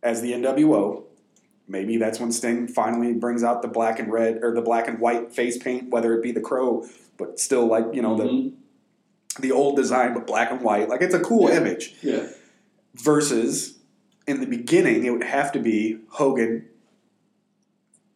as 0.04 0.22
the 0.22 0.32
NWO. 0.34 1.04
Maybe 1.68 1.98
that's 1.98 2.20
when 2.20 2.32
Sting 2.32 2.68
finally 2.68 3.14
brings 3.14 3.44
out 3.44 3.62
the 3.62 3.68
black 3.68 4.00
and 4.00 4.12
red 4.12 4.40
or 4.44 4.54
the 4.54 4.62
black 4.62 4.88
and 4.88 5.00
white 5.00 5.34
face 5.34 5.58
paint, 5.58 5.90
whether 5.90 6.14
it 6.14 6.22
be 6.24 6.32
the 6.32 6.42
crow, 6.42 6.86
but 7.18 7.40
still 7.40 7.66
like 7.66 7.86
you 7.94 8.02
know 8.02 8.16
mhm, 8.18 8.54
the 9.38 9.42
the 9.48 9.52
old 9.54 9.78
design, 9.78 10.14
but 10.14 10.28
black 10.28 10.52
and 10.52 10.62
white. 10.62 10.90
Like 10.90 11.02
it's 11.02 11.16
a 11.16 11.20
cool 11.20 11.50
Yeah. 11.50 11.58
image. 11.58 11.96
yeah, 12.02 12.28
Versus 12.96 13.78
in 14.28 14.42
the 14.42 14.46
beginning, 14.46 15.06
it 15.06 15.12
would 15.12 15.24
have 15.24 15.52
to 15.54 15.60
be 15.60 16.00
Hogan, 16.10 16.66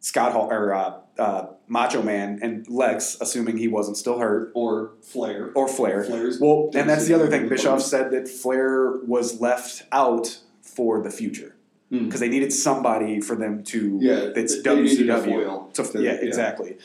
Scott 0.01 0.33
Hall, 0.33 0.51
or 0.51 0.73
uh, 0.73 0.95
uh, 1.17 1.47
Macho 1.67 2.01
Man, 2.01 2.39
and 2.41 2.67
Lex, 2.69 3.17
assuming 3.21 3.57
he 3.57 3.67
wasn't 3.67 3.97
still 3.97 4.19
hurt. 4.19 4.51
or 4.53 4.91
Flair. 5.01 5.51
or 5.55 5.67
Flair. 5.67 6.03
Flair's 6.03 6.39
well, 6.39 6.69
and 6.73 6.89
that's 6.89 7.07
the 7.07 7.13
other 7.13 7.27
thing. 7.27 7.47
Bischoff 7.49 7.81
said 7.81 8.11
that 8.11 8.27
Flair 8.27 8.97
was 9.05 9.39
left 9.41 9.83
out 9.91 10.39
for 10.61 11.01
the 11.01 11.09
future 11.09 11.55
Hmm. 11.89 12.05
because 12.05 12.19
they 12.19 12.27
needed 12.29 12.51
somebody 12.51 13.21
for 13.21 13.35
them 13.35 13.63
to. 13.65 13.99
Yeah, 14.01 14.31
that's 14.35 14.61
they 14.61 14.75
needed 14.81 15.09
a 15.09 15.13
WCW. 15.21 15.73
To, 15.73 15.83
to- 15.83 16.01
yeah, 16.03 16.11
yeah. 16.13 16.17
exactly. 16.21 16.77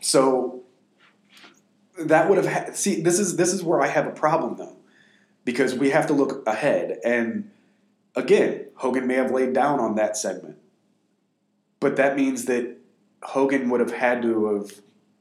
So 0.00 0.62
that 1.98 2.28
would 2.28 2.36
have 2.38 2.46
had. 2.46 2.76
See, 2.76 3.00
this 3.00 3.18
is 3.18 3.36
this 3.36 3.52
is 3.52 3.62
where 3.62 3.80
I 3.80 3.86
have 3.88 4.06
a 4.06 4.10
problem 4.12 4.56
though, 4.56 4.76
because 5.44 5.74
we 5.74 5.90
have 5.90 6.06
to 6.08 6.12
look 6.12 6.46
ahead, 6.46 6.98
and 7.04 7.50
again, 8.14 8.66
Hogan 8.76 9.06
may 9.06 9.14
have 9.14 9.30
laid 9.30 9.52
down 9.54 9.80
on 9.80 9.94
that 9.96 10.16
segment, 10.16 10.58
but 11.80 11.96
that 11.96 12.14
means 12.16 12.44
that 12.44 12.75
Hogan 13.22 13.70
would 13.70 13.80
have 13.80 13.92
had 13.92 14.22
to 14.22 14.54
have 14.54 14.72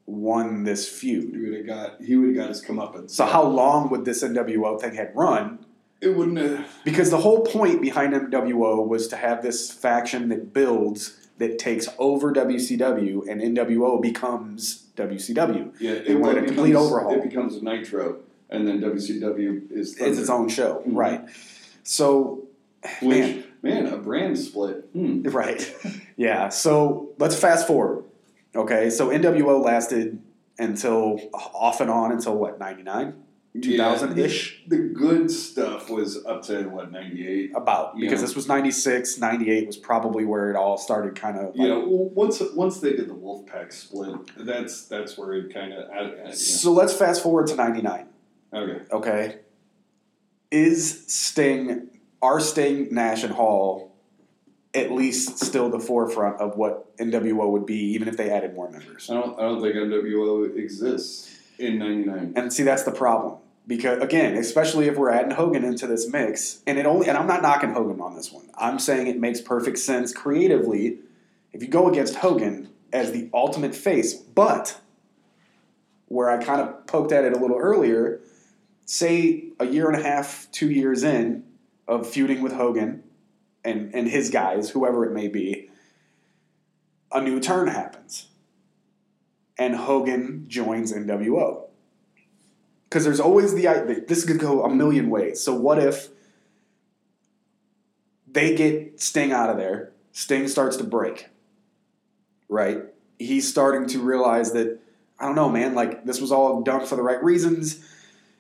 won 0.06 0.64
this 0.64 0.88
feud. 0.88 1.34
He 1.34 1.42
would 1.42 1.54
have 1.58 1.66
got. 1.68 2.02
He 2.02 2.16
would 2.16 2.28
have 2.30 2.36
got 2.38 2.50
his 2.50 2.64
comeuppance. 2.64 3.12
So 3.12 3.26
how 3.26 3.44
long 3.44 3.90
would 3.90 4.06
this 4.06 4.24
NWO 4.24 4.80
thing 4.80 4.96
had 4.96 5.12
run? 5.16 5.60
It 6.02 6.10
wouldn't 6.16 6.38
have. 6.38 6.68
Because 6.84 7.10
the 7.10 7.18
whole 7.18 7.42
point 7.46 7.82
behind 7.82 8.14
NWO 8.14 8.86
was 8.88 9.08
to 9.08 9.16
have 9.16 9.42
this 9.42 9.72
faction 9.72 10.30
that 10.30 10.54
builds 10.54 11.18
that 11.38 11.58
takes 11.58 11.88
over 11.98 12.32
WCW 12.32 13.28
and 13.30 13.42
NWO 13.42 14.02
becomes 14.02 14.84
WCW. 14.96 15.74
Yeah, 15.80 16.00
They 16.06 16.16
wanted 16.16 16.44
a 16.44 16.48
complete 16.48 16.70
becomes- 16.72 16.92
overhaul. 16.92 17.14
It 17.16 17.24
becomes 17.24 17.56
a 17.56 17.64
Nitro, 17.64 18.18
and 18.50 18.68
then 18.68 18.80
WCW 18.82 19.64
is 19.72 19.98
It's 20.00 20.20
its 20.20 20.30
own 20.30 20.48
show, 20.48 20.84
Mhm. 20.88 20.96
right? 20.96 21.22
So, 21.84 22.44
Which 23.02 23.18
man, 23.20 23.44
man, 23.66 23.88
a 23.88 23.98
brand 23.98 24.38
split. 24.38 24.88
Hmm. 24.94 25.24
right, 25.30 25.76
yeah. 26.16 26.50
So 26.50 27.10
let's 27.18 27.36
fast 27.40 27.68
forward. 27.68 28.06
Okay, 28.56 28.90
so 28.90 29.10
NWO 29.10 29.64
lasted 29.64 30.22
until 30.58 31.20
off 31.34 31.82
and 31.82 31.90
on 31.90 32.12
until 32.14 32.36
what 32.38 32.58
ninety 32.60 32.84
nine, 32.84 33.16
two 33.62 33.76
thousand 33.78 34.18
ish. 34.18 34.64
The 34.68 34.78
good 34.78 35.30
stuff 35.30 35.90
was 35.90 36.24
up 36.26 36.44
to 36.44 36.64
what 36.70 36.92
ninety 36.92 37.28
eight. 37.28 37.52
About 37.56 37.96
because 37.98 38.20
Yeah. 38.22 38.26
this 38.28 38.36
was 38.36 38.48
96, 38.48 39.18
98 39.20 39.68
was 39.68 39.76
probably 39.78 40.24
where 40.26 40.50
it 40.50 40.56
all 40.56 40.78
started 40.78 41.16
kind 41.16 41.38
of 41.38 41.56
You 41.56 41.68
know, 41.68 41.80
well, 41.80 42.10
once 42.10 42.42
once 42.56 42.80
they 42.80 42.92
did 42.94 43.10
the 43.10 43.14
Wolfpack 43.14 43.74
split, 43.74 44.16
that's 44.38 44.86
that's 44.86 45.18
where 45.18 45.34
it 45.34 45.54
kind 45.54 45.74
of. 45.74 45.90
Yeah. 45.94 46.32
So 46.32 46.72
let's 46.72 46.94
fast 46.94 47.22
forward 47.22 47.48
to 47.48 47.56
99, 47.56 48.08
Okay. 48.54 48.86
okay? 48.94 49.40
Is 50.52 51.04
Sting, 51.08 51.90
are 52.22 52.40
Sting, 52.40 52.94
Nash, 52.94 53.24
and 53.24 53.34
Hall 53.34 53.96
at 54.76 54.92
least 54.92 55.40
still 55.40 55.70
the 55.70 55.80
forefront 55.80 56.42
of 56.42 56.58
what 56.58 56.96
NWO 56.98 57.50
would 57.50 57.66
be, 57.66 57.94
even 57.94 58.08
if 58.08 58.18
they 58.18 58.30
added 58.30 58.54
more 58.54 58.70
members? 58.70 59.10
I 59.10 59.14
don't 59.14 59.40
I 59.40 59.44
don't 59.44 59.62
think 59.62 59.76
NWO 59.76 60.56
exists 60.58 61.40
in 61.58 61.80
ninety 61.80 62.06
nine. 62.06 62.34
And 62.36 62.52
see, 62.52 62.64
that's 62.64 62.84
the 62.84 62.92
problem. 62.92 63.38
Because 63.68 64.02
again, 64.04 64.36
especially 64.36 64.88
if 64.88 64.98
we're 64.98 65.10
adding 65.10 65.32
Hogan 65.32 65.64
into 65.64 65.88
this 65.88 66.08
mix, 66.12 66.62
and 66.68 66.78
it 66.78 66.86
only 66.86 67.08
and 67.08 67.18
I'm 67.18 67.28
not 67.28 67.42
knocking 67.42 67.72
Hogan 67.72 68.00
on 68.02 68.16
this 68.16 68.32
one. 68.32 68.50
I'm 68.56 68.78
saying 68.78 69.08
it 69.08 69.20
makes 69.20 69.42
perfect 69.42 69.80
sense 69.80 70.14
creatively 70.14 71.00
if 71.54 71.62
you 71.62 71.70
go 71.70 71.90
against 71.90 72.16
Hogan 72.16 72.70
as 72.92 73.12
the 73.12 73.30
ultimate 73.34 73.74
face, 73.74 74.14
but 74.14 74.80
where 76.08 76.30
I 76.30 76.44
kind 76.44 76.62
of 76.62 76.86
poked 76.86 77.12
at 77.12 77.24
it 77.24 77.34
a 77.34 77.40
little 77.40 77.58
earlier, 77.58 78.20
say 78.86 79.46
a 79.60 79.66
year 79.66 79.90
and 79.90 80.00
a 80.00 80.04
half, 80.04 80.48
two 80.52 80.70
years 80.70 81.04
in 81.04 81.44
of 81.88 82.08
feuding 82.08 82.42
with 82.42 82.54
Hogan 82.54 83.04
and, 83.64 83.94
and 83.94 84.08
his 84.08 84.30
guys, 84.30 84.72
whoever 84.72 85.06
it 85.06 85.14
may 85.14 85.28
be, 85.28 85.70
a 87.12 87.22
new 87.22 87.40
turn 87.40 87.68
happens. 87.68 88.28
And 89.58 89.76
Hogan 89.76 90.46
joins 90.48 90.92
NWO 90.92 91.66
because 92.90 93.06
there's 93.06 93.20
always 93.20 93.54
the 93.54 94.04
this 94.08 94.26
could 94.26 94.40
go 94.40 94.64
a 94.64 94.74
million 94.74 95.10
ways. 95.10 95.42
So 95.42 95.54
what 95.56 95.80
if 95.80 96.10
they 98.28 98.56
get 98.56 99.00
Sting 99.00 99.32
out 99.32 99.50
of 99.50 99.58
there? 99.58 99.92
Sting 100.12 100.48
starts 100.48 100.78
to 100.78 100.84
break, 100.84 101.30
right? 102.50 102.84
He's 103.18 103.48
starting 103.50 103.88
to 103.90 104.00
realize 104.00 104.52
that 104.52 104.80
I 105.20 105.26
don't 105.26 105.36
know, 105.36 105.50
man. 105.50 105.74
Like 105.74 106.06
this 106.06 106.20
was 106.20 106.34
all 106.34 106.62
done 106.62 106.86
for 106.86 106.98
the 106.98 107.02
right 107.02 107.24
reasons 107.24 107.86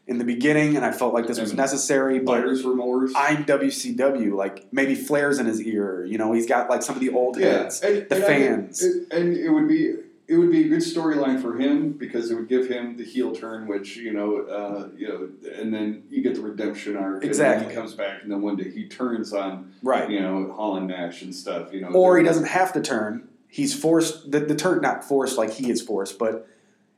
in 0.08 0.18
the 0.20 0.24
beginning, 0.24 0.76
and 0.76 0.86
I 0.86 0.92
felt 0.92 1.14
like 1.14 1.28
this 1.28 1.40
was 1.40 1.54
necessary. 1.54 2.20
But 2.20 2.44
remorse. 2.46 3.12
I'm 3.16 3.46
WCW. 3.46 4.34
Like 4.36 4.72
maybe 4.72 4.96
flares 4.96 5.40
in 5.40 5.46
his 5.46 5.62
ear. 5.62 6.06
You 6.06 6.18
know, 6.18 6.34
he's 6.34 6.46
got 6.48 6.70
like 6.70 6.84
some 6.84 6.96
of 6.96 7.02
the 7.02 7.10
old 7.10 7.40
heads, 7.40 7.82
and, 7.82 8.08
the 8.10 8.16
and 8.16 8.24
I 8.26 8.28
mean, 8.28 8.38
fans. 8.38 8.84
it- 8.84 9.08
and 9.12 9.36
it 9.36 9.50
would 9.50 9.68
be 9.68 9.96
it 10.28 10.38
would 10.38 10.52
be 10.52 10.66
a 10.66 10.68
good 10.68 10.80
storyline 10.80 11.40
for 11.40 11.56
him 11.56 11.92
because 11.92 12.32
it 12.32 12.36
would 12.36 12.48
give 12.50 12.68
him 12.68 12.98
the 12.98 13.04
heel 13.04 13.32
turn, 13.36 13.68
which 13.68 13.96
you 13.98 14.12
know, 14.12 14.38
uh, 14.42 14.90
you 14.98 15.08
know, 15.08 15.30
and 15.60 15.72
then 15.74 16.04
you 16.10 16.22
get 16.24 16.34
the 16.36 16.42
redemption 16.42 16.98
arc. 16.98 17.16
And 17.18 17.24
Exactly. 17.26 17.70
he 17.70 17.76
comes 17.76 17.94
back, 17.94 18.24
and 18.24 18.32
then 18.32 18.42
one 18.42 18.56
day 18.56 18.70
he 18.72 18.88
turns 18.88 19.34
on, 19.34 19.74
Right. 19.84 20.10
you 20.10 20.20
know, 20.20 20.52
Hall 20.52 20.78
and 20.78 20.88
Nash 20.88 21.22
and 21.22 21.34
stuff. 21.34 21.72
You 21.74 21.82
know, 21.82 21.90
Or 21.90 22.18
he 22.18 22.24
doesn't 22.24 22.48
have 22.48 22.74
to 22.74 22.82
turn. 22.82 23.28
He's 23.48 23.74
forced 23.80 24.32
the, 24.32 24.40
the 24.40 24.56
turn 24.56 24.82
not 24.82 25.04
forced 25.04 25.38
like 25.38 25.52
he 25.54 25.70
is 25.70 25.82
forced, 25.82 26.18
but 26.18 26.48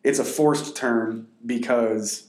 it's 0.06 0.20
a 0.20 0.24
forced 0.24 0.76
turn 0.78 1.28
because 1.46 2.27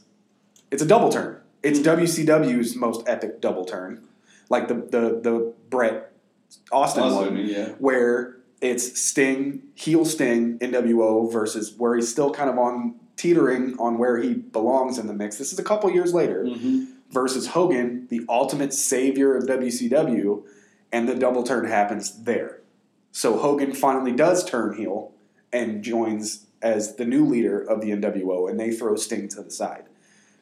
it's 0.70 0.82
a 0.82 0.86
double 0.86 1.10
turn. 1.10 1.40
It's 1.62 1.80
WCW's 1.80 2.76
most 2.76 3.06
epic 3.08 3.40
double 3.40 3.64
turn. 3.64 4.06
Like 4.48 4.68
the 4.68 4.74
the, 4.74 5.20
the 5.22 5.54
Brett 5.70 6.12
Austin, 6.72 7.02
Austin, 7.04 7.34
one 7.34 7.46
yeah. 7.46 7.68
where 7.78 8.36
it's 8.60 9.00
Sting, 9.00 9.62
heel 9.74 10.04
Sting, 10.04 10.58
NWO 10.58 11.30
versus 11.32 11.74
where 11.76 11.94
he's 11.94 12.10
still 12.10 12.30
kind 12.32 12.48
of 12.50 12.58
on 12.58 12.94
teetering 13.16 13.76
on 13.78 13.98
where 13.98 14.18
he 14.18 14.34
belongs 14.34 14.98
in 14.98 15.06
the 15.06 15.12
mix. 15.12 15.36
This 15.38 15.52
is 15.52 15.58
a 15.58 15.64
couple 15.64 15.90
years 15.90 16.14
later 16.14 16.44
Mm-hmm. 16.44 16.84
versus 17.10 17.48
Hogan, 17.48 18.06
the 18.08 18.22
ultimate 18.28 18.72
savior 18.72 19.36
of 19.36 19.44
WCW, 19.44 20.44
and 20.92 21.08
the 21.08 21.14
double 21.14 21.42
turn 21.42 21.66
happens 21.66 22.22
there. 22.24 22.60
So 23.12 23.36
Hogan 23.38 23.72
finally 23.72 24.12
does 24.12 24.44
turn 24.44 24.76
heel 24.76 25.12
and 25.52 25.82
joins 25.82 26.46
as 26.62 26.96
the 26.96 27.04
new 27.04 27.24
leader 27.24 27.60
of 27.60 27.80
the 27.80 27.90
NWO, 27.90 28.48
and 28.48 28.58
they 28.58 28.70
throw 28.70 28.94
Sting 28.96 29.28
to 29.28 29.42
the 29.42 29.50
side, 29.50 29.84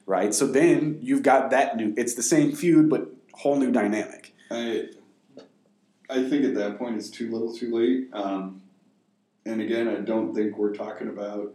right? 0.06 0.32
So 0.34 0.46
then 0.46 0.98
you've 1.02 1.22
got 1.22 1.50
that 1.50 1.76
new. 1.76 1.92
It's 1.96 2.14
the 2.14 2.22
same 2.22 2.52
feud, 2.52 2.88
but 2.88 3.08
whole 3.32 3.56
new 3.56 3.70
dynamic. 3.70 4.32
I 4.50 4.88
I 6.08 6.28
think 6.28 6.44
at 6.44 6.54
that 6.54 6.78
point 6.78 6.96
it's 6.96 7.10
too 7.10 7.30
little, 7.30 7.52
too 7.54 7.74
late. 7.74 8.08
Um, 8.12 8.62
and 9.44 9.60
again, 9.60 9.88
I 9.88 9.96
don't 9.96 10.34
think 10.34 10.56
we're 10.56 10.74
talking 10.74 11.08
about 11.08 11.52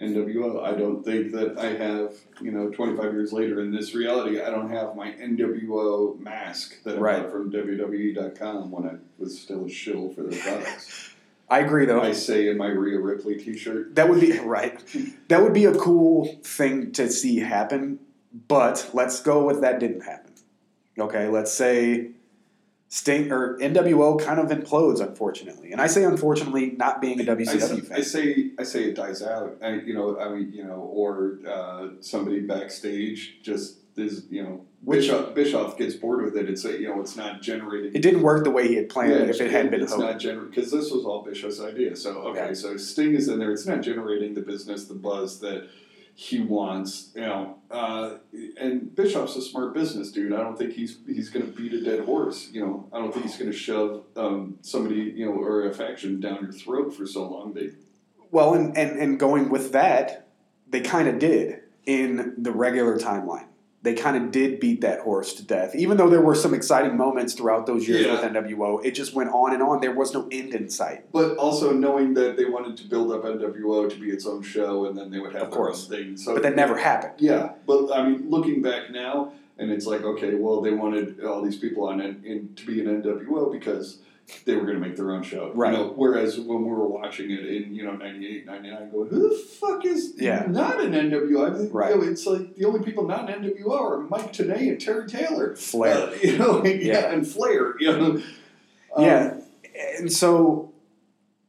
NWO. 0.00 0.62
I 0.64 0.72
don't 0.72 1.04
think 1.04 1.32
that 1.32 1.58
I 1.58 1.74
have, 1.74 2.14
you 2.40 2.50
know, 2.50 2.70
25 2.70 3.12
years 3.12 3.32
later 3.34 3.60
in 3.60 3.70
this 3.70 3.94
reality, 3.94 4.40
I 4.40 4.48
don't 4.48 4.70
have 4.70 4.96
my 4.96 5.12
NWO 5.12 6.18
mask 6.18 6.82
that 6.84 6.96
I 6.96 7.00
Right. 7.00 7.22
bought 7.22 7.30
from 7.32 7.50
WWE.com 7.52 8.70
when 8.70 8.86
I 8.88 8.94
was 9.18 9.38
still 9.38 9.66
a 9.66 9.68
shill 9.68 10.08
for 10.14 10.22
their 10.22 10.40
products. 10.40 11.09
I 11.50 11.58
agree, 11.58 11.84
though. 11.84 12.00
I 12.00 12.12
say 12.12 12.48
in 12.48 12.56
my 12.56 12.68
Rhea 12.68 13.00
Ripley 13.00 13.36
T-shirt. 13.36 13.96
That 13.96 14.08
would 14.08 14.20
be 14.20 14.38
right. 14.38 14.80
That 15.28 15.42
would 15.42 15.52
be 15.52 15.64
a 15.64 15.74
cool 15.74 16.38
thing 16.44 16.92
to 16.92 17.10
see 17.10 17.40
happen. 17.40 17.98
But 18.46 18.90
let's 18.94 19.20
go 19.20 19.44
with 19.44 19.60
that 19.62 19.80
didn't 19.80 20.02
happen. 20.02 20.34
Okay, 20.96 21.28
let's 21.28 21.52
say 21.52 22.12
Sting 22.88 23.32
or 23.32 23.58
NWO 23.58 24.20
kind 24.20 24.38
of 24.38 24.48
implodes, 24.48 25.00
unfortunately. 25.00 25.72
And 25.72 25.80
I 25.80 25.88
say 25.88 26.04
unfortunately, 26.04 26.72
not 26.72 27.00
being 27.00 27.20
a 27.20 27.22
I 27.24 27.34
WCW 27.34 27.46
say, 27.46 27.80
fan. 27.80 27.98
I 27.98 28.00
say 28.02 28.50
I 28.58 28.62
say 28.64 28.84
it 28.84 28.94
dies 28.94 29.22
out. 29.22 29.58
I, 29.62 29.74
you 29.74 29.94
know, 29.94 30.18
I 30.20 30.28
mean, 30.28 30.52
you 30.52 30.64
know, 30.64 30.90
or 30.92 31.38
uh, 31.48 31.88
somebody 32.00 32.40
backstage 32.40 33.38
just 33.42 33.79
is, 33.96 34.26
you 34.30 34.42
know, 34.42 34.64
Which- 34.82 35.00
Bischoff, 35.00 35.34
Bischoff 35.34 35.76
gets 35.78 35.94
bored 35.94 36.24
with 36.24 36.36
it. 36.36 36.48
It's 36.48 36.64
a, 36.64 36.72
you 36.80 36.88
know, 36.88 37.00
it's 37.00 37.16
not 37.16 37.42
generating. 37.42 37.94
it 37.94 38.02
didn't 38.02 38.22
work 38.22 38.44
the 38.44 38.50
way 38.50 38.68
he 38.68 38.74
had 38.76 38.88
planned 38.88 39.12
Yeah, 39.12 39.30
if 39.30 39.40
it 39.40 39.50
had 39.50 39.70
been 39.70 39.82
it's 39.82 39.92
Hogan. 39.92 40.06
not 40.06 40.18
generating 40.18 40.50
because 40.50 40.70
this 40.70 40.90
was 40.90 41.04
all 41.04 41.22
Bischoff's 41.22 41.60
idea. 41.60 41.94
So 41.96 42.10
okay, 42.28 42.48
Yeah. 42.48 42.54
so 42.54 42.76
Sting 42.76 43.14
is 43.14 43.28
in 43.28 43.38
there. 43.38 43.52
It's 43.52 43.66
not 43.66 43.82
generating 43.82 44.34
the 44.34 44.40
business, 44.42 44.86
the 44.86 44.94
buzz 44.94 45.40
that 45.40 45.68
he 46.14 46.40
wants. 46.40 47.10
You 47.14 47.20
know, 47.22 47.56
uh, 47.70 48.16
and 48.58 48.94
Bischoff's 48.94 49.36
a 49.36 49.42
smart 49.42 49.74
business 49.74 50.10
dude. 50.12 50.32
I 50.32 50.38
don't 50.40 50.56
think 50.56 50.72
he's 50.72 50.98
he's 51.06 51.28
going 51.30 51.44
to 51.46 51.52
beat 51.52 51.72
a 51.74 51.82
dead 51.82 52.04
horse. 52.04 52.48
You 52.52 52.60
know, 52.62 52.88
I 52.92 52.98
don't 52.98 53.12
think 53.12 53.26
he's 53.26 53.36
going 53.36 53.50
to 53.50 53.56
shove 53.56 54.04
um, 54.16 54.58
somebody 54.62 55.12
you 55.16 55.26
know 55.26 55.32
or 55.32 55.68
a 55.68 55.74
faction 55.74 56.20
down 56.20 56.38
your 56.42 56.52
throat 56.52 56.94
for 56.94 57.06
so 57.06 57.28
long. 57.28 57.52
They 57.54 57.70
Well, 58.30 58.54
and, 58.54 58.76
and, 58.76 58.98
and 58.98 59.18
going 59.20 59.48
with 59.50 59.72
that, 59.72 60.26
they 60.68 60.80
kind 60.80 61.08
of 61.08 61.18
did 61.18 61.60
in 61.86 62.34
the 62.38 62.52
regular 62.52 62.98
timeline. 62.98 63.46
They 63.82 63.94
kind 63.94 64.14
of 64.14 64.30
did 64.30 64.60
beat 64.60 64.82
that 64.82 65.00
horse 65.00 65.32
to 65.34 65.42
death. 65.42 65.74
Even 65.74 65.96
though 65.96 66.10
there 66.10 66.20
were 66.20 66.34
some 66.34 66.52
exciting 66.52 66.98
moments 66.98 67.32
throughout 67.32 67.64
those 67.64 67.88
years 67.88 68.04
Yeah. 68.04 68.12
with 68.12 68.22
NWO, 68.22 68.84
it 68.84 68.90
just 68.90 69.14
went 69.14 69.30
on 69.30 69.54
and 69.54 69.62
on. 69.62 69.80
There 69.80 69.94
was 69.94 70.12
no 70.12 70.28
end 70.30 70.54
in 70.54 70.68
sight. 70.68 71.06
But 71.12 71.38
also 71.38 71.72
knowing 71.72 72.12
that 72.14 72.36
they 72.36 72.44
wanted 72.44 72.76
to 72.76 72.84
build 72.88 73.10
up 73.10 73.24
NWO 73.24 73.88
to 73.88 73.96
be 73.98 74.10
its 74.10 74.26
own 74.26 74.42
show, 74.42 74.84
and 74.84 74.98
then 74.98 75.10
they 75.10 75.18
would 75.18 75.32
have 75.32 75.44
Of 75.44 75.50
course. 75.50 75.88
thing. 75.88 76.18
So, 76.18 76.34
But 76.34 76.42
that 76.42 76.56
never 76.56 76.76
happened. 76.76 77.14
Yeah, 77.18 77.52
but 77.66 77.90
I 77.90 78.06
mean, 78.06 78.28
looking 78.28 78.60
back 78.60 78.90
now, 78.90 79.32
and 79.56 79.70
it's 79.70 79.86
like, 79.86 80.02
okay, 80.02 80.34
well, 80.34 80.60
they 80.60 80.72
wanted 80.72 81.24
all 81.24 81.40
these 81.40 81.56
people 81.56 81.84
on 81.88 82.02
in, 82.02 82.22
in 82.22 82.50
to 82.56 82.66
be 82.66 82.80
an 82.80 82.86
NWO 83.02 83.50
because 83.50 83.98
they 84.44 84.54
were 84.54 84.62
going 84.62 84.74
to 84.74 84.80
make 84.80 84.96
their 84.96 85.10
own 85.12 85.22
show. 85.22 85.52
Right. 85.54 85.72
You 85.72 85.78
know, 85.78 85.92
whereas 85.96 86.38
when 86.38 86.62
we 86.62 86.70
were 86.70 86.86
watching 86.86 87.30
it 87.30 87.44
in 87.46 87.74
you 87.74 87.84
know 87.84 87.92
98, 87.96 88.46
99, 88.46 88.90
going, 88.90 89.08
who 89.08 89.28
the 89.28 89.34
fuck 89.36 89.84
is 89.84 90.14
Yeah. 90.16 90.46
not 90.48 90.80
an 90.80 90.92
NWO? 90.92 91.52
I 91.54 91.56
think, 91.58 91.72
Right. 91.74 91.94
you 91.94 92.00
know, 92.00 92.06
it's 92.08 92.26
like 92.26 92.54
the 92.56 92.64
only 92.64 92.80
people 92.80 93.06
not 93.06 93.28
an 93.30 93.42
NWO 93.44 93.70
are 93.80 93.98
Mike 94.00 94.32
Tenay 94.32 94.68
and 94.68 94.80
Terry 94.80 95.06
Taylor. 95.08 95.54
Flair. 95.56 95.96
Uh, 96.08 96.14
you 96.22 96.38
know, 96.38 96.62
yeah, 96.64 96.72
Yeah. 96.74 97.12
and 97.12 97.26
Flair. 97.26 97.74
You 97.78 97.92
know. 97.96 98.22
Um, 98.96 99.04
yeah. 99.04 99.34
And 99.98 100.12
so, 100.12 100.72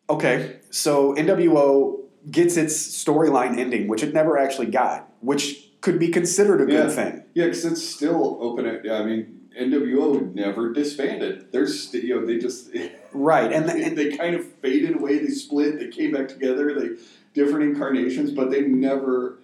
okay, 0.09 0.57
so 0.69 1.13
NWO 1.15 1.99
gets 2.29 2.55
its 2.57 2.75
storyline 3.03 3.57
ending, 3.57 3.87
which 3.87 4.03
it 4.03 4.13
never 4.13 4.37
actually 4.37 4.67
got, 4.67 5.11
which 5.21 5.69
could 5.81 5.97
be 5.97 6.09
considered 6.09 6.61
a 6.61 6.65
good 6.65 6.91
thing. 6.91 7.23
Yeah, 7.33 7.45
because 7.45 7.65
it's 7.65 7.83
still 7.83 8.37
open. 8.41 8.67
I 8.89 9.03
mean, 9.03 9.40
NWO 9.59 10.33
never 10.33 10.71
disbanded. 10.71 11.51
They're 11.51 11.67
st- 11.67 12.03
you 12.03 12.19
know 12.19 12.25
they 12.25 12.37
just 12.37 12.69
Right. 13.13 13.51
And, 13.51 13.67
they, 13.67 13.83
and 13.85 13.97
they 13.97 14.15
kind 14.15 14.35
of 14.35 14.45
faded 14.45 14.95
away. 14.95 15.19
They 15.19 15.27
split. 15.27 15.79
They 15.79 15.87
came 15.87 16.11
back 16.13 16.27
together. 16.27 16.73
They 16.73 17.01
different 17.33 17.63
incarnations, 17.63 18.31
but 18.31 18.51
they 18.51 18.61
never 18.61 19.37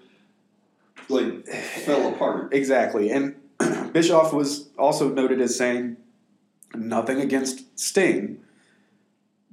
like 1.09 1.45
fell 1.47 2.13
apart. 2.13 2.53
Exactly. 2.53 3.11
And 3.11 3.35
Bischoff 3.93 4.34
was 4.34 4.69
also 4.77 5.09
noted 5.09 5.41
as 5.41 5.57
saying 5.57 5.97
nothing 6.75 7.19
against 7.21 7.79
Sting, 7.79 8.39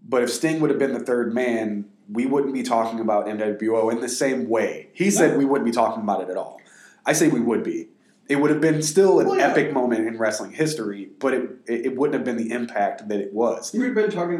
but 0.06 0.22
if 0.22 0.30
Sting 0.30 0.60
would 0.60 0.70
have 0.70 0.78
been 0.78 0.92
the 0.92 1.00
third 1.00 1.32
man, 1.32 1.86
we 2.10 2.26
wouldn't 2.26 2.52
be 2.52 2.62
talking 2.62 3.00
about 3.00 3.26
NWO 3.26 3.90
in 3.90 4.00
the 4.00 4.08
same 4.08 4.48
way. 4.48 4.88
He 4.92 5.10
said 5.10 5.38
we 5.38 5.44
wouldn't 5.44 5.64
be 5.64 5.72
talking 5.72 6.02
about 6.02 6.22
it 6.22 6.28
at 6.28 6.36
all. 6.36 6.60
I 7.06 7.12
say 7.12 7.28
we 7.28 7.40
would 7.40 7.62
be. 7.62 7.88
It 8.26 8.36
would 8.36 8.50
have 8.50 8.60
been 8.60 8.82
still 8.82 9.20
an 9.20 9.26
Well, 9.26 9.36
yeah. 9.38 9.48
epic 9.48 9.72
moment 9.72 10.06
in 10.08 10.16
wrestling 10.16 10.52
history, 10.52 11.10
but 11.18 11.34
it, 11.34 11.50
it 11.66 11.96
wouldn't 11.96 12.14
have 12.14 12.24
been 12.24 12.36
the 12.36 12.52
impact 12.54 13.08
that 13.08 13.20
it 13.20 13.34
was. 13.34 13.72
We've 13.74 13.94
been 13.94 14.10
talking 14.10 14.36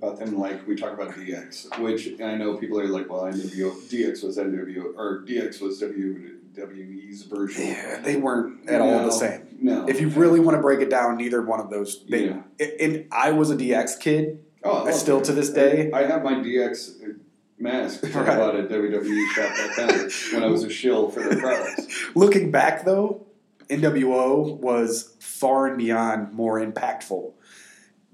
about 0.00 0.18
them 0.18 0.38
like 0.38 0.66
we 0.66 0.74
talk 0.74 0.92
about 0.92 1.10
DX, 1.14 1.78
which 1.80 2.20
I 2.20 2.34
know 2.34 2.56
people 2.56 2.80
are 2.80 2.88
like, 2.88 3.08
well, 3.08 3.22
NWO 3.22 3.72
DX 3.88 4.24
was 4.24 4.38
NWO 4.38 4.92
or 4.96 5.24
DX 5.24 5.60
was 5.60 5.80
WWE's 5.80 7.22
version. 7.22 7.66
Yeah, 7.68 8.00
they 8.00 8.16
weren't 8.16 8.68
at 8.68 8.80
all 8.80 9.04
the 9.04 9.12
same. 9.12 9.46
No. 9.60 9.86
If 9.88 10.00
you 10.00 10.08
really 10.08 10.40
want 10.40 10.56
to 10.56 10.62
break 10.62 10.80
it 10.80 10.90
down, 10.90 11.16
neither 11.16 11.40
one 11.42 11.60
of 11.60 11.70
those. 11.70 12.04
They, 12.06 12.26
Yeah. 12.26 12.42
And 12.80 13.06
I 13.12 13.30
was 13.32 13.50
a 13.50 13.56
DX 13.56 14.00
kid. 14.00 14.44
oh, 14.64 14.90
still 14.90 15.20
to 15.22 15.32
this 15.32 15.50
day. 15.50 15.92
I 15.92 16.04
have 16.04 16.24
my 16.24 16.34
DX 16.34 17.18
mask 17.58 18.02
Right. 18.02 18.16
I 18.16 18.36
bought 18.36 18.56
at 18.56 18.68
then 18.68 18.80
when 20.32 20.44
I 20.44 20.46
was 20.46 20.64
a 20.64 20.70
shill 20.70 21.10
for 21.10 21.20
their 21.20 21.38
products. 21.38 21.86
Looking 22.14 22.50
back, 22.50 22.84
though, 22.84 23.26
NWO 23.68 24.56
was 24.58 25.14
far 25.20 25.66
and 25.66 25.78
beyond 25.78 26.32
more 26.32 26.58
impactful. 26.60 27.32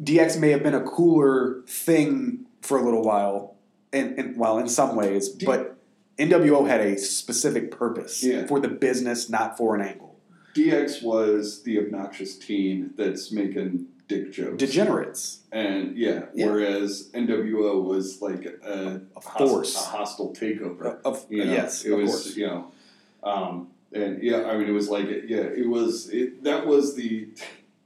DX 0.03 0.39
may 0.41 0.51
have 0.51 0.63
been 0.63 0.75
a 0.75 0.83
cooler 0.83 1.63
thing 1.67 2.47
for 2.63 2.79
a 2.79 2.83
little 2.83 3.03
while, 3.03 3.57
and, 3.93 4.19
and 4.19 4.37
well, 4.37 4.59
in 4.59 4.69
some 4.69 4.97
ways, 4.97 5.29
but 5.29 5.77
NWO 6.19 6.67
had 6.69 6.81
a 6.81 6.99
specific 6.99 7.71
purpose 7.71 8.23
Yeah. 8.23 8.47
for 8.47 8.59
the 8.61 8.69
business, 8.69 9.29
not 9.31 9.57
for 9.57 9.75
an 9.75 9.83
angle. 9.83 10.17
DX 10.55 11.03
was 11.03 11.63
the 11.63 11.79
obnoxious 11.79 12.37
teen 12.39 12.93
that's 12.97 13.31
making 13.33 13.87
dick 14.09 14.33
jokes. 14.33 14.57
Degenerates. 14.59 15.41
And 15.51 15.97
yeah, 15.97 16.27
Yeah. 16.35 16.47
whereas 16.47 17.11
NWO 17.15 17.83
was 17.83 18.21
like 18.21 18.45
a, 18.65 19.01
A 19.17 19.21
force. 19.21 19.75
a 19.75 19.79
hostile 19.79 20.33
takeover. 20.35 21.01
Of, 21.05 21.25
You 21.29 21.45
know, 21.45 21.53
yes, 21.53 21.85
it 21.85 21.93
of 21.93 22.01
was 22.01 22.11
course. 22.11 22.37
you 22.37 22.47
know, 22.47 22.67
um, 23.23 23.69
and 23.95 24.23
yeah, 24.23 24.45
I 24.45 24.57
mean, 24.59 24.69
it 24.69 24.73
was 24.73 24.89
like 24.89 25.07
yeah, 25.27 25.39
it 25.39 25.69
was 25.69 26.11
it, 26.11 26.43
that 26.45 26.67
was 26.67 26.95
the 26.97 27.29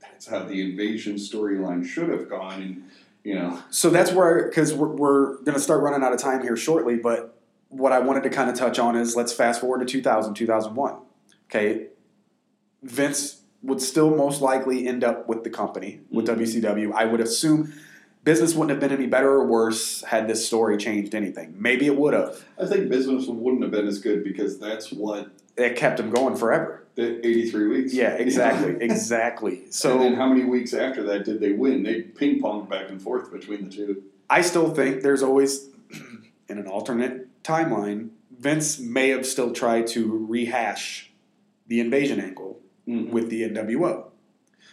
that's 0.00 0.26
how 0.26 0.42
the 0.44 0.60
invasion 0.62 1.14
storyline 1.16 1.86
should 1.86 2.08
have 2.08 2.28
gone, 2.28 2.62
and 2.62 2.82
you 3.24 3.34
know, 3.34 3.62
So 3.70 3.90
that's 3.90 4.10
where, 4.12 4.46
because 4.48 4.72
we're, 4.72 4.88
we're 4.88 5.34
going 5.42 5.52
to 5.54 5.60
start 5.60 5.82
running 5.82 6.02
out 6.02 6.14
of 6.14 6.18
time 6.18 6.42
here 6.42 6.56
shortly, 6.56 6.96
but 6.96 7.38
what 7.68 7.92
I 7.92 7.98
wanted 7.98 8.22
to 8.22 8.30
kind 8.30 8.48
of 8.48 8.56
touch 8.56 8.78
on 8.78 8.96
is 8.96 9.14
let's 9.16 9.34
fast 9.34 9.60
forward 9.60 9.80
to 9.80 9.84
2000, 9.84 10.32
2001. 10.32 10.96
Okay. 11.50 11.88
Vince 12.82 13.42
would 13.62 13.82
still 13.82 14.16
most 14.16 14.40
likely 14.40 14.86
end 14.86 15.04
up 15.04 15.28
with 15.28 15.44
the 15.44 15.50
company, 15.50 16.00
with 16.10 16.26
Mhm. 16.26 16.38
WCW. 16.38 16.92
I 16.92 17.04
would 17.04 17.20
assume 17.20 17.74
business 18.24 18.54
wouldn't 18.54 18.70
have 18.70 18.80
been 18.80 18.96
any 18.96 19.06
better 19.08 19.30
or 19.30 19.46
worse 19.46 20.02
had 20.04 20.26
this 20.26 20.46
story 20.46 20.78
changed 20.78 21.14
anything. 21.14 21.54
Maybe 21.58 21.86
it 21.86 21.96
would 21.98 22.14
have. 22.14 22.42
I 22.58 22.66
think 22.66 22.88
business 22.88 23.26
wouldn't 23.26 23.62
have 23.62 23.72
been 23.72 23.86
as 23.86 23.98
good 23.98 24.24
because 24.24 24.58
that's 24.58 24.90
what 24.90 25.28
It 25.58 25.76
kept 25.76 25.98
him 26.00 26.10
going 26.10 26.36
forever. 26.36 26.84
the 26.94 27.18
eighty 27.26 27.50
three 27.50 27.66
weeks. 27.68 27.92
Yeah, 27.94 28.14
exactly. 28.14 28.76
exactly. 28.80 29.62
So 29.70 29.92
and 29.92 30.00
then 30.02 30.14
how 30.14 30.28
many 30.28 30.44
weeks 30.44 30.72
after 30.74 31.02
that 31.04 31.24
did 31.24 31.40
they 31.40 31.52
win? 31.52 31.82
They 31.82 32.02
ping 32.02 32.40
ponged 32.40 32.68
back 32.68 32.88
and 32.90 33.00
forth 33.00 33.30
between 33.32 33.64
the 33.64 33.70
two. 33.70 34.02
I 34.30 34.42
still 34.42 34.70
think 34.74 35.02
there's 35.02 35.22
always, 35.22 35.68
in 36.48 36.58
an 36.58 36.66
alternate 36.66 37.42
timeline, 37.42 38.10
Vince 38.38 38.78
may 38.78 39.08
have 39.08 39.24
still 39.26 39.52
tried 39.52 39.86
to 39.88 40.26
rehash 40.28 41.10
the 41.66 41.80
invasion 41.80 42.20
angle 42.20 42.60
Mhm. 42.86 43.10
with 43.10 43.28
the 43.30 43.42
NWO. 43.42 44.04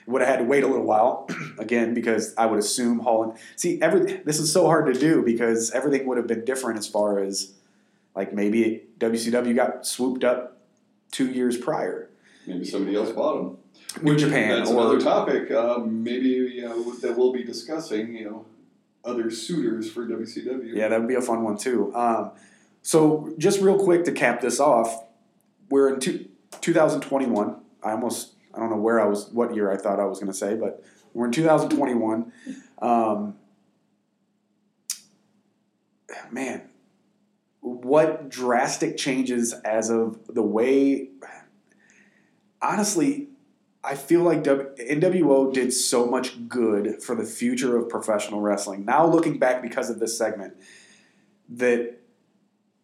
Would 0.08 0.22
have 0.22 0.30
had 0.30 0.38
to 0.38 0.46
wait 0.46 0.64
a 0.64 0.68
little 0.68 0.86
while, 0.86 1.28
again, 1.58 1.94
because 1.94 2.34
I 2.38 2.46
would 2.46 2.60
assume 2.60 3.00
Holland. 3.00 3.34
see 3.56 3.82
every. 3.82 4.22
This 4.24 4.40
is 4.40 4.52
so 4.52 4.66
hard 4.68 4.86
to 4.94 5.00
do 5.00 5.22
because 5.24 5.72
everything 5.72 6.06
would 6.08 6.18
have 6.18 6.28
been 6.28 6.46
different 6.46 6.78
as 6.80 6.88
far 6.88 7.20
as 7.20 7.54
like 8.16 8.34
maybe 8.34 8.84
WCW 9.00 9.56
got 9.56 9.86
swooped 9.86 10.24
up 10.24 10.55
two 11.12 11.32
years 11.32 11.58
prior. 11.58 12.10
Maybe 12.48 12.66
somebody 12.66 12.96
else 12.96 13.12
bought 13.12 13.38
them. 13.38 13.58
New 14.04 14.16
Japan 14.16 14.50
That's 14.50 14.70
or 14.70 14.80
another 14.80 15.00
topic. 15.00 15.52
Um, 15.52 16.04
maybe 16.04 16.30
you 16.30 16.62
know 16.62 16.94
that 16.96 17.18
we'll 17.18 17.34
be 17.34 17.44
discussing. 17.44 18.16
You 18.16 18.26
know, 18.26 18.46
other 19.06 19.30
suitors 19.32 19.90
for 19.90 20.06
WCW. 20.06 20.76
Yeah, 20.76 20.90
that 20.90 21.00
would 21.00 21.08
be 21.08 21.16
a 21.16 21.22
fun 21.22 21.44
one 21.44 21.58
too. 21.58 21.96
Um, 21.96 22.32
so, 22.82 23.34
just 23.38 23.62
real 23.62 23.84
quick 23.84 24.04
to 24.06 24.12
cap 24.12 24.42
this 24.42 24.60
off, 24.60 25.06
we're 25.70 25.94
in 25.94 26.00
two, 26.00 26.28
2021. 26.62 27.56
I 27.84 27.92
almost, 27.92 28.34
I 28.54 28.60
don't 28.60 28.70
know 28.70 28.78
where 28.78 29.00
I 29.00 29.06
was, 29.06 29.30
what 29.32 29.56
year 29.56 29.72
I 29.72 29.78
thought 29.78 30.00
I 30.00 30.06
was 30.06 30.20
going 30.20 30.32
to 30.32 30.38
say, 30.38 30.56
but 30.56 30.84
we're 31.14 31.26
in 31.26 31.32
2021. 31.32 32.32
Um, 32.82 33.36
man, 36.32 36.70
what 37.66 38.30
drastic 38.30 38.96
changes 38.96 39.52
as 39.66 39.90
of 39.90 40.20
the 40.28 40.44
way, 40.44 41.10
honestly, 42.62 43.30
I 43.84 43.96
feel 43.96 44.22
like 44.22 44.44
w, 44.44 44.70
NWO 44.76 45.52
did 45.52 45.74
so 45.74 46.06
much 46.06 46.48
good 46.48 47.02
for 47.02 47.16
the 47.16 47.24
future 47.24 47.76
of 47.76 47.90
professional 47.90 48.40
wrestling. 48.40 48.86
Now 48.86 49.08
looking 49.08 49.40
back 49.40 49.64
because 49.64 49.90
of 49.90 50.00
this 50.00 50.16
segment, 50.16 50.54
that 51.50 52.02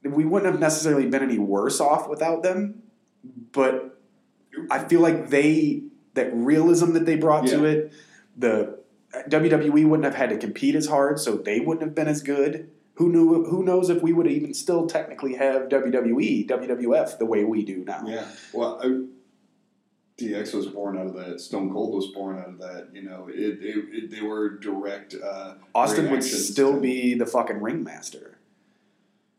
we 0.03 0.25
wouldn't 0.25 0.51
have 0.51 0.59
necessarily 0.59 1.07
been 1.07 1.21
any 1.21 1.37
worse 1.37 1.79
off 1.79 2.09
without 2.09 2.41
them, 2.41 2.81
but 3.51 3.99
I 4.71 4.83
feel 4.85 5.01
like 5.01 5.29
they 5.29 5.83
that 6.15 6.31
realism 6.33 6.93
that 6.93 7.05
they 7.05 7.17
brought 7.17 7.45
to 7.47 7.65
it, 7.65 7.93
the 8.35 8.79
WWE 9.29 9.87
wouldn't 9.87 10.05
have 10.05 10.15
had 10.15 10.31
to 10.31 10.37
compete 10.37 10.73
as 10.73 10.87
hard, 10.87 11.19
so 11.19 11.37
they 11.37 11.59
wouldn't 11.59 11.85
have 11.85 11.93
been 11.93 12.07
as 12.07 12.23
good. 12.23 12.71
Who 13.01 13.09
knew? 13.09 13.45
Who 13.45 13.63
knows 13.63 13.89
if 13.89 14.03
we 14.03 14.13
would 14.13 14.27
even 14.27 14.53
still 14.53 14.85
technically 14.85 15.33
have 15.33 15.69
WWE, 15.69 16.47
WWF 16.47 17.17
the 17.17 17.25
way 17.25 17.43
we 17.43 17.65
do 17.65 17.83
now? 17.83 18.03
Yeah. 18.05 18.27
Well, 18.53 18.79
I, 18.79 19.05
DX 20.21 20.53
was 20.53 20.67
born 20.67 20.99
out 20.99 21.07
of 21.07 21.15
that. 21.15 21.41
Stone 21.41 21.73
Cold 21.73 21.95
was 21.95 22.11
born 22.13 22.37
out 22.37 22.49
of 22.49 22.59
that. 22.59 22.89
You 22.93 23.01
know, 23.01 23.27
it, 23.27 23.57
it, 23.59 23.85
it 23.91 24.11
they 24.11 24.21
were 24.21 24.51
direct. 24.59 25.15
Uh, 25.15 25.55
Austin 25.73 26.11
would 26.11 26.23
still 26.23 26.75
to- 26.75 26.79
be 26.79 27.15
the 27.15 27.25
fucking 27.25 27.59
ringmaster. 27.59 28.30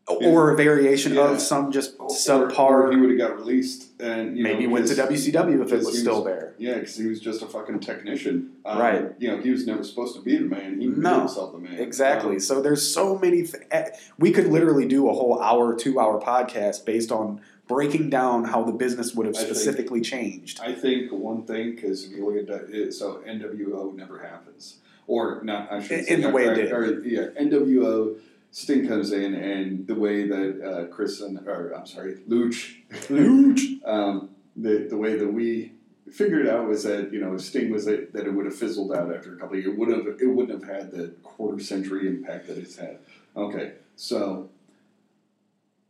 Or 0.07 0.51
a 0.51 0.55
variation 0.57 1.13
Yeah. 1.13 1.31
of 1.31 1.39
some 1.41 1.71
just 1.71 1.95
or, 1.97 2.07
subpar. 2.09 2.59
Or 2.59 2.91
he 2.91 2.97
would 2.97 3.09
have 3.11 3.17
got 3.19 3.37
released 3.37 3.91
and 4.01 4.37
you 4.37 4.43
maybe 4.43 4.67
know, 4.67 4.73
went 4.73 4.87
to 4.87 4.95
WCW 4.95 5.55
if 5.55 5.61
it 5.61 5.69
because 5.69 5.85
was 5.85 5.99
still 5.99 6.23
there. 6.23 6.55
Yeah, 6.57 6.75
because 6.75 6.97
he 6.97 7.07
was 7.07 7.21
just 7.21 7.41
a 7.41 7.45
fucking 7.45 7.79
technician. 7.79 8.51
Um, 8.65 8.79
Right. 8.79 9.05
You 9.17 9.29
know, 9.29 9.37
he 9.37 9.49
was 9.51 9.65
never 9.65 9.81
supposed 9.83 10.15
to 10.15 10.21
be 10.21 10.35
the 10.37 10.43
man. 10.43 10.79
He 10.81 10.87
made 10.87 10.97
No. 10.97 11.19
himself 11.19 11.53
the 11.53 11.59
man. 11.59 11.79
Exactly. 11.79 12.33
Um, 12.33 12.39
so 12.41 12.61
there's 12.61 12.85
so 12.85 13.17
many. 13.17 13.43
Th- 13.43 13.63
eh, 13.71 13.89
we 14.19 14.31
could 14.31 14.47
literally 14.47 14.85
do 14.87 15.07
a 15.09 15.13
whole 15.13 15.39
hour, 15.41 15.73
two 15.73 15.99
hour 15.99 16.19
podcast 16.19 16.83
based 16.85 17.11
on 17.11 17.39
breaking 17.69 18.09
down 18.09 18.43
how 18.43 18.61
the 18.61 18.73
business 18.73 19.15
would 19.15 19.25
have 19.25 19.35
I 19.35 19.39
think- 19.39 19.47
specifically 19.55 20.01
changed. 20.01 20.59
I 20.61 20.73
think 20.73 21.13
one 21.13 21.43
thing 21.43 21.75
because 21.75 22.03
if 22.03 22.11
you 22.11 22.25
look 22.25 22.35
at 22.35 22.47
that, 22.47 22.75
it, 22.75 22.91
so 22.93 23.21
NWO 23.25 23.95
never 23.95 24.19
happens, 24.19 24.79
or 25.07 25.39
not. 25.45 25.71
I 25.71 25.79
should 25.81 25.99
In 26.07 26.19
the 26.21 26.29
way 26.29 26.43
it 26.45 26.55
did. 26.55 26.73
Or, 26.73 27.01
yeah, 27.05 27.27
NWO. 27.39 28.15
Sting 28.53 28.87
comes 28.87 29.11
in, 29.11 29.33
and 29.33 29.87
the 29.87 29.95
way 29.95 30.27
that 30.27 30.61
uh, 30.61 30.85
Chris 30.93 31.21
and 31.21 31.39
or 31.47 31.73
I'm 31.75 31.87
sorry, 31.87 32.17
Luch, 32.29 32.75
Luch. 33.09 33.83
um, 33.85 34.29
the 34.55 34.85
the 34.87 34.95
way 34.95 35.17
that 35.17 35.27
we 35.27 35.71
figured 36.11 36.47
out 36.47 36.67
was 36.67 36.83
that 36.83 37.11
you 37.11 37.19
know 37.19 37.35
Sting 37.37 37.71
was 37.71 37.85
that, 37.85 38.13
that 38.13 38.27
it 38.27 38.31
would 38.31 38.45
have 38.45 38.55
fizzled 38.55 38.93
out 38.93 39.13
after 39.13 39.33
a 39.33 39.37
couple 39.37 39.57
of 39.57 39.63
years. 39.63 39.73
It 39.73 39.79
would 39.79 39.89
have 39.89 40.05
it 40.21 40.27
wouldn't 40.27 40.63
have 40.63 40.71
had 40.71 40.91
the 40.91 41.07
quarter 41.23 41.59
century 41.59 42.07
impact 42.07 42.45
that 42.45 42.59
it's 42.59 42.77
had. 42.77 42.99
Okay, 43.35 43.73
so 43.95 44.49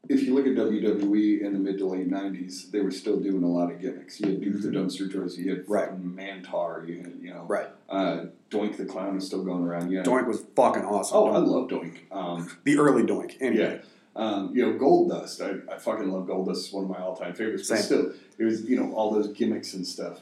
if 0.08 0.24
you 0.24 0.34
look 0.34 0.48
at 0.48 0.54
WWE 0.54 1.42
in 1.42 1.52
the 1.52 1.60
mid 1.60 1.78
to 1.80 1.86
late 1.86 2.10
'90s, 2.10 2.72
they 2.72 2.80
were 2.80 2.92
still 2.92 3.20
doing 3.20 3.44
a 3.44 3.48
lot 3.48 3.74
of 3.74 3.82
gimmicks. 3.82 4.22
You 4.22 4.30
had 4.30 4.42
Duke 4.42 4.62
the 4.62 4.70
Dumpster 4.70 5.12
Droese, 5.12 5.38
you 5.38 5.50
had 5.50 5.68
Right. 5.68 5.92
Mantaur, 6.02 6.88
you 6.88 7.00
had 7.00 7.20
you 7.22 7.34
know 7.34 7.44
Right. 7.44 7.68
Uh, 7.94 8.26
Doink 8.50 8.78
the 8.78 8.86
Clown 8.86 9.16
is 9.18 9.26
still 9.26 9.44
going 9.44 9.64
around. 9.64 9.92
Yeah, 9.92 10.04
Doink 10.04 10.28
was 10.28 10.44
fucking 10.56 10.84
awesome. 10.84 11.18
Oh, 11.18 11.28
I 11.28 11.38
love 11.38 11.70
Doink. 11.70 12.12
Um, 12.12 12.50
the 12.64 12.78
early 12.78 13.04
Doink. 13.04 13.36
Anyway. 13.40 13.82
um, 14.16 14.52
you 14.54 14.66
know, 14.66 14.78
Gold 14.78 15.10
Dust. 15.10 15.42
I, 15.42 15.56
I 15.72 15.78
fucking 15.78 16.12
love 16.12 16.28
Gold 16.28 16.48
Dust. 16.48 16.66
It's 16.66 16.74
one 16.74 16.86
of 16.86 16.90
my 16.90 16.98
all 16.98 17.16
time 17.16 17.34
favorites. 17.34 17.70
But 17.70 17.80
still, 17.80 18.14
it 18.38 18.44
was 18.44 18.64
you 18.64 18.80
know 18.80 18.94
all 18.94 19.12
those 19.12 19.28
gimmicks 19.30 19.74
and 19.74 19.86
stuff. 19.86 20.22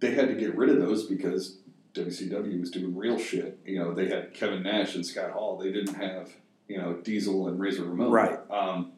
They 0.00 0.14
had 0.14 0.28
to 0.28 0.34
get 0.34 0.56
rid 0.56 0.68
of 0.68 0.80
those 0.80 1.06
because 1.06 1.58
WCW 1.94 2.60
was 2.60 2.70
doing 2.70 2.94
real 2.94 3.18
shit. 3.18 3.58
You 3.64 3.78
know, 3.78 3.94
they 3.94 4.08
had 4.08 4.34
Kevin 4.34 4.64
Nash 4.64 4.94
and 4.94 5.06
Scott 5.06 5.30
Hall. 5.30 5.56
They 5.56 5.72
didn't 5.72 5.94
have 5.94 6.30
you 6.68 6.78
know 6.78 6.94
Diesel 6.94 7.48
and 7.48 7.60
Razor 7.60 7.84
Ramon. 7.84 8.10
Right. 8.10 8.38
Um, 8.50 8.92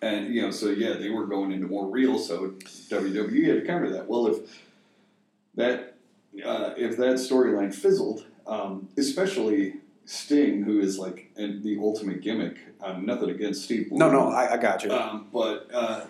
and 0.00 0.32
you 0.32 0.42
know, 0.42 0.50
so 0.50 0.68
yeah, 0.68 0.94
they 0.94 1.10
were 1.10 1.26
going 1.26 1.50
into 1.50 1.66
more 1.66 1.88
real. 1.88 2.18
So 2.18 2.54
WWE 2.64 3.46
had 3.46 3.60
to 3.60 3.66
counter 3.66 3.90
that. 3.90 4.06
Well, 4.06 4.28
if 4.28 4.62
that 5.56 5.89
uh, 6.44 6.74
if 6.76 6.96
that 6.96 7.16
storyline 7.16 7.74
fizzled, 7.74 8.26
um, 8.46 8.88
especially 8.96 9.74
Sting, 10.04 10.62
who 10.62 10.80
is 10.80 10.98
like 10.98 11.30
and 11.36 11.62
the 11.62 11.78
ultimate 11.78 12.20
gimmick. 12.22 12.56
Um, 12.82 13.04
nothing 13.04 13.30
against 13.30 13.64
Steve. 13.64 13.92
No, 13.92 14.10
no, 14.10 14.28
I, 14.30 14.54
I 14.54 14.56
got 14.56 14.82
you. 14.84 14.90
Um, 14.90 15.26
but 15.32 15.68
uh, 15.72 16.06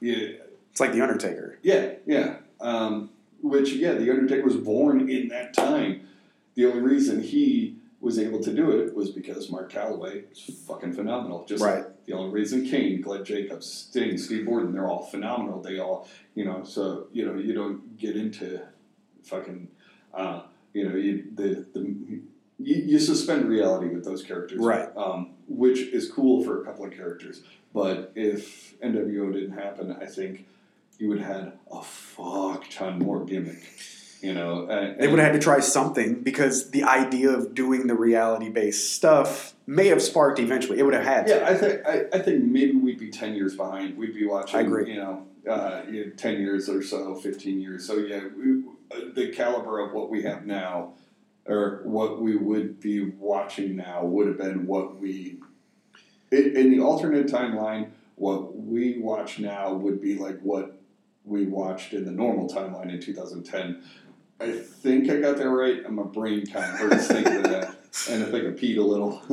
yeah, 0.00 0.28
it's 0.70 0.80
like 0.80 0.92
The 0.92 1.00
Undertaker. 1.02 1.58
yeah, 1.62 1.92
yeah. 2.06 2.36
Um, 2.60 3.10
which 3.42 3.72
yeah, 3.74 3.92
the 3.92 4.10
Undertaker 4.10 4.44
was 4.44 4.56
born 4.56 5.08
in 5.08 5.28
that 5.28 5.54
time. 5.54 6.08
The 6.56 6.66
only 6.66 6.80
reason 6.80 7.22
he 7.22 7.76
was 8.00 8.18
able 8.18 8.40
to 8.40 8.52
do 8.52 8.70
it 8.80 8.94
was 8.94 9.10
because 9.10 9.50
Mark 9.50 9.72
Calaway 9.72 10.24
is 10.32 10.40
fucking 10.66 10.92
phenomenal. 10.92 11.44
Just 11.46 11.62
Right. 11.62 11.78
like 11.84 12.04
the 12.06 12.12
only 12.14 12.30
reason 12.32 12.64
Kane, 12.66 13.00
Glenn 13.00 13.24
Jacobs, 13.24 13.66
Sting, 13.66 14.16
Steve 14.18 14.46
Borden, 14.46 14.72
they're 14.72 14.86
all 14.88 15.04
phenomenal. 15.04 15.60
They 15.62 15.78
all, 15.78 16.08
you 16.34 16.44
know, 16.44 16.64
so 16.64 17.06
you 17.12 17.24
know, 17.24 17.34
you 17.38 17.54
don't 17.54 17.96
get 17.96 18.16
into 18.16 18.60
fucking, 19.28 19.68
uh, 20.14 20.42
you 20.72 20.88
know, 20.88 20.96
you, 20.96 21.24
the 21.34 21.66
the 21.72 21.80
you, 22.60 22.74
you 22.86 22.98
suspend 22.98 23.48
reality 23.48 23.88
with 23.88 24.04
those 24.04 24.22
characters, 24.22 24.58
Right. 24.60 24.88
Um, 24.96 25.34
which 25.46 25.78
is 25.78 26.10
cool 26.10 26.42
for 26.44 26.60
a 26.60 26.64
couple 26.64 26.84
of 26.84 26.92
characters. 26.92 27.42
But 27.72 28.12
if 28.16 28.78
NWO 28.80 29.32
didn't 29.32 29.56
happen, 29.56 29.96
I 30.00 30.06
think 30.06 30.46
you 30.98 31.08
would 31.08 31.20
have 31.20 31.36
had 31.36 31.52
a 31.70 31.82
fuck 31.82 32.68
ton 32.70 32.98
more 32.98 33.24
gimmick. 33.24 33.62
You 34.20 34.34
know, 34.34 34.66
and, 34.66 34.98
They 34.98 35.06
would 35.06 35.20
have 35.20 35.32
had 35.32 35.40
to 35.40 35.44
try 35.44 35.60
something 35.60 36.22
because 36.24 36.72
the 36.72 36.82
idea 36.82 37.30
of 37.30 37.54
doing 37.54 37.86
the 37.86 37.94
reality 37.94 38.48
based 38.48 38.94
stuff 38.94 39.54
may 39.64 39.86
have 39.88 40.02
sparked 40.02 40.40
eventually. 40.40 40.80
It 40.80 40.82
would 40.82 40.94
have 40.94 41.04
had 41.04 41.28
to. 41.28 41.34
Yeah, 41.36 41.48
I 41.48 41.54
think 41.54 41.86
I, 41.86 42.04
I 42.12 42.18
think 42.18 42.42
maybe 42.42 42.72
we'd 42.72 42.98
be 42.98 43.10
ten 43.10 43.36
years 43.36 43.54
behind. 43.54 43.96
We'd 43.96 44.14
be 44.14 44.26
watching. 44.26 44.58
I 44.58 44.62
agree. 44.62 44.90
You 44.92 44.96
know, 44.96 45.26
uh, 45.48 45.82
you 45.88 46.06
know, 46.06 46.12
ten 46.16 46.40
years 46.40 46.68
or 46.68 46.82
so, 46.82 47.14
fifteen 47.14 47.60
years. 47.60 47.86
So 47.86 47.98
yeah, 47.98 48.22
we, 48.36 48.64
the 48.90 49.32
caliber 49.34 49.80
of 49.80 49.92
what 49.92 50.10
we 50.10 50.22
have 50.22 50.46
now, 50.46 50.94
or 51.46 51.80
what 51.84 52.20
we 52.20 52.36
would 52.36 52.80
be 52.80 53.04
watching 53.04 53.76
now, 53.76 54.04
would 54.04 54.26
have 54.26 54.38
been 54.38 54.66
what 54.66 54.98
we. 54.98 55.40
In, 56.30 56.56
in 56.56 56.70
the 56.70 56.80
alternate 56.80 57.26
timeline, 57.26 57.90
what 58.16 58.56
we 58.56 58.98
watch 58.98 59.38
now 59.38 59.72
would 59.72 60.00
be 60.00 60.18
like 60.18 60.40
what 60.40 60.78
we 61.24 61.46
watched 61.46 61.92
in 61.92 62.04
the 62.04 62.10
normal 62.10 62.48
timeline 62.48 62.90
in 62.90 63.00
2010. 63.00 63.82
I 64.40 64.52
think 64.52 65.10
I 65.10 65.20
got 65.20 65.36
that 65.36 65.48
right, 65.48 65.84
and 65.84 65.96
my 65.96 66.04
brain 66.04 66.46
kind 66.46 66.72
of 66.72 66.78
hurts 66.78 67.08
thinking 67.08 67.36
of 67.36 67.42
that, 67.44 67.76
and 68.08 68.22
I 68.22 68.30
think 68.30 68.44
I 68.44 68.50
peed 68.50 68.78
a 68.78 68.82
little. 68.82 69.20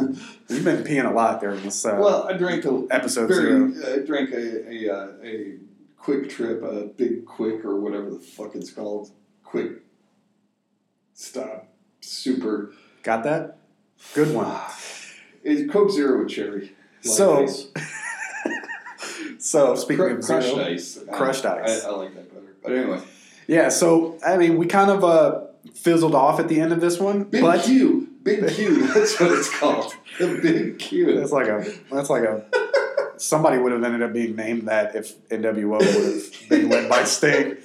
You've 0.49 0.63
been 0.63 0.83
peeing 0.83 1.05
a 1.05 1.13
lot 1.13 1.41
during 1.41 1.61
this 1.61 1.85
uh, 1.85 1.97
well, 1.99 2.27
I 2.27 2.33
drank 2.33 2.65
a 2.65 2.87
episode 2.89 3.27
very, 3.27 3.71
zero. 3.71 3.93
I 3.93 4.05
drank 4.05 4.31
a 4.31 4.67
a, 4.67 4.95
uh, 4.95 5.07
a 5.23 5.57
QuikTrip, 6.01 6.63
a 6.63 6.87
big 6.87 7.25
quick 7.25 7.63
or 7.63 7.79
whatever 7.79 8.09
the 8.09 8.19
fuck 8.19 8.55
it's 8.55 8.71
called, 8.71 9.11
quick 9.45 9.71
stop, 11.13 11.67
super. 12.01 12.73
Got 13.03 13.23
that? 13.23 13.57
Good 14.13 14.33
one. 14.33 14.55
It's 15.47 15.71
Coke 15.71 15.91
Zero 15.91 16.19
with 16.23 16.29
cherry. 16.29 16.73
So. 17.01 17.47
So 19.37 19.75
speaking 19.75 19.97
Cru- 20.05 20.17
of 20.17 20.25
crushed 20.25 20.47
zero, 20.55 20.65
ice. 20.65 20.97
I- 21.07 21.11
Crushed 21.15 21.45
ice. 21.45 21.85
I, 21.85 21.89
I 21.89 21.91
like 21.91 22.15
that 22.15 22.33
better. 22.33 22.55
But 22.63 22.71
anyway, 22.71 22.99
yeah. 23.47 23.69
So 23.69 24.17
I 24.25 24.37
mean, 24.37 24.57
we 24.57 24.65
kind 24.65 24.89
of 24.89 25.03
uh, 25.03 25.41
fizzled 25.75 26.15
off 26.15 26.39
at 26.39 26.47
the 26.47 26.59
end 26.59 26.73
of 26.73 26.81
this 26.81 26.99
one, 26.99 27.25
Big 27.25 27.41
but 27.43 27.63
Q, 27.63 28.07
Big 28.23 28.47
Q. 28.47 28.87
That's 28.87 29.19
what 29.19 29.31
it's 29.33 29.55
called. 29.59 29.93
The 30.17 30.39
Big 30.41 30.79
Q. 30.79 31.19
that's 31.19 31.31
like 31.33 31.47
a 31.47 31.63
that's 31.91 32.09
like 32.09 32.23
a 32.23 32.45
somebody 33.21 33.57
would 33.57 33.71
have 33.71 33.83
ended 33.83 34.01
up 34.01 34.13
being 34.13 34.35
named 34.35 34.67
that 34.67 34.95
if 34.95 35.27
NWO 35.29 35.79
would 35.79 36.13
have 36.13 36.49
been 36.49 36.69
led 36.69 36.89
by 36.89 37.03
Sting. 37.05 37.57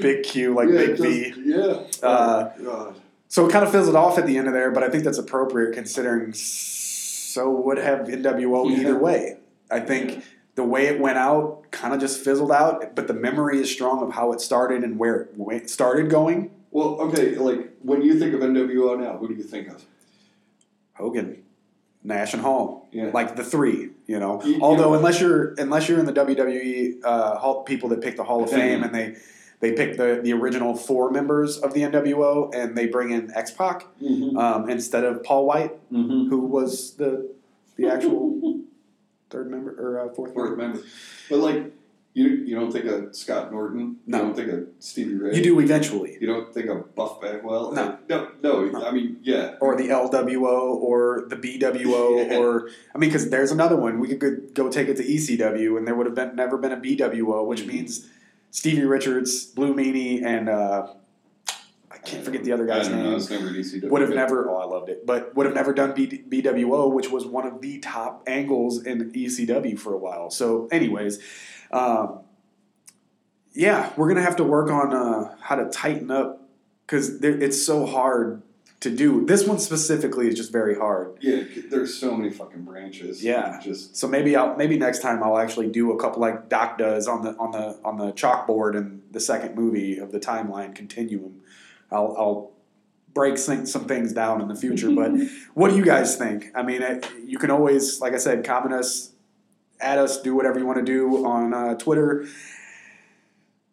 Big 0.00 0.22
Q, 0.24 0.54
like 0.54 0.68
yeah, 0.68 0.76
Big 0.78 0.96
just- 0.96 1.02
V. 1.02 1.32
Yeah. 1.44 1.82
Uh, 2.02 2.50
oh, 2.58 2.64
God. 2.64 3.00
So 3.28 3.46
it 3.46 3.52
kind 3.52 3.64
of 3.64 3.72
fizzled 3.72 3.96
off 3.96 4.18
at 4.18 4.26
the 4.26 4.38
end 4.38 4.46
of 4.46 4.52
there, 4.54 4.70
but 4.70 4.82
I 4.82 4.88
think 4.88 5.04
that's 5.04 5.18
appropriate 5.18 5.74
considering 5.74 6.32
so 6.32 7.50
would 7.50 7.78
have 7.78 8.06
NWO 8.06 8.70
Yeah. 8.70 8.76
either 8.80 8.98
way. 8.98 9.38
I 9.70 9.80
think 9.80 10.10
Yeah. 10.12 10.20
the 10.54 10.64
way 10.64 10.86
it 10.86 11.00
went 11.00 11.18
out 11.18 11.64
kind 11.70 11.92
of 11.92 12.00
just 12.00 12.20
fizzled 12.22 12.52
out, 12.52 12.94
but 12.94 13.08
the 13.08 13.12
memory 13.14 13.60
is 13.60 13.70
strong 13.70 14.00
of 14.02 14.12
how 14.12 14.32
it 14.32 14.40
started 14.40 14.84
and 14.84 14.98
where 14.98 15.28
it 15.50 15.68
started 15.68 16.08
going. 16.08 16.50
Well, 16.70 17.00
okay, 17.02 17.34
like 17.36 17.72
when 17.82 18.02
you 18.02 18.18
think 18.18 18.32
of 18.34 18.40
NWO 18.40 18.98
now, 18.98 19.16
who 19.18 19.28
do 19.28 19.34
you 19.34 19.42
think 19.42 19.68
of? 19.68 19.84
Hogan, 20.94 21.42
Nash 22.06 22.32
and 22.34 22.42
Hall, 22.42 22.88
Yeah. 22.92 23.10
like 23.12 23.34
the 23.36 23.42
three. 23.44 23.90
You 24.06 24.18
know, 24.20 24.40
You- 24.44 24.54
you 24.54 24.60
although 24.62 24.90
know- 24.90 24.94
unless 24.94 25.20
you're 25.20 25.54
unless 25.58 25.88
you're 25.88 25.98
in 25.98 26.06
the 26.06 26.12
WWE 26.12 27.00
uh, 27.04 27.36
hall, 27.36 27.62
people 27.64 27.88
that 27.90 28.00
pick 28.00 28.16
the 28.16 28.22
Hall 28.24 28.42
of 28.44 28.50
Fame 28.50 28.82
and 28.84 28.94
they 28.94 29.16
they 29.60 29.72
pick 29.72 29.96
the 29.96 30.20
the 30.22 30.32
original 30.32 30.76
four 30.76 31.10
members 31.10 31.58
of 31.58 31.74
the 31.74 31.82
NWO 31.82 32.50
and 32.54 32.76
they 32.78 32.86
bring 32.86 33.10
in 33.10 33.30
X 33.34 33.50
Pac 33.50 33.86
Mm-hmm. 34.02 34.36
um, 34.36 34.70
instead 34.70 35.04
of 35.04 35.22
Paul 35.24 35.46
White, 35.46 35.72
Mm-hmm. 35.92 36.28
who 36.30 36.38
was 36.46 36.92
the 36.94 37.28
the 37.76 37.88
actual 37.88 38.60
third 39.30 39.50
member 39.50 39.72
or 39.78 40.00
uh, 40.00 40.14
fourth 40.14 40.32
Fourth 40.32 40.56
member. 40.56 40.74
member. 40.74 40.80
But 41.28 41.38
like, 41.40 41.72
you 42.16 42.28
you 42.48 42.54
don't 42.56 42.72
think 42.72 42.86
of 42.86 43.14
Scott 43.14 43.52
Norton? 43.52 43.96
No. 44.06 44.16
You 44.18 44.22
don't 44.24 44.34
think 44.36 44.48
of 44.52 44.66
Stevie 44.78 45.14
Ray? 45.14 45.36
You 45.36 45.42
do 45.42 45.60
eventually, 45.60 46.16
You 46.20 46.26
don't 46.26 46.52
think 46.54 46.66
of 46.68 46.94
Buff 46.94 47.20
Bagwell? 47.20 47.72
No. 47.72 47.98
no, 48.08 48.30
no. 48.42 48.84
I 48.86 48.90
mean, 48.90 49.18
yeah. 49.22 49.56
or 49.60 49.76
the 49.76 49.88
LWO 49.88 50.74
or 50.88 51.26
the 51.28 51.36
BWO, 51.36 52.26
Yeah. 52.30 52.38
or 52.38 52.70
I 52.94 52.98
mean, 52.98 53.10
because 53.10 53.28
there's 53.28 53.50
another 53.52 53.76
one. 53.76 54.00
We 54.00 54.08
could 54.16 54.54
go- 54.54 54.70
take 54.70 54.88
it 54.88 54.96
to 54.96 55.04
ECW, 55.04 55.76
and 55.76 55.86
there 55.86 55.94
would 55.94 56.06
have 56.06 56.14
been 56.14 56.34
never 56.34 56.56
been 56.56 56.72
a 56.72 56.78
BWO, 56.78 57.46
which 57.46 57.62
Mhm. 57.62 57.66
means 57.74 58.08
Stevie 58.50 58.84
Richards, 58.84 59.44
Blue 59.44 59.74
Meanie, 59.74 60.24
and 60.24 60.48
uh, 60.48 60.86
I 61.90 61.98
can't 61.98 62.24
forget 62.24 62.44
the 62.44 62.52
other 62.52 62.64
guy's 62.64 62.88
know. 62.88 62.96
name. 63.02 63.18
ECW. 63.18 63.90
Would 63.90 64.00
have 64.00 64.14
never. 64.14 64.48
Oh, 64.48 64.56
I 64.56 64.64
loved 64.64 64.88
it, 64.88 65.04
but 65.04 65.34
would 65.36 65.44
have 65.44 65.54
never 65.54 65.74
done 65.74 65.92
B- 65.92 66.22
BWO, 66.28 66.90
which 66.90 67.10
was 67.10 67.26
one 67.26 67.46
of 67.46 67.60
the 67.60 67.78
top 67.80 68.22
angles 68.26 68.82
in 68.86 69.10
ECW 69.12 69.78
for 69.78 69.92
a 69.92 69.98
while. 69.98 70.30
So, 70.30 70.68
anyways, 70.72 71.18
um, 71.76 72.20
yeah, 73.52 73.92
we're 73.96 74.08
gonna 74.08 74.22
have 74.22 74.36
to 74.36 74.44
work 74.44 74.70
on 74.70 74.94
uh, 74.94 75.36
how 75.40 75.56
to 75.56 75.68
tighten 75.70 76.10
up 76.10 76.42
because 76.86 77.22
it's 77.22 77.64
so 77.64 77.86
hard 77.86 78.42
to 78.80 78.90
do. 78.90 79.24
This 79.24 79.46
one 79.46 79.58
specifically 79.58 80.28
is 80.28 80.34
just 80.34 80.52
very 80.52 80.76
hard. 80.76 81.16
Yeah, 81.20 81.44
there's 81.70 81.98
so 81.98 82.16
many 82.16 82.30
fucking 82.30 82.62
branches. 82.62 83.24
Yeah. 83.24 83.60
Just 83.62 83.96
So 83.96 84.06
maybe 84.06 84.36
I'll 84.36 84.56
maybe 84.56 84.78
next 84.78 85.00
time 85.00 85.22
I'll 85.22 85.38
actually 85.38 85.68
do 85.68 85.92
a 85.92 85.98
couple 85.98 86.20
like 86.20 86.48
Doc 86.48 86.78
does 86.78 87.08
on 87.08 87.22
the 87.22 87.36
on 87.38 87.52
the 87.52 87.78
on 87.84 87.96
the 87.96 88.12
chalkboard 88.12 88.74
in 88.76 89.02
the 89.10 89.20
second 89.20 89.54
movie 89.54 89.98
of 89.98 90.12
the 90.12 90.20
timeline 90.20 90.74
continuum. 90.74 91.40
I'll 91.90 92.14
I'll 92.18 92.56
break 93.16 93.38
some, 93.38 93.64
some 93.64 93.86
things 93.86 94.12
down 94.12 94.42
in 94.42 94.48
the 94.48 94.54
future. 94.54 94.90
But 94.90 95.12
what 95.54 95.70
do 95.70 95.76
you 95.76 95.84
guys 95.84 96.16
think? 96.16 96.52
I 96.54 96.62
mean, 96.62 96.82
it, 96.82 97.10
you 97.24 97.38
can 97.38 97.50
always, 97.50 97.98
like 97.98 98.12
I 98.12 98.18
said, 98.18 98.44
comment 98.44 98.74
us, 98.74 99.12
add 99.80 99.98
us, 99.98 100.20
do 100.20 100.34
whatever 100.34 100.58
you 100.58 100.66
want 100.66 100.78
to 100.78 100.84
do 100.84 101.24
on 101.24 101.52
uh, 101.54 101.74
Twitter 101.74 102.26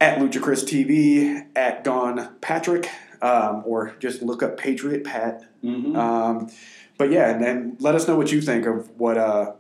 at 0.01 0.19
LuchaChris 0.19 0.63
TV 0.65 1.47
at 1.55 1.84
Gone 1.84 2.35
Patrick, 2.41 2.89
um, 3.21 3.63
or 3.65 3.95
just 3.99 4.21
look 4.21 4.43
up 4.43 4.57
Patriot 4.57 5.03
Pat. 5.03 5.43
Mhm. 5.63 5.95
Um, 5.95 6.51
but 6.97 7.11
yeah, 7.11 7.30
and 7.31 7.41
then 7.43 7.77
let 7.80 7.95
us 7.95 8.07
know 8.07 8.15
what 8.15 8.31
you 8.31 8.41
think 8.41 8.65
of 8.65 8.89
what 8.99 9.17
uh, 9.17 9.53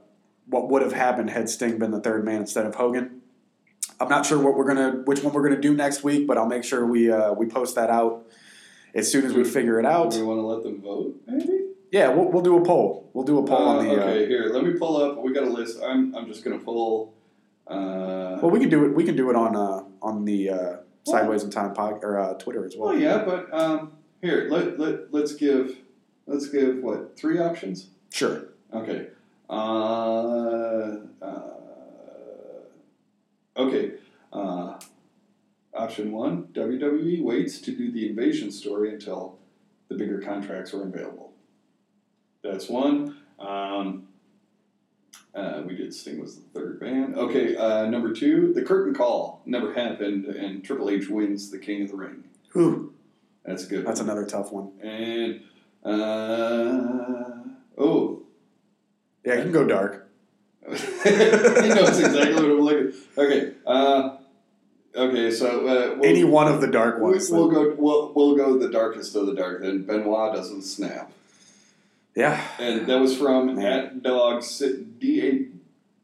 what 0.47 0.69
would 0.69 0.81
have 0.81 0.93
happened 0.93 1.29
had 1.29 1.49
Sting 1.49 1.77
been 1.77 1.91
the 1.91 2.01
third 2.01 2.25
man 2.25 2.41
instead 2.41 2.65
of 2.65 2.75
Hogan. 2.75 3.21
I'm 3.99 4.09
not 4.09 4.25
sure 4.25 4.37
what 4.39 4.55
we're 4.57 4.65
gonna 4.67 5.01
which 5.05 5.23
one 5.23 5.33
we're 5.33 5.43
gonna 5.47 5.61
do 5.61 5.73
next 5.73 6.03
week, 6.03 6.27
but 6.27 6.37
I'll 6.37 6.45
make 6.47 6.63
sure 6.63 6.85
we 6.85 7.09
uh, 7.09 7.33
we 7.33 7.45
post 7.45 7.75
that 7.75 7.89
out 7.89 8.25
as 8.93 9.09
soon 9.11 9.25
as 9.25 9.33
we 9.33 9.43
figure 9.43 9.79
it 9.79 9.85
out. 9.85 10.11
Do 10.11 10.19
we 10.19 10.25
want 10.25 10.39
to 10.39 10.45
let 10.45 10.63
them 10.63 10.81
vote? 10.81 11.15
Maybe. 11.25 11.59
Yeah, 11.93 12.09
we'll, 12.09 12.31
we'll 12.31 12.41
do 12.41 12.57
a 12.57 12.65
poll. 12.65 13.11
We'll 13.13 13.23
do 13.23 13.37
a 13.37 13.43
poll 13.45 13.55
Uh, 13.69 13.77
on 13.77 13.85
the. 13.85 13.91
okay, 13.91 14.23
Uh, 14.23 14.27
here. 14.27 14.45
Let 14.51 14.63
me 14.63 14.71
pull 14.73 14.97
up. 14.97 15.21
We 15.23 15.31
got 15.31 15.43
a 15.43 15.49
list. 15.49 15.79
I'm. 15.83 16.15
I'm 16.15 16.25
just 16.25 16.43
gonna 16.43 16.57
pull. 16.57 17.13
Uh, 17.67 18.39
well, 18.41 18.49
we 18.49 18.59
can 18.59 18.69
do 18.69 18.83
it. 18.85 18.95
We 18.95 19.03
can 19.03 19.15
do 19.15 19.29
it 19.29 19.35
on 19.35 19.55
uh, 19.55 19.83
on 20.01 20.25
the 20.25 20.49
uh, 20.49 20.77
Sideways 21.03 21.43
in 21.43 21.51
Time 21.51 21.71
pod 21.75 21.99
or 22.03 22.19
uh, 22.19 22.33
Twitter 22.33 22.65
as 22.65 22.75
well. 22.75 22.89
well, 22.93 22.99
yeah, 22.99 23.23
but 23.23 23.53
um, 23.53 23.91
here. 24.23 24.47
Let 24.49 24.79
let 24.79 25.13
let's 25.13 25.35
give. 25.35 25.77
Let's 26.25 26.49
give 26.49 26.77
what 26.77 27.15
three 27.15 27.37
options? 27.37 27.89
Sure. 28.11 28.45
Okay. 28.73 29.09
Uh, 29.47 30.95
uh, 31.21 31.41
okay. 33.55 33.91
Uh, 34.31 34.79
option 35.75 36.11
one: 36.11 36.47
WWE 36.53 37.21
waits 37.21 37.61
to 37.61 37.71
do 37.71 37.91
the 37.91 38.09
invasion 38.09 38.51
story 38.51 38.91
until 38.91 39.37
the 39.89 39.95
bigger 39.95 40.19
contracts 40.19 40.73
are 40.73 40.81
available. 40.81 41.32
That's 42.43 42.67
one. 42.69 43.17
Um, 43.39 44.07
uh, 45.33 45.63
we 45.65 45.75
did 45.75 45.93
Sting 45.93 46.19
was 46.19 46.35
the 46.35 46.41
third 46.53 46.79
band. 46.79 47.15
Okay. 47.15 47.55
Uh, 47.55 47.87
number 47.87 48.13
two: 48.13 48.53
the 48.53 48.61
curtain 48.61 48.93
call 48.93 49.41
never 49.45 49.73
happened, 49.73 50.25
and 50.25 50.63
Triple 50.63 50.89
H 50.89 51.09
wins 51.09 51.49
the 51.49 51.57
King 51.57 51.83
of 51.83 51.89
the 51.91 51.97
Ring. 51.97 52.23
Ooh, 52.55 52.93
That's 53.45 53.63
a 53.65 53.67
good. 53.67 53.85
that's 53.87 53.99
one. 53.99 54.09
another 54.09 54.27
tough 54.27 54.51
one. 54.51 54.71
And 54.81 55.41
uh, 55.83 57.43
oh, 57.77 58.21
Yeah, 59.25 59.35
you 59.37 59.43
can 59.43 59.51
go 59.51 59.65
dark. 59.65 60.07
he 60.65 60.69
knows 60.75 61.99
exactly 61.99 62.35
what 62.35 62.45
I'm 62.45 62.61
looking. 62.61 62.93
Okay. 63.17 63.53
Uh, 63.65 64.17
okay. 64.95 65.31
So 65.31 65.67
uh, 65.67 65.95
we'll, 65.97 66.05
Any 66.09 66.23
one 66.23 66.47
of 66.47 66.61
the 66.61 66.67
dark 66.67 66.97
we- 66.97 67.03
ones. 67.11 67.29
We'll 67.31 67.49
go. 67.49 67.73
We'll, 67.77 68.13
we'll 68.13 68.35
go 68.35 68.57
the 68.59 68.69
darkest 68.69 69.15
of 69.15 69.25
the 69.25 69.33
dark. 69.33 69.61
Then 69.61 69.83
Benoit 69.83 70.33
doesn't 70.35 70.61
snap, 70.61 71.11
yeah. 72.15 72.45
and 72.59 72.85
that 72.87 72.99
was 72.99 73.17
from 73.17 73.55
Man. 73.55 73.65
at 73.65 74.03
dog 74.03 74.43
d 74.99 75.21
a 75.27 75.47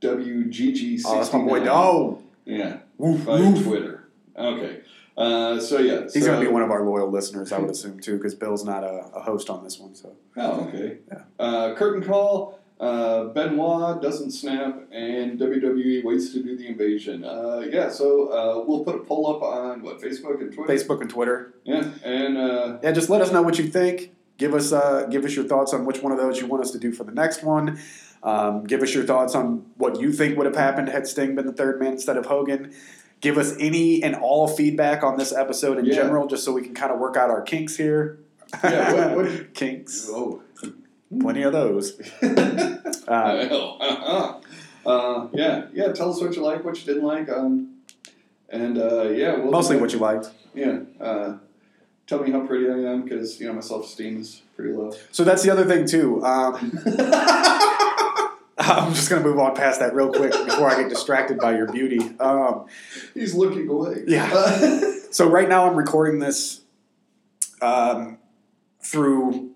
w 0.02 0.46
g 0.46 0.74
g. 0.74 1.04
Oh, 1.06 1.16
that's 1.16 1.34
my 1.34 1.40
boy. 1.40 1.66
Oh, 1.68 2.22
Yeah. 2.46 2.78
woof, 2.98 3.26
By 3.26 3.40
woof. 3.40 3.64
Twitter. 3.64 4.08
Okay. 4.38 4.82
Uh, 5.18 5.60
so 5.60 5.80
yeah. 5.80 6.04
He's 6.04 6.14
so, 6.14 6.28
going 6.28 6.40
to 6.40 6.46
be 6.46 6.52
one 6.52 6.62
of 6.62 6.72
our 6.72 6.84
loyal 6.86 7.10
listeners, 7.12 7.52
I 7.52 7.60
would 7.60 7.70
assume, 7.70 8.00
too, 8.00 8.16
because 8.18 8.36
Bill's 8.36 8.64
not 8.64 8.86
a, 8.86 9.10
a 9.14 9.22
host 9.22 9.50
on 9.50 9.64
this 9.66 9.78
one. 9.78 9.94
So 9.94 10.16
Oh, 10.38 10.66
okay. 10.68 11.00
Yeah. 11.12 11.24
Uh, 11.38 11.76
curtain 11.76 12.04
call. 12.04 12.58
Uh, 12.80 13.26
Benoit 13.26 14.02
doesn't 14.02 14.32
snap, 14.32 14.88
and 14.90 15.38
WWE 15.38 16.02
waits 16.06 16.32
to 16.32 16.42
do 16.42 16.56
the 16.56 16.66
invasion. 16.66 17.26
Uh, 17.26 17.60
yeah, 17.70 17.90
so 17.90 18.30
uh, 18.32 18.64
we'll 18.66 18.86
put 18.86 18.96
a 18.96 19.00
poll 19.00 19.36
up 19.36 19.42
on 19.44 19.82
what 19.82 20.00
Facebook 20.00 20.40
and 20.40 20.54
Twitter. 20.54 20.74
Facebook 20.74 21.02
and 21.02 21.10
Twitter. 21.10 21.54
Yeah, 21.66 21.90
and 22.06 22.38
uh, 22.38 22.78
Yeah, 22.82 22.94
just 22.94 23.10
let 23.10 23.20
us 23.22 23.34
know 23.34 23.42
what 23.42 23.60
you 23.60 23.68
think. 23.68 24.14
Give 24.40 24.56
us 24.56 24.72
uh, 24.72 25.06
give 25.12 25.24
us 25.26 25.36
your 25.36 25.46
thoughts 25.46 25.74
on 25.74 25.86
which 25.86 26.02
one 26.02 26.12
of 26.12 26.18
those 26.18 26.40
you 26.42 26.48
want 26.48 26.64
us 26.64 26.72
to 26.72 26.80
do 26.80 26.92
for 26.92 27.04
the 27.04 27.12
next 27.12 27.44
one. 27.44 27.78
Um, 28.24 28.64
give 28.64 28.82
us 28.82 28.94
your 28.94 29.04
thoughts 29.06 29.36
on 29.36 29.66
what 29.78 30.00
you 30.00 30.12
think 30.12 30.36
would 30.38 30.46
have 30.48 30.56
happened 30.56 30.90
had 30.90 31.06
Sting 31.08 31.36
been 31.36 31.46
the 31.46 31.54
third 31.54 31.80
man 31.80 31.92
instead 31.94 32.18
of 32.18 32.26
Hogan. 32.26 32.74
Give 33.22 33.38
us 33.38 33.54
any 33.60 34.02
and 34.02 34.16
all 34.16 34.48
feedback 34.48 35.04
on 35.04 35.18
this 35.18 35.32
episode 35.34 35.78
in 35.78 35.86
Yeah. 35.86 35.94
general, 35.96 36.26
just 36.28 36.44
so 36.46 36.54
we 36.54 36.62
can 36.62 36.74
kind 36.74 36.92
of 36.92 37.00
work 37.00 37.16
out 37.18 37.30
our 37.30 37.42
kinks 37.42 37.76
here. 37.76 38.18
Yeah, 38.64 39.14
what- 39.14 39.28
what- 39.28 39.54
kinks? 39.54 40.08
oh, 40.10 40.42
Plenty 41.20 41.44
of 41.44 41.52
those. 41.54 42.00
Uh, 43.10 43.12
uh, 43.12 44.40
uh, 44.88 45.28
yeah, 45.34 45.66
yeah. 45.74 45.92
Tell 45.94 46.12
us 46.12 46.22
what 46.22 46.36
you 46.36 46.44
like, 46.44 46.64
what 46.64 46.78
you 46.80 46.86
didn't 46.86 47.08
like, 47.08 47.28
um, 47.28 47.78
and 48.50 48.78
uh, 48.78 49.10
yeah, 49.10 49.36
we'll 49.36 49.50
mostly 49.52 49.78
what 49.78 49.92
you 49.94 49.98
liked. 49.98 50.30
Yeah. 50.54 50.82
Tell 52.10 52.24
me 52.24 52.32
how 52.32 52.40
pretty 52.40 52.68
I 52.68 52.92
am, 52.92 53.04
because 53.04 53.40
you 53.40 53.46
know 53.46 53.54
my 53.54 53.60
self 53.62 53.86
esteem 53.86 54.20
is 54.20 54.42
pretty 54.56 54.74
low. 54.74 54.92
So 55.12 55.24
that's 55.24 55.44
the 55.44 55.52
other 55.52 55.66
thing 55.66 55.86
too. 55.86 56.26
Um, 56.26 56.56
I'm 58.58 58.96
just 58.96 59.12
gonna 59.12 59.22
move 59.22 59.38
on 59.38 59.56
past 59.56 59.80
that 59.80 59.94
real 59.94 60.12
quick 60.12 60.32
before 60.32 60.72
I 60.72 60.82
get 60.82 60.90
distracted 60.90 61.38
by 61.38 61.56
your 61.56 61.72
beauty. 61.72 62.00
Um, 62.20 62.66
He's 63.14 63.36
looking 63.36 63.68
away. 63.70 64.04
Yeah. 64.08 64.82
So 65.12 65.28
right 65.28 65.50
now 65.50 65.68
I'm 65.68 65.76
recording 65.76 66.20
this 66.20 66.62
um, 67.64 68.20
through 68.80 69.50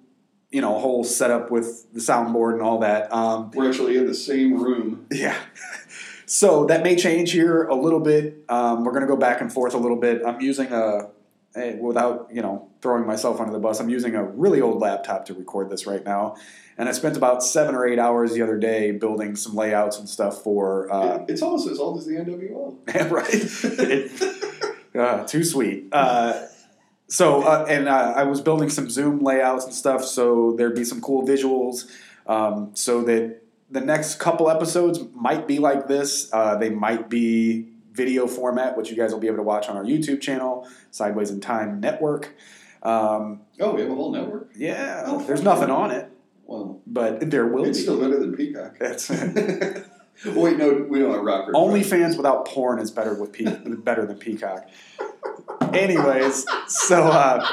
you 0.50 0.62
know 0.62 0.76
a 0.76 0.80
whole 0.80 1.04
setup 1.04 1.52
with 1.52 1.92
the 1.94 2.00
soundboard 2.00 2.54
and 2.54 2.62
all 2.64 2.80
that. 2.80 3.14
Um, 3.14 3.52
we're 3.52 3.70
actually 3.70 3.98
in 3.98 4.08
the 4.08 4.16
same 4.16 4.60
room. 4.64 5.06
yeah. 5.12 5.40
So 6.26 6.66
that 6.66 6.82
may 6.84 6.96
change 6.96 7.32
here 7.32 7.64
a 7.64 7.76
little 7.76 8.00
bit. 8.00 8.44
Um, 8.50 8.84
we're 8.84 8.94
gonna 8.94 9.06
go 9.06 9.16
back 9.18 9.42
and 9.42 9.54
forth 9.54 9.76
a 9.76 9.78
little 9.78 9.98
bit. 9.98 10.24
I'm 10.26 10.42
using 10.42 10.72
a 10.72 11.10
without 11.56 12.30
you 12.32 12.42
know 12.42 12.70
throwing 12.82 13.06
myself 13.06 13.40
under 13.40 13.52
the 13.54 13.60
bus. 13.60 13.80
I'm 13.80 13.90
using 13.90 14.16
a 14.16 14.24
really 14.24 14.62
old 14.62 14.80
laptop 14.80 15.26
to 15.26 15.34
record 15.34 15.70
this 15.70 15.86
right 15.86 16.04
now, 16.04 16.36
and 16.78 16.90
I 16.90 16.92
spent 16.92 17.18
about 17.18 17.44
seven 17.44 17.76
or 17.76 17.86
eight 17.86 18.00
hours 18.00 18.34
the 18.34 18.42
other 18.42 18.58
day 18.58 18.92
building 18.92 19.36
some 19.36 19.56
layouts 19.56 20.00
and 20.00 20.08
stuff 20.10 20.42
for. 20.44 20.92
Uh, 20.92 21.26
it's 21.28 21.42
almost 21.42 21.68
as 21.68 21.80
old 21.80 22.00
as 22.00 22.06
the 22.06 22.14
NWO. 22.14 22.78
right. 23.12 23.28
It- 23.90 24.96
uh, 24.96 25.26
too 25.26 25.44
sweet. 25.44 25.88
Uh, 25.92 26.46
so, 27.08 27.44
uh, 27.44 27.66
and 27.70 27.88
uh, 27.88 28.14
I 28.16 28.24
was 28.24 28.42
building 28.42 28.70
some 28.70 28.90
Zoom 28.90 29.20
layouts 29.20 29.66
and 29.66 29.74
stuff, 29.74 30.04
so 30.04 30.54
there'd 30.58 30.76
be 30.76 30.86
some 30.86 31.02
cool 31.02 31.26
visuals, 31.28 31.86
um, 32.28 32.72
so 32.74 33.04
that 33.04 33.42
the 33.70 33.82
next 33.82 34.16
couple 34.20 34.50
episodes 34.50 35.00
might 35.14 35.48
be 35.48 35.60
like 35.60 35.88
this. 35.88 36.30
Uh, 36.34 36.56
they 36.56 36.70
might 36.70 37.10
be 37.10 37.73
video 37.94 38.28
format, 38.28 38.76
which 38.76 38.90
you 38.90 38.96
guys 38.98 39.12
will 39.14 39.20
be 39.20 39.28
able 39.28 39.38
to 39.38 39.44
watch 39.44 39.70
on 39.70 39.78
our 39.78 39.84
YouTube 39.84 40.20
channel, 40.22 40.68
Sideways 40.92 41.30
in 41.32 41.40
Time 41.40 41.80
Network. 41.80 42.34
Um, 42.82 43.42
oh, 43.60 43.74
we 43.76 43.82
have 43.82 43.92
a 43.92 43.96
whole 43.96 44.12
network. 44.12 44.50
yeah, 44.58 45.04
Oh, 45.06 45.24
there's 45.24 45.42
nothing 45.44 45.70
on 45.70 45.92
it. 45.92 46.10
Well, 46.46 46.82
but 46.86 47.30
there 47.32 47.46
will 47.48 47.64
it's 47.66 47.78
be. 47.78 47.84
still 47.84 48.00
better 48.00 48.20
than 48.20 48.36
Peacock. 48.36 48.78
That's 48.78 49.10
Wait, 50.26 50.58
no, 50.58 50.86
we 50.90 51.00
don't 51.00 51.12
have 51.14 51.24
rocker. 51.24 51.54
OnlyFans 51.54 52.18
without 52.18 52.46
porn 52.48 52.80
is 52.80 52.92
better 52.92 53.14
with 53.16 53.32
Pe- 53.32 53.46
better 53.78 54.06
than 54.06 54.18
Peacock. 54.18 54.68
Anyways, 55.74 56.46
so 56.68 57.04
uh, 57.04 57.48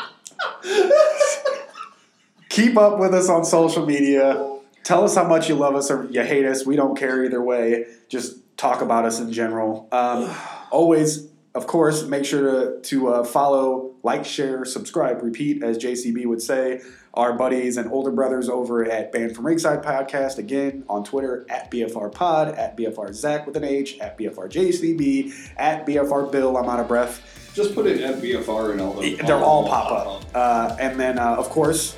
keep 2.49 2.77
up 2.77 2.99
with 2.99 3.15
us 3.15 3.29
on 3.29 3.45
social 3.45 3.87
media. 3.87 4.59
Tell 4.83 5.05
us 5.05 5.15
how 5.15 5.25
much 5.27 5.49
you 5.49 5.55
love 5.55 5.75
us 5.75 5.91
or 5.91 6.07
you 6.11 6.23
hate 6.23 6.45
us. 6.45 6.67
We 6.67 6.77
don't 6.77 6.97
care 6.99 7.25
either 7.25 7.43
way. 7.43 7.87
Just 8.09 8.37
talk 8.61 8.83
about 8.83 9.07
us 9.07 9.19
in 9.19 9.33
general. 9.33 9.89
Um, 9.91 10.31
always, 10.71 11.29
of 11.55 11.67
course, 11.67 12.05
make 12.05 12.25
sure 12.25 12.43
to 12.43 12.81
to 12.83 13.09
uh, 13.09 13.25
follow, 13.25 13.95
like, 14.03 14.25
share, 14.25 14.65
subscribe, 14.65 15.23
repeat, 15.23 15.63
as 15.63 15.79
JCB 15.79 16.27
would 16.27 16.43
say. 16.43 16.83
Our 17.13 17.33
buddies 17.33 17.77
and 17.77 17.91
older 17.91 18.13
brothers 18.13 18.49
over 18.49 18.89
at 18.89 19.11
Banned 19.11 19.35
from 19.35 19.47
Ringside 19.47 19.83
Podcast, 19.83 20.39
again 20.39 20.85
on 20.89 21.03
Twitter 21.03 21.45
at 21.49 21.69
BFR 21.71 22.15
Pod, 22.15 22.55
at 22.55 22.77
BFR 22.77 23.13
Zach 23.13 23.47
with 23.47 23.57
an 23.57 23.65
H, 23.65 23.99
at 23.99 24.17
BFR 24.17 24.49
JCB, 24.49 25.55
at 25.57 25.85
BFR 25.87 26.31
Bill. 26.31 26.57
I'm 26.57 26.69
out 26.69 26.79
of 26.79 26.87
breath. 26.87 27.51
Just 27.53 27.75
put 27.75 27.87
it 27.87 28.01
at 28.01 28.23
BFR 28.23 28.73
and 28.73 28.81
all 28.81 28.93
the. 28.93 29.17
They're 29.17 29.35
all 29.37 29.67
pop 29.67 29.91
up. 29.91 30.25
Uh, 30.33 30.77
and 30.79 31.01
then, 31.01 31.19
uh, 31.19 31.35
of 31.35 31.49
course, 31.49 31.97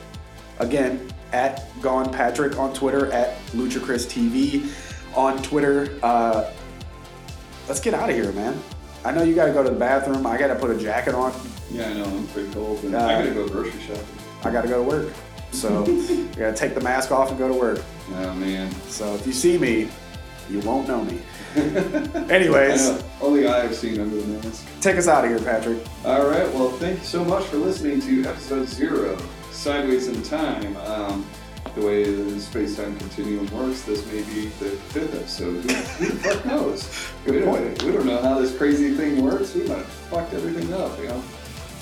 again, 0.60 1.10
at 1.32 1.68
Gone 1.82 2.10
Patrick 2.10 2.59
on 2.59 2.72
Twitter, 2.72 3.10
at 3.12 3.36
LuchaChris 3.48 4.06
TV 4.06 4.70
on 5.14 5.43
Twitter. 5.43 5.98
Uh, 6.02 6.51
let's 7.68 7.80
get 7.80 7.94
out 7.94 8.10
of 8.10 8.16
here, 8.16 8.32
man. 8.32 8.60
I 9.05 9.10
know 9.12 9.22
you 9.22 9.34
got 9.34 9.47
to 9.47 9.52
go 9.52 9.62
to 9.62 9.70
the 9.70 9.78
bathroom. 9.78 10.26
I 10.26 10.36
got 10.39 10.48
to 10.48 10.55
put 10.56 10.70
a 10.70 10.78
jacket 10.78 11.14
on. 11.14 11.32
Yeah, 11.70 11.89
I 11.89 11.94
know. 11.94 12.05
I'm 12.05 12.26
pretty 12.28 12.52
cold. 12.52 12.82
And 12.84 12.94
Uh, 12.94 12.98
I 13.05 13.22
gotta 13.24 13.34
go 13.34 13.48
grocery 13.48 13.80
shopping. 13.80 14.05
I 14.44 14.51
got 14.51 14.62
to 14.62 14.68
go 14.68 14.82
to 14.82 14.89
work. 14.89 15.12
So 15.52 15.82
I 15.84 16.36
got 16.39 16.51
to 16.51 16.55
take 16.55 16.74
the 16.74 16.80
mask 16.80 17.10
off 17.12 17.30
and 17.30 17.39
go 17.39 17.48
to 17.48 17.55
work. 17.55 17.80
Oh 18.14 18.34
man. 18.34 18.70
So 18.89 19.14
if 19.14 19.26
you 19.26 19.32
see 19.32 19.59
me, 19.59 19.89
you 20.51 20.60
won't 20.60 20.86
know 20.89 21.02
me. 21.05 21.20
I 21.56 21.60
Anyways, 22.30 22.89
know. 22.90 23.02
Only 23.20 23.47
I 23.47 23.60
have 23.60 23.74
seen 23.74 24.01
under 24.01 24.16
the 24.16 24.26
mask. 24.48 24.66
take 24.80 24.97
us 24.97 25.09
out 25.09 25.24
of 25.24 25.30
here, 25.30 25.39
Patrick. 25.40 25.78
All 26.05 26.26
right. 26.26 26.51
Well, 26.55 26.70
thank 26.70 26.98
you 27.01 27.05
so 27.05 27.24
much 27.24 27.44
for 27.44 27.56
listening 27.56 28.01
to 28.02 28.28
episode 28.28 28.66
zero, 28.68 29.18
Sideways 29.51 30.09
in 30.09 30.22
Time. 30.22 30.76
Um, 30.78 31.26
the 31.74 31.86
way 31.86 32.04
the 32.04 32.40
space-time 32.40 32.96
continuum 32.98 33.46
works, 33.50 33.82
this 33.82 34.04
may 34.06 34.22
be 34.22 34.46
the 34.60 34.70
fifth 34.90 35.14
episode. 35.14 35.62
Who, 35.62 35.74
who 36.04 36.06
the 36.12 36.18
fuck 36.18 36.44
knows? 36.44 37.08
Good 37.24 37.34
we, 37.34 37.40
don't, 37.40 37.48
point. 37.56 37.82
we 37.82 37.92
don't 37.92 38.06
know 38.06 38.20
how 38.22 38.38
this 38.38 38.56
crazy 38.56 38.94
thing 38.94 39.24
works. 39.24 39.54
We 39.54 39.66
might 39.68 39.78
have 39.78 39.86
fucked 39.86 40.34
everything 40.34 40.72
up, 40.74 40.98
you 40.98 41.08
know. 41.08 41.22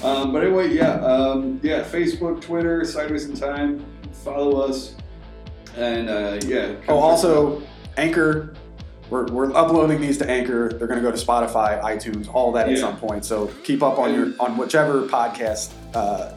Um, 0.02 0.32
but 0.32 0.44
anyway, 0.44 0.72
yeah, 0.72 0.94
um, 1.00 1.60
yeah. 1.62 1.82
Facebook, 1.82 2.40
Twitter, 2.40 2.84
Sideways 2.84 3.26
in 3.26 3.36
Time. 3.36 3.84
Follow 4.24 4.60
us, 4.60 4.94
and 5.76 6.08
uh, 6.08 6.40
yeah. 6.46 6.74
Oh, 6.88 6.98
also, 6.98 7.62
Anchor. 7.96 8.54
We're, 9.10 9.26
we're 9.26 9.52
uploading 9.56 10.00
these 10.00 10.18
to 10.18 10.30
Anchor. 10.30 10.68
They're 10.68 10.86
going 10.86 11.02
to 11.02 11.04
go 11.04 11.10
to 11.10 11.20
Spotify, 11.22 11.82
iTunes, 11.82 12.32
all 12.32 12.52
that 12.52 12.68
at 12.68 12.78
some 12.78 12.96
point. 12.96 13.24
So 13.24 13.48
keep 13.64 13.82
up 13.82 13.98
on 13.98 14.14
your 14.14 14.32
on 14.38 14.56
whichever 14.56 15.02
podcast 15.08 15.72
uh, 15.96 16.32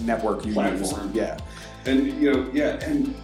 network 0.00 0.46
you 0.46 0.54
Platform. 0.54 1.08
use. 1.08 1.14
Yeah. 1.14 1.36
And 1.86 2.20
you 2.20 2.32
know, 2.32 2.50
yeah, 2.52 2.84
and 2.84 3.14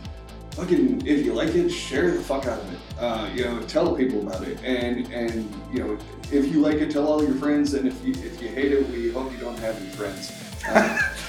fucking 0.52 1.06
if 1.06 1.24
you 1.24 1.34
like 1.34 1.54
it, 1.54 1.70
share 1.70 2.10
the 2.12 2.20
fuck 2.22 2.46
out 2.46 2.60
of 2.60 2.72
it. 2.72 2.80
Uh, 2.98 3.28
you 3.34 3.44
know, 3.44 3.60
tell 3.62 3.94
people 3.94 4.26
about 4.26 4.42
it, 4.46 4.58
and 4.62 5.10
and 5.12 5.52
you 5.72 5.80
know, 5.80 5.98
if 6.30 6.52
you 6.52 6.60
like 6.60 6.76
it, 6.76 6.90
tell 6.90 7.06
all 7.06 7.22
your 7.22 7.34
friends, 7.34 7.74
and 7.74 7.88
if 7.88 8.04
you 8.04 8.12
if 8.12 8.40
you 8.40 8.48
hate 8.48 8.72
it, 8.72 8.88
we 8.90 9.10
hope 9.10 9.32
you 9.32 9.38
don't 9.38 9.58
have 9.58 9.76
any 9.80 9.90
friends. 9.90 10.32
Uh, 10.68 10.98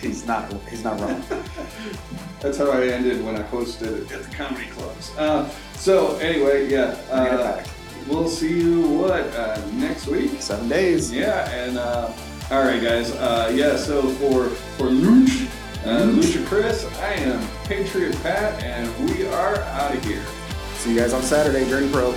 He's 0.00 0.26
not. 0.26 0.50
He's 0.70 0.82
not 0.82 0.98
wrong. 0.98 1.22
that's 2.40 2.56
how 2.56 2.70
I 2.70 2.86
ended 2.86 3.22
when 3.22 3.36
I 3.36 3.42
hosted 3.42 4.10
at 4.10 4.22
the 4.22 4.34
comedy 4.34 4.66
clubs. 4.68 5.14
Uh, 5.16 5.46
so 5.74 6.16
anyway, 6.16 6.70
yeah, 6.70 6.96
uh, 7.10 7.62
we'll 8.08 8.28
see 8.28 8.60
you 8.60 8.80
what 8.80 9.26
uh, 9.34 9.60
next 9.74 10.06
week. 10.06 10.40
Seven 10.40 10.70
days. 10.70 11.12
Yeah, 11.12 11.50
and 11.50 11.76
uh, 11.76 12.10
all 12.50 12.62
right, 12.62 12.82
guys. 12.82 13.12
Uh, 13.12 13.52
yeah, 13.54 13.76
so 13.76 14.08
for 14.14 14.48
for 14.48 14.86
Luch, 14.86 15.50
uh, 15.84 16.06
Lucha 16.06 16.44
Chris, 16.46 16.84
I 16.98 17.14
am 17.14 17.46
Patriot 17.64 18.16
Pat, 18.22 18.62
and 18.62 19.10
we 19.10 19.26
are 19.26 19.56
out 19.56 19.94
of 19.94 20.04
here. 20.04 20.24
See 20.74 20.94
you 20.94 21.00
guys 21.00 21.12
on 21.12 21.22
Saturday, 21.22 21.68
Journey 21.68 21.90
Pro. 21.90 22.14